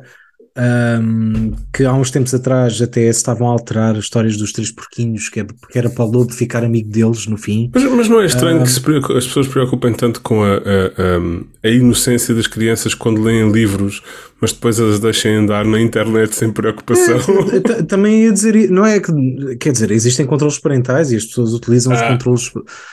um, 0.56 1.52
que 1.74 1.84
há 1.84 1.94
uns 1.94 2.12
tempos 2.12 2.34
atrás 2.34 2.80
até 2.80 3.02
estavam 3.02 3.48
a 3.48 3.52
alterar 3.52 3.96
as 3.96 4.04
histórias 4.04 4.38
dos 4.38 4.52
três 4.52 4.72
porquinhos, 4.72 5.28
que 5.28 5.40
é 5.40 5.44
porque 5.44 5.78
era 5.78 5.90
para 5.90 6.06
o 6.06 6.12
lobo 6.12 6.32
ficar 6.32 6.64
amigo 6.64 6.90
deles 6.90 7.26
no 7.26 7.38
fim. 7.38 7.72
Mas, 7.74 7.84
mas 7.84 8.08
não 8.08 8.22
é 8.22 8.26
estranho 8.26 8.62
um, 8.62 8.64
que 8.64 9.14
as 9.18 9.26
pessoas 9.26 9.48
se 9.48 9.52
preocupem 9.52 9.94
tanto 9.94 10.22
com 10.22 10.44
a, 10.44 10.58
a, 10.58 11.68
a, 11.68 11.70
inocência 11.70 12.36
das 12.36 12.46
crianças 12.46 12.94
quando 12.94 13.22
leem 13.22 13.52
livros, 13.52 14.04
mas 14.40 14.54
depois 14.54 14.80
as 14.80 15.00
deixem 15.00 15.38
andar 15.38 15.66
na 15.66 15.82
internet 15.82 16.36
sem 16.36 16.52
preocupação? 16.52 17.18
É, 17.54 17.84
também 17.84 18.26
ia 18.26 18.32
dizer, 18.32 18.70
não 18.70 18.86
é 18.86 19.00
que, 19.00 19.12
quer 19.60 19.72
dizer, 19.72 19.90
existem 19.90 20.26
controles 20.26 20.60
parentais 20.60 21.12
e 21.12 21.16
as 21.16 21.26
pessoas 21.26 21.54
utilizam 21.54 21.94
ah. 21.94 21.96
os 21.96 22.02
controles, 22.02 22.52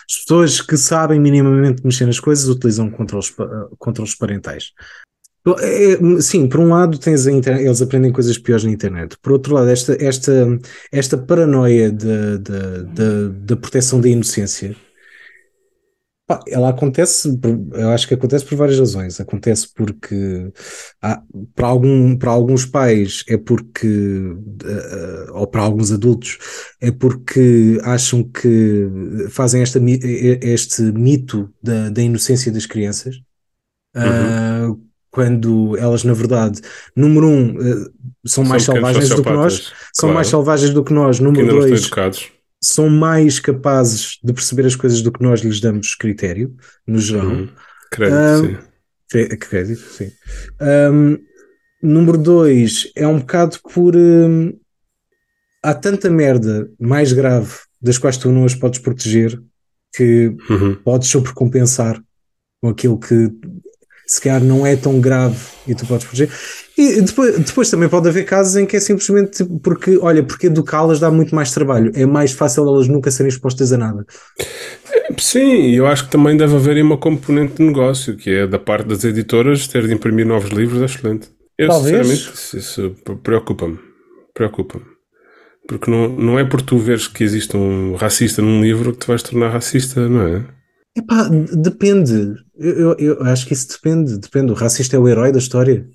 as 0.09 0.17
pessoas 0.23 0.61
que 0.63 0.77
sabem 0.79 1.21
minimamente 1.21 1.85
mexer 1.85 2.07
nas 2.07 2.21
coisas 2.21 2.49
utilizam 2.49 2.91
controles, 2.91 3.33
controles 3.79 4.15
parentais. 4.15 4.73
É, 5.61 5.93
é, 5.93 6.21
sim, 6.21 6.49
por 6.49 6.61
um 6.61 6.69
lado 6.69 6.99
tens 6.99 7.27
a 7.27 7.33
internet, 7.33 7.65
eles 7.65 7.81
aprendem 7.81 8.13
coisas 8.13 8.37
piores 8.39 8.65
na 8.65 8.71
internet. 8.71 9.17
Por 9.23 9.33
outro 9.33 9.55
lado, 9.55 9.69
esta, 9.69 9.97
esta, 9.99 10.59
esta 10.93 11.17
paranoia 11.17 11.91
da 11.91 13.57
proteção 13.57 14.01
da 14.01 14.09
inocência 14.09 14.77
Pá, 16.31 16.39
ela 16.47 16.69
acontece, 16.69 17.41
eu 17.73 17.91
acho 17.91 18.07
que 18.07 18.15
acontece 18.15 18.45
por 18.45 18.55
várias 18.55 18.79
razões. 18.79 19.21
Acontece 19.21 19.67
porque 19.75 20.53
há, 21.03 21.21
para, 21.57 21.67
algum, 21.67 22.17
para 22.17 22.31
alguns 22.31 22.65
pais 22.65 23.25
é 23.29 23.37
porque, 23.37 23.89
uh, 23.89 25.33
ou 25.33 25.49
para 25.49 25.63
alguns 25.63 25.91
adultos, 25.91 26.39
é 26.81 26.93
porque 26.93 27.81
acham 27.83 28.23
que 28.23 28.89
fazem 29.29 29.61
esta, 29.61 29.81
este 30.41 30.83
mito 30.83 31.53
da, 31.61 31.91
da 31.91 32.01
inocência 32.01 32.53
das 32.53 32.65
crianças. 32.65 33.17
Uhum. 33.97 34.71
Uh, 34.71 34.90
quando 35.11 35.77
elas, 35.77 36.05
na 36.05 36.13
verdade, 36.13 36.61
número 36.95 37.27
um, 37.27 37.59
são, 38.25 38.45
são 38.45 38.45
mais 38.45 38.63
selvagens 38.63 39.09
do 39.09 39.23
que 39.23 39.31
nós, 39.31 39.59
claro. 39.59 39.77
são 39.93 40.13
mais 40.13 40.27
selvagens 40.29 40.71
do 40.71 40.85
que 40.85 40.93
nós, 40.93 41.21
número 41.21 41.47
dois 41.49 41.91
são 42.63 42.91
mais 42.91 43.41
capazes 43.41 44.19
de 44.23 44.33
perceber 44.33 44.67
as 44.67 44.77
coisas 44.77 45.01
do 45.01 45.11
que 45.11 45.23
nós 45.23 45.41
lhes 45.41 45.61
damos 45.61 45.95
critério, 45.95 46.55
no 46.87 46.99
geral. 46.99 47.27
Uhum. 47.27 47.49
Crédito, 47.91 48.19
um, 48.19 48.59
sim. 49.11 49.29
Crédito, 49.39 49.81
sim. 49.81 50.13
Um, 50.61 51.19
número 51.83 52.19
dois, 52.19 52.91
é 52.95 53.07
um 53.07 53.19
bocado 53.19 53.59
por. 53.73 53.97
Um, 53.97 54.53
há 55.63 55.75
tanta 55.75 56.11
merda 56.11 56.71
mais 56.79 57.13
grave 57.13 57.55
das 57.81 57.99
quais 57.99 58.19
tu 58.19 58.31
não 58.31 58.45
as 58.45 58.55
podes 58.55 58.79
proteger 58.79 59.41
que 59.95 60.35
uhum. 60.49 60.75
podes 60.85 61.09
sobrecompensar 61.09 62.01
com 62.61 62.69
aquilo 62.69 62.99
que 62.99 63.31
se 64.11 64.21
calhar 64.21 64.43
não 64.43 64.67
é 64.67 64.75
tão 64.75 65.01
grave 65.01 65.39
e 65.69 65.75
tu 65.75 65.87
podes 65.87 66.05
proteger. 66.05 66.29
E 66.77 67.01
depois, 67.01 67.39
depois 67.39 67.71
também 67.71 67.89
pode 67.89 68.09
haver 68.09 68.25
casos 68.25 68.57
em 68.57 68.67
que 68.67 68.77
é 68.77 68.81
simplesmente 68.81 69.45
tipo, 69.45 69.61
porque, 69.61 69.97
olha, 69.99 70.21
porque 70.21 70.49
educá-las 70.49 70.99
dá 70.99 71.09
muito 71.13 71.33
mais 71.33 71.53
trabalho. 71.53 71.93
É 71.95 72.05
mais 72.05 72.33
fácil 72.33 72.67
elas 72.67 72.89
nunca 72.89 73.09
serem 73.13 73.29
expostas 73.29 73.73
a 73.73 73.79
nada. 73.79 74.05
Sim, 75.17 75.71
eu 75.71 75.87
acho 75.87 76.07
que 76.07 76.11
também 76.11 76.37
deve 76.37 76.57
haver 76.57 76.83
uma 76.83 76.99
componente 76.99 77.55
de 77.55 77.63
negócio, 77.63 78.17
que 78.17 78.31
é 78.31 78.47
da 78.49 78.59
parte 78.59 78.89
das 78.89 79.05
editoras 79.05 79.69
ter 79.69 79.87
de 79.87 79.95
imprimir 79.95 80.27
novos 80.27 80.51
livros, 80.51 80.83
é 80.83 80.87
excelente. 80.87 81.29
Eu, 81.57 81.69
Talvez. 81.69 82.09
sinceramente, 82.09 82.35
isso, 82.35 82.59
isso 82.59 82.97
preocupa-me. 83.23 83.79
Preocupa-me. 84.35 84.87
Porque 85.69 85.89
não, 85.89 86.09
não 86.09 86.37
é 86.37 86.45
por 86.45 86.63
tu 86.63 86.79
veres 86.79 87.07
que 87.07 87.23
existe 87.23 87.57
um 87.57 87.95
racista 87.95 88.43
num 88.43 88.61
livro 88.61 88.93
que 88.93 88.99
te 88.99 89.07
vais 89.07 89.23
tornar 89.23 89.51
racista, 89.51 90.09
não 90.09 90.27
é? 90.27 90.60
Epá, 90.97 91.29
depende. 91.29 92.35
Eu, 92.59 92.95
eu, 92.95 92.97
eu, 92.99 93.23
acho 93.25 93.47
que 93.47 93.53
isso 93.53 93.69
depende. 93.69 94.19
Depende. 94.19 94.53
O 94.53 94.55
racista 94.55 94.97
é 94.97 94.99
o 94.99 95.09
herói 95.09 95.33
da 95.33 95.39
história. 95.39 95.87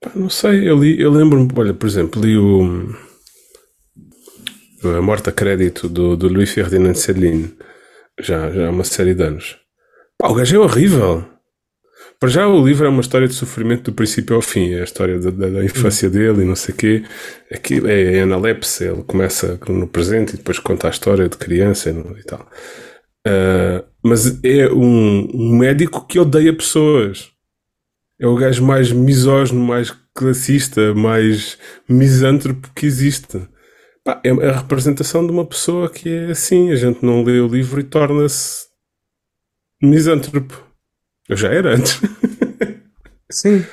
Pá, 0.00 0.10
não 0.14 0.28
sei. 0.28 0.68
Eu, 0.68 0.78
li, 0.78 1.00
eu 1.00 1.10
lembro-me, 1.10 1.50
olha, 1.56 1.74
por 1.74 1.86
exemplo, 1.86 2.22
li 2.22 2.36
o. 2.36 2.94
A 4.82 5.02
Morte 5.02 5.28
a 5.28 5.32
Crédito 5.32 5.88
do, 5.88 6.16
do 6.16 6.28
Luís 6.28 6.50
Ferdinand 6.50 6.94
Céline. 6.94 7.54
Já, 8.18 8.50
já 8.50 8.66
há 8.66 8.70
uma 8.70 8.84
série 8.84 9.14
de 9.14 9.22
anos. 9.22 9.56
Pá, 10.18 10.28
o 10.28 10.34
gajo 10.34 10.56
é 10.56 10.58
horrível. 10.58 11.24
Para 12.20 12.28
já 12.28 12.46
o 12.46 12.62
livro 12.62 12.84
é 12.84 12.88
uma 12.90 13.00
história 13.00 13.26
de 13.26 13.32
sofrimento 13.32 13.84
do 13.84 13.94
princípio 13.94 14.36
ao 14.36 14.42
fim, 14.42 14.74
é 14.74 14.82
a 14.82 14.84
história 14.84 15.18
da, 15.18 15.30
da, 15.30 15.48
da 15.48 15.64
infância 15.64 16.06
hum. 16.06 16.12
dele 16.12 16.42
e 16.42 16.44
não 16.44 16.54
sei 16.54 16.74
o 16.74 16.76
quê. 16.76 17.02
Aquilo 17.50 17.88
é 17.88 18.20
analepse, 18.20 18.84
ele 18.84 19.02
começa 19.04 19.58
no 19.68 19.88
presente 19.88 20.34
e 20.34 20.36
depois 20.36 20.58
conta 20.58 20.86
a 20.86 20.90
história 20.90 21.26
de 21.30 21.38
criança 21.38 21.88
e 21.90 22.22
tal. 22.24 22.46
Uh, 23.26 23.84
mas 24.02 24.42
é 24.42 24.68
um, 24.72 25.28
um, 25.34 25.58
médico 25.58 26.06
que 26.06 26.18
odeia 26.18 26.56
pessoas. 26.56 27.30
É 28.18 28.26
o 28.26 28.34
gajo 28.34 28.64
mais 28.64 28.92
misógino, 28.92 29.60
mais 29.60 29.90
classista, 30.14 30.94
mais 30.94 31.58
misântropo 31.88 32.70
que 32.74 32.86
existe. 32.86 33.40
Pá, 34.04 34.20
é 34.24 34.30
a 34.30 34.58
representação 34.58 35.26
de 35.26 35.32
uma 35.32 35.44
pessoa 35.44 35.90
que 35.90 36.08
é 36.08 36.30
assim. 36.30 36.70
A 36.70 36.76
gente 36.76 37.04
não 37.04 37.22
lê 37.22 37.40
o 37.40 37.48
livro 37.48 37.80
e 37.80 37.84
torna-se 37.84 38.66
misântropo. 39.82 40.62
Eu 41.28 41.36
já 41.36 41.48
era 41.48 41.74
antes. 41.76 42.00
Sim. 43.30 43.64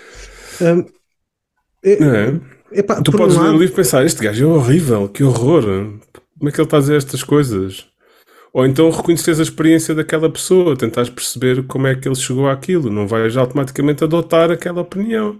Um, 0.61 0.85
é, 1.83 1.93
é? 1.93 2.79
Epá, 2.79 3.01
tu 3.01 3.11
podes 3.11 3.35
um 3.35 3.39
ler 3.39 3.45
lado... 3.47 3.57
o 3.57 3.59
livro 3.59 3.73
e 3.73 3.77
pensar: 3.77 4.05
este 4.05 4.23
gajo 4.23 4.43
é 4.43 4.47
horrível, 4.47 5.07
que 5.07 5.23
horror. 5.23 5.63
Como 6.37 6.49
é 6.49 6.51
que 6.51 6.59
ele 6.59 6.67
está 6.67 6.77
a 6.77 6.79
dizer 6.81 6.97
estas 6.97 7.23
coisas? 7.23 7.87
Ou 8.53 8.65
então 8.65 8.89
reconheces 8.89 9.39
a 9.39 9.43
experiência 9.43 9.93
daquela 9.93 10.31
pessoa, 10.31 10.77
tentares 10.77 11.09
perceber 11.09 11.65
como 11.67 11.87
é 11.87 11.95
que 11.95 12.07
ele 12.07 12.15
chegou 12.15 12.49
àquilo, 12.49 12.89
não 12.89 13.07
vais 13.07 13.35
automaticamente 13.37 14.03
adotar 14.03 14.49
aquela 14.51 14.81
opinião. 14.81 15.39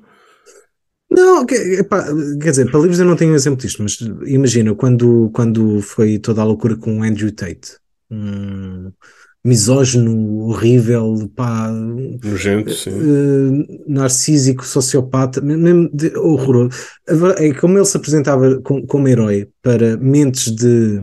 Não, 1.10 1.46
epá, 1.50 2.06
quer 2.42 2.52
dizer, 2.52 2.70
para 2.70 2.82
livros 2.82 3.00
eu 3.00 3.06
não 3.06 3.16
tenho 3.16 3.32
um 3.32 3.36
exemplo 3.36 3.62
disto, 3.62 3.82
mas 3.82 3.98
imagina 4.26 4.76
quando, 4.76 5.30
quando 5.34 5.82
foi 5.82 6.20
toda 6.20 6.42
a 6.42 6.46
loucura 6.46 6.76
com 6.76 7.00
o 7.00 7.04
Andrew 7.04 7.32
Tate, 7.32 7.78
um 8.12 8.92
misógino, 9.44 10.40
horrível, 10.50 11.32
pá, 11.34 11.72
nojento, 11.72 12.74
sim. 12.74 12.90
Uh, 12.90 13.66
narcísico, 13.88 14.66
sociopata, 14.66 15.40
mesmo 15.40 15.90
de, 15.94 16.14
horroroso. 16.18 16.72
É 17.38 17.54
como 17.54 17.78
ele 17.78 17.86
se 17.86 17.96
apresentava 17.96 18.60
como, 18.62 18.86
como 18.86 19.08
herói 19.08 19.48
para 19.62 19.96
mentes 19.98 20.54
de 20.54 21.02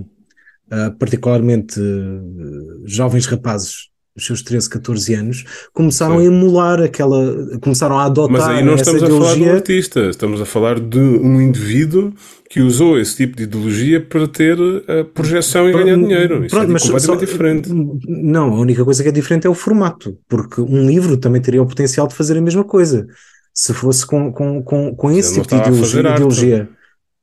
uh, 0.72 0.96
particularmente 0.98 1.80
uh, 1.80 2.82
jovens 2.84 3.26
rapazes 3.26 3.94
os 4.16 4.24
seus 4.24 4.42
13, 4.42 4.70
14 4.70 5.14
anos, 5.14 5.44
começaram 5.72 6.18
Sim. 6.18 6.22
a 6.22 6.24
emular 6.26 6.80
aquela, 6.80 7.58
começaram 7.60 7.98
a 7.98 8.04
adotar 8.04 8.30
Mas 8.30 8.44
aí 8.44 8.64
não 8.64 8.76
estamos 8.76 9.02
a 9.02 9.08
falar 9.08 9.34
de 9.34 9.42
um 9.42 9.52
artista, 9.52 10.00
estamos 10.08 10.40
a 10.40 10.46
falar 10.46 10.78
de 10.78 10.98
um 10.98 11.40
indivíduo 11.40 12.12
que 12.48 12.60
usou 12.60 12.98
esse 13.00 13.16
tipo 13.16 13.36
de 13.36 13.42
ideologia 13.42 14.00
para 14.00 14.28
ter 14.28 14.56
a 14.88 15.04
projeção 15.04 15.68
e 15.68 15.72
pronto, 15.72 15.84
ganhar 15.84 15.98
dinheiro. 15.98 16.44
Isso 16.44 16.54
pronto, 16.54 16.76
é 16.76 16.78
completamente 16.78 17.02
só, 17.02 17.16
diferente. 17.16 17.70
Não, 18.06 18.54
a 18.54 18.60
única 18.60 18.84
coisa 18.84 19.02
que 19.02 19.08
é 19.08 19.12
diferente 19.12 19.48
é 19.48 19.50
o 19.50 19.54
formato, 19.54 20.16
porque 20.28 20.60
um 20.60 20.86
livro 20.86 21.16
também 21.16 21.42
teria 21.42 21.62
o 21.62 21.66
potencial 21.66 22.06
de 22.06 22.14
fazer 22.14 22.38
a 22.38 22.40
mesma 22.40 22.62
coisa. 22.62 23.08
Se 23.52 23.74
fosse 23.74 24.06
com, 24.06 24.32
com, 24.32 24.62
com, 24.62 24.94
com 24.94 25.10
esse 25.10 25.34
tipo 25.34 25.48
de 25.48 25.56
ideologia, 25.56 26.00
ideologia. 26.00 26.68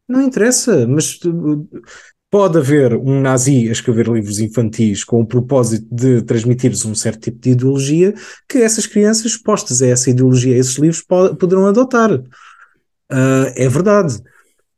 Não 0.09 0.22
interessa, 0.22 0.85
mas 0.85 1.18
Pode 2.32 2.58
haver 2.58 2.95
um 2.95 3.20
nazi 3.20 3.68
a 3.68 3.74
escrever 3.74 4.08
livros 4.08 4.40
infantis 4.40 5.03
com 5.03 5.20
o 5.20 5.26
propósito 5.26 5.86
de 5.91 6.22
transmitir-lhes 6.22 6.86
um 6.86 6.95
certo 6.95 7.24
tipo 7.24 7.41
de 7.41 7.49
ideologia 7.49 8.14
que 8.48 8.60
essas 8.60 8.88
crianças 8.88 9.26
expostas 9.26 9.82
a 9.82 9.88
essa 9.88 10.10
ideologia, 10.10 10.56
a 10.56 10.58
esses 10.58 10.78
livros, 10.78 11.02
poderão 11.02 11.68
adotar. 11.68 12.10
Uh, 12.14 13.52
é 13.58 13.68
verdade. 13.68 14.18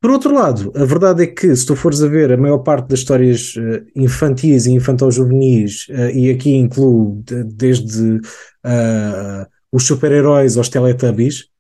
Por 0.02 0.10
outro 0.10 0.34
lado, 0.34 0.72
a 0.76 0.84
verdade 0.84 1.24
é 1.24 1.28
que, 1.28 1.56
se 1.56 1.64
tu 1.64 1.76
fores 1.76 2.02
a 2.02 2.08
ver 2.08 2.32
a 2.32 2.38
maior 2.38 2.58
parte 2.58 2.90
das 2.90 3.00
histórias 3.00 3.56
uh, 3.56 3.86
infantis 3.96 4.66
e 4.66 4.72
infantil-juvenis, 4.72 5.90
uh, 5.90 6.10
e 6.10 6.32
aqui 6.32 6.56
incluo 6.56 7.22
de, 7.24 7.44
desde 7.44 8.20
os 9.72 9.86
super-heróis 9.86 10.58
aos 10.58 10.70
Teletubbies, 10.70 11.53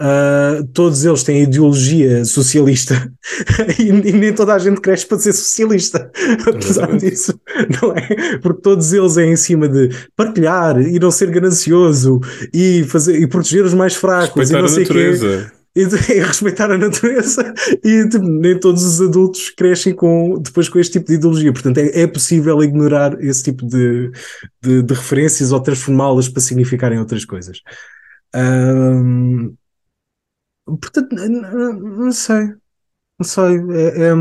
Uh, 0.00 0.64
todos 0.72 1.04
eles 1.04 1.22
têm 1.22 1.42
ideologia 1.42 2.24
socialista 2.24 3.12
e, 3.78 3.88
e, 3.88 4.12
nem 4.12 4.32
toda 4.32 4.54
a 4.54 4.58
gente 4.58 4.80
cresce 4.80 5.06
para 5.06 5.18
ser 5.18 5.34
socialista, 5.34 6.10
apesar 6.48 6.96
disso, 6.96 7.38
não 7.82 7.92
é? 7.92 8.38
Porque 8.38 8.62
todos 8.62 8.94
eles 8.94 9.18
é 9.18 9.26
em 9.26 9.36
cima 9.36 9.68
de 9.68 9.90
partilhar 10.16 10.80
e 10.80 10.98
não 10.98 11.10
ser 11.10 11.30
ganancioso 11.30 12.18
e, 12.54 12.82
fazer, 12.84 13.20
e 13.20 13.26
proteger 13.26 13.62
os 13.62 13.74
mais 13.74 13.94
fracos 13.94 14.34
respeitar 14.50 14.58
e 14.58 14.62
não 14.62 14.68
sei 14.68 14.86
quê. 14.86 15.50
E, 15.76 15.82
e 16.16 16.20
respeitar 16.20 16.70
a 16.72 16.78
natureza 16.78 17.52
e 17.84 18.08
tipo, 18.08 18.26
nem 18.26 18.58
todos 18.58 18.82
os 18.82 19.02
adultos 19.02 19.50
crescem 19.50 19.94
com, 19.94 20.40
depois 20.40 20.70
com 20.70 20.78
este 20.78 20.94
tipo 20.94 21.08
de 21.08 21.14
ideologia, 21.16 21.52
portanto 21.52 21.76
é, 21.76 22.00
é 22.04 22.06
possível 22.06 22.62
ignorar 22.62 23.22
esse 23.22 23.42
tipo 23.42 23.66
de, 23.66 24.10
de, 24.62 24.82
de 24.82 24.94
referências 24.94 25.52
ou 25.52 25.60
transformá-las 25.60 26.26
para 26.26 26.40
significarem 26.40 26.98
outras 26.98 27.26
coisas. 27.26 27.60
Um, 28.34 29.54
Portanto, 30.64 31.14
não 31.14 32.12
sei. 32.12 32.54
Não 33.18 33.24
sei. 33.24 33.56
É, 33.72 34.08
é, 34.08 34.12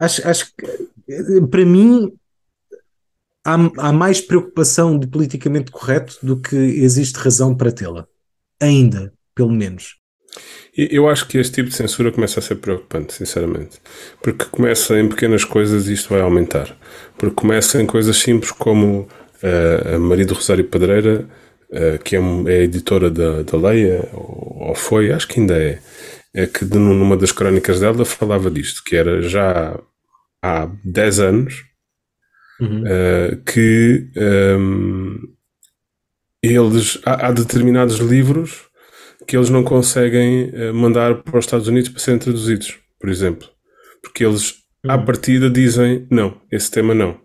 acho, 0.00 0.28
acho 0.28 0.54
que 0.56 1.46
para 1.50 1.66
mim 1.66 2.12
há, 3.44 3.54
há 3.78 3.92
mais 3.92 4.20
preocupação 4.20 4.98
de 4.98 5.06
politicamente 5.06 5.70
correto 5.70 6.18
do 6.22 6.40
que 6.40 6.56
existe 6.56 7.16
razão 7.16 7.54
para 7.54 7.72
tê-la. 7.72 8.06
Ainda, 8.60 9.12
pelo 9.34 9.52
menos. 9.52 9.96
Eu 10.76 11.08
acho 11.08 11.28
que 11.28 11.38
este 11.38 11.54
tipo 11.54 11.68
de 11.68 11.76
censura 11.76 12.10
começa 12.10 12.40
a 12.40 12.42
ser 12.42 12.56
preocupante, 12.56 13.12
sinceramente. 13.12 13.80
Porque 14.20 14.44
começa 14.46 14.98
em 14.98 15.08
pequenas 15.08 15.44
coisas 15.44 15.86
e 15.86 15.92
isto 15.92 16.08
vai 16.08 16.20
aumentar. 16.20 16.76
Porque 17.16 17.36
começa 17.36 17.80
em 17.80 17.86
coisas 17.86 18.16
simples 18.16 18.50
como 18.50 19.02
uh, 19.02 19.94
a 19.94 19.98
Maria 19.98 20.26
do 20.26 20.34
Rosário 20.34 20.64
Pedreira 20.64 21.28
eh, 21.70 21.98
que 21.98 22.16
é, 22.16 22.20
é 22.20 22.62
editora 22.62 23.10
da, 23.10 23.42
da 23.42 23.56
Leia, 23.58 24.08
ou, 24.12 24.68
ou, 24.68 24.74
foi, 24.74 25.12
acho 25.12 25.28
que 25.28 25.40
ainda 25.40 25.56
é, 25.56 25.78
é 26.34 26.46
que 26.46 26.64
de, 26.64 26.78
numa 26.78 27.16
das 27.16 27.32
crónicas 27.32 27.80
dela 27.80 28.04
falava 28.04 28.50
disto, 28.50 28.82
que 28.84 28.96
era 28.96 29.22
já 29.22 29.78
há 30.42 30.68
10 30.84 31.20
anos 31.20 31.64
uhum. 32.60 32.82
uh, 32.82 33.36
que 33.44 34.10
um, 34.16 35.18
ehm, 35.22 35.34
eles, 36.42 36.98
há, 37.04 37.28
há 37.28 37.32
determinados 37.32 37.96
livros 37.96 38.68
que 39.26 39.36
eles 39.36 39.48
não 39.48 39.64
conseguem 39.64 40.50
eh, 40.52 40.72
mandar 40.72 41.22
para 41.22 41.38
os 41.38 41.46
Estados 41.46 41.66
Unidos 41.66 41.88
para 41.88 42.00
serem 42.00 42.20
traduzidos, 42.20 42.78
por 43.00 43.08
exemplo. 43.08 43.48
Porque 44.02 44.24
eles, 44.24 44.54
à 44.86 44.96
Hum. 44.96 45.04
partida, 45.04 45.48
dizem 45.48 46.06
não, 46.10 46.40
esse 46.52 46.70
tema 46.70 46.94
não. 46.94 47.23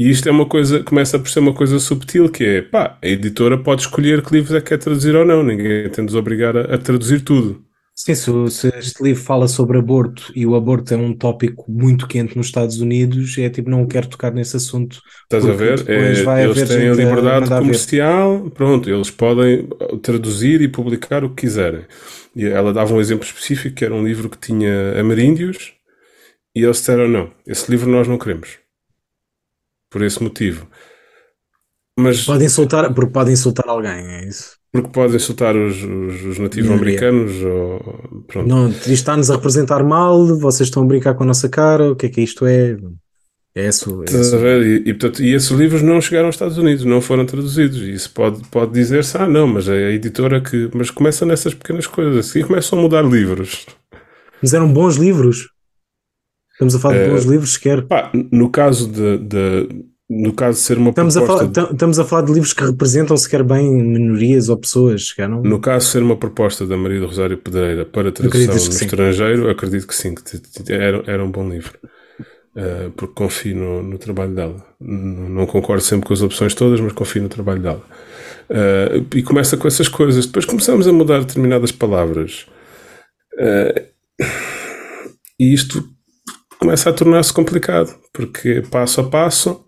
E 0.00 0.08
isto 0.08 0.26
é 0.26 0.32
uma 0.32 0.46
coisa, 0.46 0.82
começa 0.82 1.18
por 1.18 1.28
ser 1.28 1.40
uma 1.40 1.52
coisa 1.52 1.78
subtil, 1.78 2.30
que 2.30 2.42
é, 2.42 2.62
pá, 2.62 2.98
a 3.02 3.06
editora 3.06 3.62
pode 3.62 3.82
escolher 3.82 4.22
que 4.22 4.32
livros 4.32 4.54
é 4.54 4.58
que 4.58 4.68
quer 4.68 4.78
traduzir 4.78 5.14
ou 5.14 5.26
não, 5.26 5.42
ninguém 5.42 5.90
tem 5.90 6.06
de 6.06 6.10
os 6.10 6.16
obrigar 6.16 6.56
a, 6.56 6.74
a 6.74 6.78
traduzir 6.78 7.20
tudo. 7.20 7.62
Sim, 7.94 8.14
se, 8.14 8.50
se 8.50 8.68
este 8.78 9.02
livro 9.02 9.22
fala 9.22 9.46
sobre 9.46 9.76
aborto 9.78 10.32
e 10.34 10.46
o 10.46 10.54
aborto 10.54 10.94
é 10.94 10.96
um 10.96 11.14
tópico 11.14 11.70
muito 11.70 12.08
quente 12.08 12.34
nos 12.34 12.46
Estados 12.46 12.80
Unidos, 12.80 13.36
é 13.36 13.50
tipo, 13.50 13.68
não 13.68 13.86
quero 13.86 14.08
tocar 14.08 14.32
nesse 14.32 14.56
assunto. 14.56 15.02
Estás 15.24 15.44
a 15.44 15.52
ver? 15.52 15.86
É, 15.86 16.22
vai 16.22 16.44
eles 16.44 16.66
têm 16.66 16.88
a 16.88 16.92
a 16.92 16.94
liberdade 16.94 17.50
ver. 17.50 17.58
comercial, 17.58 18.50
pronto, 18.52 18.88
eles 18.88 19.10
podem 19.10 19.68
traduzir 20.00 20.62
e 20.62 20.68
publicar 20.68 21.24
o 21.24 21.28
que 21.28 21.42
quiserem. 21.42 21.84
E 22.34 22.46
ela 22.46 22.72
dava 22.72 22.94
um 22.94 23.00
exemplo 23.02 23.26
específico 23.26 23.76
que 23.76 23.84
era 23.84 23.94
um 23.94 24.02
livro 24.02 24.30
que 24.30 24.38
tinha 24.38 24.98
ameríndios 24.98 25.74
e 26.56 26.64
eles 26.64 26.78
disseram 26.78 27.06
não, 27.06 27.30
esse 27.46 27.70
livro 27.70 27.90
nós 27.90 28.08
não 28.08 28.16
queremos. 28.16 28.58
Por 29.90 30.02
esse 30.02 30.22
motivo. 30.22 30.68
Mas 31.98 32.24
Podem 32.24 32.46
insultar, 32.46 32.92
porque 32.94 33.12
podem 33.12 33.34
insultar 33.34 33.68
alguém, 33.68 33.92
é 34.06 34.28
isso. 34.28 34.56
porque 34.72 34.90
podem 34.90 35.16
insultar 35.16 35.54
os, 35.56 35.76
os, 35.82 36.24
os 36.24 36.38
nativos 36.38 36.70
americanos 36.70 37.32
ou 37.42 38.24
pronto. 38.26 38.48
Não, 38.48 38.68
isto 38.70 38.88
está-nos 38.90 39.30
a 39.30 39.34
representar 39.36 39.82
mal, 39.84 40.24
vocês 40.38 40.68
estão 40.68 40.82
a 40.82 40.86
brincar 40.86 41.14
com 41.14 41.24
a 41.24 41.26
nossa 41.26 41.48
cara, 41.48 41.90
o 41.92 41.96
que 41.96 42.06
é 42.06 42.08
que 42.08 42.20
isto 42.22 42.46
é? 42.46 42.76
É 43.54 43.66
isso. 43.68 44.00
É 44.02 44.04
Estás 44.04 44.26
isso. 44.28 44.36
a 44.36 44.38
ver? 44.38 44.62
E, 44.64 44.90
e, 44.90 44.94
portanto, 44.94 45.22
e 45.22 45.34
esses 45.34 45.50
livros 45.50 45.82
não 45.82 46.00
chegaram 46.00 46.26
aos 46.26 46.36
Estados 46.36 46.56
Unidos, 46.56 46.84
não 46.84 47.00
foram 47.00 47.26
traduzidos. 47.26 47.78
E 47.78 47.92
isso 47.92 48.10
pode, 48.12 48.46
pode 48.48 48.72
dizer-se, 48.72 49.16
ah, 49.18 49.26
não, 49.28 49.46
mas 49.48 49.68
é 49.68 49.88
a 49.88 49.90
editora 49.90 50.40
que. 50.40 50.70
Mas 50.72 50.90
começa 50.90 51.26
nessas 51.26 51.52
pequenas 51.54 51.86
coisas. 51.88 52.34
E 52.36 52.44
começam 52.44 52.78
a 52.78 52.82
mudar 52.82 53.02
livros. 53.02 53.66
Mas 54.40 54.54
eram 54.54 54.72
bons 54.72 54.96
livros. 54.96 55.49
Estamos 56.60 56.74
a 56.74 56.78
falar 56.78 56.98
de 56.98 57.06
Eh, 57.06 57.10
bons 57.10 57.24
livros 57.24 57.52
sequer. 57.54 57.82
Pá, 57.86 58.12
no 58.30 58.50
caso 58.50 58.86
de, 58.86 59.16
de- 59.16 59.68
no 60.10 60.34
caso 60.34 60.58
de 60.58 60.64
ser 60.64 60.76
uma 60.76 60.90
Estamos 60.90 61.16
a, 61.16 61.20
proposta. 61.22 61.44
falar, 61.54 61.66
tam- 61.68 61.72
estamos 61.74 61.98
a 61.98 62.04
falar 62.04 62.22
de 62.26 62.32
livros 62.32 62.52
que 62.52 62.62
representam 62.64 63.16
sequer 63.16 63.42
bem 63.42 63.72
minorias 63.72 64.50
ou 64.50 64.58
pessoas, 64.58 65.08
sequer 65.08 65.26
não? 65.26 65.40
No 65.40 65.58
caso 65.58 65.86
de 65.86 65.92
ser 65.92 66.02
uma 66.02 66.16
proposta 66.16 66.66
da 66.66 66.76
Maria 66.76 67.00
do 67.00 67.06
Rosário 67.06 67.38
Pedreira 67.38 67.86
para 67.86 68.12
tradução 68.12 68.52
no 68.54 68.60
sim? 68.60 68.84
estrangeiro, 68.84 69.48
acredito 69.48 69.86
que 69.86 69.94
sim, 69.94 70.14
que 70.14 70.70
era, 70.72 71.02
era 71.06 71.24
um 71.24 71.30
bom 71.30 71.48
livro. 71.48 71.78
Eh, 72.54 72.90
porque 72.94 73.14
confio 73.14 73.56
no, 73.56 73.82
no 73.82 73.96
trabalho 73.96 74.34
dela. 74.34 74.66
N- 74.80 75.30
Não 75.30 75.46
concordo 75.46 75.82
sempre 75.82 76.06
com 76.08 76.12
as 76.12 76.20
opções 76.20 76.52
todas, 76.52 76.78
mas 76.80 76.92
confio 76.92 77.22
no 77.22 77.28
trabalho 77.30 77.62
dela. 77.62 77.82
Eh, 78.50 79.02
e 79.14 79.22
começa 79.22 79.56
com 79.56 79.66
essas 79.66 79.88
coisas. 79.88 80.26
Depois 80.26 80.44
começamos 80.44 80.86
a 80.86 80.92
mudar 80.92 81.20
determinadas 81.20 81.72
palavras. 81.72 82.44
Eh, 83.38 83.84
e 85.38 85.54
isto 85.54 85.88
começa 86.60 86.90
a 86.90 86.92
tornar-se 86.92 87.32
complicado, 87.32 87.94
porque 88.12 88.62
passo 88.70 89.00
a 89.00 89.08
passo 89.08 89.64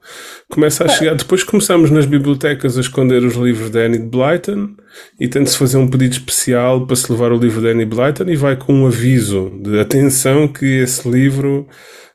começa 0.51 0.85
a 0.85 0.89
chegar. 0.89 1.15
Depois 1.15 1.43
começamos 1.43 1.91
nas 1.91 2.05
bibliotecas 2.07 2.77
a 2.77 2.81
esconder 2.81 3.25
os 3.25 3.35
livros 3.35 3.71
de 3.71 3.79
Annie 3.81 3.99
Blyton 3.99 4.77
e 5.19 5.27
tem-se 5.27 5.57
fazer 5.57 5.79
um 5.79 5.89
pedido 5.89 6.13
especial 6.13 6.87
para 6.87 6.95
se 6.97 7.11
levar 7.11 7.33
o 7.33 7.39
livro 7.39 7.61
de 7.63 7.69
Annie 7.69 7.87
Blyton 7.87 8.25
e 8.29 8.37
vai 8.37 8.57
com 8.57 8.75
um 8.75 8.87
aviso 8.87 9.51
de 9.63 9.81
atenção 9.81 10.47
que 10.47 10.67
esse 10.67 11.09
livro 11.09 11.67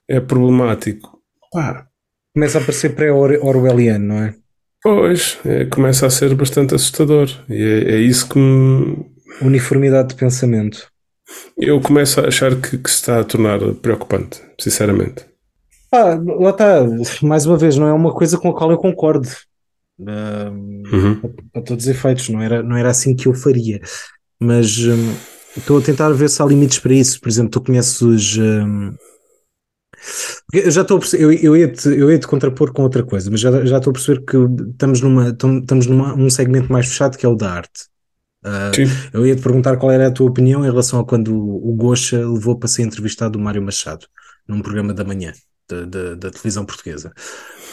é 0.08 0.20
problemático. 0.20 1.18
Pá, 1.52 1.86
Começa 2.36 2.60
a 2.60 2.62
parecer 2.62 2.90
pré-orwelliano, 2.94 4.06
não 4.10 4.18
é? 4.24 4.36
pois, 4.84 5.40
é, 5.44 5.66
começa 5.66 6.06
a 6.06 6.10
ser 6.12 6.36
bastante 6.36 6.76
assustador. 6.76 7.28
E 7.50 7.56
é, 7.56 7.96
é 7.96 7.98
isso 7.98 8.30
que 8.30 8.38
me- 8.38 8.96
Uniformidade 9.42 10.10
de 10.10 10.16
pensamento. 10.16 10.88
Eu 11.58 11.80
começo 11.82 12.20
a 12.22 12.28
achar 12.28 12.56
que, 12.60 12.78
que 12.78 12.90
se 12.90 12.96
está 12.98 13.20
a 13.20 13.24
tornar 13.24 13.60
preocupante, 13.76 14.42
sinceramente. 14.60 15.26
Ah, 15.92 16.16
lá 16.40 16.50
está, 16.52 16.84
mais 17.22 17.46
uma 17.46 17.58
vez, 17.58 17.78
não 17.78 17.88
é 17.88 17.94
uma 17.94 18.14
coisa 18.14 18.38
com 18.38 18.50
a 18.50 18.54
qual 18.58 18.72
eu 18.72 18.78
concordo. 18.78 19.28
Uhum. 20.92 21.22
para 21.52 21.62
todos 21.64 21.86
os 21.86 21.90
efeitos, 21.90 22.30
não 22.30 22.42
era, 22.42 22.62
não 22.64 22.78
era 22.78 22.90
assim 22.90 23.16
que 23.16 23.28
eu 23.28 23.34
faria. 23.34 23.80
Mas 24.40 24.78
hum, 24.80 25.14
estou 25.58 25.80
a 25.80 25.82
tentar 25.82 26.10
ver 26.12 26.30
se 26.30 26.42
há 26.42 26.46
limites 26.46 26.80
para 26.80 26.94
isso. 26.94 27.20
Por 27.20 27.30
exemplo, 27.30 27.52
tu 27.52 27.62
conheces 27.62 28.02
os. 28.02 28.38
porque 30.46 30.68
eu 30.68 30.72
já 30.72 30.82
estou 30.82 30.98
a 30.98 31.00
perceber, 31.00 31.24
eu, 31.24 31.32
eu 31.34 31.58
ia-te, 31.58 31.88
eu 31.90 32.12
ia-te 32.12 32.28
contrapor 32.28 32.72
com 32.74 32.84
outra 32.84 33.04
coisa, 33.04 33.30
mas 33.32 33.40
já, 33.40 33.66
já 33.66 33.78
estou 33.78 33.92
a 33.92 33.94
perceber 33.94 34.22
que 34.26 34.38
estamos 34.72 35.02
numa, 35.02 35.34
tam- 35.34 35.60
estamos 35.60 35.88
numa, 35.88 36.16
num 36.16 36.30
segmento 36.30 36.72
mais 36.72 36.88
fechado 36.88 37.18
que 37.18 37.26
é 37.26 37.30
o 37.30 37.36
da 37.36 37.52
arte. 37.52 37.86
Sim. 38.74 38.84
eu 39.14 39.26
ia-te 39.28 39.42
perguntar 39.42 39.78
qual 39.78 39.92
era 39.92 40.08
a 40.08 40.12
tua 40.12 40.28
opinião 40.30 40.62
em 40.64 40.70
relação 40.70 41.00
a 41.00 41.06
quando 41.06 41.34
o, 41.36 41.74
Gosha 41.76 42.18
levou 42.20 42.58
para 42.58 42.68
ser 42.68 42.84
entrevistado 42.84 43.38
o 43.38 43.42
Mário 43.42 43.62
Machado 43.62 44.06
num 44.48 44.62
programa 44.62 44.94
da 44.94 45.04
manhã 45.04 45.34
da, 45.70 45.82
da, 45.86 46.16
da 46.16 46.32
televisão 46.32 46.66
portuguesa. 46.66 47.12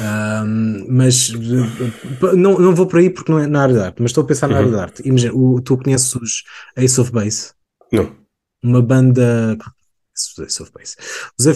Ahm, 0.01 0.87
mas 0.89 1.33
eh, 1.33 2.35
não, 2.37 2.59
não 2.59 2.75
vou 2.75 2.87
por 2.87 2.99
aí 2.99 3.09
porque 3.11 3.31
não 3.31 3.39
é 3.39 3.47
na 3.47 3.63
área 3.63 3.75
da 3.75 3.85
arte, 3.87 4.03
mas 4.03 4.11
estou 4.11 4.25
a 4.25 4.27
pensar 4.27 4.49
na 4.49 4.55
Uhum. 4.55 4.61
área 4.61 4.73
da 4.73 4.83
arte. 4.83 5.03
Imagina, 5.09 5.33
o, 5.35 5.61
tu 5.61 5.77
conheces 5.79 6.15
os 6.17 6.43
Ace 6.77 7.01
of 7.01 7.13
Base, 7.13 7.53
Não. 7.93 8.11
uma 8.63 8.83
banda. 8.83 9.57
Ace 10.41 10.63
of 10.63 10.73
Base. 10.73 10.97
Eh, 11.41 11.51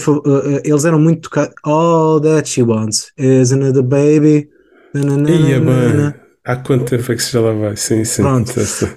eh, 0.57 0.63
eles 0.65 0.85
eram 0.85 0.99
muito 1.01 1.23
tocados. 1.23 1.55
All 1.65 2.21
that 2.21 2.49
she 2.49 2.63
wants 2.63 3.13
is 3.17 3.53
another 3.53 3.83
baby. 3.83 4.49
Nananana. 4.95 5.31
Ia 5.49 5.61
bem. 5.61 6.18
Há 6.49 6.57
quanto 6.57 6.87
tempo 6.87 7.13
é 7.13 7.15
que 7.15 7.23
se 7.23 7.33
já 7.33 7.41
lá 7.43 7.53
vai? 7.53 7.77
Sim, 7.77 8.05
sim. 8.07 8.23
Pronto. 8.23 8.53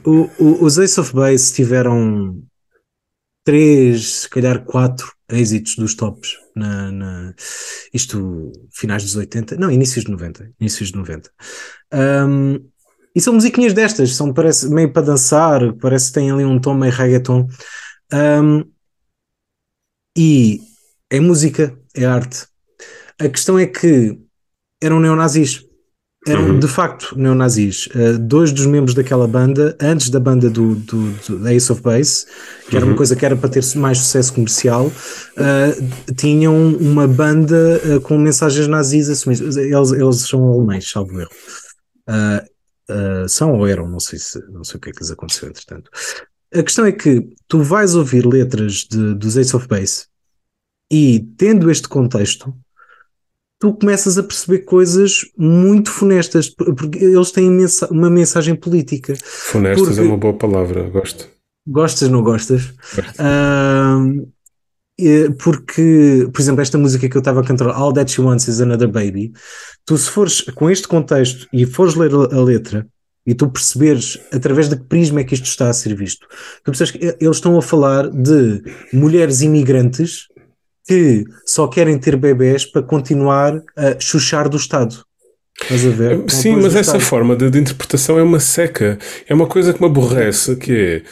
O- 0.06 0.30
o- 0.40 0.64
os 0.64 0.78
Ace 0.78 0.98
of 1.02 1.14
Base 1.14 1.54
tiveram 1.54 2.42
três, 3.44 4.22
se 4.22 4.30
calhar 4.30 4.64
quatro 4.64 5.12
êxitos 5.30 5.76
dos 5.76 5.94
tops 5.94 6.38
na, 6.56 6.92
na- 6.94 7.34
isto 7.94 8.54
finais 8.72 9.04
dos 9.04 9.18
80, 9.18 9.58
não, 9.58 9.70
inícios 9.70 10.06
de 10.06 10.12
90, 10.12 10.50
inícios 10.62 10.92
de 10.92 10.98
90. 10.98 11.30
Um, 11.94 12.56
e 13.14 13.20
são 13.20 13.34
musiquinhas 13.34 13.74
destas, 13.74 14.16
são 14.16 14.34
parece 14.34 14.70
meio 14.70 14.94
para 14.94 15.08
dançar, 15.08 15.74
parece 15.74 16.08
que 16.08 16.14
têm 16.14 16.32
ali 16.32 16.46
um 16.46 16.58
tom 16.58 16.74
meio 16.74 16.94
reggaeton. 16.94 17.50
Um, 18.14 18.64
e 20.18 20.60
é 21.10 21.20
música, 21.20 21.78
é 21.94 22.06
arte. 22.06 22.46
A 23.20 23.28
questão 23.28 23.60
é 23.60 23.66
que 23.66 24.18
eram 24.82 25.00
neonazis. 25.02 25.66
Eram 26.28 26.50
Uhum. 26.50 26.60
de 26.60 26.68
facto 26.68 27.18
neonazis. 27.18 27.88
Uh, 27.88 28.20
dois 28.20 28.52
dos 28.52 28.68
membros 28.68 28.94
daquela 28.94 29.28
banda, 29.28 29.76
antes 29.82 30.12
da 30.12 30.20
banda 30.20 30.52
do, 30.52 30.76
do, 30.76 31.12
do 31.14 31.48
Ace 31.48 31.72
of 31.72 31.82
Base, 31.82 32.28
que 32.70 32.76
era 32.76 32.86
uma 32.86 32.92
Uhum. 32.92 32.98
coisa 32.98 33.16
que 33.16 33.26
era 33.26 33.36
para 33.36 33.50
ter 33.50 33.64
mais 33.76 33.98
sucesso 33.98 34.34
comercial, 34.34 34.86
uh, 34.88 36.14
tinham 36.16 36.76
uma 36.76 37.08
banda 37.08 37.82
uh, 37.86 38.02
com 38.02 38.20
mensagens 38.20 38.68
nazis 38.68 39.10
assumidas. 39.10 39.58
Eles, 39.58 39.92
eles 39.92 40.18
são 40.28 40.48
alemães, 40.54 40.90
salvo 40.90 41.20
erro. 41.20 41.32
São 43.30 43.58
ou 43.58 43.66
eram, 43.66 43.88
não 43.88 44.02
sei, 44.02 44.20
se, 44.20 44.38
não 44.52 44.66
sei 44.66 44.78
o 44.78 44.82
que 44.82 44.90
é 44.90 44.92
que 44.92 45.00
lhes 45.00 45.12
aconteceu 45.12 45.48
entretanto. 45.48 45.90
A 46.54 46.62
questão 46.62 46.86
é 46.86 46.92
que 46.92 47.30
tu 47.48 47.64
vais 47.64 47.96
ouvir 47.96 48.26
letras 48.26 48.86
de, 48.90 49.16
dos 49.16 49.38
Ace 49.38 49.56
of 49.56 49.66
Base 49.68 50.08
e, 50.92 51.22
tendo 51.38 51.72
este 51.72 51.88
contexto, 51.88 52.54
tu 53.62 53.74
começas 53.76 54.18
a 54.18 54.24
perceber 54.24 54.60
coisas 54.66 55.22
muito 55.38 55.90
funestas, 55.92 56.50
por- 56.50 56.74
porque 56.76 56.98
eles 56.98 57.32
têm 57.32 57.48
uma 57.92 58.10
mensagem 58.10 58.56
política. 58.56 59.14
Funestas 59.24 59.88
Porque- 59.90 60.00
é 60.02 60.04
uma 60.04 60.18
boa 60.18 60.34
palavra, 60.34 60.90
gosto. 60.90 61.30
Gostas, 61.68 62.10
não 62.10 62.24
gostas? 62.24 62.74
É, 65.00 65.30
porque, 65.44 66.28
por 66.32 66.42
exemplo, 66.42 66.62
esta 66.62 66.78
música 66.78 67.10
que 67.10 67.16
eu 67.18 67.20
estava 67.20 67.42
a 67.42 67.44
cantar, 67.44 67.70
All 67.70 67.94
That 67.94 68.12
She 68.12 68.22
Wants 68.22 68.48
Is 68.48 68.62
Another 68.62 68.88
Baby, 68.90 69.32
tu 69.86 69.98
se 69.98 70.10
fores 70.10 70.42
com 70.42 70.70
este 70.70 70.88
contexto 70.88 71.48
e 71.52 71.66
fores 71.66 71.96
ler 71.96 72.12
a 72.14 72.36
a 72.36 72.44
letra 72.44 72.88
e 73.26 73.34
tu 73.34 73.50
perceberes 73.50 74.20
através 74.32 74.70
de 74.70 74.76
que 74.76 74.84
prisma 74.84 75.22
é 75.22 75.24
que 75.24 75.34
isto 75.36 75.46
está 75.46 75.70
a 75.70 75.74
ser 75.74 75.96
visto, 75.96 76.28
tu 76.64 76.72
percebes 76.72 76.92
que 76.92 77.06
eles 77.20 77.38
estão 77.38 77.58
a 77.58 77.62
falar 77.62 78.10
de 78.10 78.62
mulheres 78.94 79.42
imigrantes 79.42 80.28
que 80.88 81.24
só 81.46 81.68
querem 81.68 81.98
ter 81.98 82.16
bebés 82.16 82.66
para 82.66 82.82
continuar 82.82 83.62
a 83.78 84.00
chuchar 84.00 84.50
do 84.50 84.58
Estado. 84.58 85.04
Estás 85.62 85.86
a 85.86 85.90
ver? 85.90 86.24
Sim, 86.28 86.56
mas 86.56 86.74
essa 86.76 86.98
Estado. 86.98 87.02
forma 87.02 87.36
de, 87.36 87.50
de 87.52 87.60
interpretação 87.60 88.18
é 88.18 88.24
uma 88.24 88.40
seca. 88.40 88.98
É 89.28 89.34
uma 89.34 89.46
coisa 89.46 89.72
que 89.74 89.80
me 89.80 89.86
aborrece, 89.88 90.56
que 90.56 90.72
é... 90.72 91.04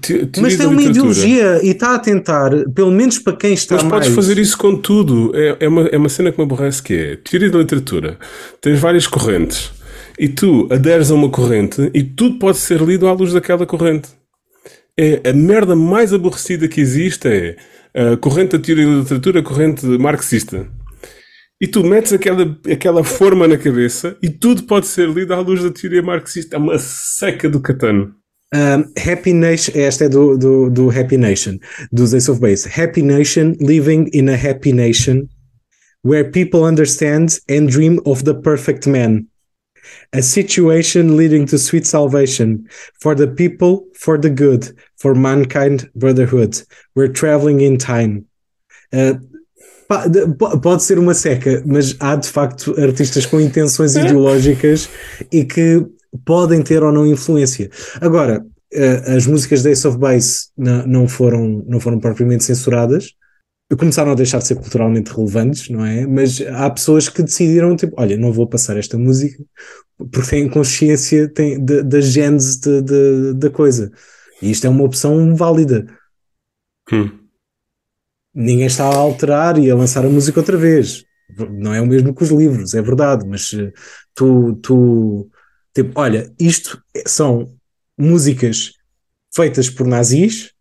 Que, 0.00 0.26
te- 0.26 0.40
Mas 0.40 0.56
tem 0.56 0.66
uma 0.66 0.82
ideologia 0.82 1.60
e 1.62 1.70
está 1.70 1.94
a 1.94 1.98
tentar, 1.98 2.50
pelo 2.72 2.90
menos 2.92 3.18
para 3.18 3.36
quem 3.36 3.52
está 3.52 3.74
Mas 3.74 3.82
podes 3.84 4.08
mais... 4.08 4.14
fazer 4.14 4.38
isso 4.38 4.56
com 4.56 4.76
tudo. 4.76 5.32
É, 5.34 5.56
é, 5.60 5.68
uma, 5.68 5.82
é 5.88 5.96
uma 5.96 6.08
cena 6.08 6.30
que 6.30 6.38
me 6.38 6.44
aborrece 6.44 6.80
que 6.82 6.94
é 6.94 7.16
teoria 7.16 7.50
da 7.50 7.58
literatura. 7.58 8.16
Tens 8.60 8.78
várias 8.78 9.06
correntes 9.08 9.72
e 10.18 10.28
tu 10.28 10.68
aderes 10.70 11.10
a 11.10 11.14
uma 11.14 11.28
corrente 11.28 11.90
e 11.92 12.02
tudo 12.02 12.38
pode 12.38 12.58
ser 12.58 12.80
lido 12.80 13.08
à 13.08 13.12
luz 13.12 13.32
daquela 13.32 13.66
corrente. 13.66 14.08
É 14.96 15.30
a 15.30 15.32
merda 15.32 15.74
mais 15.76 16.12
aborrecida 16.12 16.68
que 16.68 16.80
existe 16.80 17.26
é 17.26 17.56
corrente 18.20 18.56
da 18.56 18.62
teoria 18.62 18.86
da 18.86 18.98
literatura, 19.00 19.42
corrente 19.42 19.86
marxista. 19.86 20.68
E 21.60 21.66
tu 21.66 21.82
metes 21.82 22.12
aquela, 22.12 22.58
aquela 22.70 23.02
forma 23.02 23.48
na 23.48 23.56
cabeça 23.56 24.16
e 24.22 24.28
tudo 24.28 24.64
pode 24.64 24.86
ser 24.86 25.08
lido 25.08 25.32
à 25.32 25.40
luz 25.40 25.62
da 25.62 25.70
teoria 25.70 26.02
marxista. 26.02 26.56
É 26.56 26.58
uma 26.58 26.78
seca 26.78 27.48
do 27.48 27.60
catano. 27.60 28.14
Um, 28.54 28.84
Happy 29.10 29.32
Nation, 29.32 29.72
esta 29.74 30.04
é 30.04 30.08
do, 30.08 30.36
do, 30.36 30.70
do 30.70 30.90
Happy 30.90 31.16
Nation, 31.16 31.58
dos 31.90 32.12
Ace 32.14 32.30
of 32.30 32.40
Base. 32.40 32.68
Happy 32.68 33.02
Nation, 33.02 33.54
living 33.60 34.08
in 34.12 34.28
a 34.28 34.36
happy 34.36 34.72
nation, 34.72 35.28
where 36.02 36.30
people 36.30 36.62
understand 36.62 37.38
and 37.48 37.68
dream 37.68 38.00
of 38.06 38.24
the 38.24 38.34
perfect 38.34 38.86
man. 38.86 39.26
A 40.12 40.22
situation 40.22 41.16
leading 41.16 41.46
to 41.46 41.58
sweet 41.58 41.86
salvation 41.86 42.66
for 43.00 43.14
the 43.14 43.26
people, 43.26 43.86
for 43.94 44.18
the 44.18 44.30
good, 44.30 44.72
for 44.96 45.14
mankind, 45.14 45.90
brotherhood. 45.94 46.62
We're 46.94 47.12
traveling 47.12 47.60
in 47.60 47.78
time. 47.78 48.26
Uh, 48.92 49.14
pode 50.60 50.82
ser 50.82 50.98
uma 50.98 51.14
seca, 51.14 51.62
mas 51.64 51.96
há 52.00 52.16
de 52.16 52.28
facto 52.28 52.74
artistas 52.80 53.24
com 53.24 53.40
intenções 53.40 53.94
ideológicas 53.96 54.88
e 55.30 55.44
que 55.44 55.86
podem 56.24 56.62
ter 56.62 56.82
ou 56.82 56.92
não 56.92 57.06
influência. 57.06 57.70
Agora, 58.00 58.44
eh, 58.72 59.16
as 59.16 59.26
músicas 59.26 59.62
da 59.62 59.70
Ace 59.70 59.86
of 59.86 59.98
Base 59.98 60.48
não, 60.56 61.06
foram, 61.06 61.64
não 61.68 61.78
foram 61.78 62.00
propriamente 62.00 62.42
censuradas, 62.42 63.12
começaram 63.78 64.12
a 64.12 64.14
deixar 64.14 64.38
de 64.38 64.46
ser 64.46 64.56
culturalmente 64.56 65.12
relevantes, 65.12 65.68
não 65.68 65.84
é? 65.84 66.06
Mas 66.06 66.40
há 66.40 66.68
pessoas 66.70 67.08
que 67.08 67.22
decidiram, 67.22 67.76
tipo, 67.76 67.94
olha, 67.96 68.16
não 68.16 68.32
vou 68.32 68.46
passar 68.46 68.76
esta 68.76 68.98
música 68.98 69.42
porque 69.96 70.30
têm 70.30 70.48
consciência 70.48 71.28
têm, 71.28 71.62
da, 71.64 72.00
gênese 72.00 72.60
da 73.34 73.50
coisa. 73.50 73.90
E 74.40 74.50
isto 74.50 74.66
é 74.66 74.70
uma 74.70 74.84
opção 74.84 75.34
válida. 75.34 75.86
Hum. 76.92 77.26
Ninguém 78.34 78.66
está 78.66 78.84
a 78.84 78.96
alterar 78.96 79.58
e 79.58 79.70
a 79.70 79.74
lançar 79.74 80.04
a 80.04 80.10
música 80.10 80.40
outra 80.40 80.56
vez. 80.56 81.04
Não 81.50 81.74
é 81.74 81.80
o 81.80 81.86
mesmo 81.86 82.14
que 82.14 82.22
os 82.22 82.30
livros, 82.30 82.74
é 82.74 82.82
verdade, 82.82 83.26
mas 83.26 83.52
eh, 83.52 83.72
tu, 84.14 84.54
tu 84.56 85.28
tipo, 85.74 85.98
olha, 85.98 86.32
isto 86.38 86.80
são 87.06 87.56
músicas 87.98 88.74
feitas 89.34 89.68
por 89.68 89.86
nazis 89.86 90.52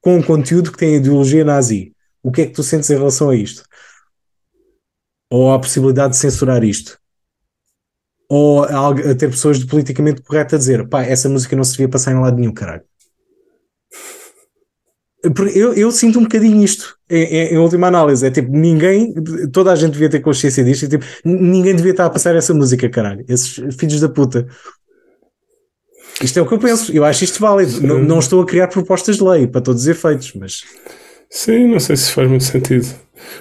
com 0.00 0.16
um 0.16 0.22
conteúdo 0.22 0.72
que 0.72 0.78
tem 0.78 0.96
ideologia 0.96 1.44
nazi. 1.44 1.94
O 2.22 2.32
que 2.32 2.42
é 2.42 2.46
que 2.46 2.52
tu 2.52 2.62
sentes 2.62 2.90
em 2.90 2.96
relação 2.96 3.30
a 3.30 3.36
isto? 3.36 3.62
Ou 5.30 5.52
a 5.52 5.60
possibilidade 5.60 6.14
de 6.14 6.18
censurar 6.18 6.64
isto? 6.64 6.98
Ou 8.28 8.64
a 8.64 8.88
a 8.90 9.14
ter 9.14 9.30
pessoas 9.30 9.58
de 9.58 9.66
politicamente 9.66 10.22
correto 10.22 10.54
a 10.54 10.58
dizer 10.58 10.88
pá, 10.88 11.02
essa 11.02 11.28
música 11.28 11.54
não 11.54 11.64
se 11.64 11.72
devia 11.72 11.88
passar 11.88 12.12
em 12.12 12.20
lado 12.20 12.36
nenhum, 12.36 12.52
caralho. 12.52 12.87
Eu, 15.54 15.74
eu 15.74 15.90
sinto 15.90 16.18
um 16.18 16.22
bocadinho 16.22 16.62
isto 16.62 16.96
em, 17.10 17.54
em- 17.54 17.58
última 17.58 17.88
análise. 17.88 18.26
É 18.26 18.30
tipo, 18.30 18.50
ninguém, 18.50 19.12
toda 19.52 19.72
a 19.72 19.76
gente 19.76 19.92
devia 19.92 20.08
ter 20.08 20.20
consciência 20.20 20.64
disto. 20.64 20.84
E, 20.84 20.88
tipo, 20.88 21.04
ninguém 21.24 21.74
devia 21.74 21.92
estar 21.92 22.06
a 22.06 22.10
passar 22.10 22.34
essa 22.36 22.54
música, 22.54 22.88
caralho. 22.88 23.24
Esses 23.28 23.54
filhos 23.78 24.00
da 24.00 24.08
puta. 24.08 24.46
Isto 26.22 26.38
é 26.38 26.42
o 26.42 26.46
que 26.46 26.54
eu 26.54 26.58
penso. 26.58 26.92
Eu 26.92 27.04
acho 27.04 27.24
isto 27.24 27.40
válido. 27.40 27.80
Não, 27.80 27.98
não 27.98 28.18
estou 28.18 28.40
a 28.42 28.46
criar 28.46 28.68
propostas 28.68 29.16
de 29.16 29.24
lei 29.24 29.46
para 29.46 29.60
todos 29.60 29.82
os 29.82 29.88
efeitos, 29.88 30.32
mas 30.34 30.62
Sim, 31.30 31.68
não 31.68 31.80
sei 31.80 31.96
se 31.96 32.12
faz 32.12 32.28
muito 32.28 32.44
sentido. 32.44 32.86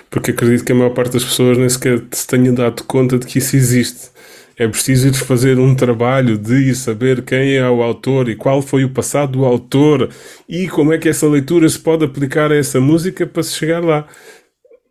Porque 0.09 0.31
acredito 0.31 0.65
que 0.65 0.71
a 0.71 0.75
maior 0.75 0.93
parte 0.93 1.13
das 1.13 1.23
pessoas 1.23 1.57
nem 1.57 1.69
sequer 1.69 2.03
se 2.11 2.27
tenha 2.27 2.51
dado 2.51 2.83
conta 2.83 3.17
de 3.17 3.25
que 3.25 3.37
isso 3.39 3.55
existe. 3.55 4.09
É 4.57 4.67
preciso 4.67 5.07
ir 5.09 5.13
fazer 5.13 5.59
um 5.59 5.75
trabalho 5.75 6.35
de 6.35 6.73
saber 6.73 7.23
quem 7.23 7.55
é 7.55 7.69
o 7.69 7.83
autor 7.83 8.27
e 8.27 8.35
qual 8.35 8.59
foi 8.61 8.83
o 8.83 8.91
passado 8.91 9.33
do 9.33 9.45
autor 9.45 10.09
e 10.49 10.67
como 10.67 10.91
é 10.91 10.97
que 10.97 11.07
essa 11.07 11.27
leitura 11.27 11.69
se 11.69 11.77
pode 11.77 12.03
aplicar 12.03 12.51
a 12.51 12.55
essa 12.55 12.81
música 12.81 13.27
para 13.27 13.43
se 13.43 13.53
chegar 13.53 13.83
lá. 13.83 14.07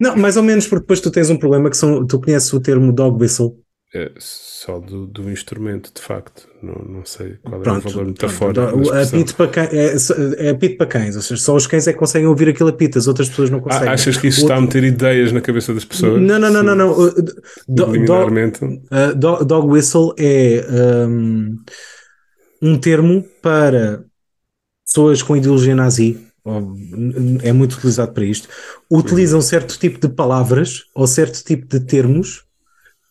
não, 0.00 0.16
mais 0.16 0.36
ou 0.36 0.42
menos, 0.42 0.66
porque 0.68 0.82
depois 0.82 1.00
tu 1.00 1.10
tens 1.10 1.30
um 1.30 1.38
problema 1.38 1.68
que 1.70 1.76
são, 1.76 2.06
tu 2.06 2.20
conheces 2.20 2.52
o 2.52 2.60
termo 2.60 2.92
dog 2.92 3.20
whistle. 3.20 3.65
É 3.94 4.10
só 4.18 4.80
do, 4.80 5.06
do 5.06 5.30
instrumento, 5.30 5.92
de 5.94 6.02
facto. 6.02 6.48
Não, 6.60 6.74
não 6.74 7.04
sei 7.04 7.36
qual 7.42 7.60
é 7.60 7.62
Pronto, 7.64 7.86
o 7.86 7.90
valor 7.90 7.92
pronto, 8.04 8.08
metafórico. 8.08 8.60
da 8.60 8.74
o 8.74 8.82
expressão. 8.82 9.18
apito 9.20 9.34
para 9.36 9.48
cães, 9.48 10.10
é, 10.10 10.46
é 10.46 10.50
apito 10.50 10.76
para 10.76 10.86
cães, 10.86 11.16
ou 11.16 11.22
seja, 11.22 11.40
só 11.40 11.54
os 11.54 11.66
cães 11.68 11.86
é 11.86 11.92
que 11.92 11.98
conseguem 11.98 12.26
ouvir 12.26 12.48
aquilo 12.48 12.68
apito, 12.68 12.98
as 12.98 13.06
outras 13.06 13.28
pessoas 13.28 13.48
não 13.48 13.60
conseguem. 13.60 13.88
Ah, 13.88 13.92
achas 13.92 14.16
que 14.16 14.26
isso 14.26 14.40
está 14.42 14.56
a 14.56 14.60
meter 14.60 14.82
ideias 14.82 15.30
na 15.30 15.40
cabeça 15.40 15.72
das 15.72 15.84
pessoas? 15.84 16.20
Não, 16.20 16.38
não, 16.38 16.50
não, 16.50 16.62
não, 16.64 16.74
não. 16.74 16.92
Uh, 16.98 17.12
do- 17.14 17.32
do- 17.68 17.84
Subliminarmente. 17.84 18.64
Uh, 18.64 19.14
do- 19.16 19.44
dog 19.44 19.68
whistle 19.68 20.12
é 20.18 20.66
um, 21.08 21.56
um 22.60 22.78
termo 22.78 23.24
para 23.40 24.04
pessoas 24.84 25.22
com 25.22 25.36
ideologia 25.36 25.76
nazi, 25.76 26.18
é 27.42 27.52
muito 27.52 27.74
utilizado 27.74 28.12
para 28.12 28.24
isto, 28.24 28.48
utilizam 28.90 29.40
certo 29.40 29.78
tipo 29.78 29.98
de 30.00 30.08
palavras 30.12 30.84
ou 30.94 31.06
certo 31.06 31.42
tipo 31.44 31.66
de 31.66 31.80
termos 31.80 32.45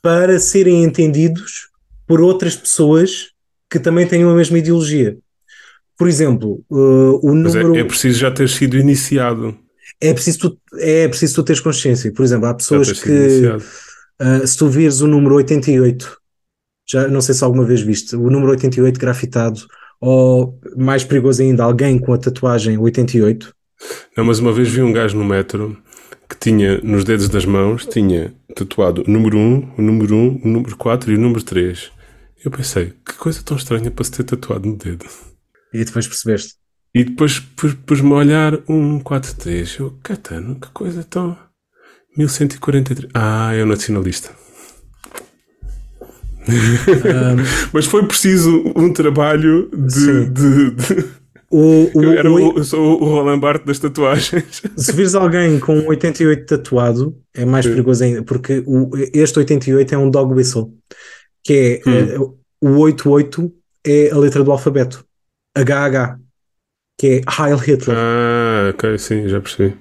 para 0.05 0.37
serem 0.39 0.83
entendidos 0.83 1.69
por 2.05 2.21
outras 2.21 2.55
pessoas 2.55 3.31
que 3.67 3.79
também 3.79 4.05
tenham 4.05 4.29
a 4.29 4.35
mesma 4.35 4.59
ideologia. 4.59 5.17
Por 5.97 6.07
exemplo, 6.07 6.63
uh, 6.69 7.19
o 7.23 7.33
Mas 7.33 7.55
número. 7.55 7.75
é, 7.75 7.79
é 7.79 7.83
preciso 7.83 8.19
já 8.19 8.29
ter 8.29 8.47
sido 8.47 8.77
iniciado. 8.77 9.57
É 9.99 10.13
preciso 10.13 10.37
tu, 10.37 10.59
é 10.77 11.07
preciso 11.07 11.33
tu 11.33 11.43
teres 11.43 11.59
consciência. 11.59 12.13
Por 12.13 12.23
exemplo, 12.23 12.45
há 12.45 12.53
pessoas 12.53 12.91
que. 13.01 13.09
Uh, 13.09 14.45
se 14.45 14.55
tu 14.55 14.69
vires 14.69 15.01
o 15.01 15.07
número 15.07 15.33
88, 15.37 16.15
já 16.87 17.07
não 17.07 17.19
sei 17.19 17.33
se 17.33 17.43
alguma 17.43 17.65
vez 17.65 17.81
viste, 17.81 18.15
o 18.15 18.29
número 18.29 18.51
88 18.51 18.99
grafitado, 18.99 19.59
ou 19.99 20.59
mais 20.77 21.03
perigoso 21.03 21.41
ainda, 21.41 21.63
alguém 21.63 21.97
com 21.97 22.13
a 22.13 22.17
tatuagem 22.19 22.77
88. 22.77 23.51
Não, 24.15 24.23
mas 24.23 24.37
uma 24.37 24.53
vez 24.53 24.69
vi 24.69 24.83
um 24.83 24.93
gajo 24.93 25.17
no 25.17 25.25
metro 25.25 25.75
que 26.29 26.37
tinha 26.37 26.79
nos 26.81 27.03
dedos 27.03 27.29
das 27.29 27.45
mãos, 27.45 27.85
tinha 27.85 28.33
tatuado 28.55 29.03
o 29.07 29.09
número 29.11 29.37
1, 29.37 29.73
o 29.77 29.81
número 29.81 30.15
1, 30.15 30.41
o 30.43 30.47
número 30.47 30.75
4 30.77 31.11
e 31.11 31.15
o 31.15 31.19
número 31.19 31.43
3. 31.43 31.91
Eu 32.43 32.51
pensei, 32.51 32.93
que 33.05 33.13
coisa 33.13 33.41
tão 33.43 33.57
estranha 33.57 33.89
para 33.91 34.05
se 34.05 34.11
ter 34.11 34.23
tatuado 34.23 34.67
no 34.67 34.75
dedo. 34.77 35.05
E 35.73 35.83
depois 35.83 36.07
percebeste. 36.07 36.53
E 36.93 37.03
depois 37.03 37.39
pus- 37.39 37.73
pus-me 37.85 38.11
a 38.11 38.15
olhar 38.15 38.59
1, 38.69 38.99
4, 38.99 39.35
3. 39.35 39.77
Eu, 39.79 39.97
catano, 40.01 40.55
que 40.59 40.69
coisa 40.69 41.03
tão. 41.03 41.37
1143. 42.17 43.11
Ah, 43.13 43.53
é 43.53 43.61
o 43.63 43.65
nacionalista. 43.65 44.31
Mas 47.73 47.85
foi 47.85 48.07
preciso 48.07 48.71
um 48.75 48.93
trabalho 48.93 49.69
de. 49.71 50.29
O, 51.51 51.91
o- 51.93 52.03
Eu, 52.03 52.11
era 52.13 52.31
o- 52.31 52.53
o, 52.53 52.57
eu 52.57 52.63
sou 52.63 53.01
o 53.01 53.05
Roland 53.05 53.39
Barthes 53.39 53.65
das 53.67 53.79
tatuagens. 53.79 54.61
se 54.75 54.91
vires 54.91 55.15
alguém 55.15 55.59
com 55.59 55.77
um 55.77 55.87
88 55.87 56.45
tatuado, 56.45 57.15
é 57.33 57.45
mais 57.45 57.65
perigoso 57.65 58.03
ainda, 58.03 58.23
porque 58.23 58.63
o, 58.65 58.89
este 59.13 59.39
88 59.39 59.93
é 59.95 59.97
um 59.97 60.09
dog 60.09 60.33
whistle, 60.33 60.73
que 61.43 61.81
é 61.85 61.89
eh, 62.15 62.17
o 62.61 62.77
88 62.79 63.53
é 63.85 64.09
a 64.11 64.17
letra 64.17 64.43
do 64.43 64.51
alfabeto, 64.51 65.05
HH, 65.55 66.17
que 66.99 67.07
é 67.07 67.21
Heil 67.43 67.57
Hitler. 67.57 67.95
Ah, 67.97 68.71
ok, 68.73 68.97
sim, 68.97 69.27
já 69.27 69.39
percebi. 69.39 69.75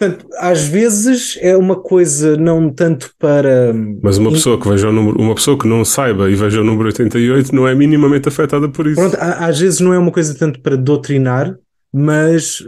Portanto, 0.00 0.26
às 0.38 0.62
vezes 0.66 1.36
é 1.42 1.54
uma 1.54 1.76
coisa 1.78 2.34
não 2.34 2.72
tanto 2.72 3.12
para. 3.18 3.74
Mas 4.02 4.16
uma 4.16 4.30
pessoa 4.30 4.58
que 4.58 4.66
veja 4.66 4.88
o 4.88 4.92
número, 4.92 5.20
uma 5.20 5.34
pessoa 5.34 5.58
que 5.58 5.68
não 5.68 5.84
saiba 5.84 6.30
e 6.30 6.34
veja 6.34 6.62
o 6.62 6.64
número 6.64 6.86
88 6.86 7.54
não 7.54 7.68
é 7.68 7.74
minimamente 7.74 8.26
afetada 8.26 8.66
por 8.66 8.86
isso. 8.86 8.96
Pronto, 8.98 9.16
às 9.20 9.58
vezes 9.60 9.78
não 9.80 9.92
é 9.92 9.98
uma 9.98 10.10
coisa 10.10 10.34
tanto 10.34 10.58
para 10.60 10.74
doutrinar, 10.74 11.54
mas 11.92 12.64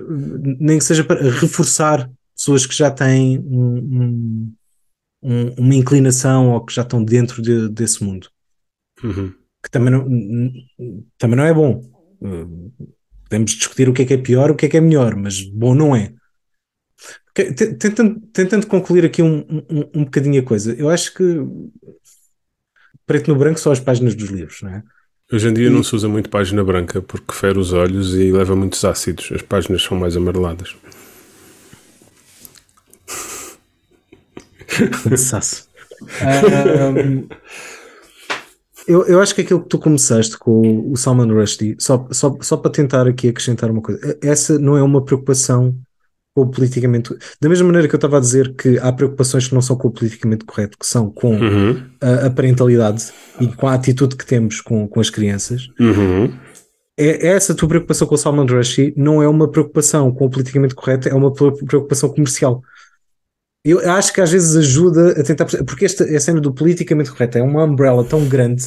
nem 0.60 0.76
que 0.78 0.84
seja 0.84 1.02
para 1.04 1.22
reforçar 1.22 2.10
pessoas 2.36 2.66
que 2.66 2.74
já 2.76 2.90
têm 2.90 3.38
um- 3.38 3.78
um- 3.78 4.52
um- 5.22 5.54
uma 5.58 5.74
inclinação 5.74 6.50
ou 6.50 6.60
que 6.62 6.74
já 6.74 6.82
estão 6.82 7.02
dentro 7.02 7.40
de- 7.40 7.70
desse 7.70 8.04
mundo. 8.04 8.28
Uhum. 9.02 9.32
Que 9.64 9.70
também 9.70 9.90
não, 9.90 10.04
também 11.16 11.36
não 11.36 11.44
é 11.44 11.54
bom. 11.54 11.80
Uh, 12.20 12.70
Podemos 13.24 13.52
discutir 13.52 13.88
o 13.88 13.94
que 13.94 14.02
é 14.02 14.04
que 14.04 14.12
é 14.12 14.18
pior, 14.18 14.50
o 14.50 14.54
que 14.54 14.66
é 14.66 14.68
que 14.68 14.76
é 14.76 14.80
melhor, 14.82 15.16
mas 15.16 15.40
bom 15.40 15.74
não 15.74 15.96
é. 15.96 16.12
Tentando, 17.34 18.20
tentando 18.32 18.66
concluir 18.66 19.06
aqui 19.06 19.22
um, 19.22 19.38
um, 19.70 19.90
um 19.94 20.04
bocadinho 20.04 20.40
a 20.42 20.44
coisa, 20.44 20.74
eu 20.74 20.90
acho 20.90 21.14
que 21.14 21.24
preto 23.06 23.32
no 23.32 23.38
branco 23.38 23.58
são 23.58 23.72
as 23.72 23.80
páginas 23.80 24.14
dos 24.14 24.28
livros, 24.28 24.60
não 24.62 24.70
é? 24.70 24.82
Hoje 25.32 25.48
em 25.48 25.54
dia 25.54 25.70
não 25.70 25.82
se 25.82 25.96
usa 25.96 26.08
muito 26.08 26.28
página 26.28 26.62
branca 26.62 27.00
porque 27.00 27.32
fere 27.32 27.58
os 27.58 27.72
olhos 27.72 28.14
e 28.14 28.30
leva 28.30 28.54
muitos 28.54 28.84
ácidos. 28.84 29.32
As 29.32 29.40
páginas 29.40 29.82
são 29.82 29.96
mais 29.96 30.14
amareladas. 30.14 30.76
Cansaço. 35.02 35.68
Ahm, 36.20 37.28
eu, 38.86 39.06
eu 39.06 39.20
acho 39.20 39.34
que 39.34 39.40
aquilo 39.40 39.62
que 39.62 39.68
tu 39.68 39.78
começaste 39.78 40.36
com 40.36 40.50
o, 40.50 40.92
o 40.92 40.96
Salman 40.96 41.32
Rushdie, 41.32 41.76
só, 41.78 42.06
só, 42.10 42.36
só 42.40 42.56
para 42.56 42.70
tentar 42.70 43.06
aqui 43.06 43.28
acrescentar 43.28 43.70
uma 43.70 43.80
coisa, 43.80 44.18
essa 44.20 44.58
não 44.58 44.76
é 44.76 44.82
uma 44.82 45.02
preocupação 45.02 45.74
com 46.34 46.42
o 46.42 46.50
politicamente. 46.50 47.14
Da 47.40 47.48
mesma 47.48 47.66
maneira 47.66 47.88
que 47.88 47.94
eu 47.94 47.98
estava 47.98 48.16
a 48.16 48.20
dizer 48.20 48.54
que 48.54 48.78
há 48.78 48.92
preocupações 48.92 49.48
que 49.48 49.54
não 49.54 49.60
são 49.60 49.76
com 49.76 49.88
o 49.88 49.90
politicamente 49.90 50.44
correto, 50.44 50.78
que 50.78 50.86
são 50.86 51.10
com 51.10 51.36
Uhum. 51.36 51.82
a, 52.00 52.26
a 52.26 52.30
parentalidade 52.30 53.12
e 53.40 53.46
com 53.48 53.68
a 53.68 53.74
atitude 53.74 54.16
que 54.16 54.26
temos 54.26 54.60
com, 54.60 54.88
com 54.88 55.00
as 55.00 55.10
crianças. 55.10 55.68
Uhum. 55.78 56.32
É, 56.98 57.28
essa 57.28 57.54
tua 57.54 57.68
preocupação 57.68 58.06
com 58.06 58.14
o 58.14 58.18
Salman 58.18 58.46
Rushdie 58.46 58.94
não 58.96 59.22
é 59.22 59.28
uma 59.28 59.50
preocupação 59.50 60.12
com 60.12 60.26
o 60.26 60.30
politicamente 60.30 60.74
correto, 60.74 61.08
é 61.08 61.14
uma 61.14 61.32
preocupação 61.32 62.08
comercial. 62.08 62.62
Eu 63.64 63.78
acho 63.92 64.12
que 64.12 64.20
às 64.20 64.30
vezes 64.30 64.56
ajuda 64.56 65.12
a 65.12 65.22
tentar 65.22 65.44
perceber, 65.44 65.64
porque 65.64 65.84
esta 65.84 66.04
a 66.04 66.20
cena 66.20 66.40
do 66.40 66.52
politicamente 66.52 67.10
correto 67.10 67.38
é 67.38 67.42
uma 67.42 67.64
umbrella 67.64 68.04
tão 68.04 68.26
grande 68.26 68.64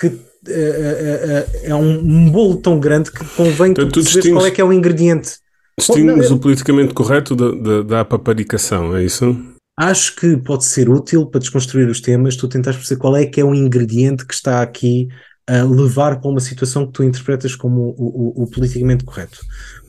que 0.00 0.06
é, 0.48 1.46
é, 1.64 1.70
é 1.70 1.74
um, 1.74 2.30
bolo 2.30 2.56
tão 2.56 2.78
grande 2.78 3.10
que 3.10 3.24
convém 3.34 3.72
então, 3.72 3.88
tu 3.88 4.00
perceberes 4.00 4.32
qual 4.32 4.46
é 4.46 4.50
que 4.50 4.60
é 4.60 4.64
o 4.64 4.72
ingrediente. 4.72 5.38
Distingues 5.78 6.30
o 6.30 6.38
politicamente 6.38 6.94
correto 6.94 7.36
da, 7.36 7.50
da, 7.50 7.82
da 7.82 8.04
paparicação, 8.04 8.96
é 8.96 9.04
isso? 9.04 9.36
Acho 9.78 10.16
que 10.16 10.36
pode 10.38 10.64
ser 10.64 10.88
útil 10.88 11.26
para 11.26 11.40
desconstruir 11.40 11.86
os 11.88 12.00
temas, 12.00 12.34
tu 12.34 12.48
tentares 12.48 12.78
perceber 12.78 13.00
qual 13.00 13.14
é 13.14 13.26
que 13.26 13.40
é 13.40 13.44
o 13.44 13.54
ingrediente 13.54 14.24
que 14.24 14.32
está 14.32 14.62
aqui 14.62 15.08
a 15.46 15.62
levar 15.62 16.18
para 16.18 16.30
uma 16.30 16.40
situação 16.40 16.86
que 16.86 16.92
tu 16.92 17.04
interpretas 17.04 17.54
como 17.54 17.94
o, 17.96 18.40
o, 18.40 18.42
o 18.44 18.50
politicamente 18.50 19.04
correto. 19.04 19.38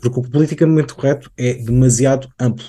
Porque 0.02 0.20
o 0.20 0.24
politicamente 0.24 0.94
correto 0.94 1.32
é 1.38 1.54
demasiado 1.54 2.28
amplo. 2.40 2.66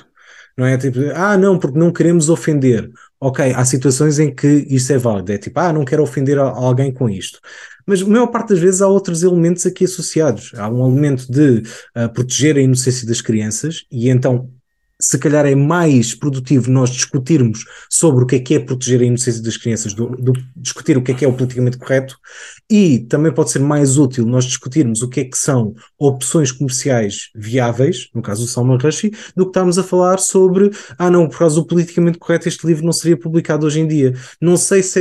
Não 0.56 0.64
é 0.64 0.76
tipo, 0.78 0.98
ah, 1.14 1.36
não, 1.36 1.58
porque 1.58 1.78
não 1.78 1.92
queremos 1.92 2.28
ofender. 2.28 2.88
Ok, 3.20 3.52
há 3.52 3.64
situações 3.64 4.18
em 4.18 4.32
que 4.32 4.46
isso 4.68 4.92
é 4.92 4.98
válido. 4.98 5.32
É 5.32 5.38
tipo, 5.38 5.58
ah, 5.58 5.72
não 5.72 5.84
quero 5.84 6.02
ofender 6.02 6.38
alguém 6.38 6.92
com 6.92 7.10
isto. 7.10 7.40
Mas 7.84 8.02
a 8.02 8.06
maior 8.06 8.28
parte 8.28 8.50
das 8.50 8.58
vezes 8.58 8.80
há 8.82 8.86
outros 8.86 9.22
elementos 9.22 9.66
aqui 9.66 9.84
associados. 9.84 10.52
Há 10.54 10.68
um 10.68 10.86
elemento 10.86 11.30
de 11.30 11.62
uh, 11.96 12.08
proteger 12.12 12.56
a 12.56 12.60
inocência 12.60 13.06
das 13.06 13.20
crianças, 13.20 13.86
e 13.90 14.08
então 14.08 14.50
se 15.00 15.16
calhar 15.18 15.46
é 15.46 15.54
mais 15.54 16.14
produtivo 16.14 16.70
nós 16.70 16.90
discutirmos 16.90 17.64
sobre 17.88 18.24
o 18.24 18.26
que 18.26 18.36
é 18.36 18.40
que 18.40 18.54
é 18.54 18.58
proteger 18.58 19.00
a 19.00 19.04
inocência 19.04 19.42
das 19.42 19.56
crianças, 19.56 19.94
do, 19.94 20.08
do, 20.08 20.32
discutir 20.56 20.96
o 20.96 21.02
que 21.02 21.12
é 21.12 21.14
que 21.14 21.24
é 21.24 21.28
o 21.28 21.32
politicamente 21.32 21.78
correto, 21.78 22.18
e 22.68 23.00
também 23.00 23.32
pode 23.32 23.50
ser 23.50 23.60
mais 23.60 23.96
útil 23.96 24.26
nós 24.26 24.44
discutirmos 24.44 25.00
o 25.00 25.08
que 25.08 25.20
é 25.20 25.24
que 25.24 25.38
são 25.38 25.74
opções 25.98 26.50
comerciais 26.50 27.30
viáveis, 27.34 28.08
no 28.12 28.20
caso 28.20 28.42
do 28.42 28.48
Salman 28.48 28.78
Rushdie, 28.78 29.12
do 29.36 29.44
que 29.44 29.50
estarmos 29.50 29.78
a 29.78 29.84
falar 29.84 30.18
sobre, 30.18 30.70
ah 30.98 31.10
não, 31.10 31.28
por 31.28 31.38
causa 31.38 31.56
do 31.56 31.66
politicamente 31.66 32.18
correto 32.18 32.48
este 32.48 32.66
livro 32.66 32.84
não 32.84 32.92
seria 32.92 33.16
publicado 33.16 33.66
hoje 33.66 33.80
em 33.80 33.86
dia. 33.86 34.14
Não 34.40 34.56
sei 34.56 34.82
se 34.82 35.00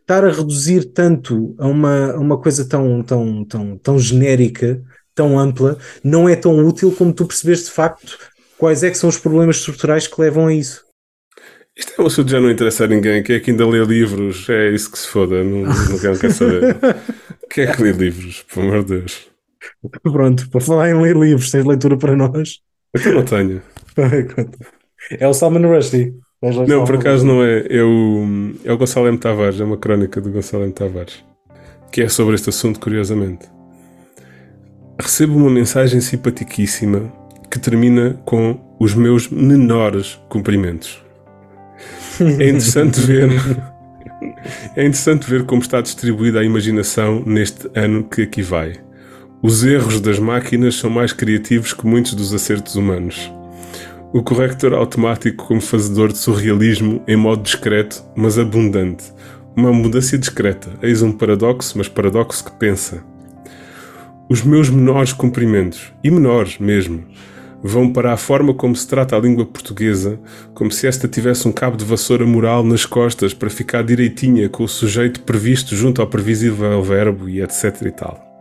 estar 0.00 0.24
a 0.24 0.30
reduzir 0.30 0.84
tanto 0.92 1.54
a 1.58 1.66
uma, 1.66 2.12
a 2.12 2.18
uma 2.18 2.38
coisa 2.38 2.64
tão, 2.64 3.02
tão, 3.02 3.44
tão, 3.44 3.78
tão 3.78 3.98
genérica 3.98 4.80
tão 5.14 5.38
ampla, 5.38 5.78
não 6.02 6.28
é 6.28 6.34
tão 6.34 6.66
útil 6.66 6.90
como 6.90 7.12
tu 7.12 7.24
percebes 7.24 7.66
de 7.66 7.70
facto 7.70 8.18
quais 8.64 8.82
é 8.82 8.90
que 8.90 8.96
são 8.96 9.10
os 9.10 9.18
problemas 9.18 9.56
estruturais 9.56 10.06
que 10.06 10.18
levam 10.18 10.46
a 10.46 10.54
isso? 10.54 10.82
Isto 11.76 11.92
é 11.98 12.02
um 12.02 12.06
assunto 12.06 12.24
que 12.24 12.32
já 12.32 12.40
não 12.40 12.50
interessa 12.50 12.84
a 12.84 12.86
ninguém. 12.86 13.22
Quem 13.22 13.36
é 13.36 13.40
que 13.40 13.50
ainda 13.50 13.66
lê 13.68 13.84
livros? 13.84 14.48
É 14.48 14.70
isso 14.70 14.90
que 14.90 14.98
se 14.98 15.06
foda. 15.06 15.44
Não, 15.44 15.64
não 15.64 16.16
quer 16.18 16.30
saber. 16.32 16.74
Quem 17.50 17.64
é 17.64 17.70
que 17.70 17.82
lê 17.82 17.92
livros? 17.92 18.42
Pelo 18.44 18.68
amor 18.68 18.84
de 18.84 19.00
Deus. 19.00 19.28
Pronto, 20.02 20.48
para 20.48 20.60
falar 20.62 20.88
em 20.88 20.98
ler 20.98 21.14
livros, 21.14 21.50
tens 21.50 21.66
leitura 21.66 21.98
para 21.98 22.16
nós? 22.16 22.60
Eu 23.04 23.12
não 23.16 23.22
tenho. 23.22 23.60
é 25.10 25.28
o 25.28 25.34
Salman 25.34 25.66
Rushdie. 25.66 26.14
Não, 26.66 26.86
por 26.86 26.94
acaso 26.94 27.26
não 27.26 27.44
é. 27.44 27.66
Eu, 27.68 27.90
é 28.64 28.72
o 28.72 28.78
Gonçalo 28.78 29.08
M. 29.08 29.18
Tavares, 29.18 29.60
é 29.60 29.64
uma 29.64 29.76
crónica 29.76 30.22
do 30.22 30.30
Gonçalo 30.30 30.64
M. 30.64 30.72
Tavares, 30.72 31.22
que 31.92 32.00
é 32.00 32.08
sobre 32.08 32.34
este 32.34 32.48
assunto, 32.48 32.80
curiosamente. 32.80 33.46
Recebo 34.98 35.36
uma 35.36 35.50
mensagem 35.50 36.00
simpaticíssima 36.00 37.12
que 37.54 37.58
termina 37.60 38.20
com 38.24 38.58
os 38.80 38.94
meus 38.94 39.28
menores 39.28 40.18
cumprimentos. 40.28 41.00
É 42.20 42.48
interessante 42.48 43.00
ver. 43.00 43.30
É 44.74 44.80
interessante 44.80 45.28
ver 45.28 45.44
como 45.44 45.60
está 45.60 45.80
distribuída 45.80 46.40
a 46.40 46.44
imaginação 46.44 47.22
neste 47.26 47.70
ano 47.74 48.04
que 48.04 48.22
aqui 48.22 48.42
vai. 48.42 48.72
Os 49.42 49.62
erros 49.64 50.00
das 50.00 50.18
máquinas 50.18 50.76
são 50.76 50.88
mais 50.88 51.12
criativos 51.12 51.72
que 51.72 51.86
muitos 51.86 52.14
dos 52.14 52.32
acertos 52.32 52.74
humanos. 52.74 53.30
O 54.12 54.22
corrector 54.22 54.72
automático 54.72 55.46
como 55.46 55.60
fazedor 55.60 56.10
de 56.10 56.18
surrealismo 56.18 57.02
em 57.06 57.16
modo 57.16 57.42
discreto, 57.42 58.02
mas 58.16 58.38
abundante. 58.38 59.04
Uma 59.54 59.72
mudança 59.72 60.16
discreta. 60.16 60.70
Eis 60.82 61.02
um 61.02 61.12
paradoxo, 61.12 61.76
mas 61.76 61.88
paradoxo 61.88 62.44
que 62.44 62.52
pensa. 62.52 63.04
Os 64.28 64.42
meus 64.42 64.70
menores 64.70 65.12
cumprimentos, 65.12 65.92
e 66.02 66.10
menores 66.10 66.58
mesmo, 66.58 67.04
vão 67.66 67.90
para 67.90 68.12
a 68.12 68.16
forma 68.18 68.52
como 68.52 68.76
se 68.76 68.86
trata 68.86 69.16
a 69.16 69.18
língua 69.18 69.46
portuguesa, 69.46 70.20
como 70.52 70.70
se 70.70 70.86
esta 70.86 71.08
tivesse 71.08 71.48
um 71.48 71.52
cabo 71.52 71.78
de 71.78 71.84
vassoura 71.84 72.26
moral 72.26 72.62
nas 72.62 72.84
costas 72.84 73.32
para 73.32 73.48
ficar 73.48 73.82
direitinha 73.82 74.50
com 74.50 74.64
o 74.64 74.68
sujeito 74.68 75.22
previsto 75.22 75.74
junto 75.74 76.02
ao 76.02 76.06
previsível 76.06 76.82
verbo 76.82 77.26
e 77.26 77.40
etc 77.40 77.80
e 77.86 77.90
tal. 77.90 78.34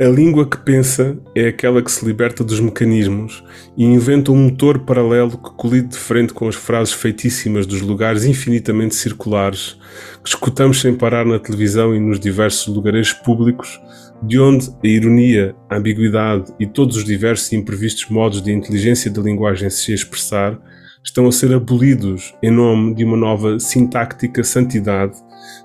A 0.00 0.04
língua 0.04 0.48
que 0.48 0.58
pensa 0.58 1.18
é 1.34 1.48
aquela 1.48 1.82
que 1.82 1.90
se 1.90 2.04
liberta 2.04 2.44
dos 2.44 2.60
mecanismos 2.60 3.42
e 3.76 3.84
inventa 3.84 4.30
um 4.30 4.44
motor 4.44 4.80
paralelo 4.80 5.36
que 5.36 5.50
colide 5.56 5.88
de 5.88 5.96
frente 5.96 6.32
com 6.32 6.46
as 6.46 6.54
frases 6.54 6.94
feitíssimas 6.94 7.66
dos 7.66 7.80
lugares 7.80 8.24
infinitamente 8.24 8.94
circulares 8.94 9.76
que 10.22 10.28
escutamos 10.28 10.80
sem 10.80 10.94
parar 10.94 11.26
na 11.26 11.38
televisão 11.40 11.96
e 11.96 11.98
nos 11.98 12.20
diversos 12.20 12.72
lugares 12.72 13.12
públicos 13.12 13.80
de 14.22 14.38
onde 14.38 14.68
a 14.82 14.86
ironia, 14.86 15.54
a 15.70 15.76
ambiguidade 15.76 16.52
e 16.58 16.66
todos 16.66 16.96
os 16.96 17.04
diversos 17.04 17.52
e 17.52 17.56
imprevistos 17.56 18.08
modos 18.10 18.42
de 18.42 18.52
inteligência 18.52 19.10
da 19.10 19.22
linguagem 19.22 19.70
se 19.70 19.92
expressar 19.92 20.58
estão 21.04 21.26
a 21.26 21.32
ser 21.32 21.54
abolidos 21.54 22.34
em 22.42 22.50
nome 22.50 22.94
de 22.94 23.04
uma 23.04 23.16
nova 23.16 23.58
sintáctica 23.58 24.42
santidade 24.42 25.16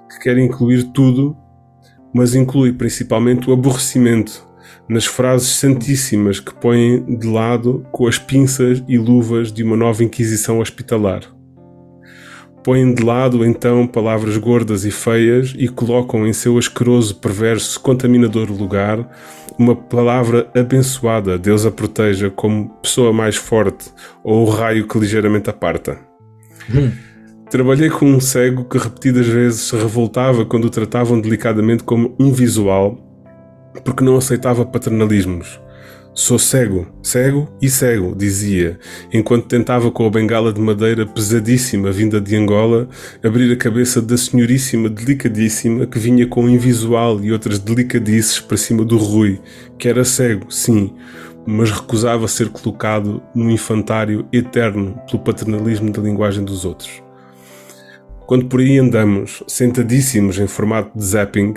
que 0.10 0.20
quer 0.20 0.38
incluir 0.38 0.84
tudo, 0.94 1.36
mas 2.14 2.36
inclui 2.36 2.72
principalmente 2.74 3.50
o 3.50 3.54
aborrecimento 3.54 4.48
nas 4.88 5.06
frases 5.06 5.50
santíssimas 5.50 6.40
que 6.40 6.54
põem 6.54 7.18
de 7.18 7.28
lado 7.28 7.86
com 7.92 8.08
as 8.08 8.20
pinças 8.20 8.84
e 8.88 8.98
luvas 8.98 9.52
de 9.52 9.64
uma 9.64 9.76
nova 9.76 10.04
inquisição 10.04 10.60
hospitalar. 10.60 11.33
Põem 12.64 12.94
de 12.94 13.04
lado 13.04 13.46
então 13.46 13.86
palavras 13.86 14.38
gordas 14.38 14.86
e 14.86 14.92
feias 14.92 15.54
e 15.58 15.68
colocam 15.68 16.26
em 16.26 16.32
seu 16.32 16.58
asqueroso, 16.58 17.16
perverso, 17.16 17.80
contaminador 17.80 18.50
lugar 18.50 19.06
uma 19.58 19.76
palavra 19.76 20.50
abençoada, 20.56 21.38
Deus 21.38 21.66
a 21.66 21.72
proteja 21.72 22.30
como 22.30 22.70
pessoa 22.82 23.14
mais 23.14 23.36
forte 23.36 23.92
ou 24.24 24.46
o 24.46 24.50
raio 24.50 24.88
que 24.88 24.98
ligeiramente 24.98 25.50
aparta. 25.50 26.00
Hum. 26.74 26.92
Trabalhei 27.50 27.90
com 27.90 28.06
um 28.06 28.20
cego 28.20 28.64
que 28.66 28.78
repetidas 28.78 29.28
vezes 29.28 29.62
se 29.62 29.76
revoltava 29.76 30.46
quando 30.46 30.66
o 30.66 30.70
tratavam 30.70 31.20
delicadamente 31.20 31.84
como 31.84 32.16
invisual 32.20 32.98
porque 33.84 34.04
não 34.04 34.18
aceitava 34.18 34.66
paternalismos. 34.66 35.60
Sou 36.16 36.38
cego, 36.38 36.86
cego 37.02 37.52
e 37.60 37.68
cego, 37.68 38.16
dizia, 38.16 38.80
enquanto 39.12 39.48
tentava 39.48 39.90
com 39.90 40.06
a 40.06 40.10
bengala 40.12 40.54
de 40.54 40.62
madeira 40.62 41.08
pesadíssima 41.08 41.92
vinda 41.92 42.22
de 42.22 42.36
Angola 42.36 42.88
abrir 43.24 43.52
a 43.52 43.56
cabeça 43.56 44.00
da 44.00 44.16
senhoríssima 44.16 44.90
delicadíssima 44.90 45.88
que 45.88 45.98
vinha 45.98 46.28
com 46.28 46.46
o 46.46 46.50
invisual 46.50 47.20
e 47.24 47.32
outras 47.32 47.58
delicadices 47.58 48.40
para 48.40 48.58
cima 48.58 48.86
do 48.86 48.96
Rui, 48.96 49.42
que 49.80 49.90
era 49.90 50.06
cego, 50.06 50.52
sim, 50.52 50.94
mas 51.48 51.72
recusava 51.72 52.28
ser 52.28 52.50
colocado 52.50 53.20
no 53.34 53.50
infantário 53.50 54.28
eterno 54.32 55.02
pelo 55.10 55.24
paternalismo 55.24 55.92
da 55.92 56.00
linguagem 56.00 56.46
dos 56.46 56.64
outros. 56.64 57.02
Quando 58.28 58.46
por 58.46 58.60
aí 58.60 58.78
andamos, 58.78 59.42
sentadíssimos 59.48 60.38
em 60.38 60.46
formato 60.46 60.96
de 60.96 61.04
zapping, 61.04 61.56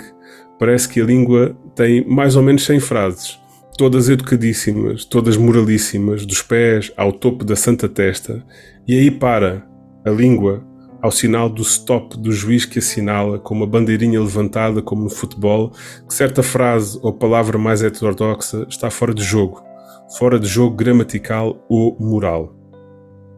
parece 0.57 0.89
que 0.89 0.99
a 0.99 1.05
língua 1.05 1.55
tem 1.75 2.03
mais 2.07 2.35
ou 2.35 2.41
menos 2.41 2.65
100 2.65 2.79
frases 2.79 3.46
todas 3.77 4.09
educadíssimas, 4.09 5.05
todas 5.05 5.37
moralíssimas, 5.37 6.25
dos 6.25 6.41
pés 6.41 6.91
ao 6.97 7.13
topo 7.13 7.45
da 7.45 7.55
santa 7.55 7.87
testa, 7.87 8.43
e 8.87 8.97
aí 8.97 9.11
para 9.11 9.63
a 10.03 10.09
língua 10.09 10.65
ao 10.99 11.11
sinal 11.11 11.47
do 11.47 11.61
stop 11.61 12.17
do 12.17 12.31
juiz 12.31 12.65
que 12.65 12.79
assinala 12.79 13.37
com 13.37 13.53
uma 13.53 13.67
bandeirinha 13.67 14.19
levantada 14.19 14.81
como 14.81 15.03
no 15.03 15.09
futebol 15.11 15.71
que 16.07 16.13
certa 16.13 16.41
frase 16.41 16.99
ou 17.03 17.13
palavra 17.13 17.59
mais 17.59 17.83
heterodoxa 17.83 18.65
está 18.67 18.89
fora 18.89 19.13
de 19.13 19.23
jogo, 19.23 19.63
fora 20.17 20.39
de 20.39 20.47
jogo 20.47 20.75
gramatical 20.75 21.63
ou 21.69 21.95
moral. 21.99 22.56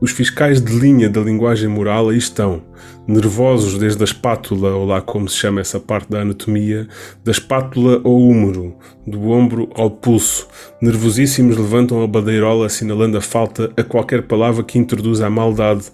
Os 0.01 0.11
fiscais 0.11 0.61
de 0.61 0.71
linha 0.71 1.09
da 1.09 1.19
linguagem 1.19 1.67
moral 1.67 2.07
aí 2.07 2.17
estão, 2.17 2.61
nervosos 3.05 3.77
desde 3.77 4.01
a 4.01 4.05
espátula, 4.05 4.69
ou 4.69 4.85
lá 4.85 5.01
como 5.01 5.27
se 5.27 5.35
chama 5.35 5.59
essa 5.59 5.77
parte 5.77 6.09
da 6.09 6.21
anatomia, 6.21 6.87
da 7.21 7.31
espátula 7.33 7.99
ao 8.01 8.17
húmero, 8.17 8.77
do 9.05 9.29
ombro 9.29 9.69
ao 9.75 9.91
pulso. 9.91 10.47
Nervosíssimos 10.81 11.57
levantam 11.57 12.01
a 12.01 12.07
bandeirola 12.07 12.67
assinalando 12.67 13.17
a 13.17 13.21
falta 13.21 13.73
a 13.75 13.83
qualquer 13.83 14.23
palavra 14.23 14.63
que 14.63 14.79
introduza 14.79 15.27
a 15.27 15.29
maldade, 15.29 15.87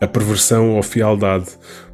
a 0.00 0.06
perversão 0.06 0.70
ou 0.70 0.78
a 0.78 0.82
fialdade, 0.82 1.50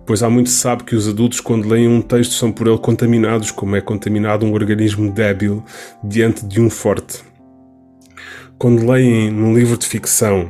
pois 0.07 0.23
há 0.23 0.31
muito 0.31 0.51
se 0.51 0.59
sabe 0.59 0.85
que 0.85 0.95
os 0.95 1.09
adultos, 1.09 1.41
quando 1.41 1.69
leem 1.69 1.89
um 1.89 2.01
texto, 2.01 2.35
são 2.35 2.53
por 2.53 2.69
ele 2.69 2.79
contaminados, 2.79 3.51
como 3.51 3.75
é 3.75 3.81
contaminado 3.81 4.47
um 4.47 4.53
organismo 4.53 5.11
débil 5.11 5.65
diante 6.05 6.47
de 6.47 6.61
um 6.61 6.71
forte. 6.71 7.25
Quando 8.57 8.89
leem 8.89 9.33
num 9.33 9.53
livro 9.53 9.77
de 9.77 9.85
ficção, 9.85 10.49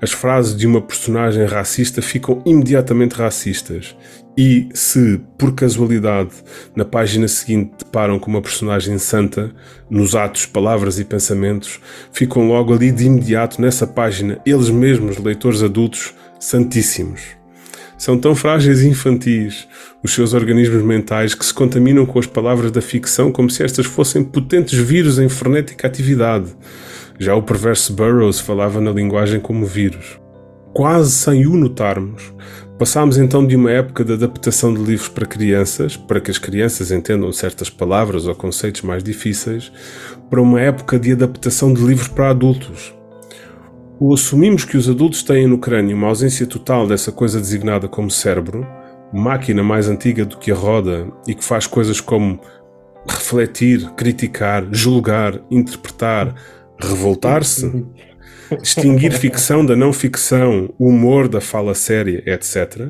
as 0.00 0.12
frases 0.12 0.56
de 0.56 0.66
uma 0.66 0.80
personagem 0.80 1.44
racista 1.44 2.02
ficam 2.02 2.42
imediatamente 2.44 3.14
racistas. 3.14 3.96
E 4.36 4.68
se, 4.72 5.20
por 5.36 5.54
casualidade, 5.54 6.30
na 6.74 6.84
página 6.84 7.28
seguinte 7.28 7.72
deparam 7.78 8.18
com 8.18 8.30
uma 8.30 8.40
personagem 8.40 8.96
santa, 8.96 9.52
nos 9.90 10.14
atos, 10.14 10.46
palavras 10.46 10.98
e 10.98 11.04
pensamentos, 11.04 11.78
ficam 12.12 12.48
logo 12.48 12.72
ali 12.72 12.90
de 12.90 13.04
imediato 13.04 13.60
nessa 13.60 13.86
página, 13.86 14.40
eles 14.46 14.70
mesmos, 14.70 15.18
leitores 15.18 15.62
adultos, 15.62 16.14
santíssimos. 16.40 17.20
São 17.98 18.18
tão 18.18 18.34
frágeis 18.34 18.80
e 18.80 18.88
infantis 18.88 19.68
os 20.02 20.12
seus 20.12 20.34
organismos 20.34 20.82
mentais 20.82 21.34
que 21.34 21.44
se 21.44 21.54
contaminam 21.54 22.04
com 22.04 22.18
as 22.18 22.26
palavras 22.26 22.72
da 22.72 22.82
ficção 22.82 23.30
como 23.30 23.48
se 23.48 23.62
estas 23.62 23.86
fossem 23.86 24.24
potentes 24.24 24.76
vírus 24.76 25.20
em 25.20 25.28
frenética 25.28 25.86
atividade. 25.86 26.52
Já 27.22 27.36
o 27.36 27.42
perverso 27.42 27.92
Burroughs 27.92 28.40
falava 28.40 28.80
na 28.80 28.90
linguagem 28.90 29.38
como 29.38 29.64
vírus. 29.64 30.18
Quase 30.74 31.12
sem 31.12 31.46
o 31.46 31.56
notarmos, 31.56 32.34
passámos 32.76 33.16
então 33.16 33.46
de 33.46 33.54
uma 33.54 33.70
época 33.70 34.04
de 34.04 34.14
adaptação 34.14 34.74
de 34.74 34.82
livros 34.82 35.08
para 35.08 35.24
crianças, 35.24 35.96
para 35.96 36.20
que 36.20 36.32
as 36.32 36.38
crianças 36.38 36.90
entendam 36.90 37.30
certas 37.30 37.70
palavras 37.70 38.26
ou 38.26 38.34
conceitos 38.34 38.82
mais 38.82 39.04
difíceis, 39.04 39.70
para 40.28 40.42
uma 40.42 40.60
época 40.60 40.98
de 40.98 41.12
adaptação 41.12 41.72
de 41.72 41.80
livros 41.80 42.08
para 42.08 42.30
adultos. 42.30 42.92
O 44.00 44.12
assumimos 44.12 44.64
que 44.64 44.76
os 44.76 44.90
adultos 44.90 45.22
têm 45.22 45.46
no 45.46 45.58
crânio 45.58 45.96
uma 45.96 46.08
ausência 46.08 46.44
total 46.44 46.88
dessa 46.88 47.12
coisa 47.12 47.38
designada 47.38 47.86
como 47.86 48.10
cérebro, 48.10 48.66
máquina 49.12 49.62
mais 49.62 49.88
antiga 49.88 50.24
do 50.24 50.38
que 50.38 50.50
a 50.50 50.56
roda 50.56 51.06
e 51.28 51.36
que 51.36 51.44
faz 51.44 51.68
coisas 51.68 52.00
como 52.00 52.40
refletir, 53.08 53.88
criticar, 53.92 54.66
julgar, 54.72 55.40
interpretar, 55.48 56.34
revoltar-se, 56.86 57.84
distinguir 58.60 59.12
ficção 59.12 59.64
da 59.64 59.74
não 59.76 59.92
ficção, 59.92 60.72
humor 60.78 61.28
da 61.28 61.40
fala 61.40 61.74
séria, 61.74 62.22
etc. 62.26 62.88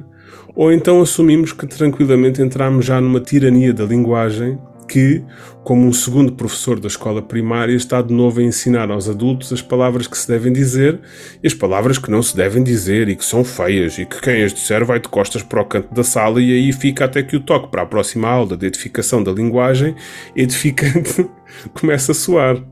Ou 0.55 0.73
então 0.73 1.01
assumimos 1.01 1.52
que 1.52 1.66
tranquilamente 1.66 2.43
entramos 2.43 2.85
já 2.85 3.01
numa 3.01 3.20
tirania 3.20 3.73
da 3.73 3.85
linguagem 3.85 4.59
que, 4.93 5.24
como 5.64 5.86
um 5.86 5.93
segundo 5.93 6.32
professor 6.32 6.78
da 6.78 6.86
escola 6.86 7.23
primária, 7.23 7.74
está 7.74 8.02
de 8.02 8.12
novo 8.12 8.40
a 8.40 8.43
ensinar 8.43 8.90
aos 8.90 9.09
adultos 9.09 9.51
as 9.51 9.62
palavras 9.62 10.06
que 10.06 10.19
se 10.19 10.28
devem 10.28 10.52
dizer 10.52 11.01
e 11.43 11.47
as 11.47 11.55
palavras 11.55 11.97
que 11.97 12.10
não 12.10 12.23
se 12.23 12.36
devem 12.36 12.62
dizer 12.62 13.09
e 13.09 13.16
que 13.16 13.24
são 13.24 13.43
feias 13.43 13.97
e 13.98 14.05
que 14.05 14.20
quem 14.20 14.43
as 14.43 14.52
disser 14.52 14.85
vai 14.85 15.01
de 15.01 15.09
costas 15.09 15.43
para 15.43 15.62
o 15.62 15.64
canto 15.64 15.94
da 15.94 16.05
sala 16.05 16.43
e 16.43 16.52
aí 16.52 16.73
fica 16.74 17.06
até 17.06 17.23
que 17.23 17.36
o 17.36 17.40
toque 17.40 17.70
para 17.70 17.82
a 17.82 17.86
próxima 17.86 18.28
aula 18.28 18.55
de 18.55 18.66
edificação 18.66 19.23
da 19.23 19.32
linguagem 19.32 19.94
edificante 20.36 21.27
começa 21.73 22.12
a 22.12 22.14
soar. 22.14 22.72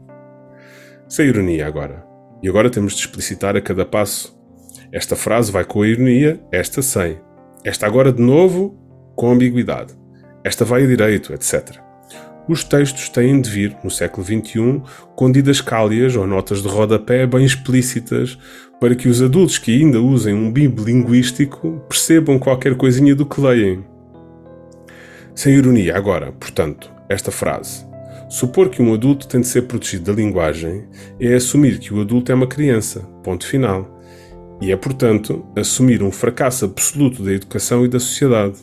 Sem 1.11 1.27
ironia 1.27 1.67
agora. 1.67 2.07
E 2.41 2.49
agora 2.49 2.71
temos 2.71 2.93
de 2.93 3.01
explicitar 3.01 3.57
a 3.57 3.61
cada 3.61 3.85
passo. 3.85 4.39
Esta 4.93 5.17
frase 5.17 5.51
vai 5.51 5.65
com 5.65 5.83
a 5.83 5.89
ironia, 5.89 6.41
esta 6.53 6.83
sem. 6.83 7.19
Esta 7.65 7.85
agora 7.85 8.13
de 8.13 8.23
novo 8.23 8.79
com 9.17 9.33
ambiguidade. 9.33 9.93
Esta 10.45 10.65
vai 10.65 10.85
a 10.85 10.87
direito, 10.87 11.35
etc. 11.35 11.79
Os 12.49 12.63
textos 12.63 13.09
têm 13.09 13.41
de 13.41 13.51
vir, 13.51 13.77
no 13.83 13.91
século 13.91 14.25
XXI, 14.25 14.83
com 15.17 15.33
didascálias 15.33 16.15
ou 16.15 16.29
notas 16.29 16.63
de 16.63 16.69
rodapé 16.69 17.27
bem 17.27 17.45
explícitas 17.45 18.39
para 18.81 18.95
que 18.95 19.09
os 19.09 19.21
adultos 19.21 19.59
que 19.59 19.73
ainda 19.73 20.01
usem 20.01 20.33
um 20.33 20.53
bib 20.53 20.79
linguístico 20.79 21.85
percebam 21.89 22.39
qualquer 22.39 22.77
coisinha 22.77 23.17
do 23.17 23.27
que 23.27 23.41
leem. 23.41 23.85
Sem 25.35 25.55
ironia, 25.55 25.97
agora, 25.97 26.31
portanto, 26.31 26.89
esta 27.09 27.33
frase. 27.33 27.90
Supor 28.31 28.69
que 28.69 28.81
um 28.81 28.95
adulto 28.95 29.27
tem 29.27 29.41
de 29.41 29.49
ser 29.49 29.63
protegido 29.63 30.05
da 30.05 30.13
linguagem 30.13 30.85
é 31.19 31.35
assumir 31.35 31.81
que 31.81 31.93
o 31.93 32.01
adulto 32.01 32.31
é 32.31 32.35
uma 32.35 32.47
criança, 32.47 33.01
ponto 33.25 33.45
final. 33.45 34.01
E 34.63 34.71
é, 34.71 34.77
portanto, 34.77 35.45
assumir 35.57 36.01
um 36.01 36.13
fracasso 36.13 36.65
absoluto 36.65 37.25
da 37.25 37.33
educação 37.33 37.85
e 37.85 37.89
da 37.89 37.99
sociedade. 37.99 38.55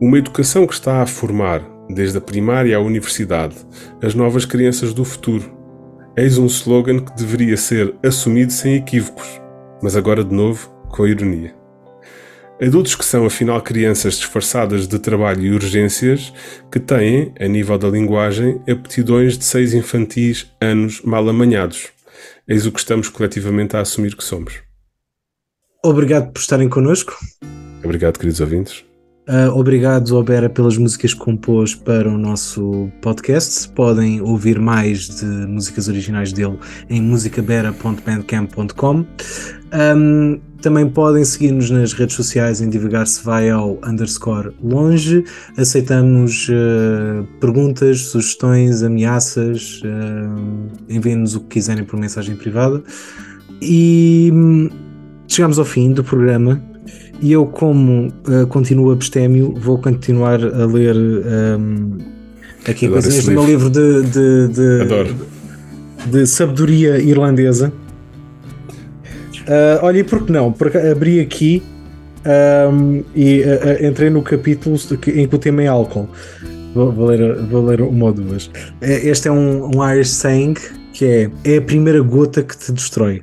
Uma 0.00 0.18
educação 0.18 0.66
que 0.66 0.74
está 0.74 1.02
a 1.02 1.06
formar, 1.06 1.62
desde 1.88 2.18
a 2.18 2.20
primária 2.20 2.76
à 2.76 2.80
universidade, 2.80 3.54
as 4.02 4.12
novas 4.12 4.44
crianças 4.44 4.92
do 4.92 5.04
futuro. 5.04 5.56
Eis 6.16 6.36
um 6.36 6.46
slogan 6.46 6.98
que 6.98 7.14
deveria 7.14 7.56
ser 7.56 7.94
assumido 8.04 8.52
sem 8.52 8.74
equívocos, 8.74 9.40
mas 9.80 9.94
agora 9.94 10.24
de 10.24 10.34
novo 10.34 10.68
com 10.88 11.06
ironia. 11.06 11.61
Adultos 12.62 12.94
que 12.94 13.04
são, 13.04 13.26
afinal, 13.26 13.60
crianças 13.60 14.14
disfarçadas 14.14 14.86
de 14.86 14.96
trabalho 14.96 15.44
e 15.44 15.50
urgências 15.50 16.32
que 16.70 16.78
têm, 16.78 17.34
a 17.40 17.48
nível 17.48 17.76
da 17.76 17.88
linguagem, 17.88 18.60
aptidões 18.70 19.36
de 19.36 19.44
seis 19.44 19.74
infantis 19.74 20.46
anos 20.60 21.02
mal 21.02 21.28
amanhados. 21.28 21.88
Eis 22.46 22.64
o 22.64 22.70
que 22.70 22.78
estamos 22.78 23.08
coletivamente 23.08 23.76
a 23.76 23.80
assumir 23.80 24.14
que 24.14 24.22
somos. 24.22 24.60
Obrigado 25.84 26.30
por 26.30 26.38
estarem 26.38 26.68
connosco. 26.68 27.18
Obrigado, 27.82 28.16
queridos 28.16 28.40
ouvintes. 28.40 28.84
Uh, 29.28 29.50
obrigado 29.56 30.16
ao 30.16 30.22
Bera 30.22 30.48
pelas 30.48 30.76
músicas 30.76 31.14
que 31.14 31.20
compôs 31.20 31.74
para 31.74 32.08
o 32.08 32.16
nosso 32.16 32.88
podcast. 33.00 33.68
Podem 33.70 34.20
ouvir 34.20 34.60
mais 34.60 35.08
de 35.08 35.24
músicas 35.24 35.88
originais 35.88 36.32
dele 36.32 36.60
em 36.88 37.02
musicabera.bandcamp.com. 37.02 39.04
Um, 39.96 40.40
também 40.62 40.88
podem 40.88 41.24
seguir-nos 41.24 41.70
nas 41.70 41.92
redes 41.92 42.14
sociais 42.14 42.60
em 42.60 42.70
divulgar-se 42.70 43.22
vai 43.24 43.50
ao 43.50 43.78
underscore 43.84 44.52
longe. 44.62 45.24
Aceitamos 45.56 46.48
uh, 46.48 47.26
perguntas, 47.40 48.02
sugestões, 48.02 48.82
ameaças. 48.82 49.82
Uh, 49.84 50.70
Enviem-nos 50.88 51.34
o 51.34 51.40
que 51.40 51.48
quiserem 51.48 51.84
por 51.84 51.98
mensagem 51.98 52.36
privada. 52.36 52.82
E 53.60 54.30
hum, 54.32 54.70
chegamos 55.26 55.58
ao 55.58 55.64
fim 55.64 55.92
do 55.92 56.04
programa. 56.04 56.62
E 57.20 57.32
eu, 57.32 57.44
como 57.44 58.08
uh, 58.08 58.46
continuo 58.48 58.92
abstémio, 58.92 59.54
vou 59.60 59.78
continuar 59.78 60.44
a 60.44 60.66
ler 60.66 60.96
um, 60.96 61.98
aqui 62.66 62.86
Adoro 62.86 63.02
coisinhas 63.02 63.24
do 63.24 63.32
meu 63.32 63.44
livro 63.44 63.68
de, 63.68 64.02
de, 64.02 64.48
de, 64.48 66.10
de 66.10 66.26
sabedoria 66.26 66.98
irlandesa. 66.98 67.72
Uh, 69.42 69.82
olha, 69.82 69.98
e 69.98 70.04
por 70.04 70.24
que 70.24 70.32
não? 70.32 70.52
Porque 70.52 70.78
abri 70.78 71.20
aqui 71.20 71.62
um, 72.70 73.02
e 73.14 73.42
uh, 73.42 73.84
entrei 73.84 74.10
no 74.10 74.22
capítulo 74.22 74.76
em 75.08 75.26
que 75.26 75.34
o 75.34 75.38
tema 75.38 75.62
é 75.62 75.66
álcool. 75.66 76.08
Vou, 76.74 76.90
vou 76.92 77.06
ler, 77.06 77.36
vou 77.46 77.64
ler 77.64 77.82
uma 77.82 78.06
ou 78.06 78.12
duas. 78.12 78.50
Este 78.80 79.28
é 79.28 79.32
um, 79.32 79.76
um 79.76 79.90
Irish 79.90 80.10
saying 80.10 80.54
que 80.92 81.04
é: 81.04 81.30
É 81.44 81.56
a 81.58 81.62
primeira 81.62 82.00
gota 82.00 82.42
que 82.42 82.56
te 82.56 82.72
destrói. 82.72 83.22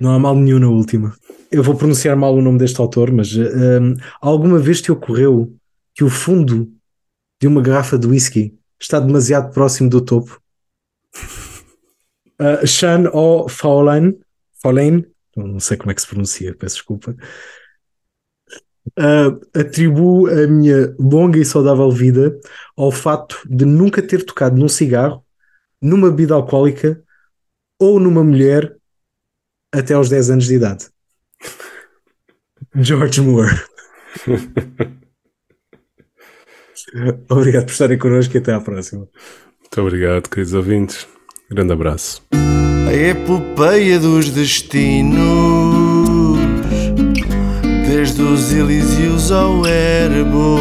Não 0.00 0.10
há 0.10 0.18
mal 0.18 0.34
nenhum 0.34 0.58
na 0.58 0.68
última. 0.68 1.14
Eu 1.50 1.62
vou 1.62 1.74
pronunciar 1.74 2.16
mal 2.16 2.34
o 2.34 2.42
nome 2.42 2.58
deste 2.58 2.80
autor, 2.80 3.12
mas 3.12 3.36
um, 3.36 3.94
alguma 4.20 4.58
vez 4.58 4.80
te 4.80 4.90
ocorreu 4.90 5.54
que 5.94 6.02
o 6.02 6.08
fundo 6.08 6.68
de 7.40 7.46
uma 7.46 7.60
garrafa 7.60 7.98
de 7.98 8.06
whisky 8.06 8.54
está 8.80 8.98
demasiado 8.98 9.52
próximo 9.52 9.88
do 9.88 10.00
topo? 10.00 10.40
Uh, 12.40 12.66
Sean 12.66 13.08
O. 13.12 13.48
Faulen, 13.48 14.18
Faulen, 14.60 15.04
não 15.36 15.60
sei 15.60 15.76
como 15.76 15.90
é 15.90 15.94
que 15.94 16.00
se 16.00 16.06
pronuncia, 16.06 16.54
peço 16.54 16.76
desculpa. 16.76 17.16
Uh, 18.98 19.40
atribuo 19.58 20.26
a 20.26 20.46
minha 20.46 20.94
longa 20.98 21.38
e 21.38 21.44
saudável 21.44 21.90
vida 21.90 22.38
ao 22.76 22.90
fato 22.90 23.40
de 23.48 23.64
nunca 23.64 24.02
ter 24.02 24.24
tocado 24.24 24.56
num 24.56 24.68
cigarro, 24.68 25.24
numa 25.80 26.10
bebida 26.10 26.34
alcoólica 26.34 27.02
ou 27.78 27.98
numa 28.00 28.24
mulher 28.24 28.76
até 29.72 29.94
aos 29.94 30.08
10 30.08 30.30
anos 30.30 30.46
de 30.46 30.54
idade. 30.54 30.88
George 32.74 33.20
Moore. 33.20 33.60
Obrigado 37.28 37.64
por 37.64 37.72
estarem 37.72 37.98
connosco 37.98 38.36
e 38.36 38.38
até 38.38 38.52
à 38.52 38.60
próxima. 38.60 39.08
Muito 39.60 39.80
obrigado, 39.80 40.28
queridos 40.28 40.52
ouvintes. 40.52 41.08
Grande 41.50 41.72
abraço. 41.72 42.22
A 42.86 42.92
epopeia 42.92 43.98
dos 43.98 44.30
destinos, 44.30 45.18
desde 47.86 48.22
os 48.22 48.52
Elíseos 48.52 49.30
ao 49.30 49.66
Erebo, 49.66 50.58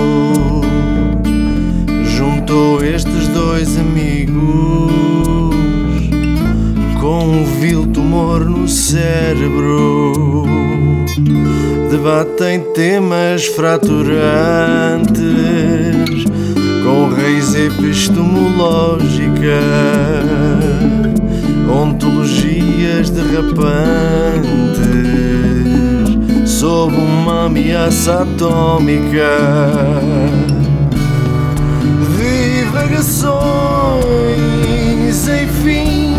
juntou 2.17 2.83
estes 2.83 3.29
dois 3.29 3.77
amigos 3.77 4.91
com 6.99 7.23
um 7.25 7.45
vil 7.59 7.87
tumor 7.87 8.43
no 8.45 8.67
cérebro. 8.67 10.45
Debatem 11.89 12.59
temas 12.73 13.45
fraturantes 13.47 14.11
com 16.83 17.09
raiz 17.09 17.55
epistemológica 17.55 19.61
ontologias 21.71 23.09
derrapantes 23.09 24.51
sob 26.45 26.95
uma 26.95 27.45
ameaça 27.45 28.21
atômica. 28.21 29.37
Divagações 32.17 33.41
sem 35.15 35.47
fim, 35.47 36.13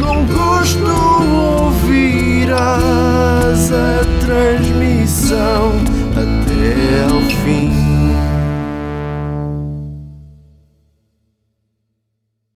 com 0.00 0.24
gosto 0.26 0.84
ouvirás 1.64 2.52
a 3.72 4.00
transmissão 4.20 5.72
até 6.16 7.04
ao 7.04 7.20
fim. 7.44 7.95